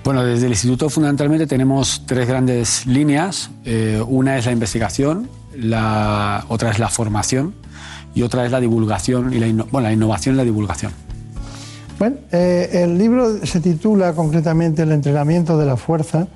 Bueno, 0.03 0.25
desde 0.25 0.47
el 0.47 0.51
instituto 0.51 0.89
fundamentalmente 0.89 1.47
tenemos 1.47 2.03
tres 2.05 2.27
grandes 2.27 2.85
líneas. 2.85 3.49
Eh, 3.63 4.03
una 4.05 4.37
es 4.37 4.45
la 4.45 4.51
investigación, 4.51 5.29
la 5.55 6.43
otra 6.49 6.71
es 6.71 6.79
la 6.79 6.89
formación 6.89 7.53
y 8.13 8.21
otra 8.21 8.45
es 8.45 8.51
la 8.51 8.59
divulgación 8.59 9.33
y 9.33 9.39
la, 9.39 9.47
innovación 9.47 10.35
y 10.35 10.37
la 10.37 10.43
divulgación. 10.43 10.91
Bueno, 11.99 12.17
eh, 12.31 12.69
el 12.83 12.97
libro 12.97 13.45
se 13.45 13.59
titula 13.59 14.13
concretamente 14.13 14.81
El 14.83 14.91
entrenamiento 14.91 15.57
de 15.57 15.65
la 15.65 15.77
fuerza 15.77 16.27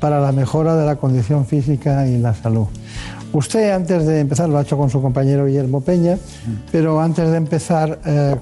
para 0.00 0.20
la 0.20 0.32
mejora 0.32 0.74
de 0.76 0.86
la 0.86 0.96
condición 0.96 1.46
física 1.46 2.06
y 2.06 2.18
la 2.18 2.34
salud. 2.34 2.66
Usted 3.32 3.72
antes 3.72 4.06
de 4.06 4.20
empezar 4.20 4.48
lo 4.48 4.58
ha 4.58 4.62
hecho 4.62 4.76
con 4.76 4.90
su 4.90 5.02
compañero 5.02 5.46
Guillermo 5.46 5.80
Peña, 5.80 6.18
pero 6.70 7.00
antes 7.00 7.30
de 7.30 7.36
empezar 7.36 7.98
eh, 8.06 8.36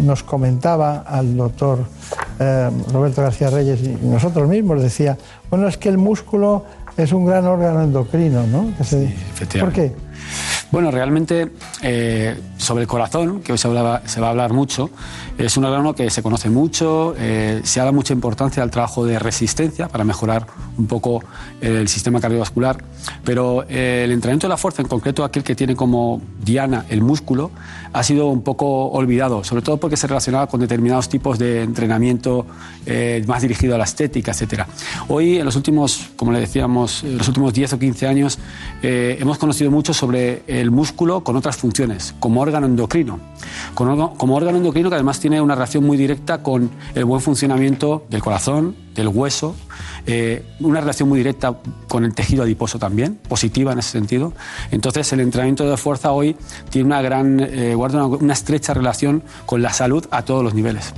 nos 0.00 0.22
comentaba 0.24 0.98
al 1.06 1.36
doctor 1.36 1.78
eh, 2.40 2.68
Roberto 2.92 3.22
García 3.22 3.50
Reyes 3.50 3.80
y 3.82 3.96
nosotros 4.04 4.48
mismos, 4.48 4.82
decía, 4.82 5.16
bueno, 5.48 5.68
es 5.68 5.76
que 5.76 5.88
el 5.88 5.98
músculo 5.98 6.64
es 6.96 7.12
un 7.12 7.24
gran 7.24 7.46
órgano 7.46 7.82
endocrino, 7.82 8.44
¿no? 8.48 8.70
Que 8.76 8.84
se- 8.84 9.14
¿Por 9.60 9.72
qué? 9.72 9.92
Bueno, 10.72 10.90
realmente 10.90 11.50
eh, 11.82 12.34
sobre 12.56 12.84
el 12.84 12.88
corazón, 12.88 13.42
que 13.42 13.52
hoy 13.52 13.58
se, 13.58 13.68
va 13.68 13.96
a 13.96 14.28
hablar 14.30 14.54
mucho, 14.54 14.88
es 15.36 15.58
un 15.58 15.66
órgano 15.66 15.94
que 15.94 16.08
se 16.08 16.22
conoce 16.22 16.48
mucho, 16.48 17.14
eh, 17.18 17.60
se 17.62 17.80
dado 17.80 17.92
mucha 17.92 18.14
importancia 18.14 18.62
al 18.62 18.70
trabajo 18.70 19.04
de 19.04 19.18
resistencia 19.18 19.88
para 19.88 20.02
mejorar 20.04 20.46
un 20.78 20.86
poco 20.86 21.22
el 21.60 21.88
sistema 21.88 22.22
cardiovascular, 22.22 22.82
pero 23.22 23.66
eh, 23.68 24.04
el 24.04 24.12
entrenamiento 24.12 24.46
de 24.46 24.48
la 24.48 24.56
fuerza, 24.56 24.80
en 24.80 24.88
concreto 24.88 25.24
aquel 25.24 25.44
que 25.44 25.54
tiene 25.54 25.76
como 25.76 26.22
diana 26.42 26.86
el 26.88 27.02
músculo, 27.02 27.50
ha 27.92 28.02
sido 28.02 28.26
un 28.26 28.42
poco 28.42 28.86
olvidado, 28.86 29.44
sobre 29.44 29.62
todo 29.62 29.76
porque 29.76 29.96
se 29.96 30.06
relacionaba 30.06 30.46
con 30.46 30.60
determinados 30.60 31.08
tipos 31.08 31.38
de 31.38 31.62
entrenamiento 31.62 32.46
eh, 32.86 33.22
más 33.26 33.42
dirigido 33.42 33.74
a 33.74 33.78
la 33.78 33.84
estética, 33.84 34.32
etcétera. 34.32 34.66
Hoy, 35.08 35.38
en 35.38 35.44
los 35.44 35.56
últimos, 35.56 36.10
como 36.16 36.32
le 36.32 36.40
decíamos, 36.40 37.04
en 37.04 37.18
los 37.18 37.28
últimos 37.28 37.52
10 37.52 37.74
o 37.74 37.78
15 37.78 38.06
años, 38.06 38.38
eh, 38.82 39.18
hemos 39.20 39.38
conocido 39.38 39.70
mucho 39.70 39.92
sobre 39.92 40.42
el 40.46 40.70
músculo 40.70 41.22
con 41.22 41.36
otras 41.36 41.56
funciones, 41.56 42.14
como 42.18 42.40
órgano 42.40 42.66
endocrino. 42.66 43.18
Como 43.74 44.36
órgano 44.36 44.58
endocrino 44.58 44.88
que 44.88 44.94
además 44.94 45.20
tiene 45.20 45.40
una 45.40 45.54
relación 45.54 45.84
muy 45.84 45.96
directa 45.96 46.42
con 46.42 46.70
el 46.94 47.04
buen 47.04 47.20
funcionamiento 47.20 48.04
del 48.08 48.22
corazón, 48.22 48.76
del 48.94 49.08
hueso, 49.08 49.54
eh, 50.06 50.44
una 50.60 50.80
relación 50.80 51.08
muy 51.08 51.18
directa 51.18 51.54
con 51.88 52.04
el 52.04 52.14
tejido 52.14 52.42
adiposo 52.42 52.78
también, 52.78 53.18
positiva 53.28 53.72
en 53.72 53.78
ese 53.78 53.90
sentido. 53.90 54.32
Entonces, 54.70 55.12
el 55.12 55.20
entrenamiento 55.20 55.68
de 55.68 55.76
fuerza 55.76 56.12
hoy 56.12 56.36
tiene 56.70 56.86
una 56.86 57.02
gran, 57.02 57.40
eh, 57.40 57.74
guarda 57.74 58.06
una, 58.06 58.32
estrecha 58.32 58.74
relación 58.74 59.22
con 59.46 59.62
la 59.62 59.72
salud 59.72 60.06
a 60.10 60.22
todos 60.22 60.42
los 60.42 60.54
niveles. 60.54 60.92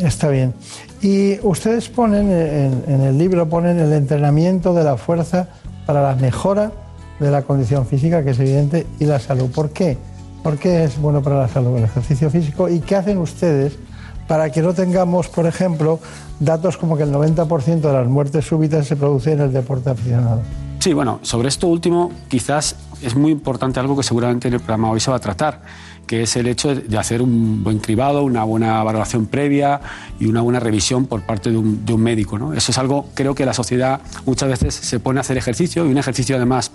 Está 0.00 0.28
bien. 0.28 0.52
Y 1.00 1.38
ustedes 1.42 1.88
ponen 1.88 2.30
en, 2.30 2.84
en 2.86 3.00
el 3.02 3.16
libro 3.16 3.48
ponen 3.48 3.78
el 3.78 3.92
entrenamiento 3.92 4.74
de 4.74 4.84
la 4.84 4.96
fuerza 4.96 5.48
para 5.86 6.02
la 6.02 6.14
mejora 6.16 6.72
de 7.20 7.30
la 7.30 7.42
condición 7.42 7.86
física, 7.86 8.22
que 8.22 8.30
es 8.30 8.38
evidente, 8.38 8.86
y 8.98 9.06
la 9.06 9.18
salud. 9.18 9.50
¿Por 9.50 9.70
qué? 9.70 9.96
¿Por 10.42 10.58
qué 10.58 10.84
es 10.84 11.00
bueno 11.00 11.22
para 11.22 11.38
la 11.38 11.48
salud 11.48 11.76
el 11.78 11.84
ejercicio 11.84 12.30
físico? 12.30 12.68
¿Y 12.68 12.80
qué 12.80 12.96
hacen 12.96 13.18
ustedes 13.18 13.78
para 14.26 14.50
que 14.50 14.62
no 14.62 14.74
tengamos, 14.74 15.28
por 15.28 15.46
ejemplo, 15.46 16.00
datos 16.40 16.76
como 16.76 16.96
que 16.96 17.04
el 17.04 17.12
90% 17.12 17.80
de 17.80 17.92
las 17.92 18.06
muertes 18.06 18.44
súbitas 18.44 18.86
se 18.86 18.96
producen 18.96 19.34
en 19.34 19.40
el 19.46 19.52
deporte 19.52 19.90
aficionado? 19.90 20.42
Sí, 20.78 20.92
bueno, 20.92 21.18
sobre 21.22 21.48
esto 21.48 21.66
último 21.66 22.12
quizás 22.28 22.76
es 23.02 23.14
muy 23.16 23.32
importante 23.32 23.80
algo 23.80 23.96
que 23.96 24.02
seguramente 24.02 24.48
en 24.48 24.54
el 24.54 24.60
programa 24.60 24.90
hoy 24.90 25.00
se 25.00 25.10
va 25.10 25.16
a 25.16 25.20
tratar, 25.20 25.62
que 26.06 26.22
es 26.22 26.36
el 26.36 26.46
hecho 26.46 26.74
de- 26.74 26.96
hacer 26.98 27.20
un 27.22 27.62
buen 27.64 27.78
cribado, 27.78 28.22
una 28.22 28.44
buena 28.44 28.82
valoración 28.82 29.26
previa 29.26 29.80
y 30.20 30.26
una 30.26 30.40
buena 30.40 30.60
revisión 30.60 31.06
por 31.06 31.22
parte 31.22 31.50
de 31.50 31.56
un, 31.56 31.84
de 31.84 31.92
un 31.92 32.00
médico. 32.02 32.52
Eso 32.54 32.72
es 32.72 32.78
algo, 32.78 33.08
creo 33.14 33.34
que 33.34 33.44
la 33.44 33.52
sociedad 33.54 34.00
muchas 34.24 34.48
veces 34.48 34.74
se 34.74 35.00
pone 35.00 35.18
a 35.18 35.22
hacer 35.22 35.36
ejercicio 35.36 35.84
y 35.86 35.90
un 35.90 35.98
ejercicio 35.98 36.36
además 36.36 36.70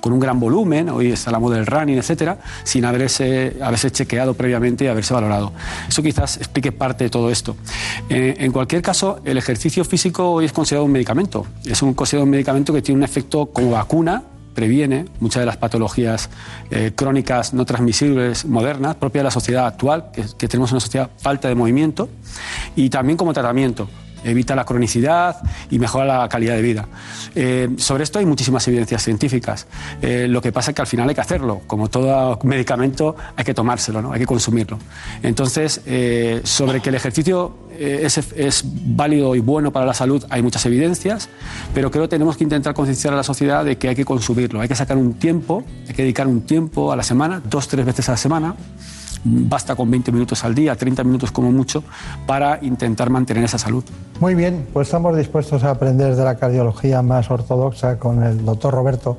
con 0.00 0.12
un 0.12 0.20
gran 0.20 0.38
volumen, 0.38 0.88
hoy 0.88 1.10
está 1.10 1.30
la 1.30 1.38
moda 1.38 1.56
del 1.56 1.66
running, 1.66 1.98
etcétera, 1.98 2.38
sin 2.64 2.84
haberse, 2.84 3.56
haberse 3.62 3.90
chequeado 3.90 4.34
previamente 4.34 4.84
y 4.84 4.88
haberse 4.88 5.12
valorado. 5.14 5.52
Eso 5.88 6.02
quizás 6.02 6.36
explique 6.36 6.70
parte 6.70 7.04
de 7.04 7.10
todo 7.10 7.30
esto. 7.30 7.56
Eh, 8.08 8.36
en 8.38 8.52
cualquier 8.52 8.82
caso, 8.82 9.20
el 9.24 9.36
ejercicio 9.38 9.84
físico 9.84 10.30
hoy 10.32 10.44
es 10.44 10.52
considerado 10.52 10.84
un 10.84 10.92
medicamento. 10.92 11.46
Es 11.64 11.82
un 11.82 11.94
considerado 11.94 12.24
un 12.24 12.30
medicamento 12.30 12.72
que 12.72 12.82
tiene 12.82 12.98
un 12.98 13.04
efecto 13.04 13.46
como 13.46 13.72
vacuna 13.72 14.22
previene 14.56 15.04
muchas 15.20 15.40
de 15.42 15.46
las 15.46 15.58
patologías 15.58 16.28
eh, 16.70 16.90
crónicas 16.96 17.54
no 17.54 17.64
transmisibles 17.64 18.44
modernas, 18.46 18.96
propias 18.96 19.20
de 19.20 19.24
la 19.24 19.30
sociedad 19.30 19.66
actual, 19.66 20.06
que, 20.12 20.24
que 20.36 20.48
tenemos 20.48 20.72
una 20.72 20.80
sociedad 20.80 21.10
falta 21.18 21.46
de 21.46 21.54
movimiento, 21.54 22.08
y 22.74 22.90
también 22.90 23.16
como 23.16 23.32
tratamiento. 23.32 23.88
Evita 24.26 24.54
la 24.54 24.64
cronicidad 24.64 25.36
y 25.70 25.78
mejora 25.78 26.04
la 26.04 26.28
calidad 26.28 26.54
de 26.54 26.62
vida. 26.62 26.88
Eh, 27.34 27.68
sobre 27.78 28.04
esto 28.04 28.18
hay 28.18 28.26
muchísimas 28.26 28.66
evidencias 28.68 29.02
científicas. 29.02 29.66
Eh, 30.02 30.26
lo 30.28 30.42
que 30.42 30.52
pasa 30.52 30.70
es 30.70 30.74
que 30.74 30.82
al 30.82 30.88
final 30.88 31.08
hay 31.08 31.14
que 31.14 31.20
hacerlo. 31.20 31.62
Como 31.66 31.88
todo 31.88 32.38
medicamento, 32.42 33.16
hay 33.36 33.44
que 33.44 33.54
tomárselo, 33.54 34.02
¿no? 34.02 34.12
hay 34.12 34.20
que 34.20 34.26
consumirlo. 34.26 34.78
Entonces, 35.22 35.80
eh, 35.86 36.40
sobre 36.44 36.80
que 36.80 36.88
el 36.88 36.94
ejercicio 36.96 37.66
es, 37.78 38.16
es 38.18 38.64
válido 38.64 39.34
y 39.34 39.40
bueno 39.40 39.70
para 39.70 39.84
la 39.84 39.94
salud, 39.94 40.24
hay 40.30 40.42
muchas 40.42 40.64
evidencias, 40.64 41.28
pero 41.74 41.90
creo 41.90 42.04
que 42.04 42.08
tenemos 42.08 42.36
que 42.36 42.44
intentar 42.44 42.72
concienciar 42.72 43.12
a 43.12 43.18
la 43.18 43.22
sociedad 43.22 43.64
de 43.64 43.76
que 43.76 43.88
hay 43.88 43.94
que 43.94 44.04
consumirlo. 44.04 44.60
Hay 44.60 44.68
que 44.68 44.74
sacar 44.74 44.96
un 44.96 45.14
tiempo, 45.14 45.62
hay 45.86 45.94
que 45.94 46.02
dedicar 46.02 46.26
un 46.26 46.42
tiempo 46.42 46.90
a 46.90 46.96
la 46.96 47.02
semana, 47.02 47.42
dos, 47.44 47.68
tres 47.68 47.84
veces 47.84 48.08
a 48.08 48.12
la 48.12 48.18
semana. 48.18 48.54
Basta 49.28 49.74
con 49.74 49.90
20 49.90 50.12
minutos 50.12 50.44
al 50.44 50.54
día, 50.54 50.76
30 50.76 51.02
minutos 51.02 51.32
como 51.32 51.50
mucho, 51.50 51.82
para 52.26 52.60
intentar 52.62 53.10
mantener 53.10 53.42
esa 53.42 53.58
salud. 53.58 53.82
Muy 54.20 54.36
bien, 54.36 54.66
pues 54.72 54.86
estamos 54.86 55.16
dispuestos 55.16 55.64
a 55.64 55.70
aprender 55.70 56.14
de 56.14 56.22
la 56.22 56.36
cardiología 56.36 57.02
más 57.02 57.28
ortodoxa 57.28 57.98
con 57.98 58.22
el 58.22 58.44
doctor 58.44 58.72
Roberto 58.72 59.18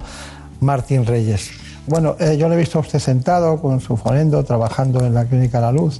Martín 0.61 1.05
Reyes. 1.05 1.51
Bueno, 1.87 2.15
eh, 2.19 2.37
yo 2.37 2.47
le 2.47 2.55
he 2.55 2.57
visto 2.57 2.77
a 2.77 2.81
usted 2.81 2.99
sentado 2.99 3.61
con 3.61 3.81
su 3.81 3.97
fonendo, 3.97 4.43
trabajando 4.45 5.05
en 5.05 5.13
la 5.13 5.25
Clínica 5.25 5.59
La 5.59 5.73
Luz, 5.73 5.99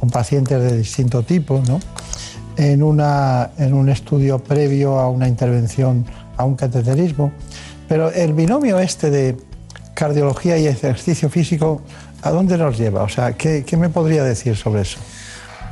con 0.00 0.10
pacientes 0.10 0.60
de 0.60 0.78
distinto 0.78 1.22
tipo, 1.22 1.62
¿no? 1.68 1.78
En, 2.56 2.82
una, 2.82 3.50
en 3.56 3.72
un 3.72 3.88
estudio 3.88 4.40
previo 4.40 4.98
a 4.98 5.08
una 5.08 5.28
intervención, 5.28 6.04
a 6.36 6.44
un 6.44 6.56
cateterismo. 6.56 7.30
Pero 7.88 8.10
el 8.10 8.32
binomio 8.32 8.80
este 8.80 9.10
de 9.10 9.36
cardiología 9.94 10.58
y 10.58 10.66
ejercicio 10.66 11.30
físico, 11.30 11.80
¿a 12.24 12.30
dónde 12.30 12.58
nos 12.58 12.76
lleva? 12.78 13.02
O 13.02 13.08
sea, 13.08 13.34
¿qué, 13.34 13.64
qué 13.66 13.76
me 13.76 13.88
podría 13.88 14.24
decir 14.24 14.56
sobre 14.56 14.82
eso? 14.82 14.98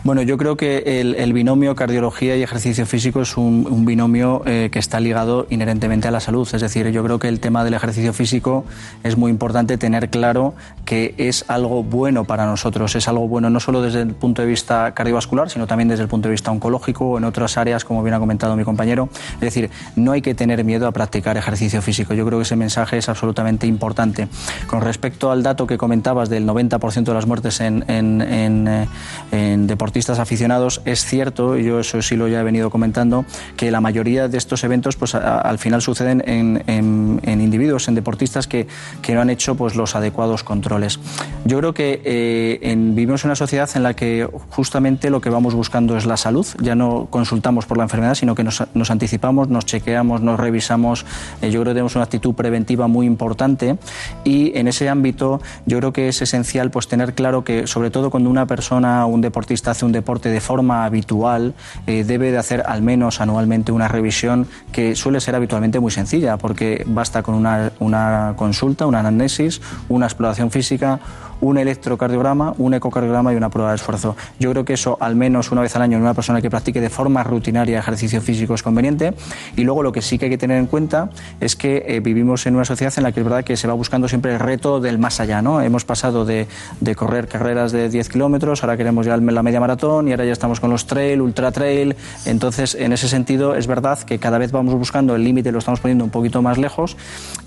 Bueno, 0.05 0.23
yo 0.23 0.37
creo 0.37 0.57
que 0.57 1.01
el, 1.01 1.15
el 1.15 1.33
binomio 1.33 1.77
cardiología 1.77 2.37
y 2.37 2.43
ejercicio 2.43 2.87
físico 2.87 3.23
es 3.23 3.37
un, 3.37 3.69
un 3.71 3.85
binomio 3.85 4.43
eh, 4.47 4.69
que 4.73 4.81
está 4.81 4.99
ligado 4.99 5.47
inherentemente 5.49 6.09
a 6.09 6.11
la 6.11 6.19
salud. 6.19 6.49
Es 6.53 6.61
decir, 6.61 6.89
yo 6.91 7.05
creo 7.05 7.21
que 7.21 7.29
el 7.29 7.39
tema 7.39 7.63
del 7.63 7.75
ejercicio 7.75 8.13
físico 8.13 8.65
es 9.05 9.17
muy 9.17 9.31
importante 9.31 9.79
tener 9.79 10.11
claro 10.11 10.55
que 10.85 11.15
es 11.19 11.45
algo 11.47 11.85
bueno 11.85 12.25
para 12.25 12.47
nosotros. 12.47 12.97
Es 12.97 13.07
algo 13.07 13.29
bueno 13.29 13.49
no 13.49 13.61
solo 13.61 13.81
desde 13.81 14.03
el 14.03 14.15
punto 14.15 14.43
de 14.43 14.49
vista 14.49 14.93
cardiovascular, 14.93 15.49
sino 15.49 15.69
también 15.69 15.87
desde 15.87 16.03
el 16.03 16.09
punto 16.09 16.27
de 16.27 16.33
vista 16.33 16.51
oncológico 16.51 17.11
o 17.11 17.19
en 17.19 17.23
otras 17.23 17.57
áreas, 17.57 17.85
como 17.85 18.03
bien 18.03 18.15
ha 18.15 18.19
comentado 18.19 18.57
mi 18.57 18.65
compañero. 18.65 19.09
Es 19.35 19.41
decir, 19.41 19.71
no 19.95 20.11
hay 20.11 20.21
que 20.21 20.35
tener 20.35 20.65
miedo 20.65 20.89
a 20.89 20.91
practicar 20.91 21.37
ejercicio 21.37 21.81
físico. 21.81 22.13
Yo 22.13 22.27
creo 22.27 22.41
que 22.41 22.43
ese 22.43 22.57
mensaje 22.57 22.99
es 22.99 23.09
absolutamente 23.09 23.69
importante. 23.69 24.27
Con 24.67 24.81
respecto 24.81 25.31
al 25.31 25.45
dato 25.45 25.69
que 25.69 25.79
comentabas 25.79 26.29
del 26.29 26.45
90% 26.45 27.05
de 27.05 27.15
las 27.15 27.27
muertes 27.27 27.61
en, 27.61 27.85
en, 27.89 28.21
en, 28.21 28.67
eh, 28.67 28.89
en 29.31 29.69
deportistas 29.93 30.21
aficionados, 30.21 30.81
es 30.87 31.05
cierto, 31.05 31.59
yo 31.59 31.79
eso 31.79 32.01
sí 32.01 32.17
lo 32.17 32.27
ya 32.27 32.41
he 32.41 32.43
venido 32.43 32.71
comentando, 32.71 33.27
que 33.59 33.71
la 33.71 33.83
mayoría 33.83 34.27
de 34.27 34.39
estos 34.39 34.65
eventos 34.65 34.97
pues, 34.97 35.15
a- 35.15 35.39
al 35.39 35.59
final 35.59 35.83
suceden 35.83 36.23
en, 36.27 36.65
en- 36.67 37.21
en 37.25 37.41
individuos, 37.43 37.89
en 37.89 37.95
deportistas 37.95 38.47
que, 38.47 38.67
que 39.03 39.15
no 39.15 39.21
han 39.21 39.29
hecho 39.29 39.55
pues, 39.55 39.77
los 39.77 39.95
adecuados 39.95 40.45
controles. 40.45 40.99
Yo 41.45 41.59
creo 41.59 41.75
que 41.75 42.01
eh, 42.07 42.59
en- 42.63 42.95
vivimos 42.95 43.23
en 43.25 43.29
una 43.29 43.37
sociedad 43.37 43.69
en 43.75 43.83
la 43.83 43.93
que 43.95 44.27
justamente 44.49 45.11
lo 45.11 45.21
que 45.21 45.29
vamos 45.29 45.53
buscando 45.53 45.95
es 45.99 46.07
la 46.07 46.17
salud, 46.17 46.47
ya 46.63 46.75
no 46.75 47.09
consultamos 47.11 47.67
por 47.67 47.77
la 47.77 47.83
enfermedad, 47.83 48.15
sino 48.15 48.35
que 48.35 48.45
nos, 48.45 48.65
nos 48.73 48.91
anticipamos, 48.91 49.49
nos 49.51 49.67
chequeamos, 49.67 50.23
nos 50.23 50.41
revisamos. 50.41 51.05
Eh, 51.43 51.51
yo 51.51 51.61
creo 51.61 51.73
que 51.73 51.75
tenemos 51.75 51.97
una 51.97 52.05
actitud 52.05 52.33
preventiva 52.35 52.87
muy 52.89 53.05
importante 53.05 53.77
y 54.25 54.57
en 54.57 54.69
ese 54.69 54.89
ámbito 54.89 55.43
yo 55.67 55.77
creo 55.81 55.93
que 55.93 56.09
es 56.09 56.23
esencial 56.23 56.71
pues 56.71 56.89
tener 56.89 57.13
claro 57.15 57.45
que 57.45 57.67
sobre 57.67 57.91
todo 57.91 58.09
cuando 58.09 58.31
una 58.31 58.47
persona 58.47 59.05
un 59.05 59.21
deportista 59.21 59.73
hace 59.73 59.82
un 59.87 59.93
deporte 59.93 60.29
de 60.29 60.41
forma 60.41 60.85
habitual 60.85 61.55
eh, 61.87 62.05
debe 62.05 62.31
de 62.31 62.39
hacer 62.39 62.63
al 62.67 62.83
menos 62.83 63.21
anualmente 63.21 63.73
una 63.73 63.89
revisión 63.89 64.47
que 64.73 64.97
suele 64.97 65.21
ser 65.21 65.35
habitualmente 65.35 65.81
muy 65.81 65.91
sencilla 65.91 66.37
porque 66.37 66.85
basta 66.87 67.23
con 67.23 67.35
una, 67.35 67.73
una 67.79 68.35
consulta, 68.37 68.87
una 68.87 69.01
anamnesis, 69.01 69.61
una 69.89 70.07
exploración 70.07 70.51
física, 70.51 71.01
un 71.43 71.59
electrocardiograma, 71.59 72.55
un 72.57 72.73
ecocardiograma 72.73 73.33
y 73.33 73.37
una 73.37 73.51
prueba 73.51 73.71
de 73.71 73.77
esfuerzo. 73.77 74.17
Yo 74.39 74.51
creo 74.53 74.65
que 74.65 74.75
eso 74.75 74.97
al 75.01 75.17
menos 75.17 75.51
una 75.51 75.61
vez 75.61 75.77
al 75.77 75.83
año 75.83 75.99
en 75.99 76.03
una 76.03 76.15
persona 76.15 76.41
que 76.41 76.49
practique 76.49 76.81
de 76.81 76.89
forma 76.89 77.23
rutinaria 77.23 77.79
ejercicio 77.79 78.21
físico 78.23 78.55
es 78.55 78.63
conveniente 78.63 79.13
y 79.57 79.65
luego 79.65 79.83
lo 79.83 79.93
que 79.93 80.03
sí 80.03 80.19
que 80.19 80.27
hay 80.27 80.31
que 80.31 80.39
tener 80.39 80.57
en 80.59 80.67
cuenta 80.67 81.11
es 81.41 81.57
que 81.57 81.85
eh, 81.87 82.01
vivimos 82.01 82.47
en 82.47 82.55
una 82.55 82.65
sociedad 82.65 82.95
en 82.97 83.03
la 83.03 83.13
que 83.13 83.21
es 83.21 83.25
verdad 83.25 83.45
que 83.45 83.57
se 83.57 83.67
va 83.67 83.75
buscando 83.75 84.09
siempre 84.09 84.33
el 84.33 84.39
reto 84.39 84.81
del 84.81 84.99
más 84.99 85.21
allá. 85.21 85.43
¿no? 85.43 85.61
Hemos 85.61 85.85
pasado 85.85 86.25
de, 86.25 86.47
de 86.81 86.95
correr 86.95 87.27
carreras 87.27 87.73
de 87.73 87.89
10 87.89 88.09
kilómetros, 88.09 88.63
ahora 88.63 88.77
queremos 88.77 89.05
ya 89.05 89.17
la 89.17 89.43
media 89.43 89.61
maratón 89.61 90.09
y 90.09 90.13
ahora 90.13 90.25
ya 90.25 90.33
estamos 90.33 90.61
con 90.61 90.71
los 90.71 90.87
trail, 90.87 91.21
ultra 91.21 91.51
trail. 91.51 91.97
Entonces, 92.25 92.77
en 92.77 92.93
ese 92.93 93.09
sentido, 93.09 93.57
es 93.57 93.67
verdad 93.67 93.99
que 93.99 94.19
cada 94.19 94.39
vez 94.39 94.53
vamos 94.53 94.75
buscando 94.75 95.17
el 95.17 95.25
límite, 95.25 95.51
lo 95.51 95.59
estamos 95.59 95.81
poniendo 95.81 96.05
un 96.05 96.11
poquito 96.11 96.41
más 96.41 96.57
lejos 96.59 96.97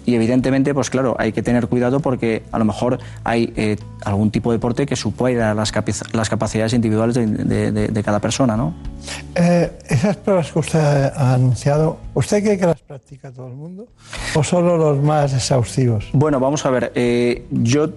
y 0.05 0.15
evidentemente, 0.15 0.73
pues 0.73 0.89
claro, 0.89 1.15
hay 1.19 1.31
que 1.31 1.41
tener 1.41 1.67
cuidado 1.67 1.99
porque 1.99 2.43
a 2.51 2.59
lo 2.59 2.65
mejor 2.65 2.99
hay 3.23 3.51
eh, 3.55 3.77
algún 4.03 4.31
tipo 4.31 4.51
de 4.51 4.57
deporte 4.57 4.85
que 4.85 4.95
supera 4.95 5.53
las, 5.53 5.71
las 6.13 6.29
capacidades 6.29 6.73
individuales 6.73 7.15
de- 7.15 7.71
de 7.71 8.03
cada 8.03 8.19
persona. 8.19 8.55
¿no? 8.55 8.73
Eh, 9.35 9.71
esas 9.89 10.15
pruebas 10.17 10.51
que 10.51 10.59
usted 10.59 10.79
ha 11.15 11.33
anunciado, 11.33 11.97
¿usted 12.15 12.43
cree 12.43 12.57
que 12.57 12.65
las 12.65 12.81
practica 12.81 13.31
todo 13.31 13.47
el 13.47 13.53
mundo 13.53 13.87
o 14.33 14.43
solo 14.43 14.77
los 14.77 15.01
más 15.03 15.33
exhaustivos? 15.33 16.09
Bueno, 16.13 16.39
vamos 16.39 16.65
a 16.65 16.71
ver. 16.71 16.91
eh, 16.95 17.45
yo 17.51 17.89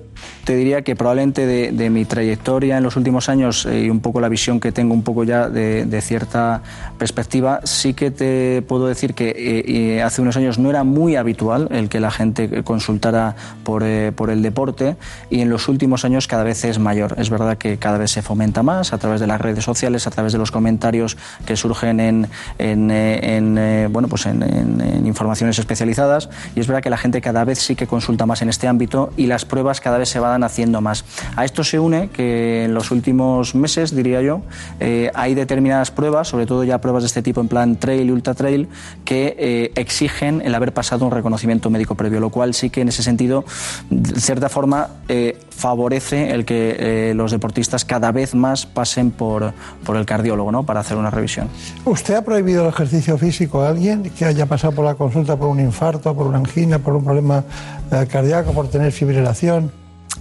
te 0.44 0.54
diría 0.54 0.82
que 0.82 0.96
probablemente 0.96 1.46
de, 1.46 1.90
mi 1.90 2.04
trayectoria 2.04 2.76
en 2.76 2.82
los 2.82 2.96
últimos 2.96 3.28
años 3.28 3.66
eh, 3.66 3.84
y 3.84 3.90
un 3.90 4.00
poco 4.00 4.20
la 4.20 4.28
visión 4.28 4.60
que 4.60 4.72
tengo 4.72 4.94
un 4.94 5.02
poco 5.02 5.24
ya 5.24 5.48
de, 5.48 6.00
cierta 6.02 6.62
perspectiva, 6.98 7.60
sí 7.64 7.94
que 7.94 8.10
te 8.10 8.62
puedo 8.62 8.86
decir 8.86 9.14
que 9.14 9.34
eh, 9.36 10.02
hace 10.02 10.22
unos 10.22 10.36
años 10.36 10.58
no 10.58 10.70
era 10.70 10.84
muy 10.84 11.16
habitual 11.16 11.68
el 11.70 11.88
que 11.88 12.00
la 12.00 12.10
gente 12.10 12.62
consultara 12.62 13.36
por, 13.62 13.84
por 14.14 14.30
el 14.30 14.42
deporte 14.42 14.96
y 15.30 15.40
en 15.40 15.50
los 15.50 15.68
últimos 15.68 16.04
años 16.04 16.26
cada 16.26 16.44
vez 16.44 16.64
es 16.64 16.78
mayor. 16.78 17.14
Es 17.18 17.30
verdad 17.30 17.58
que 17.58 17.78
cada 17.78 17.98
vez 17.98 18.10
se 18.10 18.22
fomenta 18.22 18.62
más 18.62 18.92
a 18.92 18.98
través 18.98 19.20
de 19.20 19.26
las 19.26 19.40
redes 19.40 19.64
sociales, 19.64 20.06
a 20.06 20.10
través 20.10 20.32
de 20.32 20.38
los 20.38 20.50
comentarios 20.50 21.16
que 21.46 21.56
surgen 21.56 22.00
en, 22.00 22.28
en, 22.58 22.90
en, 22.90 23.58
eh, 23.58 23.88
pues 24.08 24.26
en, 24.26 25.06
informaciones 25.06 25.58
especializadas 25.58 26.28
y 26.54 26.60
es 26.60 26.66
verdad 26.66 26.82
que 26.82 26.90
la 26.90 26.98
gente 26.98 27.20
cada 27.20 27.44
vez 27.44 27.58
sí 27.58 27.76
que 27.76 27.86
consulta 27.86 28.26
más 28.26 28.42
en 28.42 28.48
este 28.48 28.68
ámbito 28.68 29.12
y 29.16 29.26
las 29.26 29.44
pruebas 29.44 29.80
cada 29.80 29.98
vez 29.98 30.08
se 30.08 30.20
van 30.20 30.44
haciendo 30.44 30.80
más. 30.80 31.04
A 31.36 31.44
esto 31.44 31.64
se 31.64 31.78
une 31.78 32.10
que 32.10 32.64
en 32.64 32.74
los 32.74 32.90
últimos 32.90 33.54
meses, 33.54 33.94
diría 33.94 34.22
yo, 34.22 34.42
eh, 34.80 35.10
hay 35.14 35.34
determinadas 35.34 35.90
pruebas, 35.90 36.28
sobre 36.28 36.46
todo 36.46 36.64
ya 36.64 36.80
pruebas 36.80 37.02
de 37.02 37.08
este 37.08 37.22
tipo 37.22 37.40
en 37.40 37.48
plan 37.48 37.76
trail 37.76 38.08
y 38.08 38.10
ultra 38.10 38.34
trail, 38.34 38.68
que 39.04 39.36
eh, 39.38 39.72
exigen 39.76 40.42
el 40.44 40.54
haber 40.54 40.72
pasado 40.72 41.04
un 41.04 41.12
reconocimiento 41.12 41.70
médico 41.70 41.94
previo, 41.94 42.20
lo 42.20 42.30
cual 42.30 42.54
sí 42.54 42.70
que 42.70 42.82
en 42.82 42.88
ese 42.88 43.02
sentido, 43.02 43.44
de 43.90 44.20
cierta 44.20 44.48
forma, 44.48 44.88
eh, 45.08 45.38
favorece 45.50 46.30
el 46.30 46.44
que 46.44 47.12
los 47.16 47.32
deportistas 47.32 47.84
cada 47.84 48.12
vez 48.12 48.34
más 48.34 48.64
pasen 48.64 49.10
por, 49.10 49.52
por 49.84 49.96
el 49.96 50.06
cardiólogo 50.06 50.52
¿no? 50.52 50.64
para 50.64 50.80
hacer 50.80 50.96
una 50.96 51.10
revisión. 51.10 51.48
¿Usted 51.84 52.14
ha 52.14 52.22
prohibido 52.22 52.62
el 52.62 52.68
ejercicio 52.68 53.18
físico 53.18 53.62
a 53.62 53.68
alguien 53.68 53.97
que 54.02 54.24
haya 54.24 54.46
pasado 54.46 54.72
por 54.74 54.84
la 54.84 54.94
consulta 54.94 55.36
por 55.36 55.48
un 55.48 55.60
infarto, 55.60 56.14
por 56.14 56.26
una 56.26 56.38
angina, 56.38 56.78
por 56.78 56.94
un 56.94 57.04
problema 57.04 57.44
eh, 57.90 58.06
cardíaco, 58.10 58.52
por 58.52 58.68
tener 58.68 58.92
fibrilación? 58.92 59.72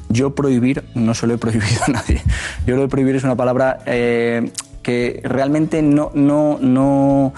Yo 0.10 0.36
prohibir 0.36 0.84
no 0.96 1.14
se 1.14 1.28
lo 1.28 1.34
he 1.34 1.38
prohibido 1.38 1.82
a 1.88 1.92
nadie. 1.92 2.22
Yo 2.66 2.76
lo 2.76 2.84
de 2.84 2.88
prohibir 2.88 3.16
es 3.16 3.24
una 3.24 3.36
palabra 3.36 3.80
eh, 3.86 4.52
que 4.84 5.22
realmente 5.24 5.82
no, 5.82 6.12
no, 6.14 6.58
no, 6.62 7.34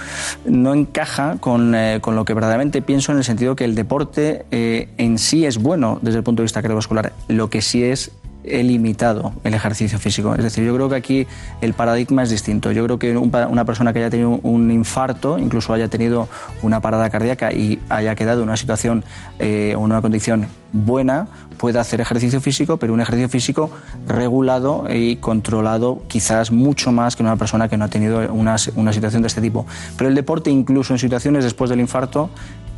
no 0.45 0.74
encaja 0.74 1.38
con, 1.40 1.74
eh, 1.74 1.99
con 2.02 2.16
lo 2.16 2.26
que 2.26 2.34
verdaderamente 2.34 2.82
pienso 2.82 3.11
en 3.11 3.18
el 3.18 3.24
sentido 3.24 3.56
que 3.56 3.66
el 3.66 3.76
deporte 3.76 4.45
en 4.52 5.18
sí 5.18 5.45
es 5.45 5.57
bueno 5.57 5.98
desde 6.02 6.20
el 6.20 6.24
punto 6.24 6.41
de 6.41 6.45
vista 6.45 6.61
cardiovascular. 6.61 7.14
Lo 7.28 7.49
que 7.49 7.61
sí 7.61 7.84
es 7.84 8.11
he 8.44 8.64
limitado 8.64 9.34
el 9.44 9.53
ejercicio 9.53 9.99
físico. 9.99 10.34
Es 10.36 10.44
decir, 10.44 10.64
yo 10.64 10.74
creo 10.76 10.90
que 10.90 10.95
aquí 10.95 11.28
el 11.61 11.74
paradigma 11.74 12.24
es 12.24 12.30
distinto. 12.30 12.72
Yo 12.72 12.84
creo 12.86 12.99
que 12.99 13.18
una 13.18 13.66
persona 13.66 13.94
que 13.94 13.99
haya 13.99 14.10
tenido 14.10 14.40
un 14.44 14.72
infarto, 14.72 15.38
incluso 15.38 15.74
haya 15.74 15.88
tenido 15.88 16.28
una 16.61 16.82
parada 16.82 17.10
cardíaca 17.10 17.52
y 17.52 17.80
haya 17.90 18.16
quedado 18.16 18.41
en 18.41 18.49
una 18.49 18.57
situación 18.57 19.03
eh, 19.40 19.74
o 19.76 19.80
en 19.80 19.86
una 19.86 20.02
condición 20.02 20.48
buena, 20.72 21.28
puede 21.57 21.80
hacer 21.80 21.99
ejercicio 21.99 22.40
físico, 22.40 22.78
pero 22.78 22.94
un 22.94 23.02
ejercicio 23.02 23.30
físico 23.30 23.70
regulado 24.07 24.86
y 24.90 25.18
controlado 25.18 26.02
quizás 26.07 26.52
mucho 26.52 26.91
más 26.91 27.16
que 27.16 27.24
una 27.24 27.36
persona 27.36 27.68
que 27.68 27.78
no 27.78 27.86
ha 27.86 27.90
tenido 27.90 28.20
una, 28.34 28.56
una 28.76 28.94
situación 28.94 29.22
de 29.22 29.28
este 29.28 29.41
tipo. 29.41 29.66
Pero 29.98 30.10
el 30.10 30.16
deporte, 30.16 30.49
incluso 30.49 30.94
en 30.94 30.99
situaciones 30.99 31.44
después 31.44 31.70
del 31.70 31.80
infarto, 31.80 32.30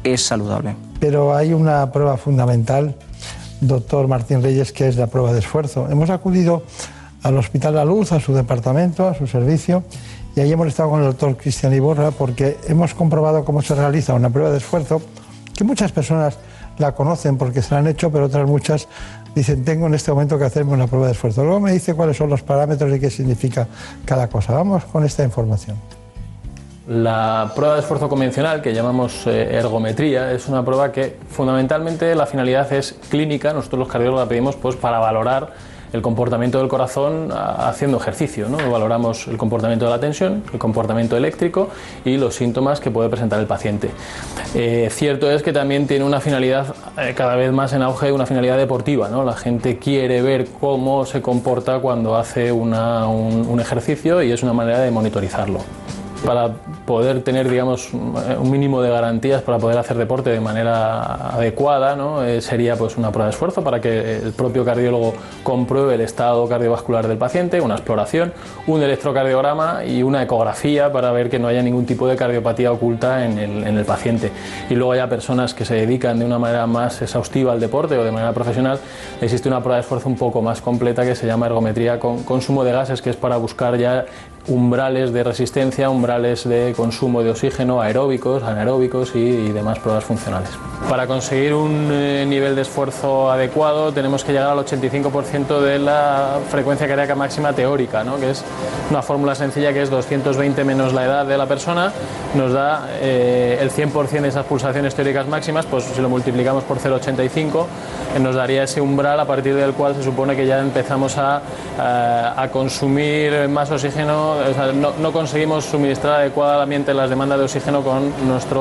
es 0.03 0.23
saludable. 0.23 0.75
Pero 0.99 1.35
hay 1.35 1.53
una 1.53 1.91
prueba 1.91 2.17
fundamental, 2.17 2.95
doctor 3.61 4.07
Martín 4.07 4.43
Reyes, 4.43 4.71
que 4.71 4.87
es 4.87 4.97
la 4.97 5.07
prueba 5.07 5.31
de 5.31 5.39
esfuerzo. 5.39 5.87
Hemos 5.89 6.09
acudido 6.09 6.63
al 7.23 7.37
Hospital 7.37 7.75
La 7.75 7.85
Luz, 7.85 8.11
a 8.11 8.19
su 8.19 8.33
departamento, 8.33 9.07
a 9.07 9.13
su 9.13 9.27
servicio, 9.27 9.83
y 10.35 10.39
ahí 10.39 10.51
hemos 10.51 10.67
estado 10.67 10.89
con 10.89 10.99
el 11.01 11.07
doctor 11.07 11.37
Cristian 11.37 11.73
Iborra 11.73 12.11
porque 12.11 12.57
hemos 12.67 12.93
comprobado 12.93 13.45
cómo 13.45 13.61
se 13.61 13.75
realiza 13.75 14.13
una 14.13 14.29
prueba 14.29 14.51
de 14.51 14.57
esfuerzo, 14.57 15.01
que 15.55 15.63
muchas 15.63 15.91
personas 15.91 16.37
la 16.77 16.93
conocen 16.93 17.37
porque 17.37 17.61
se 17.61 17.73
la 17.73 17.79
han 17.79 17.87
hecho, 17.87 18.11
pero 18.11 18.25
otras 18.25 18.47
muchas 18.47 18.87
dicen, 19.35 19.63
tengo 19.63 19.87
en 19.87 19.93
este 19.93 20.11
momento 20.11 20.37
que 20.39 20.45
hacerme 20.45 20.73
una 20.73 20.87
prueba 20.87 21.07
de 21.07 21.13
esfuerzo. 21.13 21.43
Luego 21.43 21.59
me 21.59 21.71
dice 21.71 21.93
cuáles 21.93 22.17
son 22.17 22.29
los 22.29 22.41
parámetros 22.41 22.95
y 22.95 22.99
qué 22.99 23.09
significa 23.09 23.67
cada 24.05 24.27
cosa. 24.27 24.53
Vamos 24.53 24.85
con 24.85 25.03
esta 25.03 25.23
información. 25.23 25.77
La 26.87 27.51
prueba 27.55 27.75
de 27.75 27.81
esfuerzo 27.81 28.09
convencional, 28.09 28.61
que 28.61 28.73
llamamos 28.73 29.27
eh, 29.27 29.49
ergometría, 29.55 30.31
es 30.31 30.47
una 30.47 30.65
prueba 30.65 30.91
que 30.91 31.15
fundamentalmente 31.29 32.15
la 32.15 32.25
finalidad 32.25 32.73
es 32.73 32.93
clínica. 33.09 33.53
Nosotros 33.53 33.79
los 33.79 33.87
cardiólogos 33.87 34.25
la 34.25 34.29
pedimos 34.29 34.55
pues, 34.55 34.75
para 34.75 34.97
valorar 34.97 35.53
el 35.93 36.01
comportamiento 36.01 36.57
del 36.57 36.67
corazón 36.69 37.31
a- 37.31 37.69
haciendo 37.69 37.97
ejercicio. 37.97 38.49
¿no? 38.49 38.57
Valoramos 38.71 39.27
el 39.27 39.37
comportamiento 39.37 39.85
de 39.85 39.91
la 39.91 39.99
tensión, 39.99 40.41
el 40.51 40.57
comportamiento 40.57 41.15
eléctrico 41.15 41.69
y 42.03 42.17
los 42.17 42.33
síntomas 42.33 42.79
que 42.79 42.89
puede 42.89 43.09
presentar 43.09 43.39
el 43.39 43.45
paciente. 43.45 43.91
Eh, 44.55 44.89
cierto 44.91 45.29
es 45.29 45.43
que 45.43 45.53
también 45.53 45.85
tiene 45.85 46.03
una 46.03 46.19
finalidad 46.19 46.73
eh, 46.97 47.13
cada 47.15 47.35
vez 47.35 47.51
más 47.51 47.73
en 47.73 47.83
auge, 47.83 48.11
una 48.11 48.25
finalidad 48.25 48.57
deportiva. 48.57 49.07
¿no? 49.07 49.23
La 49.23 49.33
gente 49.33 49.77
quiere 49.77 50.23
ver 50.23 50.47
cómo 50.59 51.05
se 51.05 51.21
comporta 51.21 51.77
cuando 51.79 52.15
hace 52.17 52.51
un 52.51 53.59
ejercicio 53.59 54.23
y 54.23 54.31
es 54.31 54.41
una 54.41 54.53
manera 54.53 54.79
de 54.79 54.89
monitorizarlo 54.89 55.59
para 56.25 56.49
poder 56.85 57.21
tener 57.23 57.49
digamos 57.49 57.93
un 57.93 58.51
mínimo 58.51 58.81
de 58.81 58.89
garantías 58.89 59.41
para 59.41 59.57
poder 59.57 59.77
hacer 59.77 59.97
deporte 59.97 60.29
de 60.29 60.39
manera 60.39 61.33
adecuada 61.33 61.95
¿no? 61.95 62.23
Eh, 62.23 62.41
sería 62.41 62.75
pues 62.75 62.97
una 62.97 63.11
prueba 63.11 63.25
de 63.25 63.31
esfuerzo 63.31 63.63
para 63.63 63.81
que 63.81 64.17
el 64.17 64.31
propio 64.33 64.63
cardiólogo 64.63 65.13
compruebe 65.43 65.95
el 65.95 66.01
estado 66.01 66.47
cardiovascular 66.47 67.07
del 67.07 67.17
paciente 67.17 67.59
una 67.61 67.75
exploración 67.75 68.33
un 68.67 68.83
electrocardiograma 68.83 69.85
y 69.85 70.03
una 70.03 70.21
ecografía 70.21 70.91
para 70.91 71.11
ver 71.11 71.29
que 71.29 71.39
no 71.39 71.47
haya 71.47 71.63
ningún 71.63 71.85
tipo 71.85 72.07
de 72.07 72.15
cardiopatía 72.15 72.71
oculta 72.71 73.25
en 73.25 73.37
el, 73.39 73.65
en 73.65 73.77
el 73.77 73.85
paciente 73.85 74.31
y 74.69 74.75
luego 74.75 74.91
haya 74.91 75.09
personas 75.09 75.53
que 75.53 75.65
se 75.65 75.75
dedican 75.75 76.19
de 76.19 76.25
una 76.25 76.37
manera 76.37 76.67
más 76.67 77.01
exhaustiva 77.01 77.51
al 77.51 77.59
deporte 77.59 77.97
o 77.97 78.03
de 78.03 78.11
manera 78.11 78.33
profesional 78.33 78.79
existe 79.21 79.47
una 79.47 79.59
prueba 79.59 79.77
de 79.77 79.81
esfuerzo 79.81 80.07
un 80.07 80.17
poco 80.17 80.41
más 80.41 80.61
completa 80.61 81.03
que 81.03 81.15
se 81.15 81.25
llama 81.25 81.47
ergometría 81.47 81.99
con 81.99 82.23
consumo 82.23 82.63
de 82.63 82.71
gases 82.71 83.01
que 83.01 83.09
es 83.09 83.15
para 83.15 83.37
buscar 83.37 83.77
ya 83.77 84.05
umbrales 84.47 85.13
de 85.13 85.23
resistencia, 85.23 85.89
umbrales 85.89 86.10
de 86.19 86.73
consumo 86.75 87.23
de 87.23 87.31
oxígeno, 87.31 87.79
aeróbicos, 87.81 88.43
anaeróbicos 88.43 89.15
y, 89.15 89.19
y 89.19 89.51
demás 89.51 89.79
pruebas 89.79 90.03
funcionales. 90.03 90.49
Para 90.89 91.07
conseguir 91.07 91.53
un 91.53 91.89
eh, 91.91 92.25
nivel 92.27 92.55
de 92.55 92.63
esfuerzo 92.63 93.31
adecuado 93.31 93.91
tenemos 93.93 94.23
que 94.23 94.33
llegar 94.33 94.49
al 94.49 94.57
85% 94.65 95.59
de 95.61 95.79
la 95.79 96.39
frecuencia 96.49 96.87
cardíaca 96.87 97.15
máxima 97.15 97.53
teórica, 97.53 98.03
¿no? 98.03 98.17
que 98.19 98.31
es 98.31 98.43
una 98.89 99.01
fórmula 99.01 99.35
sencilla 99.35 99.71
que 99.71 99.83
es 99.83 99.89
220 99.89 100.63
menos 100.65 100.93
la 100.93 101.05
edad 101.05 101.25
de 101.25 101.37
la 101.37 101.45
persona, 101.45 101.93
nos 102.35 102.51
da 102.51 102.87
eh, 102.99 103.57
el 103.61 103.71
100% 103.71 104.21
de 104.21 104.27
esas 104.27 104.45
pulsaciones 104.45 104.93
teóricas 104.95 105.27
máximas, 105.27 105.65
pues 105.65 105.83
si 105.85 106.01
lo 106.01 106.09
multiplicamos 106.09 106.63
por 106.63 106.77
0,85 106.79 107.65
eh, 108.15 108.19
nos 108.19 108.35
daría 108.35 108.63
ese 108.63 108.81
umbral 108.81 109.19
a 109.19 109.25
partir 109.25 109.55
del 109.55 109.73
cual 109.73 109.95
se 109.95 110.03
supone 110.03 110.35
que 110.35 110.45
ya 110.45 110.59
empezamos 110.59 111.17
a, 111.17 111.41
a- 111.79 112.41
a 112.41 112.49
consumir 112.49 113.47
más 113.49 113.69
oxígeno, 113.71 114.31
o 114.31 114.53
sea, 114.53 114.71
no, 114.73 114.93
no 114.99 115.11
conseguimos 115.13 115.65
suministrar 115.65 116.00
adecuadamente 116.09 116.93
las 116.93 117.09
demandas 117.09 117.39
de 117.39 117.45
oxígeno 117.45 117.81
con 117.81 118.11
nuestra 118.27 118.59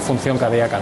función 0.00 0.38
cardíaca. 0.38 0.78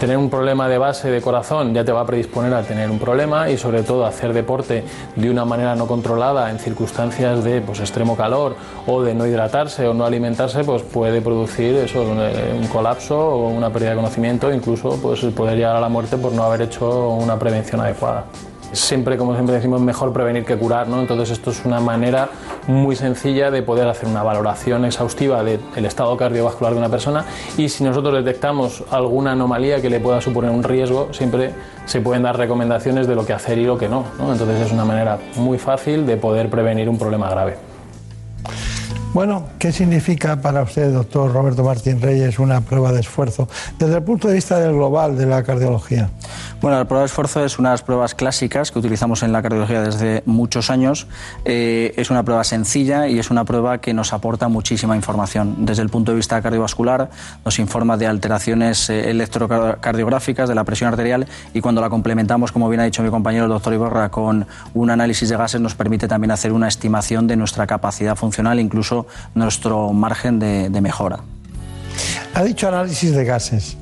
Tener 0.00 0.16
un 0.16 0.28
problema 0.28 0.68
de 0.68 0.76
base 0.76 1.10
de 1.10 1.22
corazón 1.22 1.72
ya 1.72 1.84
te 1.84 1.92
va 1.92 2.02
a 2.02 2.06
predisponer 2.06 2.52
a 2.52 2.62
tener 2.62 2.90
un 2.90 2.98
problema 2.98 3.48
y 3.48 3.56
sobre 3.56 3.82
todo 3.82 4.04
hacer 4.04 4.32
deporte 4.32 4.84
de 5.16 5.30
una 5.30 5.44
manera 5.44 5.74
no 5.76 5.86
controlada 5.86 6.50
en 6.50 6.58
circunstancias 6.58 7.44
de 7.44 7.60
pues, 7.60 7.80
extremo 7.80 8.16
calor 8.16 8.56
o 8.86 9.02
de 9.02 9.14
no 9.14 9.26
hidratarse 9.26 9.86
o 9.86 9.94
no 9.94 10.04
alimentarse, 10.04 10.64
pues 10.64 10.82
puede 10.82 11.22
producir 11.22 11.76
eh, 11.76 12.58
un 12.60 12.66
colapso 12.68 13.18
o 13.18 13.48
una 13.48 13.70
pérdida 13.70 13.90
de 13.90 13.96
conocimiento, 13.96 14.52
incluso 14.52 14.98
pues, 15.00 15.24
poder 15.26 15.56
llegar 15.56 15.76
a 15.76 15.80
la 15.80 15.88
muerte 15.88 16.16
por 16.16 16.32
no 16.32 16.42
haber 16.42 16.62
hecho 16.62 17.10
una 17.10 17.38
prevención 17.38 17.80
adecuada. 17.80 18.24
Siempre, 18.72 19.16
como 19.16 19.34
siempre 19.34 19.54
decimos, 19.54 19.80
mejor 19.80 20.12
prevenir 20.12 20.44
que 20.44 20.56
curar, 20.56 20.88
¿no? 20.88 21.00
Entonces 21.00 21.30
esto 21.30 21.50
es 21.50 21.64
una 21.64 21.80
manera 21.80 22.28
muy 22.66 22.96
sencilla 22.96 23.50
de 23.50 23.62
poder 23.62 23.86
hacer 23.88 24.08
una 24.08 24.22
valoración 24.22 24.84
exhaustiva 24.84 25.42
del 25.44 25.84
estado 25.84 26.16
cardiovascular 26.16 26.72
de 26.72 26.78
una 26.78 26.88
persona 26.88 27.24
y 27.56 27.68
si 27.68 27.84
nosotros 27.84 28.14
detectamos 28.24 28.82
alguna 28.90 29.32
anomalía 29.32 29.80
que 29.80 29.90
le 29.90 30.00
pueda 30.00 30.20
suponer 30.20 30.50
un 30.50 30.62
riesgo, 30.62 31.08
siempre 31.12 31.52
se 31.86 32.00
pueden 32.00 32.22
dar 32.22 32.36
recomendaciones 32.36 33.06
de 33.06 33.14
lo 33.14 33.24
que 33.24 33.32
hacer 33.32 33.58
y 33.58 33.64
lo 33.64 33.78
que 33.78 33.88
no, 33.88 34.04
¿no? 34.18 34.32
Entonces 34.32 34.60
es 34.60 34.72
una 34.72 34.84
manera 34.84 35.18
muy 35.36 35.58
fácil 35.58 36.06
de 36.06 36.16
poder 36.16 36.50
prevenir 36.50 36.88
un 36.88 36.98
problema 36.98 37.28
grave. 37.30 37.56
Bueno, 39.14 39.44
¿qué 39.60 39.70
significa 39.70 40.42
para 40.42 40.62
usted, 40.62 40.92
doctor 40.92 41.32
Roberto 41.32 41.62
Martín 41.62 42.02
Reyes, 42.02 42.40
una 42.40 42.62
prueba 42.62 42.90
de 42.90 42.98
esfuerzo 42.98 43.48
desde 43.78 43.98
el 43.98 44.02
punto 44.02 44.26
de 44.26 44.34
vista 44.34 44.58
del 44.58 44.72
global 44.72 45.16
de 45.16 45.24
la 45.24 45.44
cardiología? 45.44 46.10
Bueno, 46.60 46.78
la 46.78 46.84
prueba 46.84 47.02
de 47.02 47.06
esfuerzo 47.06 47.44
es 47.44 47.60
una 47.60 47.68
de 47.68 47.74
las 47.74 47.82
pruebas 47.82 48.16
clásicas 48.16 48.72
que 48.72 48.78
utilizamos 48.80 49.22
en 49.22 49.30
la 49.30 49.40
cardiología 49.40 49.82
desde 49.82 50.24
muchos 50.26 50.68
años. 50.68 51.06
Eh, 51.44 51.94
es 51.96 52.10
una 52.10 52.24
prueba 52.24 52.42
sencilla 52.42 53.06
y 53.06 53.20
es 53.20 53.30
una 53.30 53.44
prueba 53.44 53.78
que 53.78 53.94
nos 53.94 54.12
aporta 54.12 54.48
muchísima 54.48 54.96
información. 54.96 55.64
Desde 55.64 55.82
el 55.82 55.90
punto 55.90 56.10
de 56.10 56.16
vista 56.16 56.42
cardiovascular, 56.42 57.08
nos 57.44 57.60
informa 57.60 57.96
de 57.96 58.08
alteraciones 58.08 58.90
eh, 58.90 59.10
electrocardiográficas, 59.10 60.48
de 60.48 60.56
la 60.56 60.64
presión 60.64 60.88
arterial 60.88 61.28
y 61.52 61.60
cuando 61.60 61.80
la 61.80 61.88
complementamos, 61.88 62.50
como 62.50 62.68
bien 62.68 62.80
ha 62.80 62.84
dicho 62.84 63.04
mi 63.04 63.10
compañero 63.10 63.44
el 63.44 63.50
doctor 63.50 63.74
Iborra, 63.74 64.10
con 64.10 64.44
un 64.72 64.90
análisis 64.90 65.28
de 65.28 65.36
gases, 65.36 65.60
nos 65.60 65.76
permite 65.76 66.08
también 66.08 66.32
hacer 66.32 66.52
una 66.52 66.66
estimación 66.66 67.28
de 67.28 67.36
nuestra 67.36 67.68
capacidad 67.68 68.16
funcional, 68.16 68.58
incluso 68.58 69.03
nuestro 69.34 69.92
margen 69.92 70.38
de, 70.38 70.80
mejora. 70.80 71.20
Ha 72.34 72.42
dicho 72.42 72.66
análisis 72.68 73.12
de 73.12 73.24
gases. 73.24 73.76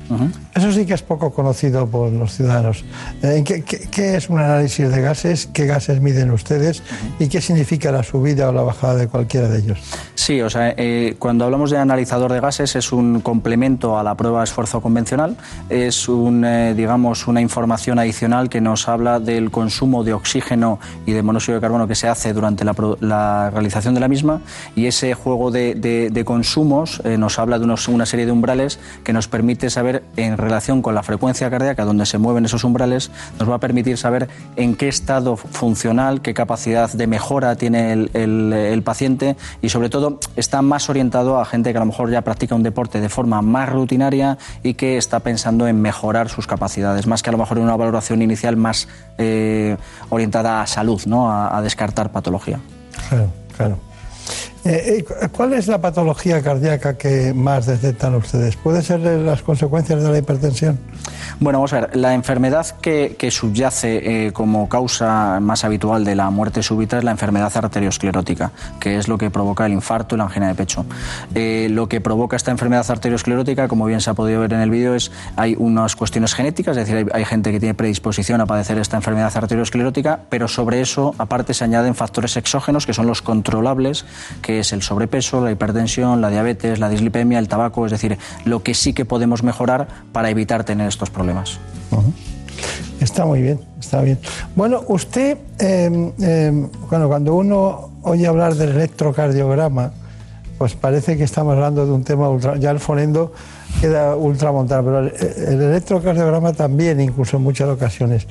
Eso 0.53 0.71
sí 0.71 0.85
que 0.85 0.93
es 0.93 1.01
poco 1.01 1.33
conocido 1.33 1.87
por 1.87 2.11
los 2.11 2.33
ciudadanos. 2.35 2.85
Eh, 3.23 3.41
¿Qué, 3.43 3.63
qué, 3.63 3.79
qué 3.89 4.15
es 4.15 4.29
un 4.29 4.37
análisis 4.39 4.87
de 4.91 5.01
gases? 5.01 5.47
¿Qué 5.51 5.65
gases 5.65 5.99
miden 6.01 6.29
ustedes? 6.29 6.83
¿Y 7.17 7.27
qué 7.29 7.41
significa 7.41 7.91
la 7.91 8.03
subida 8.03 8.49
o 8.49 8.51
la 8.53 8.61
bajada 8.61 8.95
de 8.95 9.07
cualquiera 9.07 9.49
de 9.49 9.57
ellos? 9.59 9.79
Sí, 10.13 10.39
o 10.41 10.49
sea, 10.51 10.75
eh, 10.77 11.15
cuando 11.17 11.45
hablamos 11.45 11.71
de 11.71 11.79
analizador 11.79 12.31
de 12.31 12.39
gases 12.39 12.75
es 12.75 12.91
un 12.91 13.21
complemento 13.21 13.97
a 13.97 14.03
la 14.03 14.13
prueba 14.15 14.39
de 14.39 14.43
esfuerzo 14.43 14.81
convencional, 14.81 15.35
es 15.69 16.07
un, 16.07 16.45
eh, 16.45 16.75
digamos, 16.75 17.25
una 17.27 17.41
información 17.41 17.97
adicional 17.97 18.49
que 18.49 18.61
nos 18.61 18.87
habla 18.87 19.19
del 19.19 19.49
consumo 19.49 20.03
de 20.03 20.13
oxígeno 20.13 20.79
y 21.07 21.13
de 21.13 21.23
monóxido 21.23 21.55
de 21.55 21.61
carbono 21.61 21.87
que 21.87 21.95
se 21.95 22.07
hace 22.07 22.31
durante 22.33 22.63
la, 22.63 22.75
la 22.99 23.49
realización 23.49 23.95
de 23.95 23.99
la 23.99 24.07
misma 24.07 24.41
y 24.75 24.85
ese 24.85 25.15
juego 25.15 25.49
de, 25.49 25.73
de- 25.73 26.09
de 26.11 26.25
consumos 26.25 27.01
eh, 27.03 27.17
nos 27.17 27.39
habla 27.39 27.57
de 27.57 27.65
unos- 27.65 27.87
una 27.87 28.02
serie 28.05 28.25
de 28.25 28.31
umbrales 28.31 28.79
que 29.03 29.13
nos 29.13 29.27
permite 29.27 29.69
saber 29.69 30.03
en 30.17 30.37
relación 30.37 30.81
con 30.81 30.95
la 30.95 31.03
frecuencia 31.03 31.49
cardíaca 31.49 31.85
donde 31.85 32.05
se 32.05 32.17
mueven 32.17 32.45
esos 32.45 32.63
umbrales, 32.63 33.11
nos 33.39 33.49
va 33.49 33.55
a 33.55 33.59
permitir 33.59 33.97
saber 33.97 34.29
en 34.55 34.75
qué 34.75 34.87
estado 34.87 35.37
funcional, 35.37 36.21
qué 36.21 36.33
capacidad 36.33 36.91
de 36.91 37.07
mejora 37.07 37.55
tiene 37.55 37.93
el, 37.93 38.11
el- 38.13 38.53
el 38.53 38.83
paciente 38.83 39.35
y 39.61 39.69
sobre 39.69 39.89
todo 39.89 40.19
está 40.35 40.61
más 40.61 40.89
orientado 40.89 41.39
a 41.39 41.45
gente 41.45 41.71
que 41.71 41.77
a 41.77 41.81
lo 41.81 41.85
mejor 41.87 42.09
ya 42.11 42.21
practica 42.21 42.55
un 42.55 42.63
deporte 42.63 42.99
de 43.01 43.09
forma 43.09 43.41
más 43.41 43.69
rutinaria 43.69 44.37
y 44.63 44.73
que 44.75 44.97
está 44.97 45.19
pensando 45.21 45.67
en 45.67 45.81
mejorar 45.81 46.29
sus 46.29 46.47
capacidades, 46.47 47.07
más 47.07 47.21
que 47.23 47.29
a 47.29 47.33
lo 47.33 47.37
mejor 47.37 47.57
en 47.57 47.63
una 47.63 47.75
valoración 47.75 48.21
inicial 48.21 48.55
más 48.57 48.87
eh, 49.17 49.77
orientada 50.09 50.61
a 50.61 50.67
salud, 50.67 51.01
¿no? 51.05 51.31
a, 51.31 51.57
a 51.57 51.61
descartar 51.61 52.11
patología. 52.11 52.59
Claro, 53.09 53.29
claro. 53.57 53.77
Eh, 54.65 54.99
eh, 54.99 55.03
cu- 55.03 55.13
¿Cuál 55.33 55.53
es 55.53 55.67
la 55.67 55.81
patología 55.81 56.41
cardíaca 56.41 56.97
que 56.97 57.33
más 57.33 57.65
detectan 57.65 58.15
ustedes? 58.15 58.55
¿Puede 58.55 58.81
ser 58.81 59.01
las 59.01 59.41
consecuencias 59.41 60.01
de 60.01 60.09
la 60.09 60.17
hipertensión? 60.17 60.79
Bueno, 61.41 61.59
vamos 61.59 61.73
a 61.73 61.81
ver, 61.81 61.95
la 61.97 62.13
enfermedad 62.13 62.65
que, 62.79 63.17
subyace 63.29 64.27
eh, 64.27 64.31
como 64.31 64.69
causa 64.69 65.39
más 65.41 65.65
habitual 65.65 66.05
de 66.05 66.15
la 66.15 66.29
muerte 66.29 66.63
súbita 66.63 66.97
es 66.97 67.03
la 67.03 67.11
enfermedad 67.11 67.51
arteriosclerótica, 67.53 68.51
que 68.79 68.97
es 68.97 69.07
lo 69.09 69.17
que 69.17 69.29
provoca 69.29 69.65
el 69.65 69.73
infarto 69.73 70.15
y 70.15 70.17
la 70.19 70.25
angina 70.25 70.47
de 70.47 70.55
pecho. 70.55 70.85
Lo 71.33 71.89
que 71.89 71.99
provoca 71.99 72.37
esta 72.37 72.51
enfermedad 72.51 72.85
arteriosclerótica, 72.89 73.67
como 73.67 73.85
bien 73.85 73.99
se 73.99 74.11
ha 74.11 74.13
podido 74.13 74.39
ver 74.41 74.53
en 74.53 74.61
el 74.61 74.69
vídeo, 74.69 74.95
es 74.95 75.11
hay 75.35 75.55
unas 75.57 75.95
cuestiones 75.95 76.33
genéticas, 76.35 76.77
es 76.77 76.87
decir, 76.87 76.97
hay, 77.13 77.19
hay 77.21 77.25
gente 77.25 77.51
que 77.51 77.59
tiene 77.59 77.73
predisposición 77.73 78.39
a 78.39 78.45
padecer 78.45 78.77
esta 78.77 78.95
enfermedad 78.95 79.31
arteriosclerótica, 79.35 80.21
pero 80.29 80.47
sobre 80.47 80.79
eso, 80.79 81.15
aparte, 81.17 81.53
se 81.53 81.63
añaden 81.65 81.95
factores 81.95 82.37
exógenos 82.37 82.85
que 82.85 82.93
son 82.93 83.07
los 83.07 83.21
controlables, 83.21 84.05
que 84.41 84.52
es 84.59 84.73
el 84.73 84.81
sobrepeso, 84.81 85.43
la 85.43 85.51
hipertensión, 85.51 86.21
la 86.21 86.29
diabetes, 86.29 86.79
la 86.79 86.89
dislipemia, 86.89 87.39
el 87.39 87.47
tabaco, 87.47 87.85
es 87.85 87.91
decir, 87.91 88.17
lo 88.45 88.63
que 88.63 88.73
sí 88.73 88.93
que 88.93 89.05
podemos 89.05 89.43
mejorar 89.43 89.87
para 90.11 90.29
evitar 90.29 90.63
tener 90.63 90.87
estos 90.87 91.09
problemas. 91.09 91.59
Está 92.99 93.25
muy 93.25 93.41
bien, 93.41 93.59
está 93.79 94.01
bien. 94.01 94.17
Bueno, 94.55 94.83
usted, 94.87 95.37
eh, 95.59 96.13
eh, 96.21 96.67
bueno, 96.89 97.07
cuando 97.07 97.35
uno 97.35 97.91
oye 98.03 98.27
hablar 98.27 98.55
del 98.55 98.69
electrocardiograma, 98.69 99.91
pues 100.57 100.75
parece 100.75 101.17
que 101.17 101.23
estamos 101.23 101.55
hablando 101.55 101.85
de 101.85 101.91
un 101.91 102.03
tema 102.03 102.29
ultra, 102.29 102.55
ya 102.57 102.71
el 102.71 102.79
fonendo 102.79 103.33
queda 103.81 104.15
ultramontano, 104.15 104.83
pero 104.85 104.99
el, 104.99 105.13
el 105.47 105.61
electrocardiograma 105.61 106.53
también, 106.53 107.01
incluso 107.01 107.37
en 107.37 107.43
muchas 107.43 107.67
ocasiones. 107.67 108.27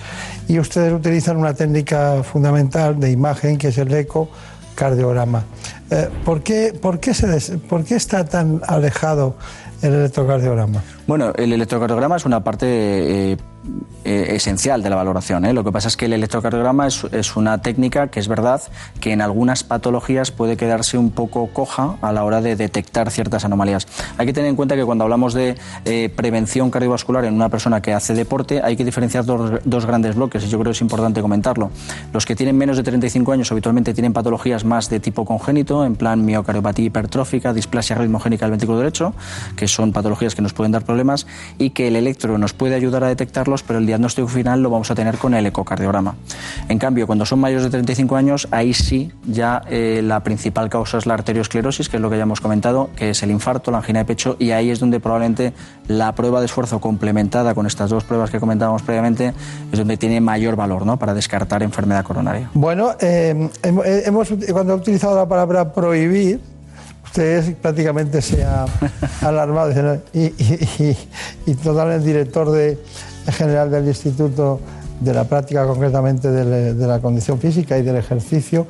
Y 0.48 0.58
ustedes 0.58 0.92
utilizan 0.92 1.36
una 1.36 1.52
técnica 1.52 2.22
fundamental 2.22 2.98
de 2.98 3.10
imagen 3.10 3.58
que 3.58 3.68
es 3.68 3.78
el 3.78 3.92
ecocardiograma. 3.92 5.44
Eh, 5.92 6.08
¿por, 6.24 6.42
qué, 6.42 6.72
por, 6.80 7.00
qué 7.00 7.12
se 7.12 7.26
des- 7.26 7.52
¿Por 7.68 7.84
qué 7.84 7.96
está 7.96 8.24
tan 8.24 8.62
alejado 8.66 9.34
el 9.82 9.92
electrocardiograma? 9.92 10.82
Bueno, 11.06 11.32
el 11.36 11.52
electrocardiograma 11.52 12.16
es 12.16 12.24
una 12.24 12.42
parte 12.42 12.66
eh, 13.32 13.36
eh, 14.04 14.34
esencial 14.34 14.82
de 14.82 14.90
la 14.90 14.96
valoración. 14.96 15.44
¿eh? 15.44 15.52
Lo 15.52 15.62
que 15.62 15.70
pasa 15.70 15.86
es 15.86 15.96
que 15.96 16.06
el 16.06 16.12
electrocardiograma 16.12 16.88
es, 16.88 17.36
una 17.36 17.62
técnica 17.62 18.08
que 18.08 18.18
es 18.18 18.26
verdad 18.26 18.60
que 18.98 19.12
en 19.12 19.20
algunas 19.22 19.62
patologías 19.62 20.32
puede 20.32 20.56
quedarse 20.56 20.98
un 20.98 21.12
poco 21.12 21.46
coja 21.46 21.94
a 22.02 22.12
la 22.12 22.24
hora 22.24 22.40
de 22.40 22.56
detectar 22.56 23.12
ciertas 23.12 23.44
anomalías. 23.44 23.86
Hay 24.18 24.26
que 24.26 24.32
tener 24.32 24.50
en 24.50 24.56
cuenta 24.56 24.74
que 24.74 24.84
cuando 24.84 25.04
hablamos 25.04 25.34
de 25.34 25.56
eh, 25.84 26.12
prevención 26.16 26.72
cardiovascular 26.72 27.24
en 27.24 27.34
una 27.34 27.48
persona 27.48 27.80
que 27.80 27.92
hace 27.92 28.14
deporte 28.14 28.60
hay 28.64 28.76
que 28.76 28.84
diferenciar 28.84 29.24
dos, 29.24 29.86
grandes 29.86 30.16
bloques 30.16 30.42
y 30.42 30.48
yo 30.48 30.58
creo 30.58 30.72
que 30.72 30.76
es 30.76 30.80
importante 30.80 31.22
comentarlo. 31.22 31.70
Los 32.12 32.26
que 32.26 32.34
tienen 32.34 32.58
menos 32.58 32.76
de 32.76 32.82
35 32.82 33.30
años 33.30 33.52
habitualmente 33.52 33.94
tienen 33.94 34.12
patologías 34.12 34.64
más 34.64 34.90
de 34.90 34.98
tipo 34.98 35.24
congénito, 35.24 35.84
en 35.84 35.94
plan 35.94 36.24
miocardiopatía 36.24 36.86
hipertrófica, 36.86 37.52
displasia 37.52 37.94
ritmogénica 37.94 38.46
del 38.46 38.50
ventrículo 38.50 38.78
derecho, 38.78 39.14
que 39.54 39.68
son 39.68 39.92
patologías 39.92 40.34
que 40.34 40.42
nos 40.42 40.52
pueden 40.52 40.72
dar 40.72 40.84
problemas 40.84 41.28
y 41.58 41.70
que 41.70 41.86
el 41.86 41.94
electro 41.94 42.36
nos 42.36 42.52
puede 42.52 42.74
ayudar 42.74 43.04
a 43.04 43.08
pero 43.62 43.78
el 43.80 43.86
diagnóstico 43.86 44.28
final 44.28 44.62
lo 44.62 44.70
vamos 44.70 44.90
a 44.90 44.94
tener 44.94 45.18
con 45.18 45.34
el 45.34 45.44
ecocardiograma. 45.44 46.14
En 46.68 46.78
cambio, 46.78 47.06
cuando 47.06 47.26
son 47.26 47.40
mayores 47.40 47.64
de 47.64 47.70
35 47.70 48.16
años, 48.16 48.48
ahí 48.52 48.72
sí 48.72 49.10
ya 49.26 49.62
eh, 49.68 50.00
la 50.04 50.20
principal 50.20 50.70
causa 50.70 50.98
es 50.98 51.06
la 51.06 51.14
arteriosclerosis, 51.14 51.88
que 51.88 51.96
es 51.96 52.00
lo 52.00 52.08
que 52.08 52.16
ya 52.16 52.22
hemos 52.22 52.40
comentado, 52.40 52.90
que 52.94 53.10
es 53.10 53.22
el 53.24 53.30
infarto, 53.32 53.72
la 53.72 53.78
angina 53.78 53.98
de 53.98 54.04
pecho, 54.04 54.36
y 54.38 54.52
ahí 54.52 54.70
es 54.70 54.78
donde 54.78 55.00
probablemente 55.00 55.52
la 55.88 56.14
prueba 56.14 56.38
de 56.38 56.46
esfuerzo 56.46 56.80
complementada 56.80 57.54
con 57.54 57.66
estas 57.66 57.90
dos 57.90 58.04
pruebas 58.04 58.30
que 58.30 58.38
comentábamos 58.38 58.82
previamente 58.82 59.34
es 59.72 59.78
donde 59.78 59.96
tiene 59.96 60.20
mayor 60.20 60.54
valor 60.54 60.86
¿no? 60.86 60.98
para 60.98 61.14
descartar 61.14 61.62
enfermedad 61.64 62.04
coronaria. 62.04 62.48
Bueno, 62.54 62.92
hem- 62.98 63.50
eh, 63.84 64.02
hemos, 64.06 64.28
cuando 64.52 64.74
he 64.74 64.76
utilizado 64.76 65.16
la 65.16 65.26
palabra 65.26 65.72
prohibir, 65.72 66.40
usted 67.04 67.56
prácticamente 67.56 68.22
se 68.22 68.44
ha 68.44 68.66
alarmado 69.22 69.72
y, 70.12 70.20
y, 70.20 70.96
y 71.46 71.54
total 71.56 71.92
el 71.92 72.04
director 72.04 72.50
de, 72.50 72.78
general 73.30 73.70
del 73.70 73.86
Instituto 73.86 74.60
de 75.00 75.12
la 75.14 75.24
Práctica, 75.24 75.66
concretamente 75.66 76.30
de, 76.30 76.74
de 76.74 76.86
la 76.86 77.00
condición 77.00 77.38
física 77.38 77.76
y 77.78 77.82
del 77.82 77.96
ejercicio, 77.96 78.66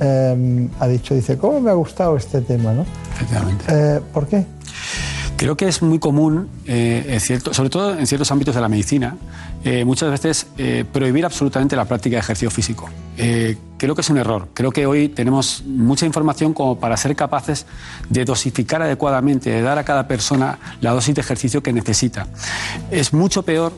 eh, 0.00 0.68
ha 0.80 0.86
dicho, 0.88 1.14
dice, 1.14 1.38
¿cómo 1.38 1.60
me 1.60 1.70
ha 1.70 1.74
gustado 1.74 2.16
este 2.16 2.40
tema? 2.42 2.72
¿no? 2.72 2.84
Efectivamente. 3.14 3.64
Eh, 3.68 4.00
¿Por 4.12 4.26
qué? 4.26 4.44
Creo 5.36 5.54
que 5.56 5.68
es 5.68 5.82
muy 5.82 5.98
común, 5.98 6.48
eh, 6.66 7.04
en 7.08 7.20
cierto- 7.20 7.52
sobre 7.52 7.68
todo 7.68 7.98
en 7.98 8.06
ciertos 8.06 8.30
ámbitos 8.30 8.54
de 8.54 8.60
la 8.60 8.68
medicina, 8.68 9.16
eh, 9.64 9.84
muchas 9.84 10.10
veces 10.10 10.46
eh, 10.56 10.84
prohibir 10.90 11.24
absolutamente 11.26 11.76
la 11.76 11.84
práctica 11.84 12.16
de 12.16 12.20
ejercicio 12.20 12.50
físico. 12.50 12.88
Creo 13.78 13.94
que 13.94 14.00
es 14.00 14.08
un 14.10 14.16
error. 14.16 14.48
Creo 14.54 14.70
que 14.72 14.86
hoy 14.86 15.08
tenemos 15.08 15.62
mucha 15.66 16.06
información 16.06 16.54
como 16.54 16.78
para 16.80 16.96
ser 16.96 17.14
capaces 17.14 17.66
de 18.08 18.24
dosificar 18.24 18.80
adecuadamente, 18.80 19.50
de 19.50 19.60
dar 19.60 19.76
a 19.78 19.84
cada 19.84 20.08
persona 20.08 20.58
la 20.80 20.92
dosis 20.92 21.14
de 21.14 21.20
ejercicio 21.20 21.62
que 21.62 21.72
necesita. 21.74 22.26
Es 22.90 23.12
mucho 23.12 23.42
peor, 23.42 23.72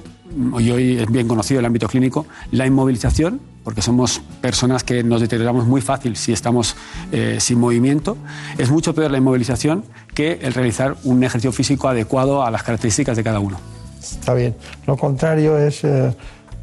y 0.58 0.70
hoy 0.70 0.98
es 0.98 1.10
bien 1.10 1.26
conocido 1.28 1.60
el 1.60 1.66
ámbito 1.66 1.88
clínico, 1.88 2.26
la 2.50 2.66
inmovilización, 2.66 3.40
porque 3.64 3.82
somos 3.82 4.20
personas 4.40 4.84
que 4.84 5.02
nos 5.02 5.20
deterioramos 5.20 5.66
muy 5.66 5.80
fácil 5.80 6.16
si 6.16 6.32
estamos 6.32 6.76
eh, 7.12 7.38
sin 7.40 7.58
movimiento. 7.58 8.16
Es 8.56 8.70
mucho 8.70 8.94
peor 8.94 9.10
la 9.10 9.18
inmovilización 9.18 9.84
que 10.14 10.38
el 10.42 10.54
realizar 10.54 10.96
un 11.04 11.22
ejercicio 11.22 11.52
físico 11.52 11.88
adecuado 11.88 12.42
a 12.42 12.50
las 12.50 12.62
características 12.62 13.16
de 13.16 13.24
cada 13.24 13.40
uno. 13.40 13.58
Está 14.00 14.34
bien. 14.34 14.54
Lo 14.86 14.96
contrario 14.96 15.58
es 15.58 15.84
eh, 15.84 16.14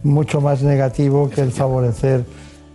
mucho 0.03 0.41
más 0.41 0.61
negativo 0.61 1.29
que 1.29 1.41
el 1.41 1.51
favorecer 1.51 2.25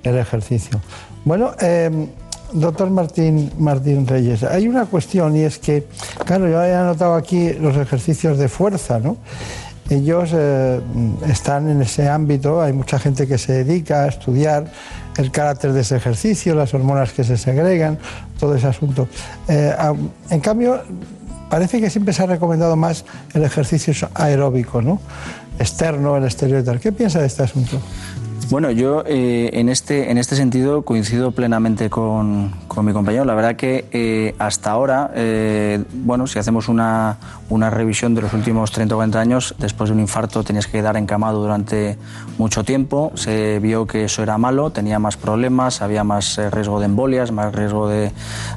el 0.03 0.17
ejercicio. 0.17 0.81
Bueno, 1.25 1.53
eh, 1.61 2.09
doctor 2.53 2.91
Martín, 2.91 3.51
Martín 3.59 4.07
Reyes, 4.07 4.43
hay 4.43 4.69
una 4.69 4.87
cuestión 4.87 5.37
y 5.37 5.41
es 5.41 5.59
que, 5.59 5.87
claro, 6.25 6.49
yo 6.49 6.63
he 6.63 6.75
anotado 6.75 7.15
aquí 7.15 7.53
los 7.55 7.77
ejercicios 7.77 8.39
de 8.39 8.49
fuerza, 8.49 8.99
¿no? 8.99 9.17
Ellos 9.91 10.31
eh, 10.33 10.81
están 11.29 11.69
en 11.69 11.83
ese 11.83 12.09
ámbito, 12.09 12.63
hay 12.63 12.73
mucha 12.73 12.99
gente 12.99 13.27
que 13.27 13.39
se 13.39 13.65
dedica 13.65 14.05
a 14.05 14.07
estudiar 14.07 14.67
el 15.17 15.33
carácter 15.33 15.73
de 15.73 15.81
ese 15.81 15.97
ejercicio, 15.97 16.55
las 16.55 16.73
hormonas 16.73 17.13
que 17.13 17.25
se 17.25 17.37
segregan, 17.37 17.99
todo 18.39 18.55
ese 18.55 18.69
asunto. 18.69 19.09
Eh, 19.49 19.75
en 20.31 20.41
cambio, 20.41 20.81
parece 21.51 21.81
que 21.81 21.91
siempre 21.91 22.15
se 22.15 22.23
ha 22.23 22.27
recomendado 22.27 22.77
más 22.77 23.05
el 23.35 23.43
ejercicio 23.43 23.93
aeróbico, 24.15 24.81
¿no? 24.81 25.01
Externo, 25.59 26.17
el 26.17 26.25
exterior 26.25 26.61
y 26.61 26.65
tal. 26.65 26.79
¿Qué 26.79 26.93
piensa 26.93 27.19
de 27.21 27.27
este 27.27 27.43
asunto? 27.43 27.81
Bueno, 28.51 28.73
yo 28.73 29.05
eh, 29.07 29.51
en, 29.53 29.69
este, 29.69 30.11
en 30.11 30.19
este 30.19 30.35
sentido 30.35 30.83
coincido 30.83 31.31
plenamente 31.31 31.89
con, 31.89 32.53
con 32.67 32.85
mi 32.85 32.93
compañero. 32.93 33.25
La 33.25 33.35
verdad 33.35 33.55
que 33.55 33.85
eh, 33.93 34.35
hasta 34.41 34.73
ahora, 34.73 35.13
eh, 35.15 35.85
bueno, 35.93 36.27
si 36.27 36.41
hacemos 36.41 36.69
una, 36.69 37.19
una 37.49 37.71
revisión 37.71 38.13
de 38.17 38.23
los 38.23 38.33
últimos 38.33 38.73
30 38.73 38.95
o 38.95 38.99
40 38.99 39.21
años, 39.21 39.55
después 39.59 39.91
de 39.91 39.95
un 39.95 40.01
infarto 40.01 40.43
tenías 40.43 40.67
que 40.67 40.73
quedar 40.73 40.97
encamado 40.97 41.41
durante 41.41 41.97
mucho 42.39 42.65
tiempo. 42.65 43.13
Se 43.15 43.61
vio 43.61 43.87
que 43.87 44.05
eso 44.05 44.25
era 44.25 44.37
malo, 44.37 44.71
tenía 44.71 44.99
más 44.99 45.17
problemas, 45.17 45.81
había 45.81 46.03
más 46.03 46.37
eh, 46.39 46.51
riesgo 46.51 46.81
de 46.81 46.87
embolias, 46.87 47.31
más 47.31 47.55
riesgo 47.55 47.89
de, 47.89 48.11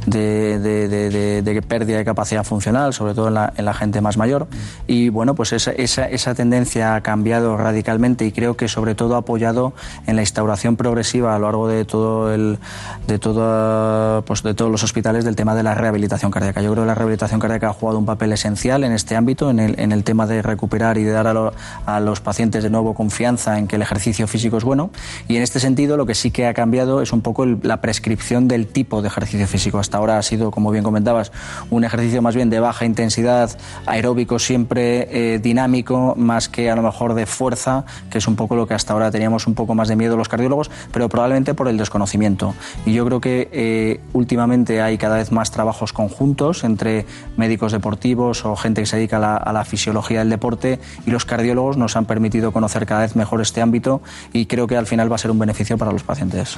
de, 0.07 1.63
pérdida 1.67 1.97
de 1.97 2.05
capacidad 2.05 2.43
funcional, 2.43 2.93
sobre 2.93 3.13
todo 3.13 3.27
en 3.27 3.35
la, 3.35 3.53
en 3.57 3.65
la 3.65 3.75
gente 3.75 4.01
más 4.01 4.17
mayor. 4.17 4.47
Y 4.87 5.09
bueno, 5.09 5.35
pues 5.35 5.53
esa, 5.53 5.71
esa, 5.71 6.09
esa 6.09 6.33
tendencia 6.33 6.95
ha 6.95 7.01
cambiado 7.01 7.57
radicalmente 7.57 8.25
y 8.25 8.31
creo 8.31 8.57
que 8.57 8.67
sobre 8.67 8.95
todo 8.95 9.15
ha 9.15 9.19
apoyado 9.19 9.73
en 10.07 10.15
la 10.15 10.21
instauración 10.21 10.75
progresiva 10.75 11.35
a 11.35 11.39
lo 11.39 11.45
largo 11.45 11.67
de 11.67 11.85
todo 11.85 12.33
el, 12.33 12.59
de 13.07 13.19
todo, 13.19 14.23
pues 14.25 14.43
de 14.43 14.53
todos 14.53 14.71
los 14.71 14.83
hospitales 14.83 15.25
del 15.25 15.35
tema 15.35 15.55
de 15.55 15.63
la 15.63 15.75
rehabilitación 15.75 16.31
cardíaca. 16.31 16.61
Yo 16.61 16.71
creo 16.71 16.83
que 16.83 16.87
la 16.87 16.95
rehabilitación 16.95 17.39
cardíaca 17.39 17.69
ha 17.69 17.73
jugado 17.73 17.99
un 17.99 18.05
papel 18.05 18.31
esencial 18.33 18.83
en 18.83 18.91
este 18.91 19.15
ámbito, 19.15 19.49
en 19.49 19.59
el, 19.59 19.79
en 19.79 19.91
el 19.91 20.03
tema 20.03 20.27
de 20.27 20.41
recuperar 20.41 20.97
y 20.97 21.03
de 21.03 21.11
dar 21.11 21.27
a, 21.27 21.33
lo- 21.33 21.53
a 21.85 21.99
los 21.99 22.19
pacientes 22.19 22.63
de 22.63 22.69
nuevo 22.69 22.93
confianza 22.93 23.57
en 23.57 23.67
que 23.67 23.75
el 23.77 23.81
ejercicio 23.81 24.27
físico 24.27 24.57
es 24.57 24.63
bueno. 24.63 24.89
Y 25.27 25.35
en 25.37 25.43
este 25.43 25.59
sentido, 25.59 25.95
lo 25.97 26.05
que 26.05 26.15
sí 26.15 26.31
que 26.31 26.47
ha 26.47 26.53
cambiado 26.53 27.01
es 27.01 27.13
un 27.13 27.21
poco 27.21 27.45
la 27.45 27.81
prescripción 27.81 28.47
del 28.47 28.67
tipo 28.67 29.01
de 29.01 29.07
ejercicio 29.07 29.47
físico. 29.47 29.79
Hasta 29.79 29.97
ahora 29.97 30.17
ha 30.17 30.21
sido, 30.21 30.51
como 30.51 30.71
bien 30.71 30.83
comentabas, 30.83 31.31
un 31.69 31.83
ejercicio 31.85 32.21
más 32.21 32.35
bien 32.35 32.49
de 32.49 32.59
baja 32.59 32.85
intensidad, 32.85 33.49
aeróbico 33.85 34.39
siempre 34.39 35.07
eh, 35.11 35.39
dinámico, 35.39 36.15
más 36.17 36.49
que 36.49 36.69
a 36.69 36.75
lo 36.75 36.81
mejor 36.81 37.13
de 37.13 37.25
fuerza, 37.25 37.85
que 38.09 38.17
es 38.17 38.27
un 38.27 38.35
poco 38.35 38.55
lo 38.55 38.67
que 38.67 38.73
hasta 38.73 38.91
ahora 38.93 39.09
teníamos 39.11 39.47
un 39.47 39.53
poco 39.53 39.62
más 39.73 39.87
de 39.87 39.95
miedo 39.95 40.17
los 40.17 40.29
cardiólogos, 40.29 40.69
pero 40.91 41.09
probablemente 41.09 41.53
por 41.53 41.67
el 41.67 41.77
desconocimiento. 41.77 42.53
Y 42.85 42.93
yo 42.93 43.05
creo 43.05 43.21
que 43.21 43.49
eh, 43.51 43.99
últimamente 44.13 44.81
hay 44.81 44.97
cada 44.97 45.17
vez 45.17 45.31
más 45.31 45.51
trabajos 45.51 45.93
conjuntos 45.93 46.63
entre 46.63 47.05
médicos 47.37 47.71
deportivos 47.71 48.45
o 48.45 48.55
gente 48.55 48.81
que 48.81 48.85
se 48.85 48.97
dedica 48.97 49.17
a 49.17 49.53
la, 49.53 49.63
fisiología 49.65 50.19
del 50.19 50.29
deporte 50.29 50.79
y 51.05 51.11
los 51.11 51.25
cardiólogos 51.25 51.77
nos 51.77 51.95
han 51.95 52.05
permitido 52.05 52.51
conocer 52.51 52.85
cada 52.85 53.01
vez 53.01 53.15
mejor 53.15 53.41
este 53.41 53.61
ámbito 53.61 54.01
y 54.33 54.45
creo 54.45 54.67
que 54.67 54.75
al 54.75 54.85
final 54.85 55.09
va 55.09 55.15
a 55.15 55.17
ser 55.17 55.31
un 55.31 55.39
beneficio 55.39 55.77
para 55.77 55.91
los 55.91 56.03
pacientes. 56.03 56.57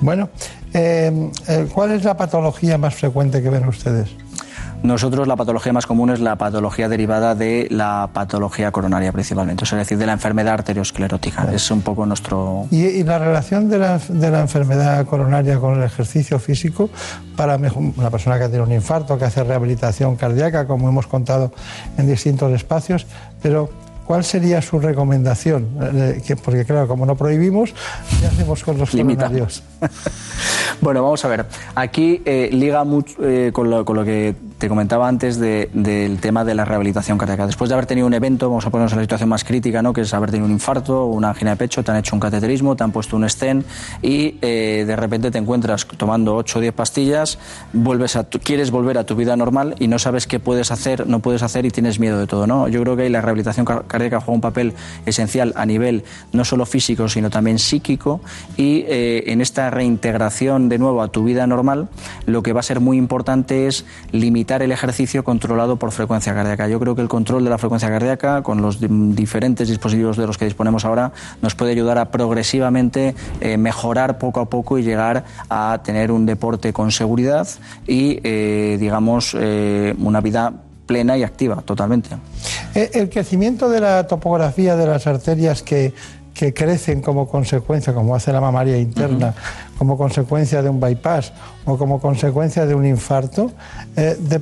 Bueno, 0.00 0.28
eh, 0.72 1.30
eh, 1.48 1.68
¿cuál 1.72 1.92
es 1.92 2.04
la 2.04 2.16
patología 2.16 2.76
más 2.76 2.96
frecuente 2.96 3.42
que 3.42 3.50
ven 3.50 3.68
ustedes? 3.68 4.10
Nosotros 4.84 5.26
la 5.26 5.34
patología 5.34 5.72
más 5.72 5.86
común 5.86 6.10
es 6.10 6.20
la 6.20 6.36
patología 6.36 6.90
derivada 6.90 7.34
de 7.34 7.68
la 7.70 8.10
patología 8.12 8.70
coronaria 8.70 9.12
principalmente, 9.12 9.64
o 9.64 9.66
sea, 9.66 9.80
es 9.80 9.86
decir, 9.86 9.96
de 9.96 10.04
la 10.04 10.12
enfermedad 10.12 10.52
arteriosclerótica. 10.52 11.48
Es 11.54 11.70
un 11.70 11.80
poco 11.80 12.04
nuestro... 12.04 12.66
¿Y, 12.70 12.84
y 12.84 13.02
la 13.02 13.18
relación 13.18 13.70
de 13.70 13.78
la, 13.78 13.98
de 13.98 14.30
la 14.30 14.40
enfermedad 14.42 15.06
coronaria 15.06 15.58
con 15.58 15.78
el 15.78 15.84
ejercicio 15.84 16.38
físico 16.38 16.90
para 17.34 17.56
una 17.56 18.10
persona 18.10 18.38
que 18.38 18.46
tiene 18.50 18.62
un 18.62 18.72
infarto, 18.72 19.16
que 19.16 19.24
hace 19.24 19.42
rehabilitación 19.42 20.16
cardíaca, 20.16 20.66
como 20.66 20.86
hemos 20.90 21.06
contado 21.06 21.50
en 21.96 22.06
distintos 22.06 22.52
espacios, 22.52 23.06
pero 23.40 23.70
¿cuál 24.04 24.22
sería 24.22 24.60
su 24.60 24.80
recomendación? 24.80 25.66
Eh, 25.94 26.20
que- 26.26 26.36
porque 26.36 26.66
claro, 26.66 26.86
como 26.88 27.06
no 27.06 27.16
prohibimos, 27.16 27.72
¿qué 28.20 28.26
hacemos 28.26 28.62
con 28.62 28.76
los 28.76 28.90
coronarios? 28.90 29.62
Bueno, 30.80 31.02
vamos 31.02 31.24
a 31.24 31.28
ver. 31.28 31.46
Aquí 31.76 32.20
eh, 32.26 32.50
liga 32.52 32.84
mucho 32.84 33.14
eh, 33.22 33.52
con, 33.54 33.70
lo, 33.70 33.84
con 33.86 33.96
lo 33.96 34.04
que 34.04 34.34
te 34.64 34.68
comentaba 34.70 35.06
antes 35.08 35.38
de- 35.38 35.68
del 35.74 36.18
tema 36.20 36.42
de 36.42 36.54
la 36.54 36.64
rehabilitación 36.64 37.18
cardíaca. 37.18 37.44
Después 37.46 37.68
de 37.68 37.74
haber 37.74 37.84
tenido 37.84 38.06
un 38.06 38.14
evento, 38.14 38.48
vamos 38.48 38.64
a 38.64 38.70
ponernos 38.70 38.92
en 38.92 38.96
la 39.00 39.04
situación 39.04 39.28
más 39.28 39.44
crítica, 39.44 39.82
¿no? 39.82 39.92
que 39.92 40.00
es 40.00 40.14
haber 40.14 40.30
tenido 40.30 40.46
un 40.46 40.52
infarto, 40.52 41.04
una 41.04 41.28
angina 41.28 41.50
de 41.50 41.56
pecho, 41.58 41.84
te 41.84 41.90
han 41.90 41.98
hecho 41.98 42.16
un 42.16 42.20
cateterismo, 42.20 42.74
te 42.74 42.82
han 42.82 42.90
puesto 42.90 43.14
un 43.14 43.28
stent 43.28 43.66
y 44.00 44.36
eh, 44.40 44.84
de 44.86 44.96
repente 44.96 45.30
te 45.30 45.36
encuentras 45.36 45.86
tomando 45.98 46.34
8 46.36 46.58
o 46.58 46.62
10 46.62 46.72
pastillas, 46.72 47.38
vuelves 47.74 48.16
a 48.16 48.24
quieres 48.24 48.70
volver 48.70 48.96
a 48.96 49.04
tu 49.04 49.16
vida 49.16 49.36
normal 49.36 49.74
y 49.80 49.86
no 49.86 49.98
sabes 49.98 50.26
qué 50.26 50.40
puedes 50.40 50.70
hacer, 50.70 51.06
no 51.06 51.18
puedes 51.20 51.42
hacer 51.42 51.66
y 51.66 51.70
tienes 51.70 52.00
miedo 52.00 52.18
de 52.18 52.26
todo. 52.26 52.46
¿no? 52.46 52.66
Yo 52.68 52.80
creo 52.80 52.96
que 52.96 53.10
la 53.10 53.20
rehabilitación 53.20 53.66
car- 53.66 53.84
cardíaca 53.86 54.20
juega 54.20 54.34
un 54.34 54.40
papel 54.40 54.72
esencial 55.04 55.52
a 55.56 55.66
nivel 55.66 56.04
no 56.32 56.42
solo 56.46 56.64
físico, 56.64 57.06
sino 57.10 57.28
también 57.28 57.58
psíquico 57.58 58.22
y 58.56 58.86
eh, 58.88 59.24
en 59.26 59.42
esta 59.42 59.68
reintegración 59.68 60.70
de 60.70 60.78
nuevo 60.78 61.02
a 61.02 61.08
tu 61.08 61.22
vida 61.22 61.46
normal, 61.46 61.88
lo 62.24 62.42
que 62.42 62.54
va 62.54 62.60
a 62.60 62.62
ser 62.62 62.80
muy 62.80 62.96
importante 62.96 63.66
es 63.66 63.84
limitar 64.10 64.53
el 64.62 64.72
ejercicio 64.72 65.24
controlado 65.24 65.76
por 65.76 65.92
frecuencia 65.92 66.34
cardíaca. 66.34 66.68
Yo 66.68 66.78
creo 66.80 66.94
que 66.94 67.02
el 67.02 67.08
control 67.08 67.44
de 67.44 67.50
la 67.50 67.58
frecuencia 67.58 67.88
cardíaca 67.88 68.42
con 68.42 68.62
los 68.62 68.80
di- 68.80 68.88
diferentes 68.90 69.68
dispositivos 69.68 70.16
de 70.16 70.26
los 70.26 70.38
que 70.38 70.44
disponemos 70.44 70.84
ahora 70.84 71.12
nos 71.42 71.54
puede 71.54 71.72
ayudar 71.72 71.98
a 71.98 72.10
progresivamente 72.10 73.14
eh, 73.40 73.56
mejorar 73.56 74.18
poco 74.18 74.40
a 74.40 74.46
poco 74.50 74.78
y 74.78 74.82
llegar 74.82 75.24
a 75.48 75.80
tener 75.84 76.10
un 76.10 76.26
deporte 76.26 76.72
con 76.72 76.90
seguridad 76.92 77.46
y 77.86 78.20
eh, 78.22 78.76
digamos 78.78 79.36
eh, 79.38 79.94
una 79.98 80.20
vida 80.20 80.52
plena 80.86 81.16
y 81.16 81.22
activa 81.22 81.62
totalmente. 81.64 82.10
Eh, 82.74 82.90
El 82.92 83.08
crecimiento 83.08 83.70
de 83.70 83.80
la 83.80 84.06
topografía 84.06 84.76
de 84.76 84.86
las 84.86 85.06
arterias 85.06 85.62
que, 85.62 85.94
que 86.34 86.52
crecen 86.52 87.00
como 87.00 87.28
consecuencia, 87.28 87.94
como 87.94 88.14
hace 88.14 88.32
la 88.32 88.40
mamaria 88.40 88.76
interna, 88.76 89.32
como 89.78 89.96
consecuencia 89.96 90.62
de 90.62 90.68
un 90.68 90.80
bypass 90.80 91.32
o 91.64 91.78
como 91.78 92.00
consecuencia 92.00 92.66
de 92.66 92.74
un 92.74 92.84
infarto, 92.84 93.52
eh, 93.96 94.16
de, 94.18 94.40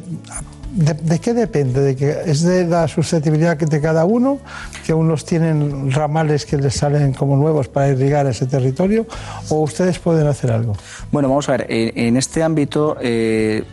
de- 0.74 0.94
de 0.94 1.18
qué 1.18 1.34
depende? 1.34 1.82
¿De 1.82 1.94
que 1.94 2.10
¿Es 2.24 2.42
de 2.42 2.64
la 2.66 2.88
susceptibilidad 2.88 3.58
que- 3.58 3.66
de 3.66 3.78
cada 3.82 4.06
uno? 4.06 4.38
¿Que 4.86 4.94
unos 4.94 5.26
tienen 5.26 5.90
ramales 5.92 6.46
que 6.46 6.56
les 6.56 6.74
salen 6.74 7.12
como 7.12 7.36
nuevos 7.36 7.68
para 7.68 7.88
irrigar 7.88 8.26
ese 8.26 8.46
territorio? 8.46 9.06
¿O 9.50 9.56
ustedes 9.60 9.98
pueden 9.98 10.26
hacer 10.26 10.50
algo? 10.50 10.72
Bueno, 11.10 11.28
vamos 11.28 11.46
a 11.50 11.52
ver, 11.52 11.66
en, 11.68 11.92
en 11.98 12.16
este 12.16 12.42
ámbito, 12.42 12.96
eh, 13.02 13.64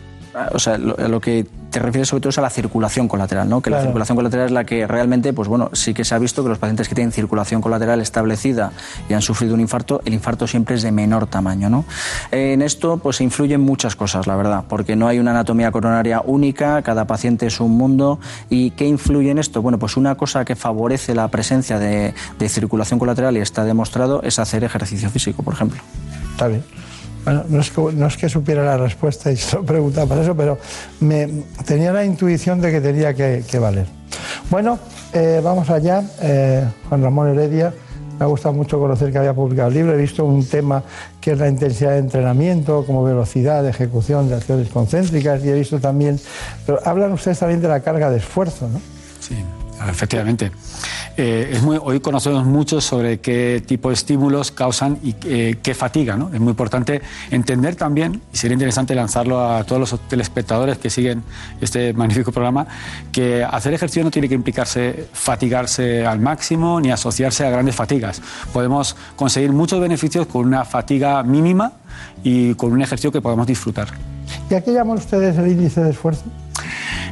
o 0.52 0.58
sea, 0.58 0.76
lo 0.76 1.20
que 1.22 1.46
te 1.70 1.78
refieres 1.78 2.08
sobre 2.08 2.20
todo 2.22 2.32
a 2.36 2.42
la 2.42 2.50
circulación 2.50 3.08
colateral, 3.08 3.48
¿no? 3.48 3.60
Que 3.60 3.70
la 3.70 3.80
circulación 3.80 4.16
colateral 4.16 4.46
es 4.46 4.52
la 4.52 4.64
que 4.64 4.86
realmente, 4.86 5.32
pues 5.32 5.48
bueno, 5.48 5.70
sí 5.72 5.94
que 5.94 6.04
se 6.04 6.14
ha 6.14 6.18
visto 6.18 6.42
que 6.42 6.48
los 6.48 6.58
pacientes 6.58 6.88
que 6.88 6.94
tienen 6.94 7.12
circulación 7.12 7.60
colateral 7.60 8.00
establecida 8.00 8.72
y 9.08 9.14
han 9.14 9.22
sufrido 9.22 9.54
un 9.54 9.60
infarto, 9.60 10.02
el 10.04 10.14
infarto 10.14 10.46
siempre 10.46 10.74
es 10.74 10.82
de 10.82 10.92
menor 10.92 11.26
tamaño, 11.26 11.70
¿no? 11.70 11.84
En 12.30 12.62
esto, 12.62 12.98
pues 12.98 13.20
influyen 13.20 13.60
muchas 13.60 13.96
cosas, 13.96 14.26
la 14.26 14.36
verdad, 14.36 14.64
porque 14.68 14.96
no 14.96 15.06
hay 15.06 15.18
una 15.18 15.30
anatomía 15.30 15.70
coronaria 15.70 16.22
única, 16.24 16.82
cada 16.82 17.06
paciente 17.06 17.46
es 17.46 17.60
un 17.60 17.76
mundo. 17.76 18.18
¿Y 18.48 18.72
qué 18.72 18.86
influye 18.86 19.30
en 19.30 19.38
esto? 19.38 19.62
Bueno, 19.62 19.78
pues 19.78 19.96
una 19.96 20.16
cosa 20.16 20.44
que 20.44 20.56
favorece 20.56 21.14
la 21.14 21.28
presencia 21.28 21.78
de, 21.78 22.14
de 22.38 22.48
circulación 22.48 22.98
colateral 22.98 23.36
y 23.36 23.40
está 23.40 23.64
demostrado 23.64 24.22
es 24.22 24.38
hacer 24.38 24.64
ejercicio 24.64 25.08
físico, 25.10 25.42
por 25.42 25.54
ejemplo. 25.54 25.80
Está 26.32 26.48
bien. 26.48 26.64
Bueno, 27.24 27.44
no 27.48 28.06
es, 28.06 28.16
que, 28.16 28.28
supiera 28.28 28.64
la 28.64 28.76
respuesta 28.76 29.30
y 29.30 29.36
se 29.38 29.56
lo 29.56 29.64
preguntaba 29.64 30.06
para 30.06 30.22
eso, 30.22 30.36
pero 30.36 30.58
me, 31.00 31.44
tenía 31.66 31.92
la 31.92 32.04
intuición 32.04 32.60
de 32.60 32.70
que 32.70 32.80
tenía 32.80 33.14
que, 33.14 33.44
que 33.48 33.58
valer. 33.58 33.86
Bueno, 34.50 34.78
eh, 35.12 35.40
vamos 35.42 35.70
allá. 35.70 36.02
Eh, 36.20 36.64
Juan 36.88 37.02
Ramón 37.02 37.28
Heredia, 37.28 37.72
me 38.18 38.24
ha 38.24 38.28
gustado 38.28 38.54
mucho 38.54 38.78
conocer 38.78 39.10
que 39.10 39.18
había 39.18 39.34
publicado 39.34 39.68
el 39.68 39.74
libro. 39.74 39.94
He 39.94 39.96
visto 39.96 40.24
un 40.24 40.44
tema 40.46 40.82
que 41.20 41.32
es 41.32 41.38
la 41.38 41.48
intensidad 41.48 41.92
de 41.92 41.98
entrenamiento, 41.98 42.84
como 42.84 43.02
velocidad 43.02 43.62
de 43.62 43.70
ejecución 43.70 44.28
de 44.28 44.36
acciones 44.36 44.68
concéntricas, 44.68 45.44
y 45.44 45.48
he 45.48 45.54
visto 45.54 45.78
también. 45.80 46.18
Pero 46.66 46.80
hablan 46.84 47.12
ustedes 47.12 47.38
también 47.38 47.60
de 47.60 47.68
la 47.68 47.80
carga 47.80 48.10
de 48.10 48.18
esfuerzo, 48.18 48.68
¿no? 48.68 48.80
Sí, 49.20 49.36
efectivamente. 49.88 50.50
Eh, 51.16 51.50
es 51.52 51.62
muy, 51.62 51.78
hoy 51.80 52.00
conocemos 52.00 52.44
mucho 52.44 52.80
sobre 52.80 53.20
qué 53.20 53.62
tipo 53.66 53.88
de 53.88 53.94
estímulos 53.94 54.50
causan 54.50 54.98
y 55.02 55.14
eh, 55.24 55.56
qué 55.62 55.74
fatiga. 55.74 56.16
¿no? 56.16 56.30
Es 56.32 56.40
muy 56.40 56.50
importante 56.50 57.00
entender 57.30 57.76
también, 57.76 58.20
y 58.32 58.36
sería 58.36 58.54
interesante 58.54 58.94
lanzarlo 58.94 59.40
a 59.40 59.64
todos 59.64 59.80
los 59.80 60.08
telespectadores 60.08 60.78
que 60.78 60.90
siguen 60.90 61.22
este 61.60 61.92
magnífico 61.92 62.32
programa, 62.32 62.66
que 63.12 63.44
hacer 63.44 63.74
ejercicio 63.74 64.04
no 64.04 64.10
tiene 64.10 64.28
que 64.28 64.34
implicarse 64.34 65.08
fatigarse 65.12 66.06
al 66.06 66.20
máximo 66.20 66.80
ni 66.80 66.90
asociarse 66.90 67.46
a 67.46 67.50
grandes 67.50 67.74
fatigas. 67.74 68.22
Podemos 68.52 68.96
conseguir 69.16 69.52
muchos 69.52 69.80
beneficios 69.80 70.26
con 70.26 70.46
una 70.46 70.64
fatiga 70.64 71.22
mínima 71.22 71.72
y 72.22 72.54
con 72.54 72.72
un 72.72 72.82
ejercicio 72.82 73.12
que 73.12 73.20
podemos 73.20 73.46
disfrutar. 73.46 73.88
¿Y 74.48 74.54
a 74.54 74.62
qué 74.62 74.72
llaman 74.72 74.98
ustedes 74.98 75.36
el 75.38 75.48
índice 75.48 75.82
de 75.82 75.90
esfuerzo? 75.90 76.24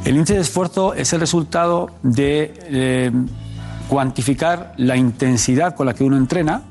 El 0.05 0.15
índice 0.15 0.35
de 0.35 0.41
esfuerzo 0.41 0.93
es 0.93 1.13
el 1.13 1.19
resultado 1.19 1.89
de 2.03 2.53
eh, 2.65 3.11
cuantificar 3.87 4.73
la 4.77 4.95
intensidad 4.95 5.75
con 5.75 5.85
la 5.85 5.93
que 5.93 6.03
uno 6.03 6.17
entrena 6.17 6.63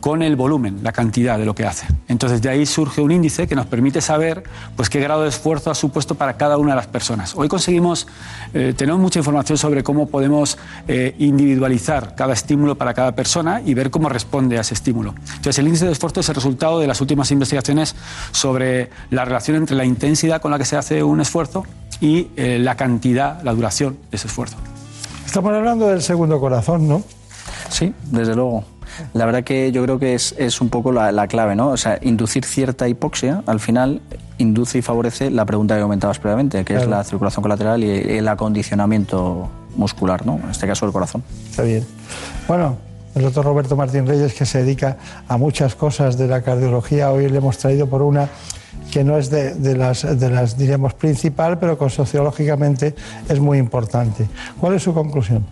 con 0.00 0.22
el 0.22 0.34
volumen, 0.34 0.78
la 0.82 0.92
cantidad 0.92 1.38
de 1.38 1.44
lo 1.44 1.54
que 1.54 1.64
hace. 1.64 1.86
Entonces 2.08 2.42
de 2.42 2.48
ahí 2.48 2.66
surge 2.66 3.00
un 3.00 3.12
índice 3.12 3.46
que 3.46 3.54
nos 3.54 3.66
permite 3.66 4.00
saber 4.00 4.42
pues, 4.74 4.88
qué 4.88 4.98
grado 4.98 5.22
de 5.22 5.28
esfuerzo 5.28 5.70
ha 5.70 5.74
supuesto 5.74 6.14
para 6.14 6.36
cada 6.36 6.56
una 6.56 6.72
de 6.72 6.76
las 6.76 6.86
personas. 6.86 7.34
Hoy 7.36 7.48
conseguimos, 7.48 8.06
eh, 8.54 8.74
tenemos 8.76 9.00
mucha 9.00 9.18
información 9.18 9.58
sobre 9.58 9.82
cómo 9.82 10.08
podemos 10.08 10.58
eh, 10.88 11.14
individualizar 11.18 12.14
cada 12.16 12.32
estímulo 12.32 12.76
para 12.76 12.94
cada 12.94 13.14
persona 13.14 13.60
y 13.64 13.74
ver 13.74 13.90
cómo 13.90 14.08
responde 14.08 14.58
a 14.58 14.62
ese 14.62 14.74
estímulo. 14.74 15.14
Entonces 15.36 15.58
el 15.58 15.66
índice 15.66 15.86
de 15.86 15.92
esfuerzo 15.92 16.20
es 16.20 16.28
el 16.28 16.34
resultado 16.34 16.80
de 16.80 16.86
las 16.86 17.00
últimas 17.00 17.30
investigaciones 17.30 17.94
sobre 18.32 18.90
la 19.10 19.24
relación 19.24 19.58
entre 19.58 19.76
la 19.76 19.84
intensidad 19.84 20.40
con 20.40 20.50
la 20.50 20.58
que 20.58 20.64
se 20.64 20.76
hace 20.76 21.02
un 21.02 21.20
esfuerzo 21.20 21.64
y 22.00 22.28
eh, 22.36 22.58
la 22.58 22.76
cantidad, 22.76 23.42
la 23.42 23.52
duración 23.52 23.98
de 24.10 24.16
ese 24.16 24.26
esfuerzo. 24.26 24.56
Estamos 25.26 25.52
hablando 25.52 25.88
del 25.88 26.02
segundo 26.02 26.40
corazón, 26.40 26.88
¿no? 26.88 27.02
Sí, 27.68 27.94
desde 28.10 28.34
luego. 28.34 28.64
La 29.14 29.24
verdad 29.24 29.44
que 29.44 29.70
yo 29.70 29.82
creo 29.84 29.98
que 29.98 30.14
es, 30.14 30.34
es 30.36 30.60
un 30.60 30.68
poco 30.68 30.92
la, 30.92 31.12
la 31.12 31.28
clave, 31.28 31.54
¿no? 31.54 31.68
O 31.68 31.76
sea, 31.76 31.98
inducir 32.02 32.44
cierta 32.44 32.88
hipoxia, 32.88 33.42
al 33.46 33.60
final, 33.60 34.02
induce 34.38 34.78
y 34.78 34.82
favorece 34.82 35.30
la 35.30 35.44
pregunta 35.44 35.76
que 35.76 35.82
comentabas 35.82 36.18
previamente, 36.18 36.64
que 36.64 36.76
es 36.76 36.86
la 36.86 37.04
circulación 37.04 37.42
colateral 37.42 37.84
y 37.84 37.90
el 37.90 38.26
acondicionamiento 38.26 39.48
muscular, 39.76 40.26
¿no? 40.26 40.40
En 40.42 40.50
este 40.50 40.66
caso, 40.66 40.86
el 40.86 40.92
corazón. 40.92 41.22
Está 41.48 41.62
bien. 41.62 41.86
Bueno, 42.48 42.76
el 43.14 43.22
doctor 43.22 43.44
Roberto 43.44 43.76
Martín 43.76 44.06
Reyes, 44.06 44.34
que 44.34 44.46
se 44.46 44.62
dedica 44.62 44.96
a 45.28 45.36
muchas 45.36 45.74
cosas 45.74 46.16
de 46.16 46.26
la 46.26 46.42
cardiología, 46.42 47.10
hoy 47.10 47.28
le 47.28 47.38
hemos 47.38 47.58
traído 47.58 47.88
por 47.88 48.02
una 48.02 48.28
que 48.90 49.04
no 49.04 49.18
es 49.18 49.30
de, 49.30 49.76
las, 49.76 50.18
de 50.18 50.30
las, 50.30 50.56
diríamos, 50.56 50.94
principal, 50.94 51.58
pero 51.58 51.78
que 51.78 51.88
sociológicamente 51.88 52.94
es 53.28 53.40
muy 53.40 53.58
importante. 53.58 54.28
¿Cuál 54.58 54.74
es 54.74 54.82
su 54.82 54.92
conclusión? 54.92 55.44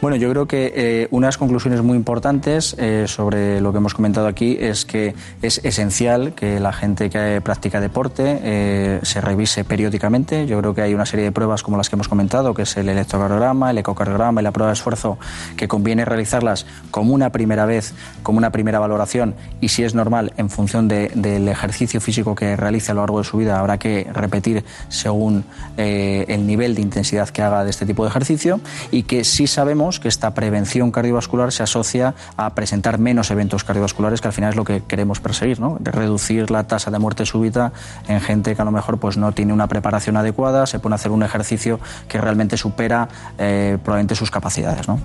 Bueno, 0.00 0.16
yo 0.16 0.30
creo 0.30 0.46
que 0.46 0.72
eh, 0.74 1.08
unas 1.10 1.38
conclusiones 1.38 1.82
muy 1.82 1.96
importantes 1.96 2.74
eh, 2.78 3.04
sobre 3.06 3.60
lo 3.60 3.72
que 3.72 3.78
hemos 3.78 3.94
comentado 3.94 4.26
aquí 4.26 4.56
es 4.60 4.84
que 4.84 5.14
es 5.42 5.60
esencial 5.64 6.34
que 6.34 6.60
la 6.60 6.72
gente 6.72 7.10
que 7.10 7.40
practica 7.42 7.80
deporte 7.80 8.38
eh, 8.42 9.00
se 9.02 9.20
revise 9.20 9.64
periódicamente. 9.64 10.46
Yo 10.46 10.58
creo 10.60 10.74
que 10.74 10.82
hay 10.82 10.94
una 10.94 11.06
serie 11.06 11.24
de 11.24 11.32
pruebas 11.32 11.62
como 11.62 11.76
las 11.76 11.88
que 11.88 11.96
hemos 11.96 12.08
comentado, 12.08 12.54
que 12.54 12.62
es 12.62 12.76
el 12.76 12.88
electrocardiograma, 12.88 13.70
el 13.70 13.78
ecocardiograma 13.78 14.40
y 14.40 14.44
la 14.44 14.52
prueba 14.52 14.70
de 14.70 14.74
esfuerzo, 14.74 15.18
que 15.56 15.68
conviene 15.68 16.04
realizarlas 16.04 16.66
como 16.90 17.14
una 17.14 17.30
primera 17.30 17.66
vez, 17.66 17.94
como 18.22 18.38
una 18.38 18.50
primera 18.50 18.78
valoración 18.78 19.34
y 19.60 19.68
si 19.68 19.84
es 19.84 19.94
normal, 19.94 20.32
en 20.36 20.50
función 20.50 20.88
de- 20.88 21.10
del 21.14 21.48
ejercicio 21.48 22.00
físico 22.00 22.34
que 22.34 22.56
realice 22.56 22.92
a 22.92 22.94
lo 22.94 23.00
largo 23.02 23.18
de 23.18 23.24
su 23.24 23.36
vida, 23.38 23.58
habrá 23.58 23.78
que 23.78 24.06
repetir 24.12 24.64
según 24.88 25.44
eh, 25.76 26.24
el 26.28 26.46
nivel 26.46 26.74
de 26.74 26.82
intensidad 26.82 27.28
que 27.28 27.42
haga 27.42 27.64
de 27.64 27.70
este 27.70 27.86
tipo 27.86 28.04
de 28.04 28.10
ejercicio 28.10 28.60
y 28.90 29.02
que 29.04 29.24
sí 29.24 29.46
sabemos 29.46 29.73
que 29.74 30.08
esta 30.08 30.34
prevención 30.34 30.92
cardiovascular 30.92 31.52
se 31.52 31.62
asocia 31.62 32.14
a 32.36 32.54
presentar 32.54 32.98
menos 32.98 33.30
eventos 33.30 33.64
cardiovasculares, 33.64 34.20
que 34.20 34.28
al 34.28 34.32
final 34.32 34.50
es 34.50 34.56
lo 34.56 34.64
que 34.64 34.82
queremos 34.82 35.18
perseguir, 35.20 35.58
¿no? 35.58 35.78
Reducir 35.80 36.50
la 36.50 36.66
tasa 36.68 36.90
de 36.92 36.98
muerte 36.98 37.26
súbita 37.26 37.72
en 38.06 38.20
gente 38.20 38.54
que 38.54 38.62
a 38.62 38.64
lo 38.64 38.70
mejor 38.70 38.98
pues, 38.98 39.16
no 39.16 39.32
tiene 39.32 39.52
una 39.52 39.66
preparación 39.66 40.16
adecuada, 40.16 40.66
se 40.66 40.78
pone 40.78 40.94
a 40.94 40.96
hacer 40.96 41.10
un 41.10 41.24
ejercicio 41.24 41.80
que 42.08 42.20
realmente 42.20 42.56
supera 42.56 43.08
eh, 43.38 43.78
probablemente 43.82 44.14
sus 44.14 44.30
capacidades. 44.30 44.86
¿no? 44.86 45.00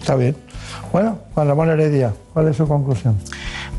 Está 0.00 0.16
bien. 0.16 0.34
Bueno, 0.94 1.18
Juan 1.34 1.48
Ramón 1.48 1.70
Heredia, 1.70 2.12
¿cuál 2.32 2.46
es 2.46 2.56
su 2.56 2.68
conclusión? 2.68 3.16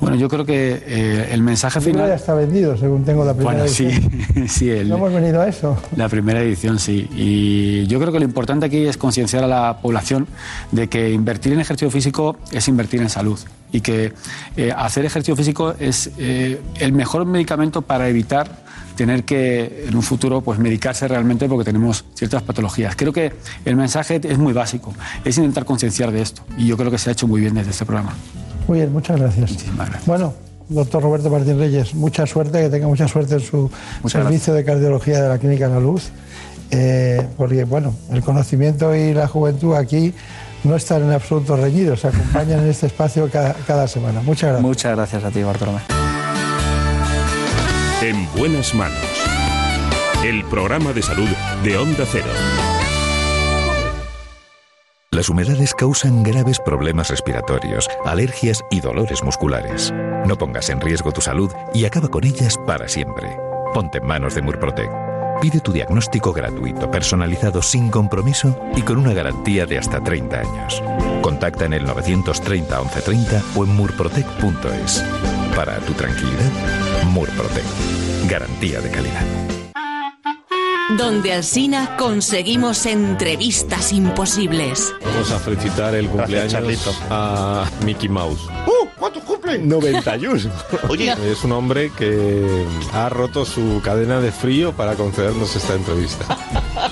Bueno, 0.01 0.17
yo 0.17 0.27
creo 0.27 0.43
que 0.45 0.83
eh, 0.85 1.29
el 1.31 1.41
mensaje 1.41 1.79
El 1.79 1.85
libro 1.85 1.99
final... 1.99 2.09
ya 2.09 2.15
está 2.17 2.33
vendido, 2.33 2.75
según 2.75 3.05
tengo 3.05 3.23
la 3.23 3.33
primera 3.33 3.59
Bueno, 3.59 3.69
sí, 3.69 3.85
edición. 3.85 4.47
sí, 4.49 4.69
el- 4.69 4.89
No 4.89 4.97
hemos 4.97 5.13
venido 5.13 5.39
a 5.39 5.47
eso. 5.47 5.77
La 5.95 6.09
primera 6.09 6.41
edición, 6.41 6.77
sí. 6.77 7.07
Y 7.15 7.87
yo 7.87 8.01
creo 8.01 8.11
que 8.11 8.19
lo 8.19 8.25
importante 8.25 8.65
aquí 8.65 8.85
es 8.85 8.97
concienciar 8.97 9.45
a 9.45 9.47
la 9.47 9.77
población 9.81 10.27
de 10.73 10.89
que 10.89 11.09
invertir 11.11 11.53
en 11.53 11.61
ejercicio 11.61 11.89
físico 11.89 12.35
es 12.51 12.67
invertir 12.67 12.99
en 13.01 13.09
salud 13.09 13.39
y 13.71 13.79
que 13.79 14.11
eh, 14.57 14.73
hacer 14.75 15.05
ejercicio 15.05 15.37
físico 15.37 15.73
es 15.79 16.11
eh, 16.17 16.59
el 16.81 16.91
mejor 16.91 17.25
medicamento 17.25 17.81
para 17.81 18.09
evitar 18.09 18.64
tener 18.95 19.23
que 19.23 19.85
en 19.87 19.95
un 19.95 20.01
futuro 20.01 20.41
pues 20.41 20.59
medicarse 20.59 21.07
realmente 21.07 21.47
porque 21.47 21.65
tenemos 21.65 22.05
ciertas 22.13 22.43
patologías. 22.43 22.95
Creo 22.95 23.13
que 23.13 23.33
el 23.65 23.75
mensaje 23.75 24.19
es 24.23 24.37
muy 24.37 24.53
básico, 24.53 24.93
es 25.23 25.37
intentar 25.37 25.65
concienciar 25.65 26.11
de 26.11 26.21
esto 26.21 26.43
y 26.57 26.67
yo 26.67 26.77
creo 26.77 26.91
que 26.91 26.97
se 26.97 27.09
ha 27.09 27.13
hecho 27.13 27.27
muy 27.27 27.41
bien 27.41 27.53
desde 27.53 27.71
este 27.71 27.85
programa. 27.85 28.13
Muy 28.67 28.79
bien, 28.79 28.91
muchas 28.91 29.19
gracias. 29.19 29.65
Bueno, 30.05 30.33
doctor 30.69 31.03
Roberto 31.03 31.29
Martín 31.29 31.59
Reyes, 31.59 31.93
mucha 31.93 32.25
suerte, 32.25 32.61
que 32.61 32.69
tenga 32.69 32.87
mucha 32.87 33.07
suerte 33.07 33.35
en 33.35 33.41
su 33.41 33.69
Muchas 34.01 34.23
servicio 34.23 34.53
de 34.53 34.63
cardiología 34.63 35.21
de 35.21 35.29
la 35.29 35.37
Clínica 35.37 35.67
La 35.67 35.79
Luz, 35.79 36.09
eh, 36.71 37.27
porque 37.37 37.63
bueno, 37.65 37.93
el 38.11 38.21
conocimiento 38.21 38.95
y 38.95 39.13
la 39.13 39.27
juventud 39.27 39.75
aquí 39.75 40.13
no 40.63 40.75
están 40.75 41.03
en 41.03 41.11
absoluto 41.11 41.55
reñidos, 41.55 42.01
se 42.01 42.07
acompañan 42.07 42.61
en 42.61 42.69
este 42.69 42.87
espacio 42.87 43.29
cada, 43.31 43.53
cada 43.67 43.87
semana. 43.87 44.21
Muchas 44.21 44.49
gracias. 44.49 44.61
Muchas 44.61 44.95
gracias 44.95 45.23
a 45.23 45.29
ti, 45.29 45.43
Bartolomé. 45.43 46.04
En 48.05 48.31
buenas 48.35 48.75
manos. 48.75 49.01
El 50.23 50.45
programa 50.45 50.93
de 50.93 51.01
salud 51.01 51.27
de 51.63 51.75
Onda 51.75 52.05
Cero. 52.05 52.27
Las 55.09 55.27
humedades 55.27 55.73
causan 55.73 56.21
graves 56.21 56.59
problemas 56.59 57.09
respiratorios, 57.09 57.89
alergias 58.05 58.63
y 58.69 58.79
dolores 58.79 59.23
musculares. 59.23 59.91
No 60.27 60.37
pongas 60.37 60.69
en 60.69 60.81
riesgo 60.81 61.13
tu 61.13 61.21
salud 61.21 61.51
y 61.73 61.85
acaba 61.85 62.07
con 62.07 62.25
ellas 62.25 62.59
para 62.67 62.87
siempre. 62.87 63.39
Ponte 63.73 63.97
en 63.97 64.05
manos 64.05 64.35
de 64.35 64.43
Murprotec. 64.43 64.91
Pide 65.41 65.59
tu 65.59 65.71
diagnóstico 65.71 66.31
gratuito, 66.31 66.91
personalizado 66.91 67.63
sin 67.63 67.89
compromiso 67.89 68.55
y 68.75 68.83
con 68.83 68.99
una 68.99 69.15
garantía 69.15 69.65
de 69.65 69.79
hasta 69.79 69.99
30 69.99 70.41
años. 70.41 70.83
Contacta 71.23 71.65
en 71.65 71.73
el 71.73 71.85
930 71.85 72.81
1130 72.81 73.43
o 73.55 73.63
en 73.63 73.75
murprotec.es. 73.75 75.03
Para 75.55 75.79
tu 75.79 75.93
tranquilidad, 75.93 76.51
Murprotec. 77.05 77.63
Garantía 78.27 78.81
de 78.81 78.91
calidad. 78.91 79.25
Donde 80.97 81.31
Alsina 81.31 81.95
conseguimos 81.97 82.85
entrevistas 82.85 83.93
imposibles. 83.93 84.93
Vamos 85.01 85.31
a 85.31 85.39
felicitar 85.39 85.95
el 85.95 86.09
cumpleaños 86.09 86.99
a 87.09 87.69
Mickey 87.85 88.09
Mouse. 88.09 88.41
¡Uh! 88.67 88.74
¿Cuántos 89.45 89.59
cumplen? 89.59 89.69
91. 89.69 90.51
Oye. 90.89 91.15
Es 91.25 91.43
un 91.43 91.51
hombre 91.51 91.91
que 91.97 92.65
ha 92.93 93.09
roto 93.09 93.45
su 93.45 93.81
cadena 93.83 94.19
de 94.19 94.31
frío 94.31 94.73
para 94.73 94.95
concedernos 94.95 95.55
esta 95.55 95.73
entrevista. 95.73 96.25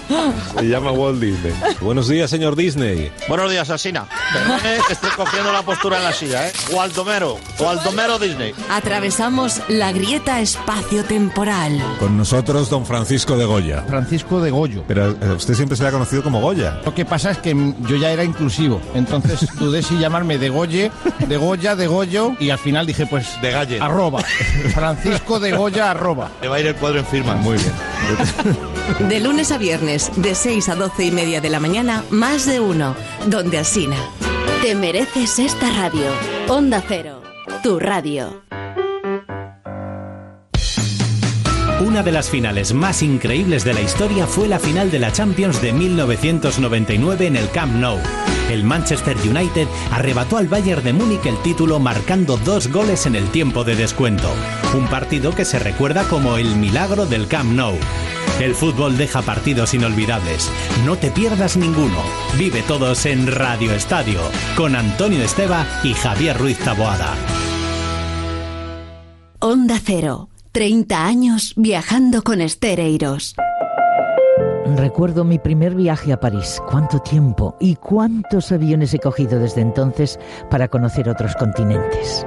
Se 0.59 0.67
llama 0.67 0.91
Walt 0.91 1.19
Disney. 1.19 1.53
Buenos 1.81 2.07
días, 2.07 2.29
señor 2.29 2.55
Disney. 2.55 3.11
Buenos 3.27 3.51
días, 3.51 3.69
Asina. 3.69 4.05
Perdone 4.31 4.77
que 4.87 4.93
estoy 4.93 5.09
cogiendo 5.11 5.51
la 5.51 5.61
postura 5.61 5.97
en 5.97 6.03
la 6.03 6.13
silla, 6.13 6.47
¿eh? 6.47 6.51
Waldomero, 6.71 7.37
Waldomero 7.59 8.19
Disney. 8.19 8.53
Atravesamos 8.69 9.61
la 9.67 9.91
grieta 9.91 10.41
espacio-temporal. 10.41 11.81
Con 11.99 12.17
nosotros, 12.17 12.69
don 12.69 12.85
Francisco 12.85 13.37
de 13.37 13.45
Goya. 13.45 13.83
Francisco 13.87 14.41
de 14.41 14.51
Goyo. 14.51 14.83
Pero 14.87 15.11
eh, 15.11 15.33
usted 15.35 15.53
siempre 15.53 15.77
se 15.77 15.83
le 15.83 15.89
ha 15.89 15.91
conocido 15.91 16.23
como 16.23 16.41
Goya. 16.41 16.81
Lo 16.85 16.93
que 16.93 17.05
pasa 17.05 17.31
es 17.31 17.37
que 17.37 17.55
yo 17.81 17.95
ya 17.95 18.11
era 18.11 18.23
inclusivo, 18.23 18.81
entonces 18.93 19.47
dudé 19.59 19.81
si 19.83 19.97
llamarme 19.97 20.37
de 20.37 20.49
Goye, 20.49 20.91
de 21.27 21.37
Goya, 21.37 21.75
de 21.75 21.87
Goyo, 21.87 22.35
y 22.43 22.51
al 22.51 22.59
final 22.59 22.85
dije, 22.85 23.05
pues, 23.05 23.39
De 23.41 23.51
Galle. 23.51 23.79
arroba. 23.81 24.21
Francisco 24.73 25.39
de 25.39 25.51
Goya, 25.53 25.91
arroba. 25.91 26.29
Le 26.41 26.47
va 26.47 26.57
a 26.57 26.59
ir 26.59 26.67
el 26.67 26.75
cuadro 26.75 26.99
en 26.99 27.05
firma. 27.05 27.35
Muy 27.35 27.57
bien. 27.57 29.07
De 29.09 29.19
lunes 29.19 29.51
a 29.51 29.57
viernes, 29.57 30.11
de 30.17 30.35
6 30.35 30.69
a 30.69 30.75
12 30.75 31.05
y 31.05 31.11
media 31.11 31.41
de 31.41 31.49
la 31.49 31.59
mañana, 31.59 32.03
más 32.09 32.45
de 32.45 32.59
uno. 32.59 32.95
Donde 33.27 33.57
Alsina. 33.57 33.97
Te 34.61 34.75
mereces 34.75 35.39
esta 35.39 35.69
radio. 35.71 36.05
Onda 36.47 36.83
Cero, 36.87 37.21
tu 37.63 37.79
radio. 37.79 38.42
Una 41.83 42.01
de 42.01 42.13
las 42.13 42.29
finales 42.29 42.73
más 42.73 43.03
increíbles 43.03 43.65
de 43.65 43.73
la 43.73 43.81
historia 43.81 44.25
fue 44.25 44.47
la 44.47 44.57
final 44.57 44.89
de 44.89 44.99
la 44.99 45.11
Champions 45.11 45.61
de 45.61 45.73
1999 45.73 47.27
en 47.27 47.35
el 47.35 47.49
Camp 47.49 47.73
Nou. 47.75 47.99
El 48.49 48.63
Manchester 48.63 49.17
United 49.17 49.67
arrebató 49.91 50.37
al 50.37 50.47
Bayern 50.47 50.81
de 50.81 50.93
Múnich 50.93 51.25
el 51.25 51.37
título 51.41 51.79
marcando 51.79 52.37
dos 52.37 52.71
goles 52.71 53.05
en 53.05 53.15
el 53.15 53.27
tiempo 53.31 53.65
de 53.65 53.75
descuento. 53.75 54.29
Un 54.73 54.87
partido 54.87 55.35
que 55.35 55.43
se 55.43 55.59
recuerda 55.59 56.05
como 56.05 56.37
el 56.37 56.55
milagro 56.55 57.05
del 57.05 57.27
Camp 57.27 57.51
Nou. 57.51 57.75
El 58.39 58.55
fútbol 58.55 58.97
deja 58.97 59.21
partidos 59.21 59.73
inolvidables. 59.73 60.49
No 60.85 60.95
te 60.95 61.11
pierdas 61.11 61.57
ninguno. 61.57 61.99
Vive 62.37 62.61
todos 62.61 63.05
en 63.05 63.27
Radio 63.27 63.73
Estadio 63.73 64.21
con 64.55 64.77
Antonio 64.77 65.21
Esteba 65.21 65.67
y 65.83 65.93
Javier 65.93 66.37
Ruiz 66.37 66.59
Taboada. 66.59 67.13
Onda 69.39 69.77
Cero, 69.83 70.29
30 70.53 71.07
años 71.07 71.53
viajando 71.57 72.21
con 72.21 72.39
Estereiros. 72.39 73.33
Recuerdo 74.75 75.23
mi 75.23 75.39
primer 75.39 75.73
viaje 75.73 76.13
a 76.13 76.19
París. 76.19 76.61
Cuánto 76.69 76.99
tiempo 76.99 77.55
y 77.59 77.75
cuántos 77.75 78.51
aviones 78.51 78.93
he 78.93 78.99
cogido 78.99 79.39
desde 79.39 79.61
entonces 79.61 80.19
para 80.51 80.67
conocer 80.67 81.09
otros 81.09 81.33
continentes. 81.37 82.23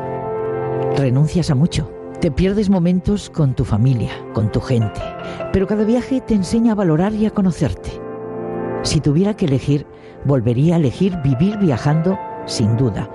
Renuncias 0.97 1.53
a 1.53 1.55
mucho. 1.55 1.89
Te 2.21 2.33
pierdes 2.33 2.69
momentos 2.69 3.31
con 3.31 3.55
tu 3.55 3.65
familia, 3.65 4.11
con 4.35 4.51
tu 4.51 4.61
gente. 4.61 5.01
Pero 5.53 5.69
cada 5.69 5.85
viaje 5.85 6.21
te 6.21 6.35
enseña 6.35 6.73
a 6.73 6.77
valorar 6.77 7.15
y 7.15 7.27
a 7.27 7.31
conocerte. 7.31 7.93
Si 8.83 9.01
tuviera 9.01 9.37
que 9.37 9.45
elegir, 9.45 9.87
volvería 10.25 10.75
a 10.75 10.79
elegir 10.79 11.17
vivir 11.23 11.59
viajando 11.59 12.19
sin 12.47 12.77
duda. 12.77 13.09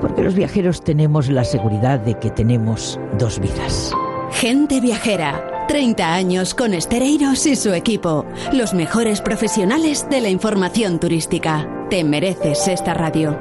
Porque 0.00 0.22
los 0.22 0.34
viajeros 0.34 0.82
tenemos 0.82 1.28
la 1.28 1.44
seguridad 1.44 2.00
de 2.00 2.18
que 2.18 2.30
tenemos 2.30 2.98
dos 3.18 3.38
vidas. 3.38 3.94
Gente 4.36 4.82
viajera. 4.82 5.64
30 5.66 6.12
años 6.12 6.52
con 6.52 6.74
Estereiros 6.74 7.46
y 7.46 7.56
su 7.56 7.72
equipo. 7.72 8.26
Los 8.52 8.74
mejores 8.74 9.22
profesionales 9.22 10.06
de 10.10 10.20
la 10.20 10.28
información 10.28 11.00
turística. 11.00 11.66
Te 11.88 12.04
mereces 12.04 12.68
esta 12.68 12.92
radio. 12.92 13.38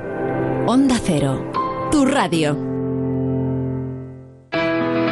Onda 0.66 0.98
Cero. 1.04 1.52
Tu 1.92 2.06
radio. 2.06 2.75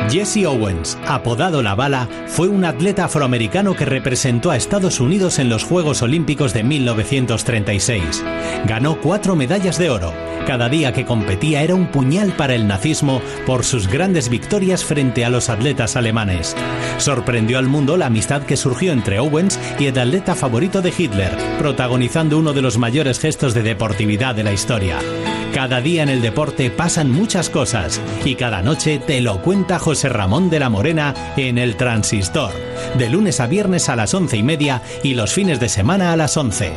Jesse 0.09 0.45
Owens, 0.45 0.97
apodado 1.07 1.63
La 1.63 1.75
Bala, 1.75 2.07
fue 2.27 2.47
un 2.47 2.65
atleta 2.65 3.05
afroamericano 3.05 3.75
que 3.75 3.85
representó 3.85 4.51
a 4.51 4.57
Estados 4.57 4.99
Unidos 4.99 5.39
en 5.39 5.49
los 5.49 5.63
Juegos 5.63 6.01
Olímpicos 6.01 6.53
de 6.53 6.63
1936. 6.63 8.23
Ganó 8.65 8.99
cuatro 8.99 9.35
medallas 9.35 9.77
de 9.77 9.89
oro. 9.89 10.13
Cada 10.45 10.69
día 10.69 10.91
que 10.91 11.05
competía 11.05 11.63
era 11.63 11.73
un 11.73 11.87
puñal 11.87 12.33
para 12.33 12.53
el 12.53 12.67
nazismo 12.67 13.21
por 13.45 13.63
sus 13.63 13.87
grandes 13.87 14.29
victorias 14.29 14.83
frente 14.83 15.25
a 15.25 15.29
los 15.29 15.49
atletas 15.49 15.95
alemanes. 15.95 16.55
Sorprendió 16.97 17.57
al 17.57 17.67
mundo 17.67 17.97
la 17.97 18.07
amistad 18.07 18.43
que 18.43 18.57
surgió 18.57 18.91
entre 18.91 19.19
Owens 19.19 19.59
y 19.79 19.85
el 19.85 19.97
atleta 19.97 20.35
favorito 20.35 20.81
de 20.81 20.93
Hitler, 20.95 21.31
protagonizando 21.57 22.37
uno 22.37 22.53
de 22.53 22.61
los 22.61 22.77
mayores 22.77 23.19
gestos 23.19 23.53
de 23.53 23.63
deportividad 23.63 24.35
de 24.35 24.43
la 24.43 24.53
historia. 24.53 24.99
Cada 25.53 25.81
día 25.81 26.01
en 26.01 26.09
el 26.09 26.23
deporte 26.23 26.71
pasan 26.71 27.11
muchas 27.11 27.51
cosas 27.51 28.01
y 28.25 28.33
cada 28.33 28.63
noche 28.63 28.97
te 28.97 29.21
lo 29.21 29.39
cuenta 29.43 29.77
José 29.77 30.09
Ramón 30.09 30.49
de 30.49 30.59
la 30.59 30.69
Morena 30.69 31.13
en 31.37 31.59
el 31.59 31.75
Transistor, 31.77 32.51
de 32.97 33.07
lunes 33.07 33.39
a 33.39 33.45
viernes 33.45 33.87
a 33.87 33.95
las 33.95 34.15
once 34.15 34.35
y 34.35 34.41
media 34.41 34.81
y 35.03 35.13
los 35.13 35.31
fines 35.31 35.59
de 35.59 35.69
semana 35.69 36.11
a 36.11 36.17
las 36.17 36.37
once. 36.37 36.73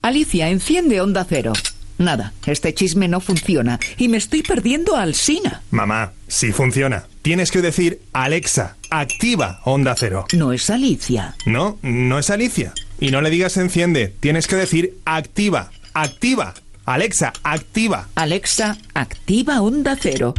Alicia, 0.00 0.48
enciende 0.48 1.00
Onda 1.00 1.26
Cero. 1.28 1.54
Nada, 1.98 2.32
este 2.46 2.72
chisme 2.72 3.08
no 3.08 3.18
funciona 3.18 3.80
y 3.96 4.06
me 4.06 4.16
estoy 4.16 4.44
perdiendo 4.44 4.94
al 4.96 5.16
Sina. 5.16 5.62
Mamá, 5.72 6.12
sí 6.28 6.52
funciona. 6.52 7.08
Tienes 7.22 7.50
que 7.50 7.62
decir, 7.62 8.00
Alexa, 8.12 8.76
activa 8.90 9.60
Onda 9.64 9.96
Cero. 9.98 10.24
No 10.32 10.52
es 10.52 10.70
Alicia. 10.70 11.34
No, 11.46 11.80
no 11.82 12.20
es 12.20 12.30
Alicia. 12.30 12.74
Y 13.00 13.10
no 13.10 13.20
le 13.20 13.30
digas 13.30 13.56
enciende, 13.56 14.12
tienes 14.20 14.46
que 14.48 14.56
decir, 14.56 14.94
activa, 15.04 15.70
activa. 15.94 16.54
Alexa, 16.84 17.32
activa. 17.42 18.08
Alexa, 18.14 18.76
activa 18.94 19.60
Onda 19.60 19.96
Cero. 20.00 20.34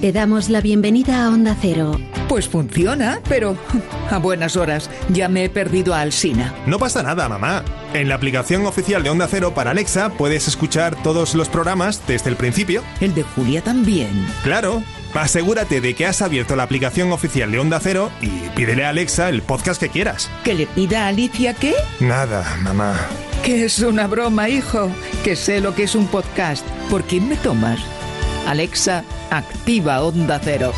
Te 0.00 0.12
damos 0.12 0.48
la 0.48 0.60
bienvenida 0.60 1.24
a 1.24 1.28
Onda 1.30 1.56
Cero. 1.60 1.98
Pues 2.28 2.48
funciona, 2.48 3.20
pero 3.28 3.56
a 4.10 4.18
buenas 4.18 4.56
horas 4.56 4.88
ya 5.08 5.28
me 5.28 5.44
he 5.44 5.50
perdido 5.50 5.94
a 5.94 6.02
Alsina. 6.02 6.54
No 6.66 6.78
pasa 6.78 7.02
nada, 7.02 7.28
mamá. 7.28 7.64
En 7.94 8.08
la 8.08 8.14
aplicación 8.14 8.64
oficial 8.66 9.02
de 9.02 9.10
Onda 9.10 9.26
Cero 9.28 9.54
para 9.54 9.72
Alexa 9.72 10.10
puedes 10.10 10.46
escuchar 10.46 11.02
todos 11.02 11.34
los 11.34 11.48
programas 11.48 12.06
desde 12.06 12.30
el 12.30 12.36
principio. 12.36 12.84
¿El 13.00 13.14
de 13.14 13.24
Julia 13.24 13.62
también? 13.62 14.26
Claro. 14.44 14.82
Asegúrate 15.14 15.80
de 15.80 15.94
que 15.94 16.06
has 16.06 16.22
abierto 16.22 16.54
la 16.54 16.62
aplicación 16.62 17.10
oficial 17.12 17.50
de 17.50 17.58
Onda 17.58 17.80
Cero 17.80 18.10
y 18.20 18.28
pídele 18.54 18.84
a 18.84 18.90
Alexa 18.90 19.28
el 19.28 19.42
podcast 19.42 19.80
que 19.80 19.88
quieras. 19.88 20.30
¿Que 20.44 20.54
le 20.54 20.66
pida 20.66 21.04
a 21.04 21.08
Alicia 21.08 21.54
qué? 21.54 21.74
Nada, 22.00 22.56
mamá. 22.62 22.94
Que 23.44 23.64
es 23.64 23.80
una 23.80 24.06
broma, 24.06 24.48
hijo. 24.48 24.90
Que 25.24 25.34
sé 25.34 25.60
lo 25.60 25.74
que 25.74 25.84
es 25.84 25.94
un 25.94 26.06
podcast. 26.06 26.64
¿Por 26.88 27.02
quién 27.04 27.28
me 27.28 27.36
tomas? 27.36 27.80
Alexa, 28.46 29.04
activa 29.30 30.02
Onda 30.02 30.40
Cero. 30.42 30.72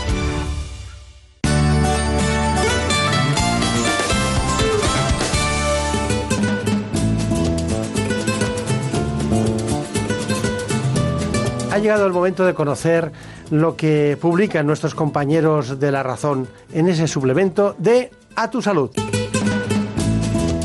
Ha 11.71 11.79
llegado 11.79 12.07
el 12.07 12.13
momento 12.13 12.45
de 12.45 12.55
conocer 12.55 13.13
lo 13.51 13.77
que 13.77 14.17
publican 14.21 14.67
nuestros 14.67 14.95
compañeros 14.95 15.79
de 15.79 15.93
La 15.93 16.03
Razón 16.03 16.49
en 16.73 16.89
ese 16.89 17.07
suplemento 17.07 17.75
de 17.79 18.11
A 18.37 18.51
Tu 18.51 18.63
Salud. 18.63 18.91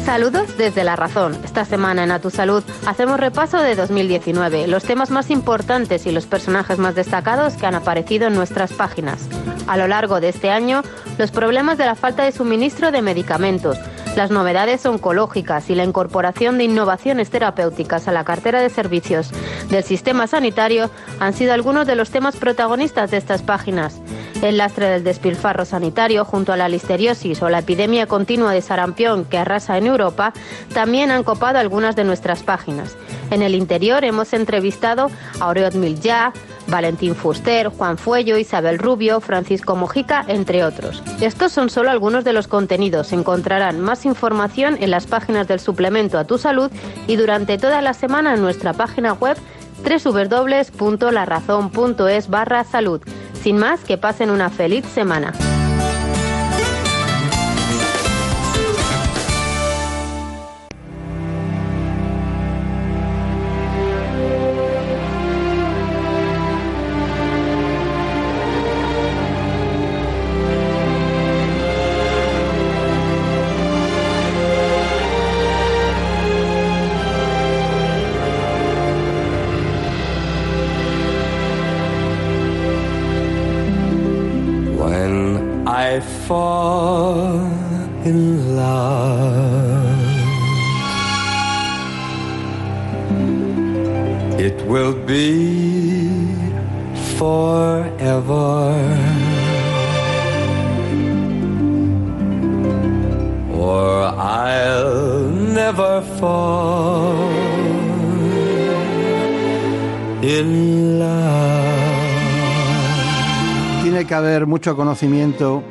Saludos 0.05 0.55
desde 0.55 0.83
La 0.83 0.95
Razón. 0.95 1.35
Esta 1.43 1.65
semana 1.65 2.03
en 2.03 2.11
A 2.11 2.19
Tu 2.19 2.29
Salud 2.29 2.63
hacemos 2.85 3.19
repaso 3.19 3.57
de 3.57 3.75
2019, 3.75 4.67
los 4.67 4.83
temas 4.83 5.09
más 5.09 5.31
importantes 5.31 6.05
y 6.05 6.11
los 6.11 6.27
personajes 6.27 6.77
más 6.77 6.93
destacados 6.93 7.55
que 7.55 7.65
han 7.65 7.73
aparecido 7.73 8.27
en 8.27 8.35
nuestras 8.35 8.71
páginas. 8.71 9.27
A 9.65 9.77
lo 9.77 9.87
largo 9.87 10.21
de 10.21 10.29
este 10.29 10.51
año, 10.51 10.83
los 11.17 11.31
problemas 11.31 11.79
de 11.79 11.87
la 11.87 11.95
falta 11.95 12.23
de 12.23 12.31
suministro 12.31 12.91
de 12.91 13.01
medicamentos, 13.01 13.79
las 14.15 14.31
novedades 14.31 14.85
oncológicas 14.85 15.69
y 15.69 15.75
la 15.75 15.83
incorporación 15.83 16.57
de 16.57 16.63
innovaciones 16.63 17.29
terapéuticas 17.29 18.07
a 18.07 18.11
la 18.11 18.23
cartera 18.23 18.61
de 18.61 18.69
servicios 18.69 19.31
del 19.69 19.83
sistema 19.83 20.27
sanitario 20.27 20.89
han 21.19 21.33
sido 21.33 21.53
algunos 21.53 21.85
de 21.85 21.95
los 21.95 22.09
temas 22.09 22.37
protagonistas 22.37 23.11
de 23.11 23.17
estas 23.17 23.41
páginas. 23.41 23.99
El 24.41 24.57
lastre 24.57 24.87
del 24.87 25.03
despilfarro 25.03 25.65
sanitario 25.65 26.25
junto 26.25 26.53
a 26.53 26.57
la 26.57 26.69
listeriosis 26.69 27.41
o 27.41 27.49
la 27.49 27.59
epidemia 27.59 28.05
continua 28.05 28.51
de 28.51 28.61
sarampión 28.61 29.25
que 29.25 29.37
arrasa 29.37 29.77
en 29.77 29.87
Europa 29.87 30.33
también 30.73 31.11
han 31.11 31.23
copado 31.23 31.59
algunas 31.59 31.95
de 31.95 32.03
nuestras 32.03 32.43
páginas. 32.43 32.97
En 33.31 33.41
el 33.41 33.55
interior 33.55 34.03
hemos 34.03 34.33
entrevistado 34.33 35.09
a 35.39 35.47
Oreot 35.47 35.75
Miljá, 35.75 36.33
Valentín 36.75 37.15
Fuster, 37.15 37.69
Juan 37.69 37.97
Fuello, 37.97 38.37
Isabel 38.37 38.79
Rubio, 38.79 39.21
Francisco 39.21 39.77
Mojica, 39.77 40.25
entre 40.27 40.65
otros. 40.65 41.01
Estos 41.21 41.53
son 41.53 41.69
solo 41.69 41.89
algunos 41.89 42.25
de 42.25 42.33
los 42.33 42.49
contenidos. 42.49 43.13
Encontrarán 43.13 43.79
más 43.79 44.05
información 44.05 44.75
en 44.81 44.91
las 44.91 45.07
páginas 45.07 45.47
del 45.47 45.61
suplemento 45.61 46.19
a 46.19 46.25
tu 46.25 46.37
salud 46.37 46.69
y 47.07 47.15
durante 47.15 47.57
toda 47.57 47.81
la 47.81 47.93
semana 47.93 48.33
en 48.33 48.41
nuestra 48.41 48.73
página 48.73 49.13
web 49.13 49.37
www.larazón.es 49.85 52.29
barra 52.29 52.65
salud. 52.65 52.99
Sin 53.41 53.57
más, 53.57 53.85
que 53.85 53.97
pasen 53.97 54.29
una 54.29 54.49
feliz 54.49 54.85
semana. 54.85 55.31
Mucho 114.65 114.77
conocimiento 114.77 115.61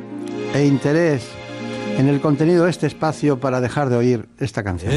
e 0.53 0.65
interés 0.65 1.27
en 1.97 2.07
el 2.07 2.21
contenido 2.21 2.63
de 2.63 2.69
este 2.69 2.87
espacio 2.87 3.37
para 3.37 3.59
dejar 3.59 3.89
de 3.89 3.97
oír 3.97 4.29
esta 4.39 4.63
canción. 4.63 4.89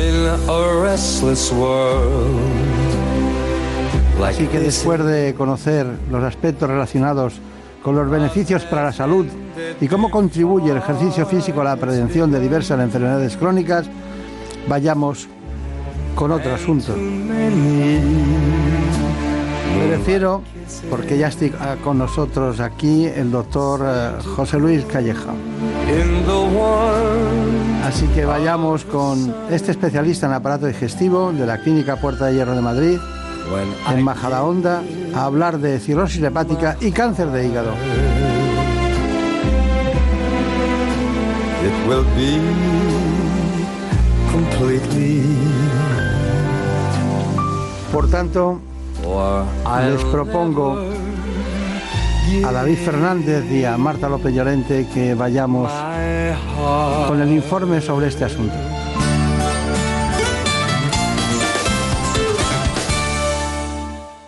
Así 4.25 4.47
que 4.47 4.61
después 4.61 5.05
de 5.05 5.35
conocer 5.37 5.85
los 6.12 6.23
aspectos 6.23 6.70
relacionados 6.70 7.41
con 7.83 7.97
los 7.97 8.09
beneficios 8.09 8.62
para 8.66 8.85
la 8.85 8.93
salud 8.93 9.27
y 9.81 9.89
cómo 9.89 10.12
contribuye 10.12 10.70
el 10.70 10.77
ejercicio 10.77 11.27
físico 11.27 11.62
a 11.62 11.65
la 11.65 11.77
prevención 11.77 12.31
de 12.31 12.39
diversas 12.39 12.79
enfermedades 12.79 13.37
crónicas, 13.37 13.87
vayamos 14.69 15.27
con 16.15 16.31
otro 16.31 16.55
asunto. 16.55 16.95
Me 19.79 19.87
refiero, 19.97 20.43
porque 20.91 21.19
ya 21.19 21.29
está 21.29 21.77
con 21.77 21.99
nosotros 21.99 22.61
aquí 22.61 23.07
el 23.07 23.31
doctor 23.31 23.81
eh, 23.85 24.23
José 24.37 24.59
Luis 24.59 24.85
Calleja. 24.85 25.33
Así 27.85 28.07
que 28.09 28.25
vayamos 28.25 28.85
con 28.85 29.35
este 29.51 29.71
especialista 29.71 30.27
en 30.27 30.33
aparato 30.33 30.67
digestivo 30.67 31.33
de 31.33 31.47
la 31.47 31.59
Clínica 31.59 31.97
Puerta 31.97 32.27
de 32.27 32.35
Hierro 32.35 32.55
de 32.55 32.61
Madrid, 32.61 32.99
en 33.91 34.03
Majadahonda, 34.03 34.83
a 35.15 35.25
hablar 35.25 35.59
de 35.59 35.79
cirrosis 35.79 36.23
hepática 36.23 36.77
y 36.81 36.91
cáncer 36.91 37.31
de 37.31 37.47
hígado. 37.47 37.73
it 41.69 41.89
will 41.89 42.05
be 42.17 42.39
completely. 44.31 45.23
Por 47.93 48.09
tanto, 48.11 48.61
les 49.03 50.05
propongo 50.05 50.79
a 52.45 52.53
David 52.53 52.79
Fernández 52.79 53.51
y 53.51 53.65
a 53.65 53.77
Marta 53.79 54.09
López 54.09 54.35
Llorente 54.35 54.87
que 54.93 55.15
vayamos 55.15 55.70
con 57.07 57.20
el 57.20 57.33
informe 57.33 57.81
sobre 57.81 58.09
este 58.09 58.25
asunto. 58.25 58.55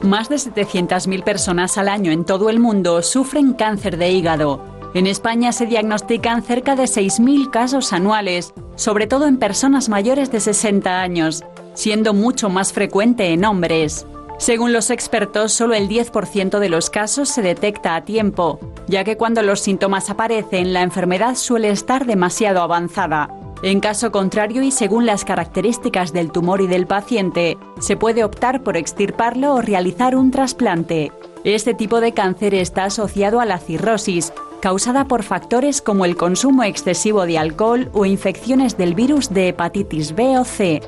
Más 0.01 0.29
de 0.29 0.37
700.000 0.37 1.23
personas 1.23 1.77
al 1.77 1.89
año 1.89 2.11
en 2.11 2.25
todo 2.25 2.49
el 2.49 2.59
mundo 2.59 3.03
sufren 3.03 3.53
cáncer 3.53 3.99
de 3.99 4.11
hígado. 4.11 4.65
En 4.95 5.07
España 5.07 5.53
se 5.53 5.67
diagnostican 5.67 6.43
cerca 6.43 6.75
de 6.75 6.85
6.000 6.85 7.51
casos 7.51 7.93
anuales, 7.93 8.53
sobre 8.77 9.07
todo 9.07 9.27
en 9.27 9.39
personas 9.39 9.89
mayores 9.89 10.33
de 10.33 10.41
60 10.41 11.01
años, 11.01 11.45
siendo 11.75 12.15
mucho 12.15 12.49
más 12.49 12.73
frecuente 12.73 13.33
en 13.33 13.45
hombres. 13.45 14.07
Según 14.41 14.73
los 14.73 14.89
expertos, 14.89 15.53
solo 15.53 15.75
el 15.75 15.87
10% 15.87 16.61
de 16.61 16.71
los 16.71 16.89
casos 16.89 17.29
se 17.29 17.43
detecta 17.43 17.95
a 17.95 18.07
tiempo, 18.07 18.59
ya 18.89 19.05
que 19.05 19.19
cuando 19.19 19.43
los 19.43 19.61
síntomas 19.61 20.09
aparecen, 20.09 20.73
la 20.73 20.81
enfermedad 20.81 21.35
suele 21.35 21.69
estar 21.69 22.07
demasiado 22.07 22.62
avanzada. 22.62 23.29
En 23.62 23.81
caso 23.81 24.11
contrario 24.11 24.62
y 24.62 24.71
según 24.71 25.05
las 25.05 25.27
características 25.27 26.15
del 26.15 26.33
tumor 26.33 26.62
y 26.62 26.69
del 26.69 26.87
paciente, 26.87 27.59
se 27.81 27.99
puede 27.99 28.25
optar 28.25 28.62
por 28.62 28.79
extirparlo 28.79 29.57
o 29.57 29.61
realizar 29.61 30.17
un 30.17 30.31
trasplante. 30.31 31.12
Este 31.45 31.75
tipo 31.75 32.01
de 32.01 32.15
cáncer 32.15 32.55
está 32.55 32.85
asociado 32.85 33.41
a 33.41 33.45
la 33.45 33.59
cirrosis, 33.59 34.33
causada 34.62 35.05
por 35.07 35.23
factores 35.23 35.83
como 35.83 36.07
el 36.07 36.17
consumo 36.17 36.62
excesivo 36.62 37.27
de 37.27 37.37
alcohol 37.37 37.91
o 37.93 38.07
infecciones 38.07 38.79
del 38.79 38.95
virus 38.95 39.29
de 39.29 39.49
hepatitis 39.49 40.15
B 40.15 40.39
o 40.39 40.47
C. 40.47 40.81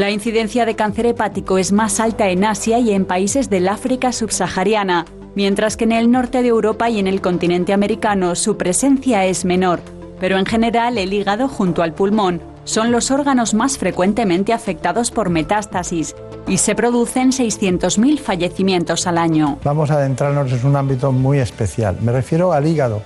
La 0.00 0.10
incidencia 0.10 0.64
de 0.64 0.76
cáncer 0.76 1.04
hepático 1.04 1.58
es 1.58 1.72
más 1.72 2.00
alta 2.00 2.30
en 2.30 2.42
Asia 2.42 2.78
y 2.78 2.92
en 2.92 3.04
países 3.04 3.50
del 3.50 3.68
África 3.68 4.12
subsahariana, 4.12 5.04
mientras 5.34 5.76
que 5.76 5.84
en 5.84 5.92
el 5.92 6.10
norte 6.10 6.40
de 6.40 6.48
Europa 6.48 6.88
y 6.88 6.98
en 6.98 7.06
el 7.06 7.20
continente 7.20 7.74
americano 7.74 8.34
su 8.34 8.56
presencia 8.56 9.26
es 9.26 9.44
menor. 9.44 9.80
Pero 10.18 10.38
en 10.38 10.46
general 10.46 10.96
el 10.96 11.12
hígado 11.12 11.48
junto 11.48 11.82
al 11.82 11.92
pulmón 11.92 12.40
son 12.64 12.92
los 12.92 13.10
órganos 13.10 13.52
más 13.52 13.76
frecuentemente 13.76 14.54
afectados 14.54 15.10
por 15.10 15.28
metástasis 15.28 16.16
y 16.48 16.56
se 16.56 16.74
producen 16.74 17.30
600.000 17.30 18.20
fallecimientos 18.20 19.06
al 19.06 19.18
año. 19.18 19.58
Vamos 19.64 19.90
a 19.90 19.96
adentrarnos 19.96 20.50
en 20.50 20.66
un 20.66 20.76
ámbito 20.76 21.12
muy 21.12 21.40
especial. 21.40 21.98
Me 22.00 22.12
refiero 22.12 22.54
al 22.54 22.66
hígado. 22.66 23.02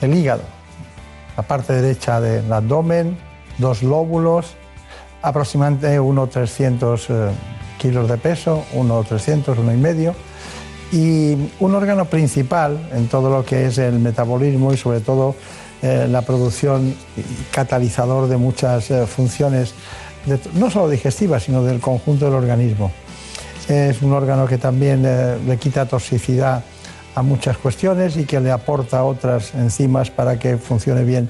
El 0.00 0.14
hígado, 0.14 0.42
la 1.36 1.42
parte 1.42 1.72
derecha 1.72 2.20
del 2.20 2.52
abdomen, 2.52 3.18
dos 3.58 3.82
lóbulos, 3.82 4.54
aproximadamente 5.22 5.98
1,300 5.98 7.10
eh, 7.10 7.30
kilos 7.78 8.08
de 8.08 8.16
peso, 8.16 8.64
1,300, 8.72 9.58
1,5 9.58 10.14
y 10.92 11.36
un 11.60 11.74
órgano 11.74 12.06
principal 12.06 12.88
en 12.92 13.08
todo 13.08 13.30
lo 13.30 13.44
que 13.44 13.66
es 13.66 13.78
el 13.78 13.98
metabolismo 13.98 14.72
y 14.72 14.76
sobre 14.76 15.00
todo 15.00 15.36
eh, 15.82 16.06
la 16.10 16.22
producción 16.22 16.94
catalizador 17.52 18.28
de 18.28 18.36
muchas 18.36 18.90
eh, 18.90 19.06
funciones, 19.06 19.74
no 20.54 20.70
solo 20.70 20.90
digestivas, 20.90 21.44
sino 21.44 21.62
del 21.62 21.80
conjunto 21.80 22.26
del 22.26 22.34
organismo. 22.34 22.90
Es 23.68 24.02
un 24.02 24.12
órgano 24.12 24.46
que 24.46 24.58
también 24.58 25.02
le 25.02 25.56
quita 25.58 25.86
toxicidad 25.86 26.64
a 27.14 27.22
muchas 27.22 27.56
cuestiones 27.56 28.16
y 28.16 28.24
que 28.24 28.40
le 28.40 28.50
aporta 28.50 29.04
otras 29.04 29.54
enzimas 29.54 30.10
para 30.10 30.38
que 30.38 30.56
funcione 30.56 31.04
bien 31.04 31.28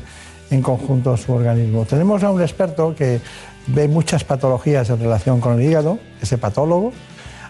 en 0.50 0.62
conjunto 0.62 1.16
su 1.16 1.32
organismo. 1.32 1.84
Tenemos 1.84 2.22
a 2.22 2.30
un 2.30 2.42
experto 2.42 2.94
que 2.94 3.20
ve 3.68 3.88
muchas 3.88 4.24
patologías 4.24 4.90
en 4.90 4.98
relación 4.98 5.40
con 5.40 5.60
el 5.60 5.66
hígado, 5.66 5.98
ese 6.20 6.38
patólogo, 6.38 6.92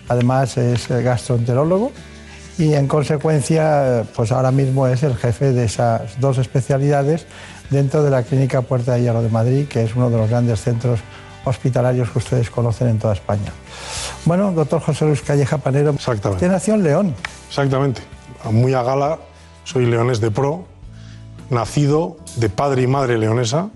además 0.09 0.57
es 0.57 0.89
gastroenterólogo 0.89 1.93
y 2.59 2.75
en 2.75 2.87
consecuencia 2.89 4.05
pues 4.15 4.33
ahora 4.33 4.51
mismo 4.51 4.87
es 4.87 5.03
el 5.03 5.17
jefe 5.17 5.53
de 5.53 5.65
esas 5.65 6.21
dos 6.21 6.39
especialidades 6.39 7.27
dentro 7.71 8.03
de 8.03 8.11
la 8.11 8.23
Clínica 8.23 8.63
Puerta 8.63 8.95
de 8.95 9.03
Hierro 9.03 9.23
de 9.23 9.31
Madrid, 9.31 9.67
que 9.67 9.85
es 9.85 9.95
uno 9.95 10.11
de 10.11 10.19
los 10.19 10.29
grandes 10.29 10.61
centros 10.61 11.01
hospitalarios 11.45 12.11
que 12.11 12.19
ustedes 12.19 12.51
conocen 12.51 12.89
en 12.89 12.99
toda 12.99 13.15
España. 13.15 13.53
Bueno, 14.27 14.53
doctor 14.53 14.81
José 14.83 15.07
Luis 15.07 15.23
Calleja 15.23 15.57
Panero, 15.59 15.93
Exactamente. 15.93 16.45
usted 16.45 16.51
nació 16.51 16.75
en 16.75 16.83
León. 16.83 17.15
Exactamente. 17.49 18.03
Muy 18.51 18.75
a 18.75 18.83
gala, 18.83 19.19
soy 19.65 19.87
leones 19.87 20.21
de 20.21 20.31
pro, 20.31 20.65
nacido 21.49 22.19
de 22.37 22.49
padre 22.49 22.83
y 22.83 22.87
madre 22.87 23.19
leonesa 23.19 23.71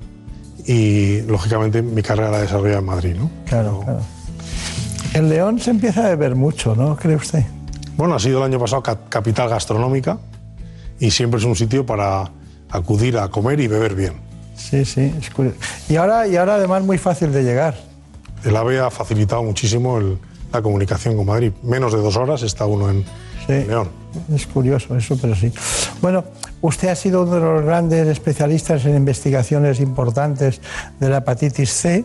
y, 0.66 1.20
lógicamente, 1.22 1.82
mi 1.82 2.02
carrera 2.02 2.31
la 2.31 2.40
desarrollé 2.40 2.74
en 2.74 2.85
Madrid, 2.85 3.14
¿no? 3.18 3.31
Claro, 3.47 3.81
claro. 3.81 4.01
En 5.12 5.28
León 5.28 5.60
se 5.60 5.70
empieza 5.70 6.06
a 6.06 6.09
beber 6.10 6.35
mucho, 6.35 6.74
¿no 6.74 6.97
cree 6.97 7.16
usted? 7.16 7.44
Bueno, 7.97 8.14
ha 8.14 8.18
sido 8.18 8.39
el 8.39 8.44
año 8.44 8.59
pasado 8.59 8.82
cap- 8.82 9.09
capital 9.09 9.48
gastronómica 9.48 10.18
y 10.98 11.10
siempre 11.10 11.39
es 11.39 11.44
un 11.47 11.55
sitio 11.55 11.85
para 11.86 12.31
acudir 12.70 13.18
a 13.18 13.28
comer 13.28 13.60
y 13.60 13.68
beber 13.68 13.94
bien. 13.94 14.14
Sí, 14.56 14.85
sí, 14.85 15.12
es 15.20 15.31
curioso. 15.31 15.56
Y 15.89 15.97
ahora, 15.97 16.26
y 16.26 16.36
ahora 16.36 16.56
además 16.56 16.82
muy 16.82 16.98
fácil 16.98 17.31
de 17.32 17.43
llegar. 17.44 17.76
El 18.44 18.56
AVE 18.56 18.81
ha 18.81 18.90
facilitado 18.90 19.43
muchísimo 19.43 19.98
el- 19.98 20.18
la 20.52 20.62
comunicación 20.62 21.16
con 21.16 21.26
Madrid. 21.26 21.52
Menos 21.62 21.93
de 21.93 21.98
dos 22.01 22.16
horas 22.16 22.43
está 22.43 22.64
uno 22.66 22.89
en 22.90 23.05
León. 23.49 23.89
Es 24.35 24.47
curioso 24.47 24.97
eso, 24.97 25.19
pero 25.21 25.35
sí. 25.35 25.53
Bueno, 26.01 26.25
usted 26.61 26.89
ha 26.89 26.95
sido 26.95 27.23
uno 27.23 27.35
de 27.35 27.41
los 27.41 27.65
grandes 27.65 28.07
especialistas 28.07 28.85
en 28.87 28.97
investigaciones 28.97 29.81
importantes 29.81 30.61
de 31.01 31.09
la 31.09 31.19
hepatitis 31.19 31.71
C. 31.71 32.05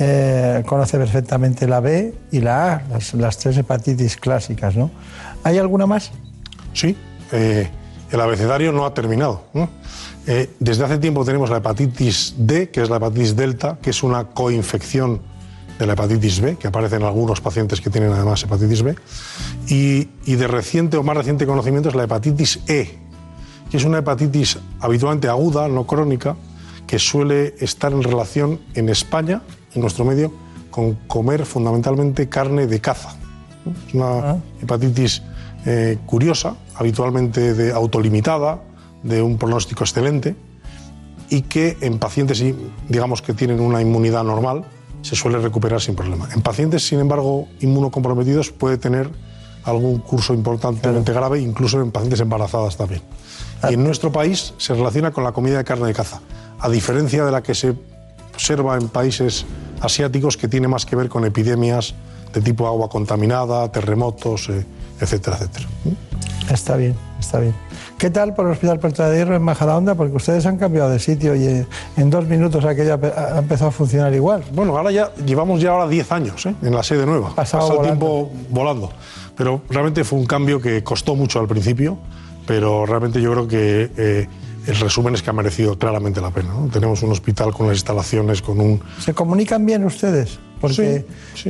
Eh, 0.00 0.62
conoce 0.64 0.96
perfectamente 0.96 1.66
la 1.66 1.80
B 1.80 2.14
y 2.30 2.40
la 2.40 2.74
A, 2.74 2.82
las, 2.88 3.14
las 3.14 3.36
tres 3.38 3.58
hepatitis 3.58 4.16
clásicas, 4.16 4.76
¿no? 4.76 4.90
¿Hay 5.42 5.58
alguna 5.58 5.86
más? 5.86 6.12
Sí, 6.72 6.96
eh, 7.32 7.68
el 8.10 8.20
abecedario 8.20 8.72
no 8.72 8.86
ha 8.86 8.94
terminado. 8.94 9.42
¿no? 9.52 9.68
Eh, 10.26 10.50
desde 10.58 10.84
hace 10.84 10.98
tiempo 10.98 11.24
tenemos 11.24 11.50
la 11.50 11.58
hepatitis 11.58 12.34
D, 12.38 12.70
que 12.70 12.82
es 12.82 12.90
la 12.90 12.96
hepatitis 12.96 13.36
delta, 13.36 13.78
que 13.82 13.90
es 13.90 14.02
una 14.02 14.24
coinfección 14.24 15.20
de 15.78 15.86
la 15.86 15.92
hepatitis 15.92 16.40
B, 16.40 16.56
que 16.56 16.68
aparece 16.68 16.96
en 16.96 17.04
algunos 17.04 17.40
pacientes 17.40 17.80
que 17.80 17.90
tienen 17.90 18.12
además 18.12 18.42
hepatitis 18.42 18.82
B. 18.82 18.96
Y, 19.68 20.08
y 20.24 20.34
de 20.36 20.46
reciente 20.46 20.96
o 20.96 21.02
más 21.02 21.16
reciente 21.16 21.46
conocimiento 21.46 21.88
es 21.88 21.94
la 21.94 22.04
hepatitis 22.04 22.60
E, 22.66 22.98
que 23.70 23.76
es 23.76 23.84
una 23.84 23.98
hepatitis 23.98 24.58
habitualmente 24.80 25.28
aguda, 25.28 25.68
no 25.68 25.86
crónica, 25.86 26.36
que 26.86 26.98
suele 26.98 27.54
estar 27.60 27.92
en 27.92 28.02
relación 28.02 28.60
en 28.74 28.88
España, 28.88 29.42
en 29.74 29.82
nuestro 29.82 30.04
medio, 30.04 30.32
con 30.70 30.94
comer 31.06 31.44
fundamentalmente 31.44 32.28
carne 32.28 32.66
de 32.66 32.80
caza. 32.80 33.14
Es 33.86 33.94
una 33.94 34.42
hepatitis 34.62 35.22
eh, 35.66 35.98
curiosa, 36.06 36.56
habitualmente 36.74 37.52
de 37.54 37.72
autolimitada, 37.72 38.62
de 39.02 39.22
un 39.22 39.38
pronóstico 39.38 39.84
excelente 39.84 40.34
y 41.30 41.42
que 41.42 41.76
en 41.80 41.98
pacientes, 41.98 42.42
digamos, 42.88 43.22
que 43.22 43.34
tienen 43.34 43.60
una 43.60 43.80
inmunidad 43.82 44.24
normal, 44.24 44.64
se 45.02 45.16
suele 45.16 45.38
recuperar 45.38 45.80
sin 45.80 45.94
problema. 45.94 46.28
En 46.34 46.42
pacientes, 46.42 46.86
sin 46.86 47.00
embargo, 47.00 47.48
inmunocomprometidos 47.60 48.50
puede 48.50 48.78
tener 48.78 49.10
algún 49.64 49.98
curso 49.98 50.34
importantemente 50.34 51.12
grave, 51.12 51.40
incluso 51.40 51.80
en 51.80 51.90
pacientes 51.90 52.20
embarazadas 52.20 52.76
también. 52.76 53.02
Y 53.68 53.74
en 53.74 53.84
nuestro 53.84 54.12
país 54.12 54.54
se 54.56 54.74
relaciona 54.74 55.10
con 55.10 55.24
la 55.24 55.32
comida 55.32 55.58
de 55.58 55.64
carne 55.64 55.86
de 55.88 55.94
caza, 55.94 56.20
a 56.58 56.68
diferencia 56.68 57.24
de 57.24 57.32
la 57.32 57.42
que 57.42 57.54
se 57.54 57.74
observa 58.34 58.76
en 58.76 58.88
países 58.88 59.46
asiáticos 59.80 60.36
que 60.36 60.48
tiene 60.48 60.68
más 60.68 60.86
que 60.86 60.96
ver 60.96 61.08
con 61.08 61.24
epidemias 61.24 61.94
de 62.32 62.40
tipo 62.40 62.66
agua 62.66 62.88
contaminada, 62.88 63.70
terremotos, 63.72 64.48
eh, 64.48 64.64
etcétera, 65.00 65.36
etcétera. 65.36 65.66
Está 66.50 66.76
bien, 66.76 66.94
está 67.20 67.40
bien. 67.40 67.54
¿Qué 67.98 68.10
tal 68.10 68.32
por 68.34 68.46
el 68.46 68.52
Hospital 68.52 68.78
Puerta 68.78 69.08
de 69.10 69.18
Hierro 69.18 69.34
en 69.36 69.42
Majadahonda? 69.42 69.94
Porque 69.96 70.16
ustedes 70.16 70.46
han 70.46 70.56
cambiado 70.56 70.88
de 70.88 70.98
sitio 71.00 71.34
y 71.34 71.66
en 71.96 72.10
dos 72.10 72.26
minutos 72.26 72.64
aquello 72.64 72.94
ha 72.94 72.98
pe- 72.98 73.12
ha 73.16 73.38
empezado 73.38 73.68
a 73.70 73.72
funcionar 73.72 74.14
igual. 74.14 74.44
Bueno, 74.52 74.76
ahora 74.76 74.90
ya 74.92 75.12
llevamos 75.26 75.60
ya 75.60 75.70
ahora 75.72 75.88
10 75.88 76.12
años 76.12 76.46
¿eh? 76.46 76.54
en 76.62 76.74
la 76.74 76.82
sede 76.82 77.04
nueva. 77.06 77.34
Pasado 77.34 77.68
Pasa 77.68 77.80
el 77.80 77.86
tiempo 77.86 78.30
volando. 78.50 78.90
Pero 79.36 79.62
realmente 79.68 80.04
fue 80.04 80.18
un 80.18 80.26
cambio 80.26 80.60
que 80.60 80.82
costó 80.84 81.16
mucho 81.16 81.40
al 81.40 81.48
principio, 81.48 81.98
pero 82.46 82.86
realmente 82.86 83.20
yo 83.20 83.32
creo 83.32 83.48
que 83.48 83.90
eh, 83.96 84.28
el 84.66 84.76
resumen 84.76 85.14
es 85.14 85.22
que 85.22 85.30
ha 85.30 85.32
merecido 85.32 85.76
claramente 85.78 86.20
la 86.20 86.30
pena. 86.30 86.50
¿no? 86.54 86.68
Tenemos 86.68 87.02
un 87.02 87.10
hospital 87.12 87.52
con 87.52 87.66
las 87.66 87.76
instalaciones, 87.76 88.42
con 88.42 88.60
un... 88.60 88.80
¿Se 89.00 89.12
comunican 89.12 89.66
bien 89.66 89.84
ustedes? 89.84 90.38
Porque, 90.60 91.04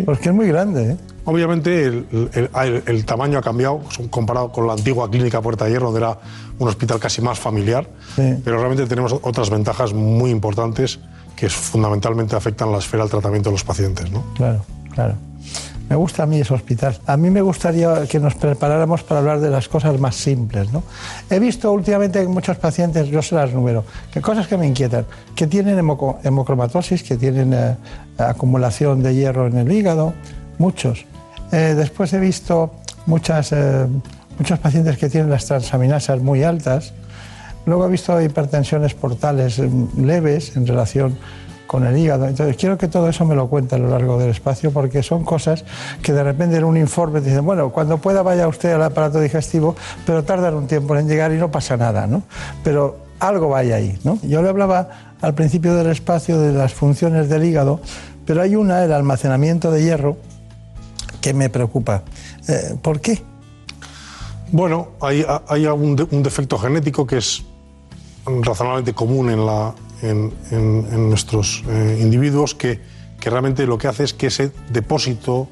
porque 0.05 0.29
es 0.29 0.35
muy 0.35 0.49
grande. 0.49 0.93
¿eh? 0.93 0.97
Obviamente 1.25 1.85
el, 1.85 2.07
el- 2.33 2.51
el- 2.55 2.83
el 2.87 3.05
tamaño 3.05 3.39
ha 3.39 3.43
cambiado 3.43 3.81
comparado 4.11 4.51
con 4.53 4.67
la 4.67 4.73
antigua 4.75 5.11
clínica 5.11 5.41
Puerta 5.43 5.65
de 5.67 5.73
Hierro, 5.73 5.87
donde 5.87 6.01
era 6.01 6.19
un 6.59 6.69
hospital 6.69 6.99
casi 6.99 7.21
más 7.23 7.39
familiar, 7.39 7.87
Sí. 8.17 8.35
pero 8.45 8.59
realmente 8.59 8.87
tenemos 8.87 9.15
otras 9.23 9.51
ventajas 9.51 9.93
muy 9.93 10.31
importantes 10.31 10.99
que 11.37 11.49
fundamentalmente 11.49 12.35
afectan 12.35 12.73
la 12.73 12.79
esfera 12.79 13.05
del 13.05 13.11
tratamiento 13.11 13.51
de 13.51 13.55
los 13.55 13.65
pacientes. 13.65 14.11
¿no? 14.11 14.25
Claro, 14.37 14.65
claro. 14.95 15.15
Me 15.89 15.97
gusta 15.97 16.25
a 16.25 16.27
mí 16.27 16.39
ese 16.39 16.53
hospital. 16.53 16.99
A 17.07 17.17
mí 17.17 17.31
me 17.31 17.41
gustaría 17.41 18.07
que 18.07 18.21
nos 18.21 18.35
preparáramos 18.35 19.03
para 19.03 19.21
hablar 19.21 19.41
de 19.41 19.51
las 19.51 19.69
cosas 19.69 19.99
más 19.99 20.15
simples. 20.15 20.73
¿no? 20.73 20.83
He 21.31 21.39
visto 21.39 21.73
últimamente 21.73 22.27
muchos 22.29 22.59
pacientes, 22.59 23.09
yo 23.09 23.23
se 23.23 23.35
las 23.35 23.53
número, 23.53 23.85
que 24.13 24.21
cosas 24.21 24.47
que 24.47 24.59
me 24.59 24.67
inquietan, 24.67 25.07
que 25.35 25.47
tienen 25.47 25.79
hemocromatosis, 25.79 27.03
que 27.03 27.17
tienen 27.17 27.55
eh, 27.55 27.77
acumulación 28.19 29.03
de 29.03 29.15
hierro 29.15 29.47
en 29.47 29.59
el 29.59 29.73
hígado, 29.73 30.13
muchos. 30.59 31.07
Eh, 31.53 31.75
después 31.77 32.13
he 32.13 32.21
visto 32.21 32.73
muchas, 33.07 33.53
eh, 33.53 33.87
muchos 34.39 34.59
pacientes 34.59 34.99
que 34.99 35.09
tienen 35.09 35.31
las 35.31 35.47
transaminasas 35.47 36.21
muy 36.21 36.43
altas. 36.43 36.93
Luego 37.65 37.87
he 37.87 37.91
visto 37.91 38.21
hipertensiones 38.21 38.95
portales 38.95 39.59
eh, 39.59 39.71
leves 39.97 40.57
en 40.57 40.67
relación 40.67 41.19
con 41.69 41.87
el 41.87 41.97
hígado. 41.97 42.27
Entonces 42.27 42.57
quiero 42.57 42.77
que 42.77 42.89
todo 42.89 43.09
eso 43.09 43.25
me 43.25 43.37
lo 43.37 43.47
cuente 43.49 43.77
a 43.77 43.79
lo 43.79 43.89
largo 43.91 44.19
del 44.19 44.31
espacio 44.31 44.73
porque 44.73 45.05
son 45.05 45.23
cosas 45.23 45.65
que 46.03 46.13
de 46.13 46.25
repente 46.25 46.57
en 46.57 46.65
un 46.65 46.77
informe 46.77 47.21
dicen, 47.21 47.45
bueno, 47.45 47.71
cuando 47.71 47.99
pueda 47.99 48.23
vaya 48.23 48.49
usted 48.49 48.73
al 48.73 48.83
aparato 48.83 49.21
digestivo, 49.21 49.77
pero 50.05 50.25
tardan 50.25 50.55
un 50.55 50.67
tiempo 50.67 50.97
en 50.97 51.07
llegar 51.07 51.31
y 51.33 51.37
no 51.37 51.51
pasa 51.53 51.77
nada, 51.77 52.09
¿no? 52.09 52.23
Pero 52.65 52.99
algo 53.21 53.51
vaya 53.51 53.77
ahí, 53.77 53.97
¿no? 54.03 54.19
Yo 54.23 54.43
le 54.43 54.49
hablaba 54.49 55.15
al 55.21 55.35
principio 55.35 55.75
del 55.75 55.89
espacio 55.89 56.41
de 56.41 56.53
las 56.53 56.73
funciones 56.73 57.29
del 57.29 57.45
hígado, 57.45 57.81
pero 58.25 58.41
hay 58.43 58.57
una, 58.57 58.83
el 58.85 58.93
almacenamiento 58.93 59.71
de 59.71 59.83
hierro, 59.85 60.17
que 61.21 61.35
me 61.35 61.51
preocupa. 61.51 62.03
Eh, 62.49 62.77
¿Por 62.81 63.01
qué? 63.01 63.21
Bueno, 64.53 64.89
hay, 65.01 65.27
hay 65.49 65.67
un, 65.67 65.97
de- 65.97 66.07
un 66.11 66.23
defecto 66.23 66.57
genético 66.59 67.07
que 67.07 67.19
es 67.19 67.45
razonablemente 68.25 68.95
común 68.95 69.31
en, 69.31 69.45
la, 69.45 69.75
en, 70.03 71.09
nuestros 71.09 71.65
eh, 71.69 71.99
individuos 72.01 72.55
que, 72.55 72.81
que 73.21 73.31
realmente 73.31 73.67
lo 73.67 73.79
que 73.79 73.89
hace 73.89 74.05
es 74.05 74.15
que 74.15 74.29
ese 74.29 74.53
depósito 74.71 75.49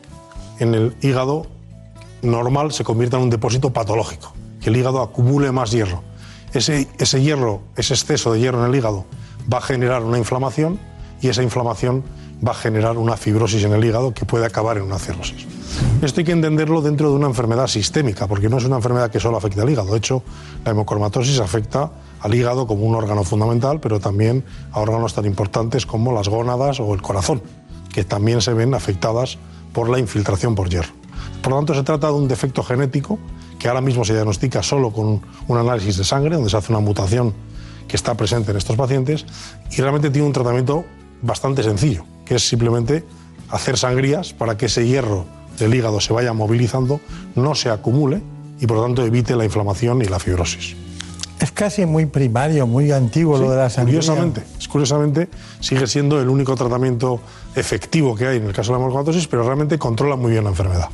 en 0.58 0.74
el 0.74 0.96
hígado 1.00 1.46
normal 2.22 2.72
se 2.72 2.84
convierta 2.84 3.16
en 3.16 3.24
un 3.24 3.30
depósito 3.30 3.72
patológico, 3.72 4.32
que 4.60 4.70
el 4.70 4.76
hígado 4.76 5.02
acumule 5.02 5.52
más 5.52 5.70
hierro. 5.70 6.02
Ese, 6.52 6.88
ese 6.98 7.22
hierro, 7.22 7.62
ese 7.76 7.94
exceso 7.94 8.32
de 8.32 8.40
hierro 8.40 8.64
en 8.64 8.70
el 8.70 8.76
hígado 8.76 9.04
va 9.52 9.58
a 9.58 9.62
generar 9.62 10.02
una 10.02 10.18
inflamación 10.18 10.78
y 11.20 11.28
esa 11.28 11.42
inflamación 11.42 12.04
va 12.46 12.52
a 12.52 12.54
generar 12.54 12.98
una 12.98 13.16
fibrosis 13.16 13.64
en 13.64 13.72
el 13.72 13.84
hígado 13.84 14.12
que 14.12 14.24
puede 14.24 14.46
acabar 14.46 14.76
en 14.76 14.84
una 14.84 14.98
cirrosis. 14.98 15.46
Esto 16.02 16.20
hay 16.20 16.24
que 16.24 16.32
entenderlo 16.32 16.82
dentro 16.82 17.10
de 17.10 17.16
una 17.16 17.26
enfermedad 17.26 17.66
sistémica, 17.66 18.26
porque 18.26 18.48
no 18.48 18.58
es 18.58 18.64
una 18.64 18.76
enfermedad 18.76 19.10
que 19.10 19.20
solo 19.20 19.36
afecta 19.36 19.62
al 19.62 19.70
hígado. 19.70 19.92
De 19.92 19.98
hecho, 19.98 20.22
la 20.64 20.72
hemocromatosis 20.72 21.40
afecta 21.40 21.90
al 22.20 22.34
hígado 22.34 22.66
como 22.66 22.84
un 22.84 22.94
órgano 22.94 23.24
fundamental, 23.24 23.80
pero 23.80 24.00
también 24.00 24.44
a 24.72 24.80
órganos 24.80 25.14
tan 25.14 25.24
importantes 25.24 25.86
como 25.86 26.12
las 26.12 26.28
gónadas 26.28 26.80
o 26.80 26.94
el 26.94 27.02
corazón, 27.02 27.42
que 27.92 28.04
también 28.04 28.40
se 28.40 28.52
ven 28.52 28.74
afectadas 28.74 29.38
por 29.72 29.88
la 29.88 29.98
infiltración 29.98 30.54
por 30.54 30.68
hierro. 30.68 30.92
Por 31.42 31.52
lo 31.52 31.58
tanto, 31.58 31.74
se 31.74 31.82
trata 31.82 32.08
de 32.08 32.14
un 32.14 32.28
defecto 32.28 32.62
genético 32.62 33.18
que 33.58 33.68
ahora 33.68 33.80
mismo 33.80 34.04
se 34.04 34.12
diagnostica 34.12 34.62
solo 34.62 34.90
con 34.92 35.22
un 35.48 35.58
análisis 35.58 35.96
de 35.96 36.04
sangre, 36.04 36.34
donde 36.34 36.50
se 36.50 36.56
hace 36.56 36.72
una 36.72 36.80
mutación 36.80 37.34
que 37.88 37.96
está 37.96 38.14
presente 38.14 38.50
en 38.50 38.56
estos 38.56 38.76
pacientes, 38.76 39.24
y 39.70 39.80
realmente 39.80 40.10
tiene 40.10 40.26
un 40.26 40.32
tratamiento 40.32 40.84
bastante 41.22 41.62
sencillo, 41.62 42.04
que 42.26 42.34
es 42.34 42.46
simplemente 42.46 43.04
hacer 43.48 43.78
sangrías 43.78 44.34
para 44.34 44.58
que 44.58 44.66
ese 44.66 44.86
hierro 44.86 45.24
del 45.58 45.74
hígado 45.74 46.00
se 46.00 46.12
vaya 46.12 46.32
movilizando, 46.32 47.00
no 47.34 47.54
se 47.54 47.70
acumule 47.70 48.20
y 48.60 48.66
por 48.66 48.78
lo 48.78 48.82
tanto 48.82 49.04
evite 49.04 49.34
la 49.36 49.44
inflamación 49.44 50.02
y 50.02 50.06
la 50.06 50.18
fibrosis. 50.18 50.76
Es 51.40 51.52
casi 51.52 51.84
muy 51.84 52.06
primario, 52.06 52.66
muy 52.66 52.90
antiguo 52.92 53.38
lo 53.38 53.50
de 53.50 53.56
la 53.56 53.70
sangría. 53.70 54.00
Curiosamente, 54.00 54.42
curiosamente 54.70 55.28
sigue 55.60 55.86
siendo 55.86 56.20
el 56.20 56.28
único 56.28 56.54
tratamiento 56.54 57.20
efectivo 57.54 58.14
que 58.14 58.26
hay 58.26 58.36
en 58.38 58.46
el 58.46 58.52
caso 58.52 58.72
de 58.72 58.78
la 58.78 58.84
hemocromatosis, 58.84 59.26
pero 59.26 59.42
realmente 59.42 59.78
controla 59.78 60.16
muy 60.16 60.32
bien 60.32 60.44
la 60.44 60.50
enfermedad. 60.50 60.88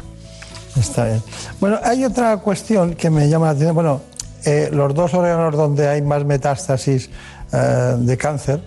Está 0.76 1.04
bien. 1.04 1.22
Bueno, 1.60 1.78
hay 1.84 2.04
otra 2.04 2.36
cuestión 2.38 2.94
que 2.94 3.10
me 3.10 3.28
llama 3.28 3.46
la 3.46 3.50
atención. 3.52 3.74
Bueno, 3.74 4.00
eh, 4.44 4.68
los 4.72 4.94
dos 4.94 5.14
órganos 5.14 5.54
donde 5.54 5.88
hay 5.88 6.02
más 6.02 6.24
metástasis 6.24 7.10
eh, 7.52 7.96
de 7.98 8.16
cáncer 8.16 8.62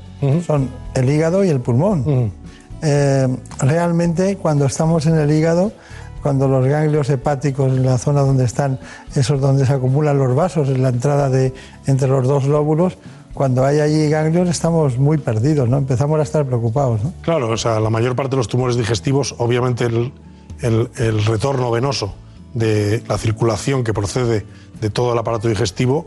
son 0.46 0.70
el 0.94 1.10
hígado 1.10 1.44
y 1.44 1.50
el 1.50 1.60
pulmón. 1.60 2.32
Eh, 2.81 3.27
realmente, 3.60 4.38
cuando 4.38 4.65
estamos 4.65 5.06
en 5.06 5.15
el 5.18 5.31
hígado, 5.31 5.72
cuando 6.22 6.47
los 6.47 6.65
ganglios 6.65 7.10
hepáticos, 7.10 7.72
en 7.72 7.85
la 7.85 7.97
zona 7.97 8.22
donde 8.22 8.45
están, 8.45 8.80
esos 9.15 9.39
donde 9.39 9.65
se 9.65 9.73
acumulan 9.73 10.18
los 10.18 10.35
vasos, 10.35 10.69
en 10.69 10.81
la 10.81 10.89
entrada 10.89 11.30
de 11.30 11.53
entre 11.88 12.07
los 12.07 12.27
dos 12.27 12.45
lóbulos, 12.45 12.97
cuando 13.34 13.65
hay 13.65 13.80
allí 13.80 14.10
ganglios 14.10 14.47
estamos 14.49 14.97
muy 14.97 15.18
perdidos, 15.18 15.68
¿no? 15.69 15.77
Empezamos 15.77 16.19
a 16.19 16.23
estar 16.23 16.45
preocupados. 16.45 17.02
Claro, 17.22 17.49
o 17.49 17.57
sea, 17.57 17.80
la 17.80 17.89
mayor 17.89 18.15
parte 18.15 18.31
de 18.31 18.38
los 18.38 18.47
tumores 18.47 18.77
digestivos, 18.77 19.35
obviamente 19.39 19.85
el, 19.85 20.14
el- 20.61 20.89
el 20.97 21.26
retorno 21.26 21.69
venoso 21.69 22.14
de 22.53 23.03
la 23.10 23.18
circulación 23.18 23.84
que 23.84 23.93
procede 23.93 24.45
de 24.80 24.89
todo 24.89 25.11
el 25.14 25.19
aparato 25.19 25.47
digestivo 25.49 26.06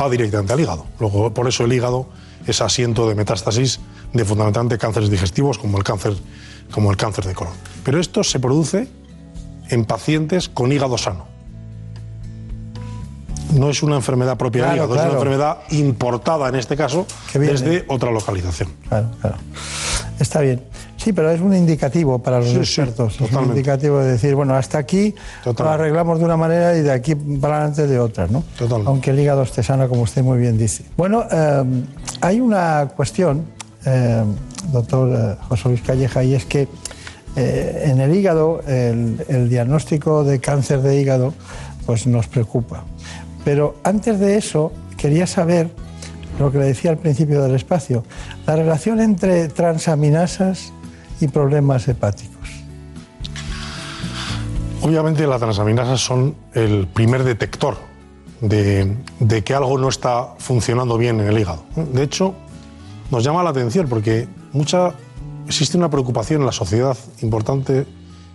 va 0.00 0.08
directamente 0.08 0.52
al 0.54 0.60
hígado. 0.60 0.86
Luego, 0.98 1.34
por 1.34 1.46
eso 1.48 1.64
el 1.64 1.72
hígado 1.72 2.06
es 2.46 2.62
asiento 2.62 3.06
de 3.08 3.14
metástasis 3.14 3.80
de 4.12 4.24
fundamentalmente 4.24 4.78
cánceres 4.78 5.10
digestivos 5.10 5.58
como 5.58 5.78
el 5.78 5.84
cáncer, 5.84 6.14
como 6.72 6.90
el 6.90 6.96
cáncer 6.96 7.24
de 7.26 7.34
colon. 7.34 7.54
Pero 7.84 8.00
esto 8.00 8.22
se 8.24 8.40
produce 8.40 8.88
en 9.68 9.84
pacientes 9.84 10.48
con 10.48 10.72
hígado 10.72 10.98
sano. 10.98 11.26
No 13.54 13.68
es 13.68 13.82
una 13.82 13.96
enfermedad 13.96 14.36
propia 14.36 14.66
del 14.66 14.74
Claro, 14.76 14.84
hígado, 14.92 14.94
es 15.00 15.06
una 15.06 15.12
enfermedad 15.18 15.58
importada 15.70 16.48
en 16.48 16.54
este 16.54 16.76
caso 16.76 17.06
desde 17.34 17.84
otra 17.88 18.12
localización. 18.12 18.68
Claro, 18.88 19.10
claro. 19.20 19.36
Está 20.20 20.40
bien. 20.40 20.62
Sí, 20.96 21.12
pero 21.14 21.30
es 21.30 21.40
un 21.40 21.54
indicativo 21.56 22.18
para 22.18 22.38
los 22.40 22.48
Sí, 22.48 22.54
sí, 22.56 22.58
expertos. 22.82 23.14
es 23.14 23.20
un 23.22 23.26
totalmente. 23.28 23.58
indicativo 23.58 23.98
de 24.00 24.12
decir, 24.12 24.34
bueno, 24.34 24.54
hasta 24.54 24.76
aquí 24.78 25.14
lo 25.44 25.68
arreglamos 25.68 26.18
de 26.18 26.24
una 26.26 26.36
manera 26.36 26.76
y 26.76 26.82
de 26.82 26.92
aquí 26.92 27.14
para 27.14 27.56
adelante 27.56 27.86
de 27.86 27.98
otra, 27.98 28.26
¿no? 28.28 28.44
Aunque 28.84 29.10
el 29.10 29.18
hígado 29.18 29.42
esté 29.42 29.62
sano, 29.62 29.88
como 29.88 30.02
usted 30.02 30.22
muy 30.22 30.38
bien 30.38 30.58
dice. 30.58 30.84
Bueno, 30.98 31.24
eh, 31.30 31.62
hay 32.20 32.38
una 32.40 32.90
cuestión, 32.94 33.46
eh, 33.84 34.24
doctor 34.72 35.10
eh, 35.12 35.36
José 35.48 35.68
Luis 35.68 35.82
Calleja, 35.82 36.22
y 36.24 36.34
es 36.34 36.44
que 36.44 36.68
eh, 37.36 37.84
en 37.86 38.00
el 38.00 38.14
hígado, 38.14 38.60
el, 38.66 39.48
diagnóstico 39.48 40.24
de 40.24 40.40
cáncer 40.40 40.82
de 40.82 41.00
hígado, 41.00 41.32
pues 41.86 42.06
nos 42.06 42.26
preocupa. 42.26 42.84
Pero 43.44 43.76
antes 43.84 44.18
de 44.18 44.36
eso, 44.36 44.72
quería 44.96 45.26
saber 45.26 45.70
lo 46.38 46.50
que 46.50 46.58
le 46.58 46.64
decía 46.66 46.90
al 46.90 46.98
principio 46.98 47.42
del 47.42 47.54
espacio, 47.54 48.04
la 48.46 48.56
relación 48.56 49.00
entre 49.00 49.48
transaminasas 49.48 50.72
y 51.20 51.28
problemas 51.28 51.86
hepáticos. 51.88 52.36
Obviamente 54.82 55.26
las 55.26 55.40
transaminasas 55.40 56.00
son 56.00 56.34
el 56.54 56.86
primer 56.88 57.22
detector 57.22 57.76
de, 58.40 58.96
de 59.20 59.44
que 59.44 59.54
algo 59.54 59.78
no 59.78 59.88
está 59.88 60.34
funcionando 60.38 60.96
bien 60.96 61.20
en 61.20 61.28
el 61.28 61.38
hígado. 61.38 61.64
De 61.76 62.02
hecho, 62.02 62.34
nos 63.10 63.24
llama 63.24 63.42
la 63.42 63.50
atención 63.50 63.88
porque 63.88 64.28
mucha, 64.52 64.94
existe 65.46 65.76
una 65.76 65.90
preocupación 65.90 66.42
en 66.42 66.46
la 66.46 66.52
sociedad 66.52 66.96
importante 67.22 67.86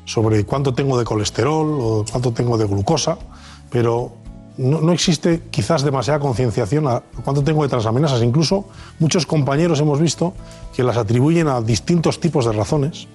sobre 0.06 0.46
cuánto 0.46 0.74
tengo 0.74 0.98
de 0.98 1.06
colesterol 1.06 1.78
o 1.80 2.06
cuánto 2.10 2.32
tengo 2.32 2.58
de 2.58 2.66
glucosa, 2.66 3.18
pero 3.70 4.14
no, 4.58 4.92
existe 4.92 5.44
quizás 5.52 5.84
demasiada 5.84 6.20
concienciación 6.20 6.88
a 6.88 7.02
cuánto 7.24 7.44
tengo 7.44 7.64
de 7.64 7.70
transaminasas. 7.70 8.22
Incluso 8.22 8.66
muchos 9.00 9.26
compañeros 9.26 9.80
hemos 9.80 10.00
visto 10.00 10.34
que 10.74 10.84
las 10.84 10.98
atribuyen 10.98 11.48
a 11.48 11.62
distintos 11.62 12.20
tipos 12.20 12.46
de 12.46 12.54
razones 12.54 13.08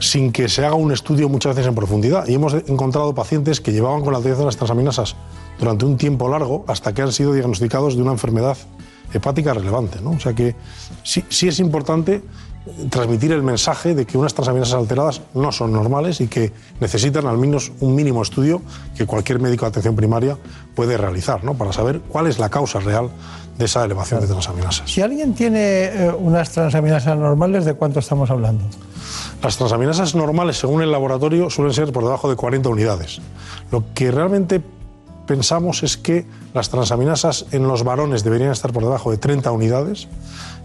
sin 0.00 0.32
que 0.32 0.48
se 0.48 0.64
haga 0.64 0.74
un 0.74 0.92
estudio 0.92 1.28
muchas 1.28 1.54
veces 1.54 1.68
en 1.68 1.74
profundidad. 1.74 2.26
Y 2.26 2.34
hemos 2.34 2.54
encontrado 2.54 3.14
pacientes 3.14 3.60
que 3.60 3.70
llevaban 3.70 4.00
con 4.00 4.12
la 4.12 4.16
alteración 4.16 4.40
de 4.40 4.46
las 4.46 4.56
transaminasas 4.56 5.14
durante 5.58 5.84
un 5.84 5.96
tiempo 5.98 6.28
largo 6.28 6.64
hasta 6.66 6.94
que 6.94 7.02
han 7.02 7.12
sido 7.12 7.34
diagnosticados 7.34 7.94
de 7.94 8.02
una 8.02 8.12
enfermedad 8.12 8.56
hepática 9.12 9.54
relevante. 9.54 10.00
¿no? 10.00 10.10
O 10.10 10.20
sea 10.20 10.32
que 10.32 10.54
sí, 11.02 11.24
sí 11.28 11.48
es 11.48 11.58
importante 11.60 12.22
transmitir 12.90 13.32
el 13.32 13.42
mensaje 13.42 13.94
de 13.94 14.04
que 14.04 14.18
unas 14.18 14.34
transaminasas 14.34 14.74
alteradas 14.74 15.22
no 15.34 15.50
son 15.50 15.72
normales 15.72 16.20
y 16.20 16.28
que 16.28 16.52
necesitan 16.78 17.26
al 17.26 17.38
menos 17.38 17.72
un 17.80 17.94
mínimo 17.94 18.22
estudio 18.22 18.60
que 18.96 19.06
cualquier 19.06 19.40
médico 19.40 19.64
de 19.64 19.70
atención 19.70 19.96
primaria 19.96 20.36
puede 20.74 20.96
realizar 20.96 21.42
¿no? 21.42 21.54
para 21.54 21.72
saber 21.72 22.00
cuál 22.00 22.26
es 22.26 22.38
la 22.38 22.50
causa 22.50 22.78
real 22.80 23.10
de 23.56 23.64
esa 23.64 23.84
elevación 23.84 24.20
de 24.20 24.26
transaminasas. 24.26 24.90
Si 24.90 25.00
alguien 25.00 25.34
tiene 25.34 25.84
eh, 25.84 26.12
unas 26.18 26.50
transaminasas 26.50 27.16
normales, 27.16 27.64
¿de 27.64 27.74
cuánto 27.74 28.00
estamos 28.00 28.30
hablando? 28.30 28.64
Las 29.42 29.56
transaminasas 29.56 30.14
normales, 30.14 30.58
según 30.58 30.82
el 30.82 30.90
laboratorio, 30.92 31.50
suelen 31.50 31.74
ser 31.74 31.92
por 31.92 32.04
debajo 32.04 32.28
de 32.28 32.36
40 32.36 32.68
unidades. 32.68 33.20
Lo 33.70 33.84
que 33.94 34.10
realmente 34.10 34.62
pensamos 35.30 35.84
es 35.84 35.96
que 35.96 36.26
las 36.54 36.70
transaminasas 36.70 37.46
en 37.52 37.68
los 37.68 37.84
varones 37.84 38.24
deberían 38.24 38.50
estar 38.50 38.72
por 38.72 38.82
debajo 38.82 39.12
de 39.12 39.16
30 39.16 39.52
unidades 39.52 40.08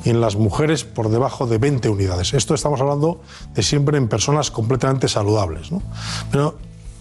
y 0.04 0.10
en 0.10 0.22
las 0.22 0.38
mujeres 0.38 0.84
por 0.84 1.10
debajo 1.10 1.46
de 1.46 1.60
20 1.60 1.88
unidades. 1.88 2.34
Esto 2.34 2.56
estamos 2.56 2.82
hablando 2.82 3.22
de 3.54 3.62
siempre 3.62 4.00
en 4.00 4.08
personas 4.08 4.50
completamente 4.50 5.08
saludables. 5.08 5.72
¿no? 5.72 5.84
Pero, 6.32 6.58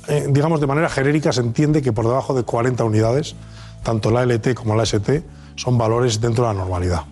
eh, 0.09 0.27
digamos, 0.29 0.61
de 0.61 0.67
manera 0.67 0.91
genérica 0.91 1.33
se 1.33 1.41
entiende 1.41 1.81
que 1.81 1.91
por 1.91 2.05
debajo 2.05 2.35
de 2.35 2.43
40 2.43 2.85
unidades, 2.85 3.35
tanto 3.83 4.11
la 4.11 4.27
LT 4.27 4.55
como 4.55 4.77
la 4.77 4.83
ST 4.83 5.23
son 5.57 5.79
valores 5.79 6.21
dentro 6.21 6.47
de 6.47 6.53
la 6.53 6.61
normalidad. 6.61 7.05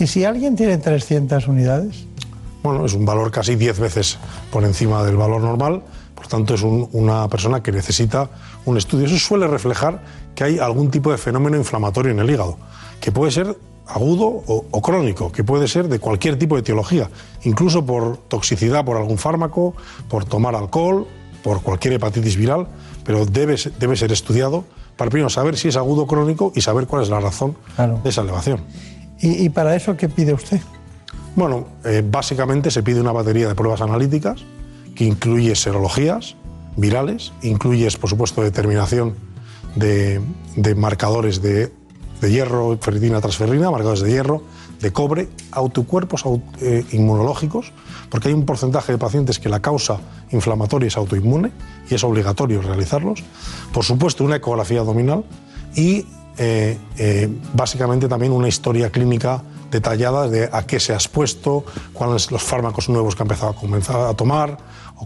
¿Y 0.00 0.06
si 0.06 0.24
alguien 0.24 0.56
tiene 0.56 0.78
300 0.78 1.46
unidades? 1.48 2.06
Bueno, 2.62 2.86
es 2.86 2.94
un 2.94 3.04
valor 3.04 3.30
casi 3.30 3.56
10 3.56 3.78
veces 3.78 4.16
por 4.50 4.64
encima 4.64 5.04
del 5.04 5.18
valor 5.18 5.42
normal, 5.42 5.82
por 6.22 6.28
tanto 6.28 6.54
es 6.54 6.62
un- 6.62 6.88
una 6.92 7.26
persona 7.28 7.60
que 7.64 7.72
necesita 7.72 8.30
un 8.64 8.76
estudio. 8.76 9.06
Eso 9.06 9.18
suele 9.18 9.48
reflejar 9.48 10.00
que 10.36 10.44
hay 10.44 10.58
algún 10.60 10.88
tipo 10.88 11.10
de 11.10 11.18
fenómeno 11.18 11.56
inflamatorio 11.56 12.12
en 12.12 12.20
el 12.20 12.30
hígado, 12.30 12.58
que 13.00 13.10
puede 13.10 13.32
ser 13.32 13.56
agudo 13.88 14.26
o, 14.46 14.64
o 14.70 14.80
crónico, 14.80 15.32
que 15.32 15.42
puede 15.42 15.66
ser 15.66 15.88
de 15.88 15.98
cualquier 15.98 16.38
tipo 16.38 16.54
de 16.54 16.60
etiología, 16.60 17.10
incluso 17.42 17.84
por 17.84 18.18
toxicidad 18.28 18.84
por 18.84 18.96
algún 18.96 19.18
fármaco, 19.18 19.74
por 20.08 20.24
tomar 20.24 20.54
alcohol, 20.54 21.08
por 21.42 21.60
cualquier 21.62 21.94
hepatitis 21.94 22.36
viral, 22.36 22.68
pero 23.04 23.26
debe, 23.26 23.56
debe 23.80 23.96
ser 23.96 24.12
estudiado 24.12 24.62
para 24.96 25.10
primero 25.10 25.28
saber 25.28 25.56
si 25.56 25.66
es 25.68 25.76
agudo 25.76 26.02
o 26.02 26.06
crónico 26.06 26.52
y 26.54 26.60
saber 26.60 26.86
cuál 26.86 27.02
es 27.02 27.08
la 27.08 27.18
razón 27.18 27.56
de 28.04 28.10
esa 28.10 28.20
elevación. 28.20 28.60
¿Y, 29.20 29.44
y 29.44 29.48
para 29.48 29.74
eso 29.74 29.96
qué 29.96 30.08
pide 30.08 30.32
usted? 30.32 30.60
Bueno, 31.34 31.64
eh, 31.84 32.04
básicamente 32.08 32.70
se 32.70 32.84
pide 32.84 33.00
una 33.00 33.10
batería 33.10 33.48
de 33.48 33.54
pruebas 33.56 33.80
analíticas 33.80 34.44
que 34.94 35.04
incluye 35.04 35.54
serologías 35.54 36.36
virales, 36.76 37.32
incluye, 37.42 37.88
por 38.00 38.10
supuesto, 38.10 38.42
determinación 38.42 39.14
de, 39.76 40.20
de 40.56 40.74
marcadores 40.74 41.42
de, 41.42 41.72
de 42.20 42.30
hierro, 42.30 42.78
ferritina, 42.80 43.20
transferrina, 43.20 43.70
marcadores 43.70 44.02
de 44.02 44.10
hierro, 44.10 44.42
de 44.80 44.92
cobre, 44.92 45.28
autocuerpos 45.52 46.24
au- 46.24 46.42
eh, 46.60 46.84
inmunológicos, 46.92 47.72
porque 48.10 48.28
hay 48.28 48.34
un 48.34 48.44
porcentaje 48.44 48.92
de 48.92 48.98
pacientes 48.98 49.38
que 49.38 49.48
la 49.48 49.60
causa 49.60 50.00
inflamatoria 50.32 50.88
es 50.88 50.96
autoinmune 50.96 51.52
y 51.88 51.94
es 51.94 52.02
obligatorio 52.04 52.60
realizarlos. 52.62 53.22
Por 53.72 53.84
supuesto, 53.84 54.24
una 54.24 54.36
ecografía 54.36 54.80
abdominal 54.80 55.24
y 55.76 56.06
eh, 56.38 56.78
eh, 56.98 57.28
básicamente 57.54 58.08
también 58.08 58.32
una 58.32 58.48
historia 58.48 58.90
clínica 58.90 59.42
detallada 59.70 60.28
de 60.28 60.48
a 60.52 60.66
qué 60.66 60.80
se 60.80 60.92
ha 60.92 60.96
expuesto, 60.96 61.64
cuáles 61.92 62.22
son 62.22 62.32
los 62.34 62.42
fármacos 62.42 62.88
nuevos 62.88 63.14
que 63.14 63.22
ha 63.22 63.24
empezado 63.24 63.52
a 63.52 63.54
comenzar 63.56 64.00
a 64.00 64.14
tomar 64.14 64.58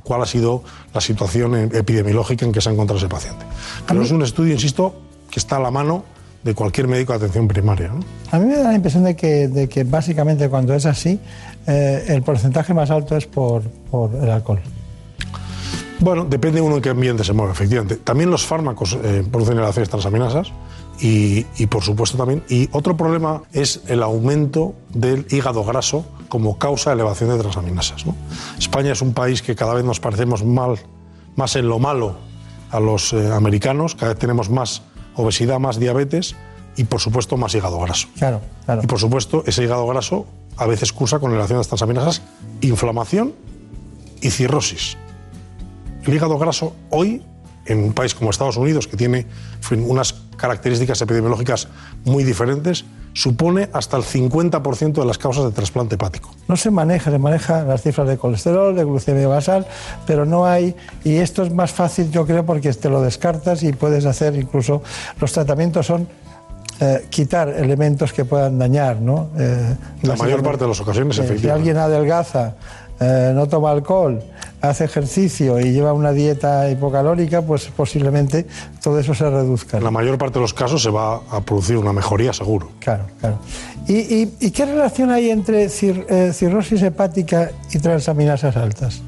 cuál 0.02 0.22
ha 0.22 0.26
sido 0.26 0.62
la 0.94 1.00
situación 1.00 1.54
eh, 1.54 1.68
epidemiológica 1.72 2.44
en 2.44 2.52
que 2.52 2.60
se 2.60 2.68
ha 2.68 2.72
encontrado 2.72 2.98
ese 2.98 3.08
paciente. 3.08 3.44
Pero 3.86 4.02
es 4.02 4.10
un 4.10 4.22
estudio, 4.22 4.52
insisto, 4.52 4.94
que 5.30 5.40
está 5.40 5.56
a 5.56 5.60
la 5.60 5.70
mano 5.70 6.04
de 6.42 6.54
cualquier 6.54 6.86
médico 6.86 7.12
de 7.12 7.18
atención 7.18 7.48
primaria. 7.48 7.88
¿no? 7.88 8.00
A 8.30 8.38
mí 8.38 8.46
me 8.46 8.56
da 8.56 8.68
la 8.68 8.74
impresión 8.74 9.04
de 9.04 9.16
que, 9.16 9.48
de 9.48 9.68
que 9.68 9.84
básicamente 9.84 10.48
cuando 10.48 10.74
es 10.74 10.86
así, 10.86 11.18
eh, 11.66 12.04
el 12.08 12.22
porcentaje 12.22 12.72
más 12.72 12.90
alto 12.90 13.16
es 13.16 13.26
por, 13.26 13.62
por 13.90 14.14
el 14.14 14.30
alcohol. 14.30 14.60
Bueno, 15.98 16.24
depende 16.24 16.60
uno 16.60 16.76
en 16.76 16.82
qué 16.82 16.90
ambiente 16.90 17.24
se 17.24 17.32
mueve, 17.32 17.52
efectivamente. 17.52 17.96
También 17.96 18.30
los 18.30 18.44
fármacos 18.44 18.96
eh, 19.02 19.24
producen 19.30 19.54
elevaciones 19.54 19.88
transaminasas 19.88 20.52
y, 21.00 21.46
y, 21.58 21.66
por 21.66 21.82
supuesto 21.82 22.16
también. 22.16 22.42
Y 22.48 22.68
otro 22.72 22.96
problema 22.96 23.42
es 23.52 23.82
el 23.88 24.02
aumento 24.02 24.74
del 24.94 25.26
hígado 25.30 25.64
graso 25.64 26.06
como 26.28 26.58
causa 26.58 26.90
de 26.90 26.94
elevación 26.94 27.30
de 27.30 27.38
transaminasas. 27.38 28.06
¿no? 28.06 28.14
España 28.58 28.92
es 28.92 29.02
un 29.02 29.12
país 29.12 29.42
que 29.42 29.54
cada 29.54 29.74
vez 29.74 29.84
nos 29.84 30.00
parecemos 30.00 30.44
mal, 30.44 30.78
más 31.36 31.56
en 31.56 31.68
lo 31.68 31.78
malo 31.78 32.16
a 32.70 32.80
los 32.80 33.12
eh, 33.12 33.32
americanos, 33.32 33.94
cada 33.94 34.12
vez 34.12 34.18
tenemos 34.18 34.50
más 34.50 34.82
obesidad, 35.14 35.58
más 35.58 35.78
diabetes 35.78 36.34
y 36.76 36.84
por 36.84 37.00
supuesto 37.00 37.36
más 37.36 37.54
hígado 37.54 37.78
graso. 37.78 38.08
Claro, 38.16 38.40
claro. 38.64 38.82
Y 38.82 38.86
por 38.86 38.98
supuesto 38.98 39.42
ese 39.46 39.64
hígado 39.64 39.86
graso 39.86 40.26
a 40.56 40.66
veces 40.66 40.92
cursa 40.92 41.18
con 41.18 41.30
elevación 41.30 41.56
de 41.56 41.60
las 41.60 41.68
transaminasas, 41.68 42.22
inflamación 42.60 43.34
y 44.20 44.30
cirrosis. 44.30 44.96
El 46.04 46.14
hígado 46.14 46.38
graso 46.38 46.74
hoy, 46.90 47.22
en 47.66 47.82
un 47.82 47.92
país 47.92 48.14
como 48.14 48.30
Estados 48.30 48.56
Unidos, 48.56 48.86
que 48.86 48.96
tiene 48.96 49.26
unas 49.70 50.12
características 50.36 51.00
epidemiológicas 51.00 51.68
muy 52.04 52.24
diferentes, 52.24 52.84
supone 53.12 53.70
hasta 53.72 53.96
el 53.96 54.02
50% 54.02 54.92
de 54.92 55.04
las 55.04 55.16
causas 55.18 55.44
de 55.44 55.50
trasplante 55.50 55.94
hepático. 55.94 56.30
No 56.48 56.56
se 56.56 56.70
maneja, 56.70 57.10
se 57.10 57.18
manejan 57.18 57.66
las 57.66 57.82
cifras 57.82 58.06
de 58.08 58.18
colesterol, 58.18 58.76
de 58.76 58.84
glucemia 58.84 59.26
basal, 59.26 59.66
pero 60.06 60.26
no 60.26 60.44
hay, 60.46 60.76
y 61.02 61.16
esto 61.16 61.42
es 61.42 61.52
más 61.52 61.72
fácil 61.72 62.10
yo 62.10 62.26
creo 62.26 62.44
porque 62.44 62.72
te 62.74 62.90
lo 62.90 63.00
descartas 63.00 63.62
y 63.62 63.72
puedes 63.72 64.04
hacer 64.04 64.36
incluso, 64.36 64.82
los 65.20 65.32
tratamientos 65.32 65.86
son 65.86 66.06
eh, 66.78 67.06
quitar 67.08 67.48
elementos 67.48 68.12
que 68.12 68.26
puedan 68.26 68.58
dañar, 68.58 69.00
¿no? 69.00 69.28
Eh, 69.38 69.74
La 70.02 70.16
mayor 70.16 70.42
parte 70.42 70.64
de 70.64 70.68
las 70.68 70.80
ocasiones, 70.80 71.16
eh, 71.16 71.22
Si 71.22 71.26
efectivamente. 71.26 71.70
alguien 71.70 71.76
adelgaza, 71.78 72.54
eh, 73.00 73.32
no 73.34 73.46
toma 73.46 73.70
alcohol, 73.70 74.22
hace 74.68 74.84
ejercicio 74.84 75.58
y 75.60 75.72
lleva 75.72 75.92
una 75.92 76.12
dieta 76.12 76.70
hipocalórica, 76.70 77.42
pues 77.42 77.66
posiblemente 77.76 78.46
todo 78.82 78.98
eso 78.98 79.14
se 79.14 79.28
reduzca. 79.28 79.78
En 79.78 79.84
la 79.84 79.90
mayor 79.90 80.18
parte 80.18 80.34
de 80.34 80.40
los 80.42 80.54
casos 80.54 80.82
se 80.82 80.90
va 80.90 81.20
a 81.30 81.40
producir 81.40 81.76
una 81.76 81.92
mejoría, 81.92 82.32
seguro. 82.32 82.68
Claro, 82.80 83.04
claro. 83.20 83.38
¿Y, 83.88 83.94
y- 83.94 84.34
y 84.40 84.50
qué 84.50 84.66
relación 84.66 85.10
hay 85.10 85.30
entre 85.30 85.66
cir- 85.68 86.04
eh, 86.08 86.32
cirrosis 86.32 86.82
hepática 86.82 87.50
y 87.72 87.78
transaminasas 87.78 88.56
altas? 88.56 89.00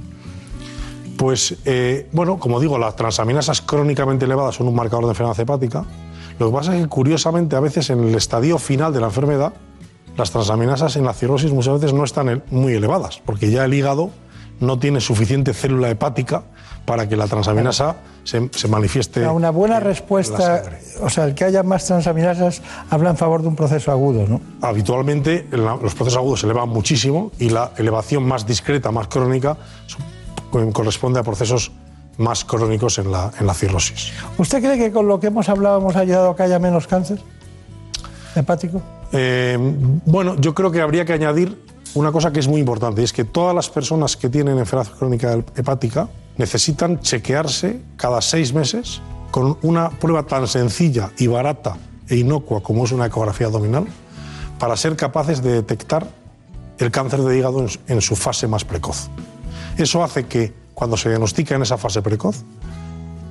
Pues, 1.17 1.57
eh, 1.65 2.07
bueno, 2.13 2.39
como 2.39 2.61
digo, 2.61 2.79
las 2.79 2.95
transaminasas 2.95 3.61
crónicamente 3.61 4.25
elevadas 4.25 4.55
son 4.55 4.69
un 4.69 4.75
marcador 4.77 5.05
de 5.07 5.11
enfermedad 5.11 5.39
hepática. 5.41 5.85
Lo 6.39 6.47
que 6.51 6.57
pasa 6.57 6.77
es 6.77 6.83
que, 6.83 6.89
curiosamente, 6.89 7.57
a 7.57 7.61
veces 7.61 7.91
en 7.91 8.05
el 8.05 8.15
estadio 8.15 8.57
final 8.59 8.93
de 8.93 9.01
la 9.01 9.07
enfermedad, 9.07 9.53
las 10.17 10.31
transaminasas 10.31 10.95
en 10.95 11.05
la 11.05 11.13
cirrosis 11.15 11.53
muchas 11.53 11.75
veces 11.81 11.93
no 11.93 12.05
están 12.05 12.45
muy 12.51 12.73
elevadas, 12.75 13.21
porque 13.25 13.51
ya 13.51 13.65
el 13.65 13.75
hígado 13.75 14.11
no 14.61 14.79
tiene 14.79 15.01
suficiente 15.01 15.55
célula 15.55 15.89
hepática 15.91 16.43
para 16.85 17.09
que 17.09 17.17
la 17.17 17.27
transaminasa 17.27 17.97
se, 18.25 18.49
se 18.53 18.67
manifieste. 18.69 19.21
Una- 19.21 19.33
Una 19.33 19.51
buena 19.51 19.77
en 19.79 19.85
respuesta, 19.85 20.63
o 21.03 21.11
sea, 21.11 21.25
el 21.25 21.35
que 21.35 21.45
haya 21.45 21.63
más 21.63 21.85
transaminasas 21.85 22.63
habla 22.91 23.11
en 23.11 23.17
favor 23.17 23.43
de 23.43 23.49
un 23.49 23.57
proceso 23.57 23.91
agudo, 23.93 24.27
¿no? 24.27 24.41
Habitualmente 24.63 25.47
los 25.51 25.95
procesos 25.95 26.17
agudos 26.17 26.41
se 26.41 26.47
elevan 26.47 26.69
muchísimo 26.71 27.31
y 27.39 27.51
la 27.51 27.73
elevación 27.77 28.25
más 28.27 28.47
discreta, 28.47 28.91
más 28.91 29.09
crónica, 29.09 29.57
corresponde 30.73 31.21
a 31.21 31.23
procesos 31.23 31.73
más 32.17 32.45
crónicos 32.45 32.99
en 32.99 33.13
la, 33.13 33.31
en 33.39 33.47
la 33.47 33.55
cirrosis. 33.55 34.13
¿Usted 34.39 34.61
cree 34.61 34.79
que 34.79 34.91
con 34.91 35.07
lo 35.07 35.21
que 35.21 35.29
hemos 35.29 35.49
hablado 35.49 35.79
hemos 35.79 35.95
ayudado 35.95 36.31
a 36.31 36.37
que 36.37 36.43
haya 36.43 36.59
menos 36.59 36.87
cáncer 36.87 37.21
hepático? 38.35 38.81
Eh, 39.13 39.57
bueno, 40.05 40.37
yo 40.37 40.55
creo 40.55 40.71
que 40.71 40.81
habría 40.81 41.05
que 41.05 41.13
añadir 41.13 41.63
una 41.95 42.13
cosa 42.13 42.33
que 42.33 42.41
es 42.41 42.49
muy 42.49 42.61
importante, 42.61 43.01
y 43.01 43.05
es 43.05 43.13
que 43.13 43.25
todas 43.25 43.55
las 43.55 43.69
personas 43.71 44.17
que 44.17 44.29
tienen 44.29 44.59
enfermedad 44.59 44.93
crónica 44.97 45.33
hepática 45.57 46.09
necesitan 46.37 47.01
chequearse 47.01 47.81
cada 47.97 48.21
seis 48.21 48.53
meses 48.53 49.01
con 49.31 49.59
una 49.63 49.91
prueba 49.91 50.23
tan 50.25 50.47
sencilla 50.47 51.11
y 51.19 51.27
barata 51.27 51.77
e 52.09 52.17
inocua 52.17 52.63
como 52.63 52.85
es 52.85 52.93
una 52.93 53.07
ecografía 53.07 53.47
abdominal 53.49 53.87
para 54.59 54.77
ser 54.77 54.97
capaces 54.97 55.43
de 55.43 55.53
detectar 55.53 56.09
el 56.79 56.91
cáncer 56.91 57.23
de 57.23 57.37
hígado 57.39 57.67
en 57.89 58.01
su- 58.01 58.17
fase 58.17 58.47
más 58.47 58.65
precoz. 58.65 59.09
Eso 59.77 60.03
hace 60.05 60.27
que 60.27 60.55
cuando 60.75 60.97
se 60.97 61.09
diagnostica 61.09 61.57
en 61.57 61.63
esa 61.63 61.77
fase 61.77 62.03
precoz, 62.03 62.45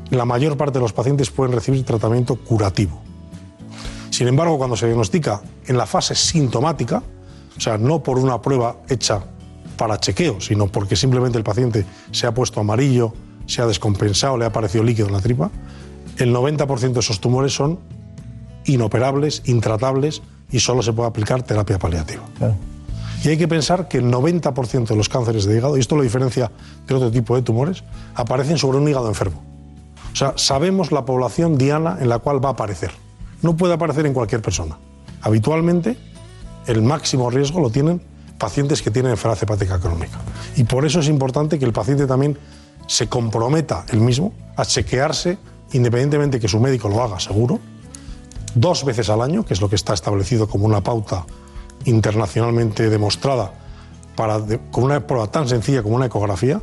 la 0.10 0.26
mayor 0.26 0.58
parte 0.58 0.80
de 0.80 0.84
los 0.84 0.94
pacientes 0.94 1.30
pueden 1.30 1.54
recibir 1.54 1.86
tratamiento 1.86 2.36
curativo. 2.36 3.02
Sin 4.10 4.28
embargo, 4.28 4.58
cuando 4.58 4.76
se 4.76 4.86
diagnostica 4.86 5.42
en 5.66 5.78
la 5.78 5.86
fase 5.86 6.16
sintomática, 6.16 7.04
o 7.58 7.62
sea, 7.62 7.78
no 7.78 8.04
por 8.04 8.18
una 8.20 8.42
prueba 8.42 8.78
hecha 8.90 9.24
para 9.78 10.00
chequeo, 10.00 10.42
sino 10.42 10.68
porque 10.68 10.96
simplemente 10.96 11.38
el 11.38 11.44
paciente 11.44 11.86
se 12.12 12.28
ha 12.28 12.34
puesto 12.34 12.60
amarillo, 12.60 13.14
se 13.46 13.62
ha 13.62 13.66
descompensado, 13.66 14.38
le 14.38 14.46
ha 14.46 14.50
aparecido 14.50 14.84
líquido 14.84 15.08
en 15.08 15.14
la 15.14 15.22
tripa, 15.22 15.52
el 16.18 16.34
90% 16.34 16.94
de 16.94 17.00
esos 17.00 17.20
tumores 17.22 17.54
son 17.54 17.80
inoperables, 18.66 19.44
intratables 19.46 20.22
y 20.52 20.60
solo 20.60 20.82
se 20.82 20.94
puede 20.94 21.10
aplicar 21.10 21.44
terapia 21.44 21.78
paliativa. 21.78 22.24
Y 23.24 23.30
hay 23.30 23.38
que 23.38 23.48
pensar 23.48 23.88
que 23.88 23.98
el 23.98 24.06
90% 24.06 24.88
de 24.88 24.96
los 24.96 25.10
cánceres 25.10 25.46
de 25.46 25.58
hígado, 25.58 25.78
y 25.78 25.80
esto 25.80 25.96
lo 25.96 26.04
diferencia 26.04 26.52
de 26.88 26.94
otro 26.94 27.12
tipo 27.12 27.36
de 27.36 27.42
tumores, 27.42 27.84
aparecen 28.16 28.58
sobre 28.58 28.78
un 28.78 28.88
hígado 28.88 29.08
enfermo. 29.08 29.44
O 30.14 30.16
sea, 30.16 30.34
sabemos 30.36 30.92
la 30.92 31.06
población 31.06 31.58
diana 31.58 31.98
en 32.00 32.10
la 32.10 32.20
cual 32.20 32.44
va 32.44 32.50
a 32.50 32.52
aparecer. 32.54 32.92
No 33.42 33.56
puede 33.56 33.74
aparecer 33.74 34.06
en 34.06 34.14
cualquier 34.14 34.42
persona. 34.42 34.78
Habitualmente, 35.22 35.98
el 36.68 36.82
máximo 36.82 37.30
riesgo 37.30 37.60
lo 37.60 37.70
tienen 37.70 38.02
pacientes 38.38 38.82
que 38.82 38.92
tienen 38.92 39.12
enfermedad 39.12 39.44
hepática 39.44 39.80
crónica. 39.80 40.20
Y 40.56 40.64
por 40.64 40.86
eso 40.86 41.00
es 41.00 41.08
importante 41.08 41.58
que 41.58 41.66
el 41.66 41.74
paciente 41.74 42.06
también 42.06 42.38
se 42.86 43.08
comprometa 43.08 43.86
él 43.90 44.00
mismo 44.00 44.34
a 44.56 44.66
chequearse, 44.66 45.38
independientemente 45.74 46.40
que 46.40 46.48
su 46.48 46.60
médico 46.60 46.88
lo 46.88 47.02
haga 47.02 47.20
seguro, 47.20 47.60
dos 48.54 48.86
veces 48.86 49.10
al 49.10 49.22
año, 49.22 49.44
que 49.44 49.54
es 49.54 49.62
lo 49.62 49.70
que 49.70 49.76
está 49.76 49.94
establecido 49.94 50.48
como 50.48 50.66
una 50.66 50.82
pauta 50.82 51.26
internacionalmente 51.86 52.90
demostrada 52.90 53.54
para, 54.16 54.40
con 54.72 54.84
una 54.84 55.06
prueba 55.06 55.28
tan 55.28 55.48
sencilla 55.48 55.84
como 55.84 55.96
una 55.96 56.08
ecografía, 56.08 56.62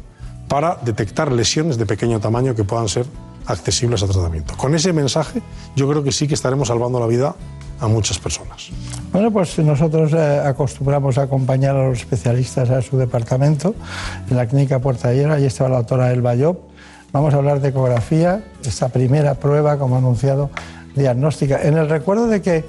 para 0.49 0.77
detectar 0.83 1.33
lesiones 1.33 1.79
de 1.79 1.87
pequeño 1.87 2.21
tamaño 2.21 2.55
que 2.55 2.65
puedan 2.65 2.89
ser 2.89 3.07
accesibles 3.47 4.03
a 4.03 4.07
tratamiento. 4.07 4.57
Con 4.57 4.75
ese 4.75 4.93
mensaje 4.93 5.43
yo 5.77 5.89
creo 5.89 6.03
que 6.03 6.13
sí 6.13 6.29
que 6.29 6.35
estaremos 6.35 6.69
salvando 6.69 7.01
la 7.01 7.07
vida 7.07 7.35
a 7.81 7.89
muchas 7.89 8.19
personas. 8.19 8.71
Bueno, 9.13 9.31
pues 9.31 9.59
nosotros 9.59 10.13
eh, 10.13 10.41
acostumbramos 10.45 11.19
a 11.19 11.23
acompañar 11.23 11.77
a 11.77 11.89
los 11.89 12.01
especialistas 12.01 12.71
a 12.71 12.83
su 12.83 12.97
departamento, 12.97 13.75
en 14.31 14.37
la 14.37 14.47
clínica 14.47 14.79
Puerta 14.79 15.09
de 15.09 15.17
Hierro, 15.17 15.35
allí 15.35 15.47
estaba 15.47 15.71
la 15.71 15.77
doctora 15.79 16.13
Elba 16.13 16.35
Job. 16.37 16.59
Vamos 17.13 17.33
a 17.33 17.37
hablar 17.37 17.61
de 17.61 17.69
ecografía, 17.69 18.43
esta 18.65 18.89
primera 18.89 19.35
prueba, 19.35 19.79
como 19.79 19.95
ha 19.95 19.99
anunciado, 19.99 20.51
diagnóstica. 20.97 21.63
En 21.63 21.77
el 21.77 21.89
recuerdo 21.89 22.27
de 22.27 22.43
que 22.43 22.65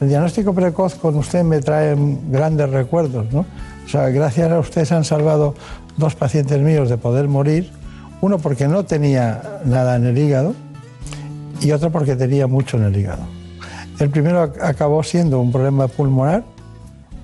el 0.00 0.08
diagnóstico 0.08 0.52
precoz 0.52 0.96
con 0.96 1.16
usted 1.16 1.44
me 1.44 1.60
trae 1.60 1.96
grandes 2.28 2.70
recuerdos, 2.70 3.32
¿no? 3.32 3.46
O 3.84 3.88
sea, 3.88 4.08
gracias 4.08 4.50
a 4.50 4.58
usted 4.58 4.84
se 4.84 4.94
han 4.94 5.04
salvado 5.04 5.54
dos 5.96 6.14
pacientes 6.14 6.60
míos 6.60 6.88
de 6.88 6.96
poder 6.96 7.28
morir, 7.28 7.70
uno 8.20 8.38
porque 8.38 8.66
no 8.66 8.84
tenía 8.84 9.60
nada 9.64 9.96
en 9.96 10.06
el 10.06 10.18
hígado 10.18 10.54
y 11.60 11.70
otro 11.70 11.90
porque 11.92 12.16
tenía 12.16 12.46
mucho 12.46 12.76
en 12.78 12.84
el 12.84 12.96
hígado. 12.96 13.43
El 13.98 14.10
primero 14.10 14.42
ac- 14.52 14.62
acabó 14.62 15.02
siendo 15.02 15.40
un 15.40 15.52
problema 15.52 15.88
pulmonar, 15.88 16.42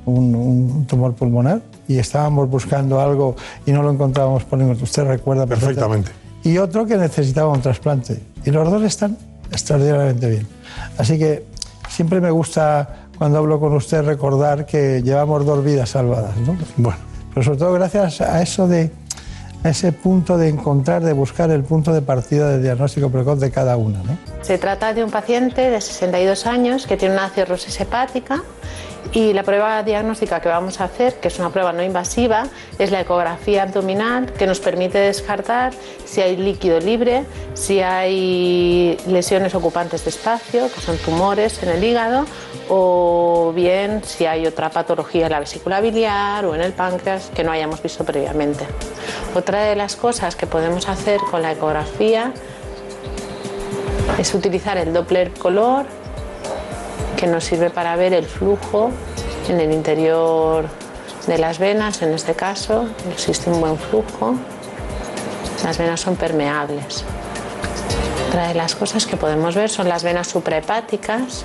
un, 0.07 0.35
un 0.35 0.87
tumor 0.87 1.15
pulmonar, 1.15 1.61
y 1.89 1.99
estábamos 1.99 2.49
buscando 2.49 3.01
algo 3.01 3.35
y 3.67 3.73
no 3.73 3.83
lo 3.83 3.91
encontrábamos 3.91 4.45
por 4.45 4.59
ningún. 4.59 4.81
Usted 4.81 5.05
recuerda 5.05 5.47
Perfectamente. 5.47 6.11
Y 6.45 6.59
otro 6.59 6.87
que 6.87 6.97
necesitaba 6.97 7.53
un 7.53 7.61
trasplante. 7.61 8.23
Y 8.45 8.51
los 8.51 8.71
dos 8.71 8.83
están 8.85 9.17
extraordinariamente 9.51 10.29
bien. 10.31 10.47
Así 10.97 11.19
que 11.19 11.45
siempre 11.89 12.21
me 12.21 12.31
gusta, 12.31 13.07
cuando 13.19 13.39
hablo 13.39 13.59
con 13.61 13.75
usted, 13.75 14.03
recordar 14.05 14.65
que 14.65 15.03
llevamos 15.03 15.45
dos 15.45 15.63
vidas 15.65 15.91
salvadas. 15.91 16.37
¿no? 16.39 16.57
Bueno. 16.77 16.99
Pero 17.35 17.45
sobre 17.45 17.59
todo 17.59 17.73
gracias 17.75 18.21
a 18.21 18.41
eso 18.43 18.67
de 18.67 18.91
ese 19.65 19.93
punto 19.93 20.39
de 20.39 20.49
encontrar, 20.49 21.03
de 21.03 21.13
buscar 21.13 21.51
el 21.51 21.63
punto 21.63 21.93
de 21.93 22.03
partida 22.03 22.51
del 22.51 22.63
diagnóstico 22.63 23.11
precoz 23.11 23.41
de 23.41 23.51
cada 23.51 23.77
una. 23.77 24.01
Se 24.43 24.59
trata 24.59 24.95
de 24.95 25.05
un 25.05 25.11
paciente 25.11 25.71
de 25.71 25.81
62 25.81 26.47
años 26.47 26.87
que 26.87 26.97
tiene 26.97 27.15
una 27.15 27.29
cirrosis 27.29 27.81
hepática 27.81 28.43
y 29.13 29.33
la 29.33 29.43
prueba 29.43 29.83
diagnóstica 29.83 30.41
que 30.41 30.49
vamos 30.49 30.81
a 30.81 30.85
hacer, 30.85 31.15
que 31.15 31.29
es 31.29 31.39
una 31.39 31.51
prueba 31.51 31.73
no 31.73 31.83
invasiva, 31.83 32.47
es 32.79 32.91
la 32.91 33.01
ecografía 33.01 33.65
abdominal 33.65 34.33
que 34.33 34.47
nos 34.47 34.61
permite 34.61 34.99
descartar 34.99 35.73
si 36.05 36.21
hay 36.21 36.37
líquido 36.37 36.79
libre, 36.79 37.25
si 37.55 37.81
hay 37.81 38.97
lesiones 39.07 39.55
ocupantes 39.55 40.05
de 40.05 40.11
espacio, 40.11 40.73
que 40.73 40.81
son 40.81 40.97
tumores 40.99 41.63
en 41.63 41.71
el 41.71 41.83
hígado, 41.83 42.25
o 42.71 43.53
bien 43.55 44.03
si 44.05 44.27
hay 44.27 44.47
otra 44.47 44.71
patología 44.71 45.27
en 45.27 45.33
la 45.33 45.41
vesícula 45.41 45.81
biliar 45.81 46.45
o 46.47 46.55
en 46.55 46.63
el 46.63 46.73
páncreas 46.73 47.31
que 47.35 47.43
no 47.43 47.51
hayamos 47.51 47.83
visto 47.83 48.05
previamente. 48.05 48.65
Otra 49.35 49.63
de 49.65 49.75
las 49.77 49.97
cosas 49.97 50.37
que 50.37 50.47
podemos 50.47 50.89
hacer 50.89 51.21
con 51.31 51.43
la 51.43 51.53
ecografía 51.53 52.33
es 54.19 54.35
utilizar 54.35 54.79
el 54.79 54.93
Doppler 54.93 55.33
color 55.33 55.87
que 57.17 57.27
nos 57.27 57.45
sirve 57.45 57.71
para 57.71 57.97
ver 57.97 58.15
el 58.15 58.25
flujo 58.25 58.91
en 59.49 59.61
el 59.61 59.73
interior 59.73 60.67
de 61.27 61.39
las 61.39 61.59
venas, 61.59 62.03
en 62.03 62.13
este 62.13 62.35
caso, 62.35 62.89
existe 63.11 63.51
un 63.51 63.61
buen 63.61 63.77
flujo. 63.77 64.37
Las 65.65 65.77
venas 65.77 66.01
son 66.01 66.17
permeables. 66.17 67.05
Otra 68.29 68.49
de 68.49 68.55
las 68.55 68.77
cosas 68.77 69.07
que 69.07 69.17
podemos 69.17 69.57
ver 69.57 69.69
son 69.69 69.89
las 69.89 70.05
venas 70.05 70.29
suprahepáticas, 70.29 71.45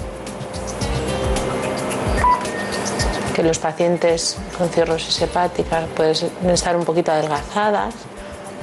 que 3.35 3.43
los 3.43 3.59
pacientes 3.59 4.37
con 4.57 4.69
cirrosis 4.69 5.21
hepática 5.21 5.87
pueden 5.93 6.15
estar 6.49 6.77
un 6.77 6.85
poquito 6.85 7.11
adelgazadas, 7.11 7.93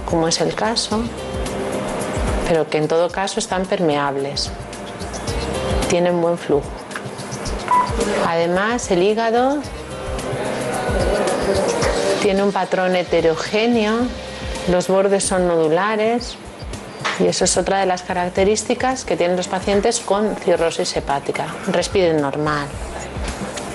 como 0.07 0.29
es 0.29 0.41
el 0.41 0.55
caso, 0.55 1.03
pero 2.49 2.67
que 2.71 2.79
en 2.79 2.89
todo 2.89 3.11
caso 3.11 3.39
están 3.39 3.67
permeables, 3.67 4.51
tienen 5.91 6.23
buen 6.23 6.39
flujo. 6.39 6.67
Además, 8.27 8.91
el 8.91 9.03
hígado 9.03 9.59
tiene 12.23 12.43
un 12.43 12.51
patrón 12.51 12.97
heterogéneo, 12.97 14.07
los 14.71 14.89
bordes 14.89 15.23
son 15.23 15.49
nodulares 15.49 16.37
y 17.19 17.27
eso 17.27 17.45
es 17.45 17.59
otra 17.59 17.81
de 17.81 17.87
las 17.87 18.03
características 18.03 19.05
que 19.05 19.19
tienen 19.19 19.37
los 19.37 19.49
pacientes 19.49 20.01
con 20.01 20.35
cirrosis 20.37 20.97
hepática. 20.97 21.47
Respiren 21.67 22.23
normal. 22.23 22.69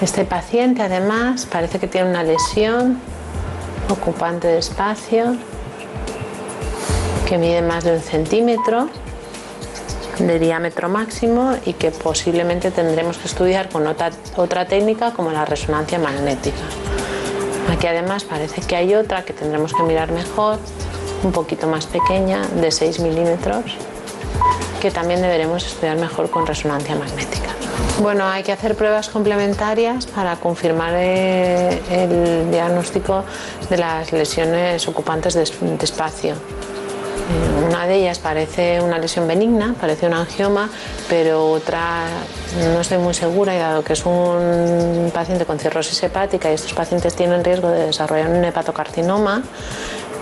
Este 0.02 0.26
paciente 0.26 0.84
además 0.84 1.48
parece 1.48 1.80
que 1.80 1.88
tiene 1.88 2.10
una 2.10 2.24
lesión 2.24 2.99
ocupante 3.90 4.48
de 4.48 4.60
espacio 4.60 5.36
que 7.28 7.40
mide 7.40 7.64
más 7.64 7.84
de 7.84 7.94
un 7.94 7.99
centímetro 7.99 8.90
de 10.19 10.40
diámetro 10.40 10.88
máximo 10.88 11.56
y 11.65 11.74
que 11.74 11.90
posiblemente 11.90 12.69
tendremos 12.69 13.18
que 13.18 13.28
estudiar 13.28 13.69
con 13.69 13.88
otra, 13.88 14.11
otra 14.36 14.65
técnica 14.65 15.14
como 15.14 15.32
la 15.32 15.45
resonancia 15.45 15.98
magnética. 15.98 16.57
Aquí 17.72 17.88
además 17.88 18.24
parece 18.24 18.61
que 18.61 18.76
hay 18.76 18.94
otra 18.94 19.24
que 19.24 19.34
tendremos 19.34 19.74
que 19.74 19.84
mirar 19.84 20.11
mejor, 20.11 20.60
un 21.24 21.32
poquito 21.32 21.68
más 21.68 21.88
pequeña, 21.88 22.48
de 22.48 22.72
6 22.72 22.99
milímetros, 22.99 23.76
que 24.80 24.91
también 24.91 25.22
deberemos 25.22 25.65
estudiar 25.65 25.98
mejor 25.98 26.30
con 26.30 26.45
resonancia 26.45 26.95
magnética. 26.95 27.47
Bueno, 28.02 28.28
hay 28.28 28.44
que 28.44 28.52
hacer 28.52 28.76
pruebas 28.76 29.10
complementarias 29.10 30.06
para 30.06 30.36
confirmar 30.36 30.94
eh, 30.95 31.82
el 31.90 32.52
diagnóstico 32.52 33.24
de 33.70 33.78
las 33.78 34.12
lesiones 34.12 34.88
ocupantes 34.88 35.34
de 35.34 35.44
espacio. 35.82 36.36
Eh, 37.28 37.66
una 37.68 37.86
de 37.88 37.95
ellas 37.95 38.20
parece 38.20 38.80
una 38.82 38.98
lesión 38.98 39.28
benigna, 39.28 39.76
parece 39.82 40.08
un 40.08 40.14
angioma, 40.14 40.70
pero 41.10 41.52
otra 41.52 42.06
no 42.74 42.80
estoy 42.80 42.99
muy 42.99 43.14
segura 43.14 43.54
y 43.54 43.60
dado 43.60 43.84
que 43.84 43.94
es 43.94 44.06
un 44.06 45.12
paciente 45.14 45.45
con 45.45 45.60
cirrosis 45.60 46.02
hepática 46.04 46.49
y 46.49 46.54
estos 46.54 46.74
pacientes 46.74 47.16
tienen 47.16 47.44
riesgo 47.44 47.70
de 47.70 47.88
desarrollar 47.88 48.30
un 48.30 48.45
hepatocarcinoma, 48.45 49.44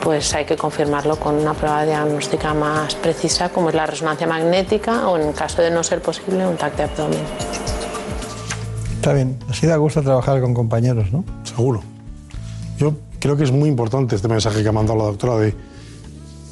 pues 0.01 0.33
hay 0.33 0.45
que 0.45 0.55
confirmarlo 0.55 1.17
con 1.17 1.35
una 1.35 1.53
prueba 1.53 1.83
diagnóstica 1.85 2.53
más 2.53 2.95
precisa 2.95 3.49
como 3.49 3.69
es 3.69 3.75
la 3.75 3.85
resonancia 3.85 4.27
magnética 4.27 5.07
o 5.07 5.17
en 5.17 5.33
caso 5.33 5.61
de 5.61 5.71
no 5.71 5.83
ser 5.83 6.01
posible 6.01 6.45
un 6.47 6.57
TAC 6.57 6.75
de 6.77 6.83
abdomen. 6.83 7.19
Está 8.95 9.13
bien, 9.13 9.37
así 9.49 9.67
da 9.67 9.77
gusto 9.77 10.01
trabajar 10.01 10.41
con 10.41 10.53
compañeros, 10.53 11.11
¿no? 11.11 11.23
Seguro. 11.43 11.83
Yo 12.77 12.95
creo 13.19 13.37
que 13.37 13.43
es 13.43 13.51
muy 13.51 13.69
importante 13.69 14.15
este 14.15 14.27
mensaje 14.27 14.63
que 14.63 14.69
ha 14.69 14.71
mandado 14.71 14.97
la 14.97 15.05
doctora 15.05 15.37
de 15.37 15.55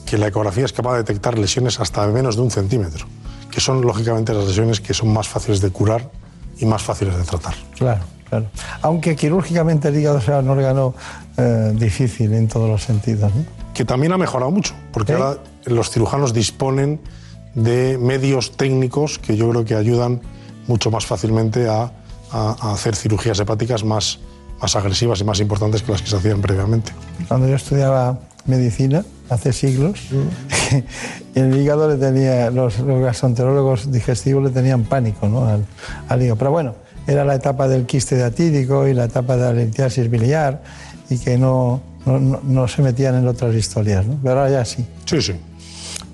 que 0.05 0.17
la 0.17 0.27
ecografía 0.27 0.65
es 0.65 0.73
capaz 0.73 0.93
de 0.93 0.97
detectar 0.99 1.37
lesiones 1.37 1.79
hasta 1.79 2.05
menos 2.07 2.35
de 2.35 2.43
un 2.43 2.51
centímetro, 2.51 3.07
que 3.49 3.59
son 3.59 3.81
lógicamente 3.81 4.33
las 4.33 4.45
lesiones 4.45 4.79
que 4.79 4.93
son 4.93 5.11
más 5.11 5.27
fáciles 5.27 5.61
de 5.61 5.71
curar 5.71 6.11
y 6.59 6.65
más 6.65 6.83
fáciles 6.83 7.17
de 7.17 7.23
tratar. 7.23 7.55
Claro, 7.75 8.01
claro. 8.39 8.45
Aunque 8.81 9.15
quirúrgicamente 9.15 9.87
el 9.89 9.97
hígado 9.97 10.19
sea 10.21 10.39
un 10.39 10.49
órgano 10.49 10.93
eh, 11.37 11.71
difícil 11.75 12.33
en 12.33 12.47
todos 12.47 12.69
los 12.69 12.83
sentidos. 12.83 13.33
¿no? 13.35 13.43
Que 13.73 13.85
también 13.85 14.11
ha 14.13 14.17
mejorado 14.17 14.51
mucho, 14.51 14.73
porque 14.91 15.13
ahora 15.13 15.37
los 15.65 15.89
cirujanos 15.89 16.33
disponen 16.33 16.99
de 17.55 17.97
medios 17.99 18.57
técnicos 18.57 19.19
que 19.19 19.35
yo 19.37 19.49
creo 19.49 19.65
que 19.65 19.75
ayudan 19.75 20.21
mucho 20.67 20.89
más 20.91 21.05
fácilmente 21.05 21.67
a, 21.67 21.91
a- 22.31 22.55
a 22.61 22.73
hacer 22.73 22.95
cirugías 22.95 23.39
hepáticas 23.39 23.83
más, 23.83 24.19
más 24.61 24.75
agresivas 24.75 25.19
y 25.21 25.23
más 25.23 25.39
importantes 25.39 25.83
que 25.83 25.91
las 25.91 26.01
que 26.01 26.09
se 26.09 26.15
hacían 26.15 26.41
previamente. 26.41 26.91
Cuando 27.27 27.47
yo 27.47 27.55
estudiaba 27.55 28.17
medicina, 28.45 29.03
hace 29.29 29.53
siglos, 29.53 29.99
el 31.35 31.55
hígado 31.57 31.87
le 31.89 31.95
tenía, 31.97 32.49
los, 32.51 32.79
los 32.79 33.01
gastroenterólogos 33.01 33.91
digestivos 33.91 34.43
le 34.43 34.49
tenían 34.49 34.83
pánico 34.83 35.27
¿no? 35.27 35.45
al, 35.45 35.65
al 36.09 36.21
hígado. 36.21 36.37
Pero 36.37 36.51
bueno, 36.51 36.75
era 37.07 37.25
la 37.25 37.35
etapa 37.35 37.67
del 37.67 37.85
quiste 37.85 38.15
diatídico 38.15 38.87
y 38.87 38.93
la 38.93 39.05
etapa 39.05 39.35
de 39.35 39.41
la 39.43 39.53
litiasis 39.53 40.09
biliar 40.09 40.61
y 41.09 41.17
que 41.17 41.37
no, 41.37 41.81
no, 42.05 42.19
no- 42.19 42.67
se 42.67 42.81
metían 42.81 43.15
en 43.15 43.27
otras 43.27 43.53
historias, 43.55 44.05
¿no? 44.05 44.17
pero 44.21 44.39
ahora 44.39 44.49
ya 44.51 44.65
sí. 44.65 44.85
Sí, 45.05 45.21
sí. 45.21 45.33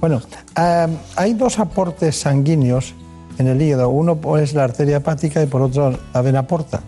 Bueno, 0.01 0.21
ah, 0.55 0.87
hay 1.15 1.33
dos 1.33 1.59
aportes 1.59 2.15
sanguíneos 2.19 2.93
en 3.37 3.47
el 3.47 3.61
hígado. 3.61 3.89
Uno 3.89 4.19
es 4.37 4.53
la 4.53 4.63
arteria 4.63 4.97
hepática 4.97 5.41
y 5.43 5.45
por 5.45 5.61
otro 5.61 5.97
la 6.13 6.21
vena 6.21 6.47
porta. 6.47 6.81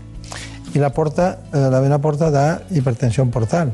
Y 0.73 0.79
la, 0.79 0.91
porta, 0.91 1.39
eh, 1.53 1.67
la 1.69 1.79
vena 1.81 1.99
porta 1.99 2.31
da 2.31 2.61
hipertensión 2.71 3.29
portal. 3.29 3.73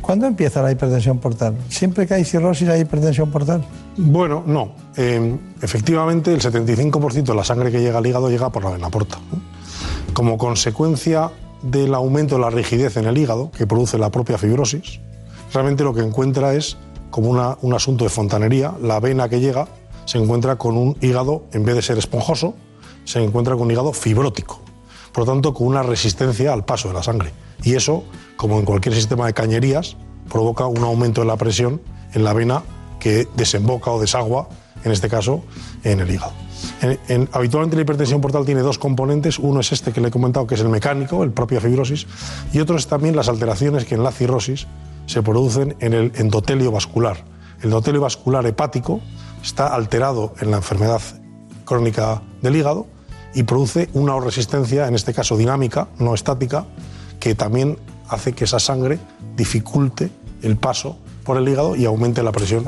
¿Cuándo 0.00 0.26
empieza 0.26 0.62
la 0.62 0.72
hipertensión 0.72 1.18
portal? 1.18 1.54
¿Siempre 1.68 2.06
que 2.06 2.14
hay 2.14 2.24
cirrosis 2.24 2.68
hay 2.68 2.80
hipertensión 2.80 3.30
portal? 3.30 3.62
Bueno, 3.96 4.42
no. 4.46 4.72
Eh, 4.96 5.36
efectivamente, 5.60 6.32
el 6.32 6.40
75% 6.40 7.22
de 7.24 7.34
la 7.34 7.44
sangre 7.44 7.70
que 7.70 7.80
llega 7.80 7.98
al 7.98 8.06
hígado 8.06 8.28
llega 8.30 8.50
por 8.50 8.64
la 8.64 8.70
vena 8.70 8.88
porta. 8.88 9.18
¿no? 9.30 9.51
Como 10.14 10.36
consecuencia 10.38 11.30
del 11.62 11.94
aumento 11.94 12.34
de 12.34 12.40
la 12.42 12.50
rigidez 12.50 12.96
en 12.96 13.06
el 13.06 13.16
hígado, 13.16 13.50
que 13.50 13.66
produce 13.66 13.98
la 13.98 14.10
propia 14.10 14.36
fibrosis, 14.38 15.00
realmente 15.52 15.84
lo 15.84 15.94
que 15.94 16.00
encuentra 16.02 16.54
es 16.54 16.76
como 17.10 17.30
una- 17.30 17.56
un 17.62 17.74
asunto 17.74 18.04
de 18.04 18.10
fontanería. 18.10 18.74
La 18.82 19.00
vena 19.00 19.28
que 19.28 19.40
llega 19.40 19.68
se 20.04 20.18
encuentra 20.18 20.56
con 20.56 20.76
un 20.76 20.96
hígado, 21.00 21.44
en 21.52 21.64
vez 21.64 21.74
de 21.76 21.82
ser 21.82 21.98
esponjoso, 21.98 22.54
se 23.04 23.22
encuentra 23.22 23.54
con 23.54 23.64
un 23.64 23.70
hígado 23.70 23.92
fibrótico. 23.92 24.60
Por 25.12 25.26
lo 25.26 25.32
tanto, 25.32 25.54
con 25.54 25.66
una 25.66 25.82
resistencia 25.82 26.52
al 26.52 26.64
paso 26.64 26.88
de 26.88 26.94
la 26.94 27.02
sangre. 27.02 27.32
Y 27.62 27.74
eso, 27.74 28.04
como 28.36 28.58
en 28.58 28.64
cualquier 28.64 28.94
sistema 28.94 29.26
de 29.26 29.34
cañerías, 29.34 29.96
provoca 30.30 30.66
un 30.66 30.82
aumento 30.82 31.20
de 31.20 31.26
la 31.26 31.36
presión 31.36 31.80
en 32.14 32.24
la 32.24 32.32
vena 32.32 32.62
que 32.98 33.28
desemboca 33.36 33.90
o 33.90 34.00
desagua, 34.00 34.48
en 34.84 34.92
este 34.92 35.08
caso, 35.08 35.42
en 35.84 36.00
el 36.00 36.10
hígado. 36.10 36.32
En- 36.80 36.98
en- 37.08 37.28
habitualmente 37.32 37.76
la 37.76 37.82
hipertensión 37.82 38.20
portal 38.20 38.44
tiene 38.44 38.60
dos 38.60 38.78
componentes. 38.78 39.38
Uno 39.38 39.60
es 39.60 39.72
este 39.72 39.92
que 39.92 40.00
le 40.00 40.08
he 40.08 40.10
comentado, 40.10 40.46
que 40.46 40.54
es 40.54 40.60
el 40.60 40.68
mecánico, 40.68 41.22
el 41.24 41.30
propia 41.30 41.60
fibrosis, 41.60 42.06
y 42.52 42.60
otro 42.60 42.76
es 42.76 42.86
también 42.86 43.16
las 43.16 43.28
alteraciones 43.28 43.84
que 43.84 43.94
en 43.94 44.02
la 44.02 44.12
cirrosis 44.12 44.66
se 45.06 45.22
producen 45.22 45.76
en 45.80 45.92
el 45.94 46.12
endotelio 46.16 46.70
vascular. 46.70 47.24
El 47.58 47.66
endotelio 47.66 48.00
vascular 48.00 48.44
hepático 48.46 49.00
está 49.42 49.68
alterado 49.74 50.34
en 50.40 50.50
la 50.50 50.58
enfermedad 50.58 51.00
crónica 51.64 52.22
del 52.42 52.56
hígado 52.56 52.86
y 53.34 53.44
produce 53.44 53.88
una 53.94 54.18
resistencia, 54.20 54.86
en 54.88 54.94
este 54.94 55.14
caso 55.14 55.36
dinámica, 55.36 55.88
no 55.98 56.14
estática, 56.14 56.66
que 57.18 57.34
también 57.34 57.78
hace 58.08 58.32
que 58.32 58.44
esa 58.44 58.58
sangre 58.58 58.98
dificulte 59.36 60.10
el 60.42 60.56
paso 60.56 60.98
por 61.24 61.36
el 61.38 61.48
hígado 61.48 61.76
y 61.76 61.84
aumente 61.86 62.22
la 62.22 62.32
presión 62.32 62.64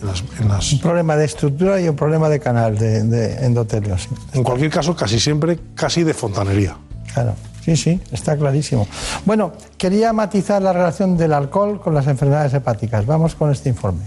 en 0.00 0.06
las, 0.06 0.24
en 0.40 0.48
las- 0.48 0.72
Un 0.72 0.80
problema 0.80 1.16
de 1.16 1.24
estructura 1.24 1.80
y 1.80 1.88
un 1.88 1.96
problema 1.96 2.28
de 2.28 2.40
canal 2.40 2.76
de, 2.78 3.02
de 3.04 3.44
endotelio. 3.46 3.96
sí. 3.98 4.08
En 4.32 4.42
cualquier 4.42 4.70
caso, 4.70 4.94
casi 4.94 5.18
siempre, 5.20 5.58
casi 5.74 6.04
de 6.04 6.14
fontanería. 6.14 6.76
Claro, 7.14 7.34
sí, 7.64 7.76
sí, 7.76 8.00
está 8.12 8.36
clarísimo. 8.36 8.86
Bueno, 9.24 9.52
quería 9.76 10.12
matizar 10.12 10.60
la 10.62 10.72
relación 10.72 11.16
del 11.16 11.32
alcohol 11.32 11.80
con 11.80 11.94
las 11.94 12.06
enfermedades 12.06 12.52
hepáticas. 12.54 13.06
Vamos 13.06 13.34
con 13.34 13.50
este 13.50 13.68
informe. 13.70 14.02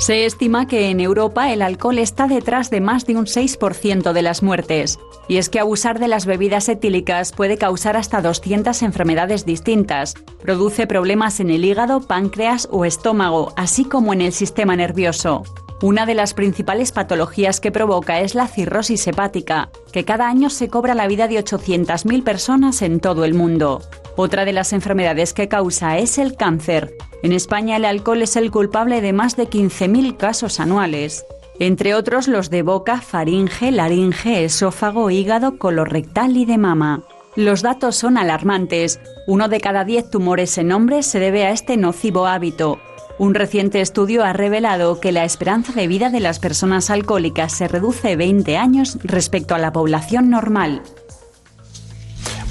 Se 0.00 0.24
estima 0.24 0.66
que 0.66 0.88
en 0.88 0.98
Europa 0.98 1.52
el 1.52 1.60
alcohol 1.60 1.98
está 1.98 2.26
detrás 2.26 2.70
de 2.70 2.80
más 2.80 3.04
de 3.04 3.16
un 3.16 3.26
6% 3.26 4.14
de 4.14 4.22
las 4.22 4.42
muertes. 4.42 4.98
Y 5.28 5.36
es 5.36 5.50
que 5.50 5.60
abusar 5.60 5.98
de 5.98 6.08
las 6.08 6.24
bebidas 6.24 6.70
etílicas 6.70 7.32
puede 7.32 7.58
causar 7.58 7.98
hasta 7.98 8.22
200 8.22 8.80
enfermedades 8.80 9.44
distintas. 9.44 10.14
Produce 10.40 10.86
problemas 10.86 11.38
en 11.38 11.50
el 11.50 11.66
hígado, 11.66 12.00
páncreas 12.00 12.66
o 12.70 12.86
estómago, 12.86 13.52
así 13.58 13.84
como 13.84 14.14
en 14.14 14.22
el 14.22 14.32
sistema 14.32 14.74
nervioso. 14.74 15.42
Una 15.82 16.06
de 16.06 16.14
las 16.14 16.32
principales 16.32 16.92
patologías 16.92 17.60
que 17.60 17.70
provoca 17.70 18.20
es 18.20 18.34
la 18.34 18.48
cirrosis 18.48 19.06
hepática, 19.06 19.68
que 19.92 20.06
cada 20.06 20.28
año 20.28 20.48
se 20.48 20.68
cobra 20.68 20.94
la 20.94 21.08
vida 21.08 21.28
de 21.28 21.44
800.000 21.44 22.24
personas 22.24 22.80
en 22.80 23.00
todo 23.00 23.26
el 23.26 23.34
mundo. 23.34 23.82
Otra 24.16 24.46
de 24.46 24.54
las 24.54 24.72
enfermedades 24.72 25.34
que 25.34 25.48
causa 25.48 25.98
es 25.98 26.16
el 26.16 26.36
cáncer. 26.36 26.96
En 27.22 27.32
España 27.32 27.76
el 27.76 27.84
alcohol 27.84 28.22
es 28.22 28.36
el 28.36 28.50
culpable 28.50 29.00
de 29.00 29.12
más 29.12 29.36
de 29.36 29.48
15.000 29.48 30.16
casos 30.16 30.58
anuales. 30.58 31.26
Entre 31.58 31.94
otros 31.94 32.28
los 32.28 32.48
de 32.48 32.62
boca, 32.62 33.02
faringe, 33.02 33.70
laringe, 33.70 34.44
esófago, 34.44 35.10
hígado, 35.10 35.58
colorectal 35.58 36.36
y 36.36 36.46
de 36.46 36.56
mama. 36.56 37.02
Los 37.36 37.60
datos 37.60 37.96
son 37.96 38.16
alarmantes. 38.16 38.98
Uno 39.26 39.48
de 39.48 39.60
cada 39.60 39.84
diez 39.84 40.10
tumores 40.10 40.56
en 40.56 40.72
hombres 40.72 41.06
se 41.06 41.20
debe 41.20 41.44
a 41.44 41.50
este 41.50 41.76
nocivo 41.76 42.26
hábito. 42.26 42.80
Un 43.18 43.34
reciente 43.34 43.82
estudio 43.82 44.24
ha 44.24 44.32
revelado 44.32 44.98
que 44.98 45.12
la 45.12 45.24
esperanza 45.24 45.74
de 45.74 45.86
vida 45.86 46.08
de 46.08 46.20
las 46.20 46.38
personas 46.38 46.88
alcohólicas 46.88 47.52
se 47.52 47.68
reduce 47.68 48.16
20 48.16 48.56
años 48.56 48.98
respecto 49.04 49.54
a 49.54 49.58
la 49.58 49.74
población 49.74 50.30
normal. 50.30 50.82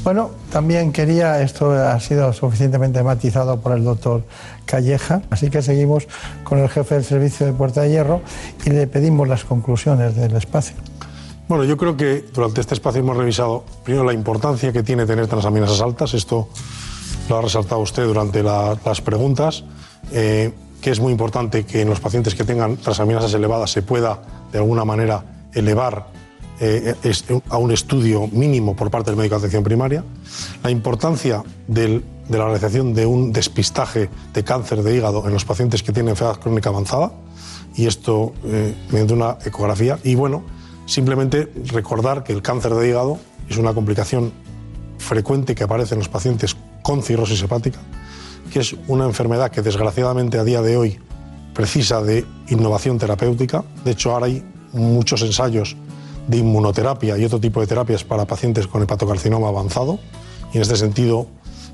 Bueno, 0.03 0.31
también 0.51 0.91
quería, 0.91 1.41
esto 1.41 1.71
ha 1.71 1.99
sido 1.99 2.31
suficientemente 2.33 3.03
matizado 3.03 3.59
por 3.59 3.73
el 3.73 3.83
doctor 3.83 4.23
Calleja, 4.65 5.21
así 5.29 5.49
que 5.49 5.61
seguimos 5.61 6.07
con 6.43 6.57
el 6.59 6.69
jefe 6.69 6.95
del 6.95 7.03
servicio 7.03 7.45
de 7.45 7.53
Puerta 7.53 7.81
de 7.81 7.89
Hierro 7.91 8.21
y 8.65 8.69
le 8.69 8.87
pedimos 8.87 9.27
las 9.27 9.43
conclusiones 9.43 10.15
del 10.15 10.35
espacio. 10.35 10.75
Bueno, 11.47 11.63
yo 11.65 11.77
creo 11.77 11.97
que 11.97 12.25
durante 12.33 12.61
este 12.61 12.75
espacio 12.75 13.01
hemos 13.01 13.17
revisado 13.17 13.65
primero 13.83 14.05
la 14.05 14.13
importancia 14.13 14.71
que 14.71 14.83
tiene 14.83 15.05
tener 15.05 15.27
transaminasas 15.27 15.81
altas, 15.81 16.13
esto 16.13 16.47
lo 17.27 17.37
ha 17.37 17.41
resaltado 17.41 17.81
usted 17.81 18.05
durante 18.05 18.41
la- 18.41 18.77
las 18.85 19.01
preguntas, 19.01 19.63
eh, 20.11 20.53
que 20.81 20.91
es 20.91 20.99
muy 20.99 21.11
importante 21.11 21.65
que 21.65 21.81
en 21.81 21.89
los 21.89 21.99
pacientes 21.99 22.35
que 22.35 22.45
tengan 22.45 22.77
transaminasas 22.77 23.33
elevadas 23.33 23.71
se 23.71 23.81
pueda 23.81 24.21
de 24.51 24.59
alguna 24.59 24.85
manera 24.85 25.23
elevar 25.53 26.07
eh, 26.59 26.95
a 27.49 27.57
un 27.57 27.71
estudio 27.71 28.27
mínimo 28.27 28.75
por 28.75 28.91
parte 28.91 29.11
del 29.11 29.17
médico 29.17 29.35
de 29.35 29.39
atención 29.39 29.63
primaria, 29.63 30.03
la 30.63 30.71
importancia 30.71 31.43
de 31.67 32.01
la 32.29 32.45
realización 32.45 32.93
de 32.93 33.05
un 33.05 33.31
despistaje 33.31 34.09
de 34.33 34.43
cáncer 34.43 34.83
de 34.83 34.95
hígado 34.95 35.25
en 35.25 35.33
los 35.33 35.45
pacientes 35.45 35.83
que 35.83 35.91
tienen 35.91 36.09
enfermedad 36.11 36.39
crónica 36.39 36.69
avanzada, 36.69 37.11
y 37.75 37.87
esto 37.87 38.33
eh, 38.45 38.75
mediante 38.91 39.13
una 39.13 39.37
ecografía, 39.45 39.99
y 40.03 40.15
bueno, 40.15 40.43
simplemente 40.85 41.51
recordar 41.67 42.23
que 42.23 42.33
el 42.33 42.41
cáncer 42.41 42.73
de 42.73 42.89
hígado 42.89 43.19
es 43.47 43.57
una 43.57 43.73
complicación 43.73 44.31
frecuente 44.97 45.55
que 45.55 45.63
aparece 45.63 45.95
en 45.95 45.99
los 45.99 46.09
pacientes 46.09 46.55
con 46.83 47.03
cirrosis 47.03 47.41
hepática, 47.41 47.79
que 48.51 48.59
es 48.59 48.75
una 48.87 49.05
enfermedad 49.05 49.51
que 49.51 49.61
desgraciadamente 49.61 50.37
a 50.37 50.43
día 50.43 50.61
de 50.61 50.77
hoy 50.77 50.99
precisa 51.53 52.01
de 52.01 52.25
innovación 52.47 52.97
terapéutica. 52.97 53.63
De 53.83 53.91
hecho, 53.91 54.11
ahora 54.11 54.27
hay 54.27 54.43
muchos 54.73 55.21
ensayos 55.21 55.75
de 56.29 56.37
inmunoterapia 56.37 57.17
y 57.17 57.25
otro 57.25 57.39
tipo 57.39 57.59
de 57.59 57.65
terapias 57.65 58.03
para 58.03 58.25
pacientes 58.25 58.67
con 58.67 58.83
hepatocarcinoma 58.83 59.47
avanzado. 59.47 59.99
Y 60.53 60.57
en 60.57 60.61
este 60.61 60.77
sentido 60.77 61.27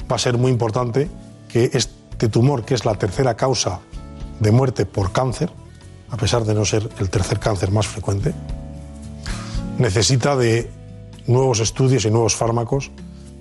va 0.10 0.16
a 0.16 0.20
ser 0.20 0.38
muy 0.38 0.50
importante 0.50 1.10
que 1.50 1.72
este 1.74 2.30
tumor, 2.30 2.64
que 2.64 2.74
es 2.74 2.86
la 2.86 2.96
tercera 2.96 3.36
causa 3.36 3.82
de 4.40 4.52
muerte 4.52 4.86
por 4.86 5.12
cáncer, 5.12 5.52
a 6.10 6.16
pesar 6.16 6.46
de 6.46 6.54
no 6.54 6.64
ser 6.64 6.90
el 7.00 7.10
tercer 7.10 7.40
cáncer 7.40 7.72
más 7.72 7.86
frecuente, 7.86 8.34
necesita 9.78 10.38
de 10.38 10.72
nuevos 11.28 11.60
estudios 11.60 12.06
y 12.06 12.12
nuevos 12.12 12.36
fármacos 12.36 12.92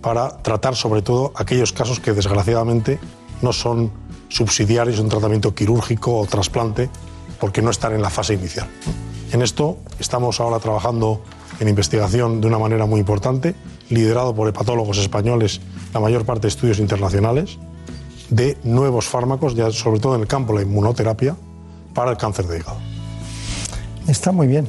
para 0.02 0.38
tratar 0.38 0.74
sobre 0.74 1.02
todo 1.02 1.32
aquellos 1.36 1.72
casos 1.72 2.00
que 2.00 2.12
desgraciadamente 2.12 2.98
no 3.40 3.52
son 3.52 3.92
subsidiarios 4.28 4.96
de 4.96 5.02
un 5.02 5.08
tratamiento 5.08 5.54
quirúrgico 5.54 6.18
o 6.18 6.26
trasplante 6.26 6.90
porque 7.38 7.62
no 7.62 7.70
están 7.70 7.92
en 7.92 8.02
la 8.02 8.10
fase 8.10 8.34
inicial. 8.34 8.68
En 9.34 9.42
esto 9.42 9.78
estamos 9.98 10.38
ahora 10.38 10.60
trabajando 10.60 11.20
en 11.58 11.66
investigación 11.66 12.40
de 12.40 12.46
una 12.46 12.56
manera 12.56 12.86
muy 12.86 13.00
importante, 13.00 13.56
liderado 13.90 14.32
por 14.32 14.48
hepatólogos 14.48 14.98
españoles, 14.98 15.60
la 15.92 15.98
mayor 15.98 16.24
parte 16.24 16.42
de 16.42 16.48
estudios 16.50 16.78
internacionales, 16.78 17.58
de 18.30 18.56
nuevos 18.62 19.08
fármacos, 19.08 19.56
ya 19.56 19.72
sobre 19.72 19.98
todo 19.98 20.14
en 20.14 20.20
el 20.20 20.28
campo 20.28 20.52
de 20.52 20.60
la 20.60 20.66
inmunoterapia, 20.70 21.34
para 21.94 22.12
el 22.12 22.16
cáncer 22.16 22.46
de 22.46 22.58
hígado. 22.58 22.78
Está 24.06 24.30
muy 24.30 24.46
bien. 24.46 24.68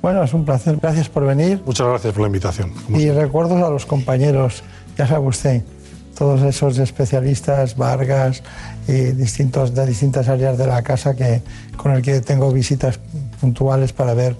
Bueno, 0.00 0.22
es 0.22 0.32
un 0.32 0.46
placer. 0.46 0.78
Gracias 0.80 1.10
por 1.10 1.26
venir. 1.26 1.60
Muchas 1.66 1.86
gracias 1.86 2.14
por 2.14 2.22
la 2.22 2.28
invitación. 2.28 2.72
Y 2.88 3.10
recuerdos 3.10 3.62
a 3.62 3.68
los 3.68 3.84
compañeros, 3.84 4.62
ya 4.96 5.06
sabe 5.06 5.26
usted, 5.26 5.62
todos 6.14 6.40
esos 6.42 6.78
especialistas, 6.78 7.76
Vargas 7.76 8.42
y 8.88 9.12
distintos, 9.12 9.74
de 9.74 9.84
distintas 9.84 10.28
áreas 10.28 10.56
de 10.56 10.66
la 10.66 10.82
casa 10.82 11.14
que, 11.14 11.42
con 11.76 11.92
el 11.92 12.00
que 12.00 12.22
tengo 12.22 12.50
visitas 12.50 12.98
puntuales 13.44 13.92
para 13.92 14.14
ver 14.14 14.36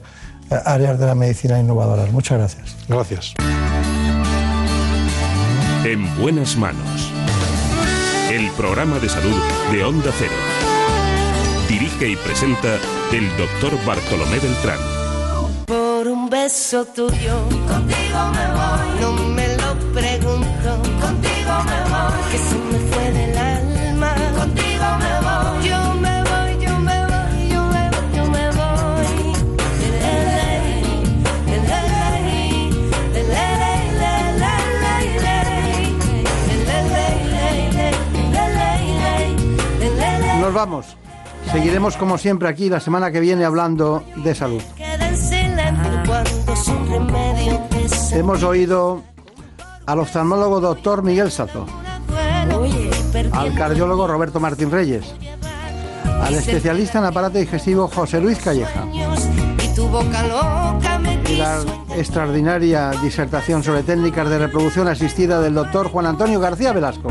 eh, 0.50 0.56
áreas 0.64 0.98
de 0.98 1.06
la 1.06 1.14
medicina 1.14 1.58
innovadoras. 1.58 2.10
Muchas 2.10 2.38
gracias. 2.38 2.76
Gracias. 2.88 3.34
En 5.84 6.00
buenas 6.18 6.56
manos. 6.56 7.12
El 8.30 8.50
programa 8.52 8.98
de 8.98 9.08
salud 9.10 9.36
de 9.70 9.84
Onda 9.84 10.10
Cero. 10.18 10.32
Dirige 11.68 12.08
y 12.08 12.16
presenta 12.16 12.78
el 13.12 13.28
doctor 13.36 13.72
Bartolomé 13.84 14.38
Beltrán. 14.38 14.78
Por 15.66 16.08
un 16.08 16.30
beso 16.30 16.86
tuyo, 16.86 17.36
contigo 17.68 18.20
me 18.32 18.46
voy. 18.56 19.00
No 19.00 19.12
me 19.34 19.43
Vamos. 40.54 40.96
Seguiremos 41.50 41.96
como 41.96 42.16
siempre 42.16 42.48
aquí 42.48 42.70
la 42.70 42.78
semana 42.78 43.10
que 43.10 43.18
viene 43.18 43.44
hablando 43.44 44.04
de 44.16 44.34
salud. 44.34 44.62
Hemos 48.12 48.42
oído 48.44 49.02
al 49.84 49.98
oftalmólogo 49.98 50.60
doctor 50.60 51.02
Miguel 51.02 51.32
Sato, 51.32 51.66
al 53.32 53.54
cardiólogo 53.54 54.06
Roberto 54.06 54.38
Martín 54.38 54.70
Reyes, 54.70 55.12
al 56.22 56.34
especialista 56.34 57.00
en 57.00 57.06
aparato 57.06 57.38
digestivo 57.38 57.88
José 57.88 58.20
Luis 58.20 58.38
Calleja 58.38 58.84
y 61.28 61.36
la 61.36 61.62
extraordinaria 61.96 62.92
disertación 63.02 63.62
sobre 63.64 63.82
técnicas 63.82 64.28
de 64.30 64.38
reproducción 64.38 64.86
asistida 64.86 65.40
del 65.40 65.54
doctor 65.54 65.88
Juan 65.88 66.06
Antonio 66.06 66.38
García 66.38 66.72
Velasco. 66.72 67.10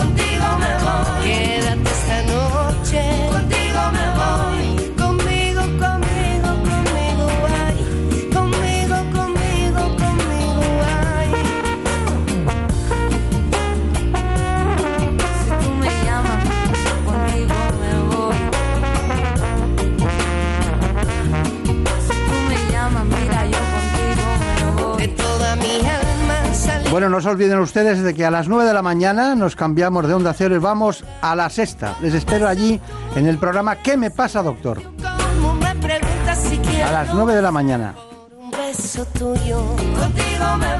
Bueno, 26.91 27.07
no 27.07 27.21
se 27.21 27.29
olviden 27.29 27.59
ustedes 27.59 28.03
de 28.03 28.13
que 28.13 28.25
a 28.25 28.31
las 28.31 28.49
9 28.49 28.65
de 28.65 28.73
la 28.73 28.81
mañana 28.81 29.33
nos 29.33 29.55
cambiamos 29.55 30.09
de 30.09 30.13
onda 30.13 30.33
cero 30.33 30.55
y 30.55 30.59
vamos 30.59 31.05
a 31.21 31.37
la 31.37 31.49
sexta. 31.49 31.95
Les 32.01 32.13
espero 32.13 32.49
allí 32.49 32.81
en 33.15 33.27
el 33.27 33.37
programa 33.37 33.77
¿Qué 33.77 33.95
me 33.95 34.11
pasa, 34.11 34.43
doctor? 34.43 34.81
A 36.85 36.91
las 36.91 37.13
9 37.13 37.33
de 37.33 37.41
la 37.41 37.51
mañana. 37.51 37.95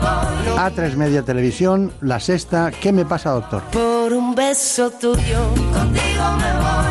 voy. 0.02 0.58
A3 0.58 0.96
Media 0.98 1.24
Televisión, 1.24 1.94
la 2.02 2.20
sexta 2.20 2.72
¿Qué 2.72 2.92
me 2.92 3.06
pasa, 3.06 3.30
doctor? 3.30 3.64
Por 3.72 4.12
un 4.12 4.36
beso 4.36 4.92
tuyo, 4.92 5.48
contigo 5.74 6.26
me 6.38 6.54
voy. 6.60 6.91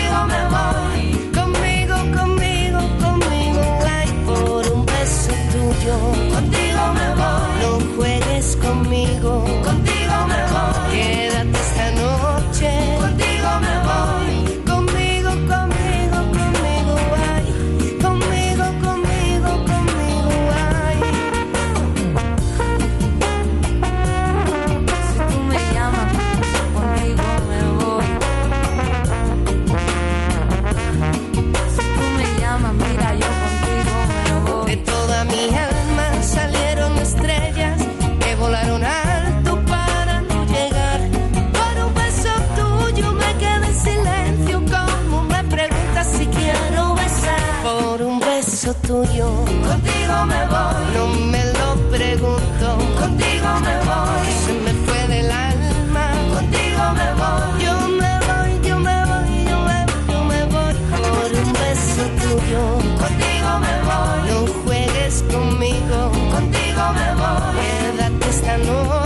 me 5.83 6.30
Me 50.25 50.45
voy. 50.47 50.83
No 50.95 51.07
me 51.31 51.43
lo 51.53 51.75
pregunto. 51.89 52.77
Contigo 52.99 53.49
me 53.65 53.75
voy. 53.87 54.27
Se 54.45 54.53
me 54.53 54.73
fue 54.85 55.07
del 55.07 55.31
alma. 55.31 56.11
Contigo 56.35 56.83
me 56.99 57.07
voy. 57.19 57.63
Yo 57.63 57.73
me 57.99 58.11
voy, 58.27 58.67
yo 58.67 58.77
me 58.79 59.05
voy, 59.09 59.45
yo 59.49 59.57
me 59.59 59.85
voy, 59.85 60.05
yo 60.11 60.23
me 60.23 60.43
voy. 60.45 60.73
Por 61.01 61.31
un 61.43 61.53
beso 61.53 62.03
tuyo. 62.21 62.63
Contigo 63.01 63.51
me 63.65 63.75
voy. 63.89 64.19
No 64.29 64.37
juegues 64.63 65.23
conmigo. 65.31 66.11
Contigo 66.31 66.83
me 66.97 67.09
voy. 67.21 67.55
Quédate 67.59 68.29
esta 68.29 68.57
noche. 68.57 69.00